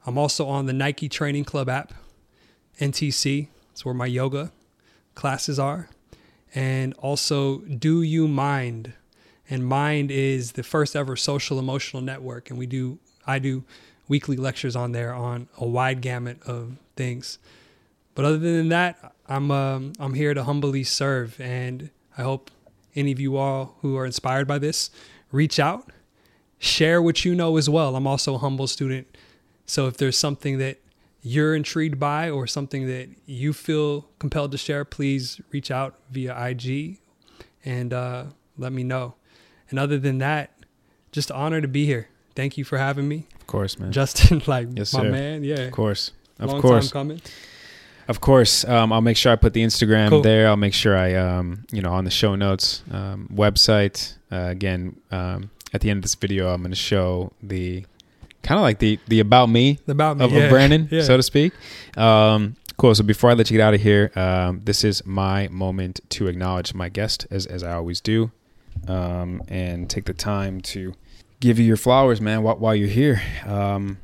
I'm 0.05 0.17
also 0.17 0.45
on 0.45 0.65
the 0.65 0.73
Nike 0.73 1.07
Training 1.07 1.45
Club 1.45 1.69
app, 1.69 1.93
NTC. 2.77 3.47
It's 3.71 3.85
where 3.85 3.93
my 3.93 4.07
yoga 4.07 4.51
classes 5.15 5.57
are. 5.57 5.87
And 6.53 6.93
also 6.95 7.59
Do 7.59 8.01
You 8.01 8.27
Mind? 8.27 8.91
And 9.49 9.65
Mind 9.65 10.11
is 10.11 10.51
the 10.51 10.63
first 10.63 10.93
ever 10.93 11.15
social 11.15 11.57
emotional 11.57 12.03
network. 12.03 12.49
And 12.49 12.59
we 12.59 12.65
do, 12.65 12.99
I 13.25 13.39
do 13.39 13.63
weekly 14.07 14.35
lectures 14.35 14.75
on 14.75 14.91
there 14.91 15.13
on 15.13 15.47
a 15.57 15.65
wide 15.65 16.01
gamut 16.01 16.41
of 16.43 16.77
things. 16.95 17.39
But 18.15 18.25
other 18.25 18.37
than 18.37 18.69
that, 18.69 19.15
I'm 19.27 19.51
um, 19.51 19.93
I'm 19.99 20.13
here 20.13 20.33
to 20.33 20.43
humbly 20.43 20.83
serve, 20.83 21.39
and 21.39 21.89
I 22.17 22.23
hope 22.23 22.51
any 22.95 23.11
of 23.11 23.19
you 23.19 23.37
all 23.37 23.77
who 23.81 23.97
are 23.97 24.05
inspired 24.05 24.47
by 24.47 24.59
this 24.59 24.91
reach 25.31 25.59
out, 25.59 25.89
share 26.59 27.01
what 27.01 27.25
you 27.25 27.33
know 27.33 27.57
as 27.57 27.69
well. 27.69 27.95
I'm 27.95 28.05
also 28.05 28.35
a 28.35 28.37
humble 28.37 28.67
student, 28.67 29.17
so 29.65 29.87
if 29.87 29.97
there's 29.97 30.17
something 30.17 30.59
that 30.59 30.77
you're 31.23 31.55
intrigued 31.55 31.99
by 31.99 32.29
or 32.29 32.45
something 32.45 32.85
that 32.87 33.09
you 33.25 33.53
feel 33.53 34.05
compelled 34.19 34.51
to 34.51 34.57
share, 34.57 34.83
please 34.83 35.39
reach 35.51 35.71
out 35.71 35.95
via 36.11 36.37
IG 36.49 36.99
and 37.63 37.93
uh, 37.93 38.25
let 38.57 38.73
me 38.73 38.83
know. 38.83 39.15
And 39.69 39.79
other 39.79 39.97
than 39.97 40.17
that, 40.17 40.51
just 41.13 41.31
honor 41.31 41.61
to 41.61 41.67
be 41.67 41.85
here. 41.85 42.09
Thank 42.35 42.57
you 42.57 42.65
for 42.65 42.77
having 42.77 43.07
me, 43.07 43.27
Of 43.43 43.47
course, 43.47 43.77
man. 43.77 43.91
Justin. 43.91 44.41
Like 44.47 44.67
Yes, 44.73 44.93
my 44.93 45.01
sir. 45.01 45.11
man, 45.11 45.43
yeah. 45.43 45.55
of 45.67 45.71
course. 45.73 46.11
Of 46.39 46.49
Long 46.49 46.61
course. 46.61 46.91
coming. 46.91 47.21
Of 48.07 48.19
course, 48.21 48.65
um, 48.65 48.91
I'll 48.93 49.01
make 49.01 49.17
sure 49.17 49.31
I 49.31 49.35
put 49.35 49.53
the 49.53 49.63
Instagram 49.63 50.09
Cool. 50.09 50.21
there. 50.21 50.47
I'll 50.47 50.57
make 50.57 50.73
sure 50.73 50.97
I, 50.97 51.13
um, 51.15 51.65
you 51.71 51.81
know, 51.81 51.91
on 51.93 52.03
the 52.05 52.11
show 52.11 52.35
notes, 52.35 52.83
um, 52.91 53.27
website. 53.33 54.15
Uh, 54.31 54.47
again, 54.49 54.95
um, 55.11 55.49
at 55.73 55.81
the 55.81 55.89
end 55.89 55.97
of 55.99 56.01
this 56.03 56.15
video, 56.15 56.53
I'm 56.53 56.61
going 56.61 56.71
to 56.71 56.75
show 56.93 57.31
the 57.41 57.85
kind 58.43 58.57
of 58.59 58.63
like 58.63 58.79
the 58.79 58.99
the 59.07 59.19
about 59.19 59.47
me 59.49 59.79
the 59.85 59.91
About 59.93 60.17
me, 60.17 60.25
of, 60.25 60.31
yeah. 60.31 60.39
of 60.43 60.49
Brandon, 60.49 60.87
Yeah. 60.91 61.03
so 61.03 61.15
to 61.17 61.23
speak. 61.23 61.51
Um, 61.97 62.55
cool. 62.77 62.95
So 62.95 63.03
before 63.03 63.29
I 63.29 63.33
let 63.35 63.49
you 63.51 63.57
get 63.57 63.63
out 63.67 63.73
of 63.73 63.81
here, 63.81 64.11
um, 64.15 64.61
this 64.63 64.83
is 64.83 65.05
my 65.05 65.47
moment 65.49 65.99
to 66.15 66.27
acknowledge 66.27 66.73
my 66.73 66.89
guest, 66.89 67.27
as 67.31 67.45
as 67.45 67.61
I 67.63 67.73
always 67.73 68.01
do, 68.01 68.31
um, 68.87 69.41
and 69.47 69.89
take 69.89 70.05
the 70.05 70.13
time 70.13 70.59
to 70.73 70.93
give 71.43 71.59
you 71.59 71.65
your 71.65 71.75
flowers, 71.75 72.21
man, 72.21 72.41
while, 72.41 72.55
while 72.55 72.73
you're 72.73 72.87
here. 72.87 73.21
Um, 73.45 73.97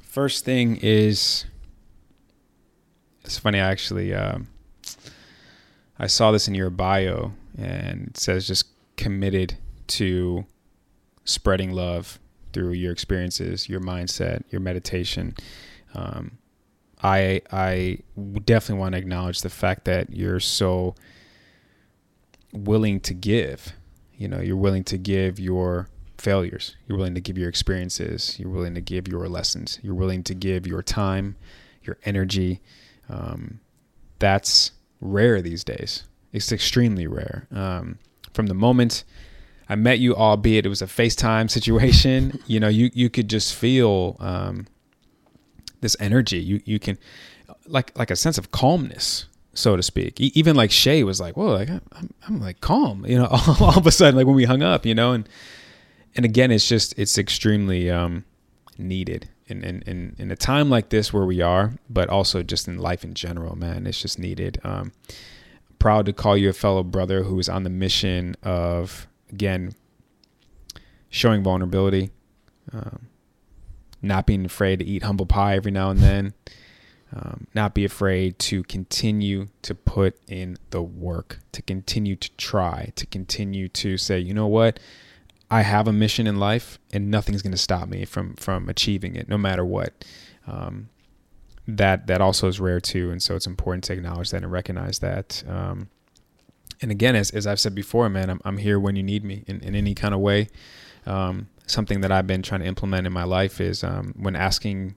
first 0.00 0.46
thing 0.46 0.78
is, 0.80 1.44
it's 3.22 3.36
funny. 3.36 3.60
I 3.60 3.70
actually, 3.70 4.14
um, 4.14 4.48
I 5.98 6.06
saw 6.06 6.30
this 6.30 6.48
in 6.48 6.54
your 6.54 6.70
bio, 6.70 7.32
and 7.58 8.08
it 8.08 8.16
says 8.16 8.46
just 8.46 8.64
committed 8.96 9.58
to 9.88 10.46
spreading 11.26 11.72
love 11.72 12.18
through 12.54 12.72
your 12.72 12.92
experiences, 12.92 13.68
your 13.68 13.80
mindset, 13.80 14.42
your 14.48 14.62
meditation. 14.62 15.34
Um, 15.94 16.38
I 17.02 17.42
I 17.52 17.98
definitely 18.46 18.80
want 18.80 18.92
to 18.92 18.98
acknowledge 18.98 19.42
the 19.42 19.50
fact 19.50 19.84
that 19.84 20.14
you're 20.14 20.40
so 20.40 20.94
willing 22.54 23.00
to 23.00 23.12
give. 23.12 23.74
You 24.16 24.28
know, 24.28 24.40
you're 24.40 24.56
willing 24.56 24.84
to 24.84 24.96
give 24.96 25.38
your 25.38 25.90
failures. 26.26 26.74
You're 26.88 26.98
willing 26.98 27.14
to 27.14 27.20
give 27.20 27.38
your 27.38 27.48
experiences. 27.48 28.36
You're 28.36 28.50
willing 28.50 28.74
to 28.74 28.80
give 28.80 29.06
your 29.06 29.28
lessons. 29.28 29.78
You're 29.80 29.94
willing 29.94 30.24
to 30.24 30.34
give 30.34 30.66
your 30.66 30.82
time, 30.82 31.36
your 31.84 31.98
energy. 32.04 32.60
Um, 33.08 33.60
that's 34.18 34.72
rare 35.00 35.40
these 35.40 35.62
days. 35.62 36.02
It's 36.32 36.50
extremely 36.50 37.06
rare. 37.06 37.46
Um, 37.52 38.00
from 38.32 38.46
the 38.48 38.54
moment 38.54 39.04
I 39.68 39.76
met 39.76 40.00
you, 40.00 40.16
albeit 40.16 40.66
it 40.66 40.68
was 40.68 40.82
a 40.82 40.86
FaceTime 40.86 41.48
situation, 41.58 42.40
you 42.48 42.58
know, 42.58 42.66
you 42.66 42.90
you 42.92 43.08
could 43.08 43.30
just 43.30 43.54
feel 43.54 44.16
um, 44.18 44.66
this 45.80 45.96
energy. 46.00 46.40
You 46.40 46.60
you 46.64 46.80
can 46.80 46.98
like 47.68 47.96
like 47.96 48.10
a 48.10 48.16
sense 48.16 48.36
of 48.36 48.50
calmness, 48.50 49.26
so 49.54 49.76
to 49.76 49.82
speak. 49.82 50.20
Even 50.20 50.56
like 50.56 50.72
Shay 50.72 51.04
was 51.04 51.20
like, 51.20 51.36
"Whoa, 51.36 51.52
like 51.52 51.70
I'm, 51.70 52.12
I'm 52.26 52.40
like 52.40 52.60
calm," 52.60 53.06
you 53.06 53.16
know. 53.16 53.28
All 53.60 53.78
of 53.78 53.86
a 53.86 53.92
sudden, 53.92 54.16
like 54.16 54.26
when 54.26 54.34
we 54.34 54.44
hung 54.44 54.64
up, 54.64 54.84
you 54.84 54.94
know, 54.96 55.12
and 55.12 55.28
and 56.16 56.24
again, 56.24 56.50
it's 56.50 56.68
just 56.68 56.98
it's 56.98 57.18
extremely 57.18 57.90
um, 57.90 58.24
needed 58.78 59.28
in, 59.46 59.62
in 59.62 59.82
in 59.82 60.16
in 60.18 60.30
a 60.30 60.36
time 60.36 60.70
like 60.70 60.88
this 60.88 61.12
where 61.12 61.26
we 61.26 61.40
are, 61.40 61.74
but 61.88 62.08
also 62.08 62.42
just 62.42 62.66
in 62.66 62.78
life 62.78 63.04
in 63.04 63.14
general, 63.14 63.56
man. 63.56 63.86
It's 63.86 64.00
just 64.00 64.18
needed. 64.18 64.58
Um, 64.64 64.92
proud 65.78 66.06
to 66.06 66.12
call 66.12 66.36
you 66.36 66.48
a 66.48 66.54
fellow 66.54 66.82
brother 66.82 67.22
who 67.22 67.38
is 67.38 67.48
on 67.48 67.62
the 67.62 67.70
mission 67.70 68.34
of 68.42 69.06
again 69.30 69.72
showing 71.10 71.42
vulnerability, 71.42 72.10
um, 72.72 73.08
not 74.02 74.26
being 74.26 74.44
afraid 74.44 74.78
to 74.78 74.84
eat 74.84 75.02
humble 75.02 75.26
pie 75.26 75.56
every 75.56 75.70
now 75.70 75.90
and 75.90 76.00
then, 76.00 76.34
um, 77.14 77.46
not 77.54 77.74
be 77.74 77.84
afraid 77.84 78.38
to 78.38 78.62
continue 78.64 79.48
to 79.62 79.74
put 79.74 80.18
in 80.28 80.56
the 80.70 80.82
work, 80.82 81.38
to 81.52 81.62
continue 81.62 82.16
to 82.16 82.30
try, 82.36 82.92
to 82.96 83.06
continue 83.06 83.68
to 83.68 83.96
say, 83.96 84.18
you 84.18 84.34
know 84.34 84.46
what, 84.46 84.80
I 85.50 85.62
have 85.62 85.86
a 85.86 85.92
mission 85.92 86.26
in 86.26 86.38
life, 86.38 86.78
and 86.92 87.10
nothing's 87.10 87.42
going 87.42 87.52
to 87.52 87.58
stop 87.58 87.88
me 87.88 88.04
from 88.04 88.34
from 88.34 88.68
achieving 88.68 89.14
it, 89.14 89.28
no 89.28 89.38
matter 89.38 89.64
what. 89.64 90.04
Um, 90.46 90.88
that 91.68 92.06
that 92.06 92.20
also 92.20 92.48
is 92.48 92.60
rare 92.60 92.80
too, 92.80 93.10
and 93.10 93.22
so 93.22 93.36
it's 93.36 93.46
important 93.46 93.84
to 93.84 93.92
acknowledge 93.92 94.30
that 94.30 94.42
and 94.42 94.50
recognize 94.50 95.00
that. 95.00 95.42
Um, 95.48 95.88
and 96.82 96.90
again, 96.90 97.16
as, 97.16 97.30
as 97.30 97.46
I've 97.46 97.60
said 97.60 97.74
before, 97.74 98.08
man, 98.08 98.30
I'm, 98.30 98.40
I'm 98.44 98.58
here 98.58 98.78
when 98.78 98.96
you 98.96 99.02
need 99.02 99.24
me 99.24 99.44
in, 99.46 99.60
in 99.60 99.74
any 99.74 99.94
kind 99.94 100.14
of 100.14 100.20
way. 100.20 100.48
Um, 101.06 101.48
something 101.66 102.00
that 102.02 102.12
I've 102.12 102.26
been 102.26 102.42
trying 102.42 102.60
to 102.60 102.66
implement 102.66 103.06
in 103.06 103.12
my 103.12 103.24
life 103.24 103.60
is 103.60 103.82
um, 103.82 104.14
when 104.16 104.36
asking, 104.36 104.94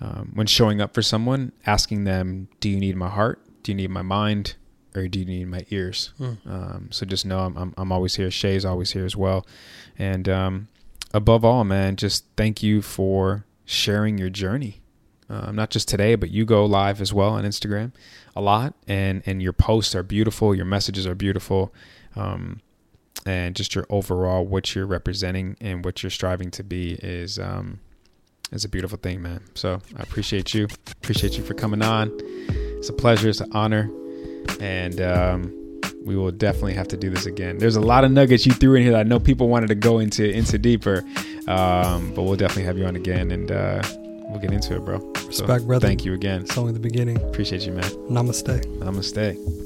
um, 0.00 0.32
when 0.34 0.46
showing 0.46 0.80
up 0.80 0.94
for 0.94 1.02
someone, 1.02 1.52
asking 1.64 2.04
them, 2.04 2.48
do 2.60 2.68
you 2.68 2.78
need 2.78 2.96
my 2.96 3.08
heart? 3.08 3.40
Do 3.62 3.72
you 3.72 3.76
need 3.76 3.90
my 3.90 4.02
mind? 4.02 4.56
Or 4.96 5.06
do 5.08 5.18
you 5.18 5.24
need 5.26 5.48
my 5.48 5.66
ears? 5.70 6.12
Um, 6.20 6.88
so 6.90 7.04
just 7.06 7.26
know 7.26 7.40
I'm, 7.40 7.56
I'm, 7.56 7.74
I'm 7.76 7.92
always 7.92 8.14
here. 8.16 8.30
Shay's 8.30 8.64
always 8.64 8.92
here 8.92 9.04
as 9.04 9.14
well. 9.14 9.46
And 9.98 10.28
um, 10.28 10.68
above 11.12 11.44
all, 11.44 11.64
man, 11.64 11.96
just 11.96 12.24
thank 12.36 12.62
you 12.62 12.80
for 12.82 13.44
sharing 13.64 14.16
your 14.18 14.30
journey. 14.30 14.80
Um, 15.28 15.56
not 15.56 15.70
just 15.70 15.88
today, 15.88 16.14
but 16.14 16.30
you 16.30 16.44
go 16.44 16.64
live 16.64 17.00
as 17.00 17.12
well 17.12 17.30
on 17.30 17.44
Instagram 17.44 17.92
a 18.36 18.40
lot, 18.40 18.74
and 18.86 19.22
and 19.26 19.42
your 19.42 19.52
posts 19.52 19.94
are 19.94 20.04
beautiful. 20.04 20.54
Your 20.54 20.66
messages 20.66 21.06
are 21.06 21.16
beautiful. 21.16 21.74
Um, 22.14 22.60
and 23.24 23.56
just 23.56 23.74
your 23.74 23.86
overall 23.90 24.46
what 24.46 24.74
you're 24.74 24.86
representing 24.86 25.56
and 25.60 25.84
what 25.84 26.02
you're 26.02 26.10
striving 26.10 26.50
to 26.52 26.62
be 26.62 26.92
is 27.02 27.40
um, 27.40 27.80
is 28.52 28.64
a 28.64 28.68
beautiful 28.68 28.98
thing, 28.98 29.20
man. 29.20 29.40
So 29.54 29.80
I 29.96 30.02
appreciate 30.02 30.54
you. 30.54 30.68
Appreciate 31.02 31.36
you 31.36 31.42
for 31.42 31.54
coming 31.54 31.82
on. 31.82 32.12
It's 32.78 32.88
a 32.88 32.92
pleasure. 32.92 33.28
It's 33.28 33.40
an 33.40 33.50
honor, 33.52 33.90
and 34.60 35.00
um, 35.00 35.52
we 36.04 36.16
will 36.16 36.30
definitely 36.30 36.74
have 36.74 36.88
to 36.88 36.96
do 36.96 37.10
this 37.10 37.26
again. 37.26 37.58
There's 37.58 37.76
a 37.76 37.80
lot 37.80 38.04
of 38.04 38.10
nuggets 38.10 38.46
you 38.46 38.52
threw 38.52 38.74
in 38.76 38.82
here 38.82 38.92
that 38.92 39.00
I 39.00 39.02
know 39.02 39.18
people 39.18 39.48
wanted 39.48 39.68
to 39.68 39.74
go 39.74 39.98
into 39.98 40.28
into 40.30 40.58
deeper, 40.58 41.04
um, 41.48 42.12
but 42.14 42.22
we'll 42.22 42.36
definitely 42.36 42.64
have 42.64 42.78
you 42.78 42.86
on 42.86 42.96
again, 42.96 43.30
and 43.30 43.50
uh, 43.50 43.82
we'll 44.28 44.40
get 44.40 44.52
into 44.52 44.76
it, 44.76 44.84
bro. 44.84 44.98
Respect, 45.26 45.62
so, 45.62 45.66
brother. 45.66 45.86
Thank 45.86 46.04
you 46.04 46.14
again. 46.14 46.42
It's 46.42 46.56
only 46.56 46.72
the 46.72 46.80
beginning. 46.80 47.16
Appreciate 47.22 47.62
you, 47.66 47.72
man. 47.72 47.90
Namaste. 48.08 48.64
Namaste. 48.78 49.65